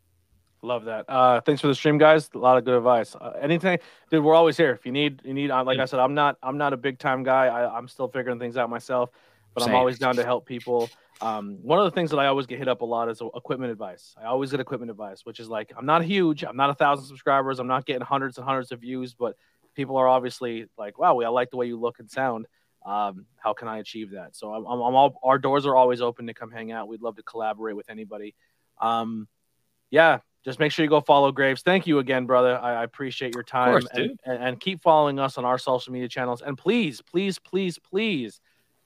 Love 0.63 0.85
that. 0.85 1.05
Uh, 1.09 1.41
thanks 1.41 1.59
for 1.59 1.67
the 1.67 1.75
stream, 1.75 1.97
guys. 1.97 2.29
A 2.35 2.37
lot 2.37 2.57
of 2.57 2.65
good 2.65 2.75
advice. 2.75 3.15
Uh, 3.15 3.33
anything, 3.41 3.79
dude. 4.11 4.23
We're 4.23 4.35
always 4.35 4.57
here. 4.57 4.71
If 4.71 4.85
you 4.85 4.91
need, 4.91 5.21
you 5.25 5.33
need. 5.33 5.49
Uh, 5.49 5.63
like 5.63 5.79
I 5.79 5.85
said, 5.85 5.99
I'm 5.99 6.13
not, 6.13 6.37
I'm 6.43 6.57
not 6.57 6.71
a 6.71 6.77
big 6.77 6.99
time 6.99 7.23
guy. 7.23 7.47
I, 7.47 7.77
am 7.77 7.87
still 7.87 8.07
figuring 8.07 8.37
things 8.37 8.57
out 8.57 8.69
myself, 8.69 9.09
but 9.55 9.63
Same. 9.63 9.71
I'm 9.71 9.75
always 9.75 9.97
down 9.97 10.15
to 10.17 10.23
help 10.23 10.45
people. 10.45 10.87
Um, 11.19 11.57
one 11.63 11.79
of 11.79 11.85
the 11.85 11.91
things 11.91 12.11
that 12.11 12.17
I 12.17 12.27
always 12.27 12.45
get 12.45 12.59
hit 12.59 12.67
up 12.67 12.81
a 12.81 12.85
lot 12.85 13.09
is 13.09 13.21
equipment 13.35 13.71
advice. 13.71 14.15
I 14.21 14.25
always 14.25 14.51
get 14.51 14.59
equipment 14.59 14.91
advice, 14.91 15.21
which 15.23 15.39
is 15.39 15.49
like, 15.49 15.71
I'm 15.75 15.85
not 15.85 16.03
huge. 16.03 16.43
I'm 16.43 16.57
not 16.57 16.69
a 16.69 16.75
thousand 16.75 17.05
subscribers. 17.05 17.59
I'm 17.59 17.67
not 17.67 17.85
getting 17.85 18.03
hundreds 18.03 18.37
and 18.37 18.45
hundreds 18.45 18.71
of 18.71 18.81
views, 18.81 19.15
but 19.15 19.35
people 19.75 19.97
are 19.97 20.07
obviously 20.07 20.67
like, 20.77 20.99
wow, 20.99 21.15
we 21.15 21.25
I 21.25 21.29
like 21.29 21.49
the 21.49 21.57
way 21.57 21.65
you 21.65 21.79
look 21.79 21.99
and 21.99 22.09
sound. 22.09 22.45
um, 22.85 23.25
how 23.37 23.53
can 23.53 23.67
I 23.67 23.79
achieve 23.79 24.11
that? 24.11 24.35
So 24.35 24.53
I'm, 24.53 24.65
I'm, 24.65 24.79
I'm 24.79 24.95
all, 24.95 25.19
our 25.23 25.39
doors 25.39 25.65
are 25.65 25.75
always 25.75 26.01
open 26.01 26.27
to 26.27 26.33
come 26.35 26.51
hang 26.51 26.71
out. 26.71 26.87
We'd 26.87 27.01
love 27.01 27.15
to 27.15 27.23
collaborate 27.23 27.75
with 27.75 27.89
anybody. 27.89 28.35
Um, 28.79 29.27
yeah, 29.91 30.19
just 30.43 30.59
make 30.59 30.71
sure 30.71 30.83
you 30.83 30.89
go 30.89 31.01
follow 31.01 31.31
Graves. 31.31 31.61
Thank 31.61 31.85
you 31.85 31.99
again, 31.99 32.25
brother. 32.25 32.57
I, 32.57 32.81
I 32.81 32.83
appreciate 32.83 33.33
your 33.35 33.43
time 33.43 33.71
course, 33.71 33.87
and, 33.93 34.19
and, 34.25 34.43
and 34.43 34.59
keep 34.59 34.81
following 34.81 35.19
us 35.19 35.37
on 35.37 35.45
our 35.45 35.57
social 35.57 35.93
media 35.93 36.07
channels. 36.07 36.41
And 36.41 36.57
please, 36.57 37.01
please, 37.01 37.37
please, 37.37 37.77
please, 37.77 38.39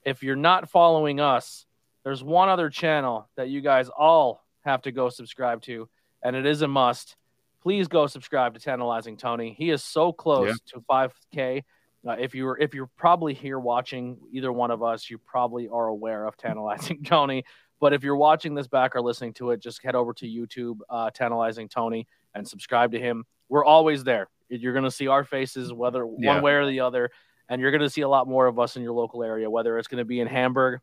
if 0.04 0.22
you're 0.22 0.36
not 0.36 0.70
following 0.70 1.20
us, 1.20 1.66
there's 2.04 2.24
one 2.24 2.50
other 2.50 2.70
channel 2.70 3.30
that 3.36 3.50
you 3.50 3.62
guys 3.62 3.90
all 3.90 4.44
have 4.66 4.82
to 4.84 4.92
go 4.92 5.10
subscribe 5.10 5.62
to, 5.64 5.88
and 6.24 6.36
it 6.36 6.46
is 6.46 6.62
a 6.62 6.68
must. 6.68 7.16
Please 7.62 7.88
go 7.88 8.06
subscribe 8.06 8.54
to 8.54 8.60
Tantalizing 8.60 9.18
Tony. 9.18 9.56
He 9.58 9.72
is 9.72 9.84
so 9.84 10.12
close 10.14 10.48
Yeah. 10.48 10.54
to 10.74 10.82
5K. 10.82 11.64
Uh, 12.08 12.12
if 12.20 12.36
you're 12.36 12.56
if 12.60 12.76
you're 12.76 12.90
probably 12.98 13.34
here 13.34 13.58
watching 13.58 14.18
either 14.32 14.52
one 14.52 14.70
of 14.70 14.84
us, 14.84 15.10
you 15.10 15.18
probably 15.18 15.68
are 15.68 15.88
aware 15.88 16.28
of 16.28 16.38
Tantalizing 16.38 17.04
Tony. 17.06 17.44
But 17.80 17.94
if 17.94 18.04
you're 18.04 18.16
watching 18.16 18.56
this 18.56 18.68
back 18.68 18.96
or 18.96 19.02
listening 19.02 19.34
to 19.34 19.52
it, 19.52 19.60
just 19.62 19.84
head 19.84 19.96
over 19.96 20.14
to 20.14 20.26
YouTube, 20.26 20.80
uh, 20.90 21.10
Tantalizing 21.12 21.68
Tony, 21.68 22.08
and 22.34 22.48
subscribe 22.48 22.92
to 22.94 23.00
him. 23.00 23.26
We're 23.50 23.66
always 23.66 24.04
there. 24.04 24.28
You're 24.50 24.74
going 24.74 24.86
to 24.86 24.92
see 24.92 25.08
our 25.08 25.24
faces, 25.24 25.74
whether 25.74 26.06
Yeah. 26.18 26.34
one 26.36 26.42
way 26.44 26.54
or 26.54 26.66
the 26.66 26.80
other, 26.80 27.12
and 27.50 27.62
you're 27.62 27.72
going 27.72 27.82
to 27.82 27.90
see 27.90 28.02
a 28.02 28.08
lot 28.08 28.28
more 28.28 28.48
of 28.48 28.60
us 28.60 28.76
in 28.76 28.84
your 28.84 28.94
local 28.94 29.24
area, 29.24 29.50
whether 29.50 29.78
it's 29.78 29.88
going 29.88 30.00
to 30.00 30.06
be 30.06 30.20
in 30.20 30.28
Hamburg, 30.28 30.80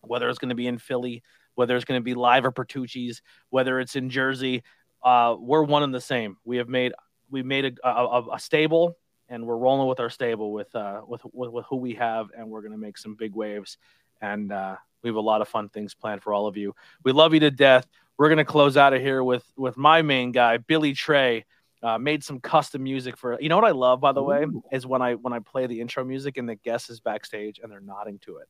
whether 0.00 0.28
it's 0.28 0.38
going 0.38 0.48
to 0.50 0.54
be 0.54 0.66
in 0.66 0.78
Philly, 0.78 1.22
whether 1.54 1.76
it's 1.76 1.84
going 1.84 2.00
to 2.00 2.04
be 2.04 2.14
live 2.14 2.44
or 2.44 2.52
Pertucci's, 2.52 3.22
whether 3.50 3.78
it's 3.80 3.96
in 3.96 4.10
Jersey. 4.10 4.62
Uh, 5.02 5.36
we're 5.38 5.62
one 5.62 5.82
and 5.82 5.94
the 5.94 6.00
same. 6.00 6.36
We 6.44 6.56
have 6.56 6.68
made 6.68 6.92
we 7.30 7.42
made 7.42 7.78
a, 7.84 7.88
a, 7.88 8.34
a 8.34 8.38
stable, 8.38 8.96
and 9.28 9.46
we're 9.46 9.56
rolling 9.56 9.88
with 9.88 9.98
our 10.00 10.10
stable 10.10 10.52
with 10.52 10.74
uh 10.74 11.02
with 11.06 11.22
with, 11.32 11.50
with 11.50 11.64
who 11.66 11.76
we 11.76 11.94
have, 11.94 12.28
and 12.36 12.48
we're 12.48 12.60
going 12.60 12.72
to 12.72 12.78
make 12.78 12.96
some 12.98 13.14
big 13.14 13.34
waves. 13.34 13.76
And 14.24 14.52
uh, 14.52 14.76
we 15.02 15.08
have 15.08 15.16
a 15.16 15.20
lot 15.20 15.42
of 15.42 15.48
fun 15.48 15.68
things 15.68 15.94
planned 15.94 16.22
for 16.22 16.32
all 16.32 16.46
of 16.46 16.56
you. 16.56 16.74
We 17.04 17.12
love 17.12 17.34
you 17.34 17.40
to 17.40 17.50
death. 17.50 17.86
We're 18.16 18.28
going 18.28 18.38
to 18.38 18.44
close 18.44 18.76
out 18.76 18.94
of 18.94 19.00
here 19.02 19.22
with 19.22 19.44
with 19.56 19.76
my 19.76 20.02
main 20.02 20.32
guy, 20.32 20.56
Billy 20.58 20.92
Trey. 20.94 21.44
Uh, 21.82 21.98
made 21.98 22.24
some 22.24 22.40
custom 22.40 22.82
music 22.82 23.14
for 23.14 23.38
you 23.38 23.50
know 23.50 23.56
what 23.56 23.66
I 23.66 23.72
love 23.72 24.00
by 24.00 24.12
the 24.12 24.22
way 24.22 24.46
is 24.72 24.86
when 24.86 25.02
I 25.02 25.16
when 25.16 25.34
I 25.34 25.40
play 25.40 25.66
the 25.66 25.82
intro 25.82 26.02
music 26.02 26.38
and 26.38 26.48
the 26.48 26.54
guest 26.54 26.88
is 26.88 26.98
backstage 27.00 27.60
and 27.62 27.70
they're 27.70 27.80
nodding 27.80 28.18
to 28.20 28.38
it. 28.38 28.48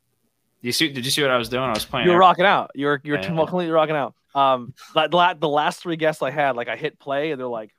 You 0.61 0.71
see? 0.71 0.93
Did 0.93 1.05
you 1.05 1.11
see 1.11 1.21
what 1.23 1.33
I 1.33 1.37
was 1.37 1.49
doing? 1.49 1.65
I 1.65 1.73
was 1.75 1.85
playing. 1.85 2.07
You 2.07 2.13
were 2.13 2.19
rocking 2.19 2.45
out. 2.45 2.71
You 2.77 2.87
were 2.87 3.01
you 3.03 3.13
were 3.13 3.19
Yeah. 3.19 3.35
completely 3.35 3.73
rocking 3.73 3.97
out. 3.97 4.15
Um, 4.37 4.73
the 4.95 5.37
the 5.41 5.49
last 5.49 5.81
three 5.83 5.97
guests 5.97 6.23
I 6.23 6.31
had, 6.31 6.55
like 6.55 6.69
I 6.69 6.77
hit 6.77 7.01
play 7.01 7.33
and 7.33 7.41
they're 7.41 7.49
like, 7.49 7.75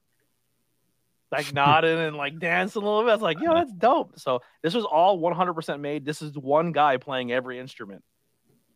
like 1.37 1.53
nodding 1.53 1.97
and 1.99 2.15
like 2.15 2.39
dancing 2.39 2.81
a 2.81 2.85
little 2.85 3.03
bit. 3.03 3.13
It's 3.13 3.21
like, 3.23 3.39
yo, 3.41 3.53
that's 3.53 3.71
dope. 3.73 4.19
So 4.19 4.41
this 4.63 4.73
was 4.73 4.85
all 4.85 5.19
100% 5.19 5.79
made. 5.79 6.05
This 6.05 6.21
is 6.21 6.37
one 6.37 6.71
guy 6.71 6.97
playing 6.97 7.31
every 7.31 7.59
instrument, 7.59 8.03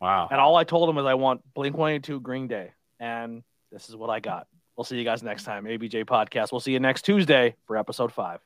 Wow. 0.02 0.28
and 0.32 0.40
all 0.40 0.56
I 0.56 0.64
told 0.64 0.90
him 0.90 0.98
is 0.98 1.06
I 1.06 1.14
want 1.16 1.42
Blink 1.54 1.76
182 1.78 2.20
Green 2.22 2.48
Day, 2.48 2.72
and 3.00 3.44
this 3.72 3.90
is 3.90 3.96
what 3.96 4.10
I 4.10 4.20
got. 4.20 4.48
We'll 4.76 4.86
see 4.86 4.98
you 4.98 5.04
guys 5.04 5.22
next 5.24 5.44
time. 5.44 5.66
ABJ 5.66 6.06
Podcast. 6.06 6.52
We'll 6.52 6.62
see 6.62 6.72
you 6.72 6.80
next 6.80 7.02
Tuesday 7.04 7.56
for 7.66 7.78
episode 7.78 8.12
five. 8.14 8.40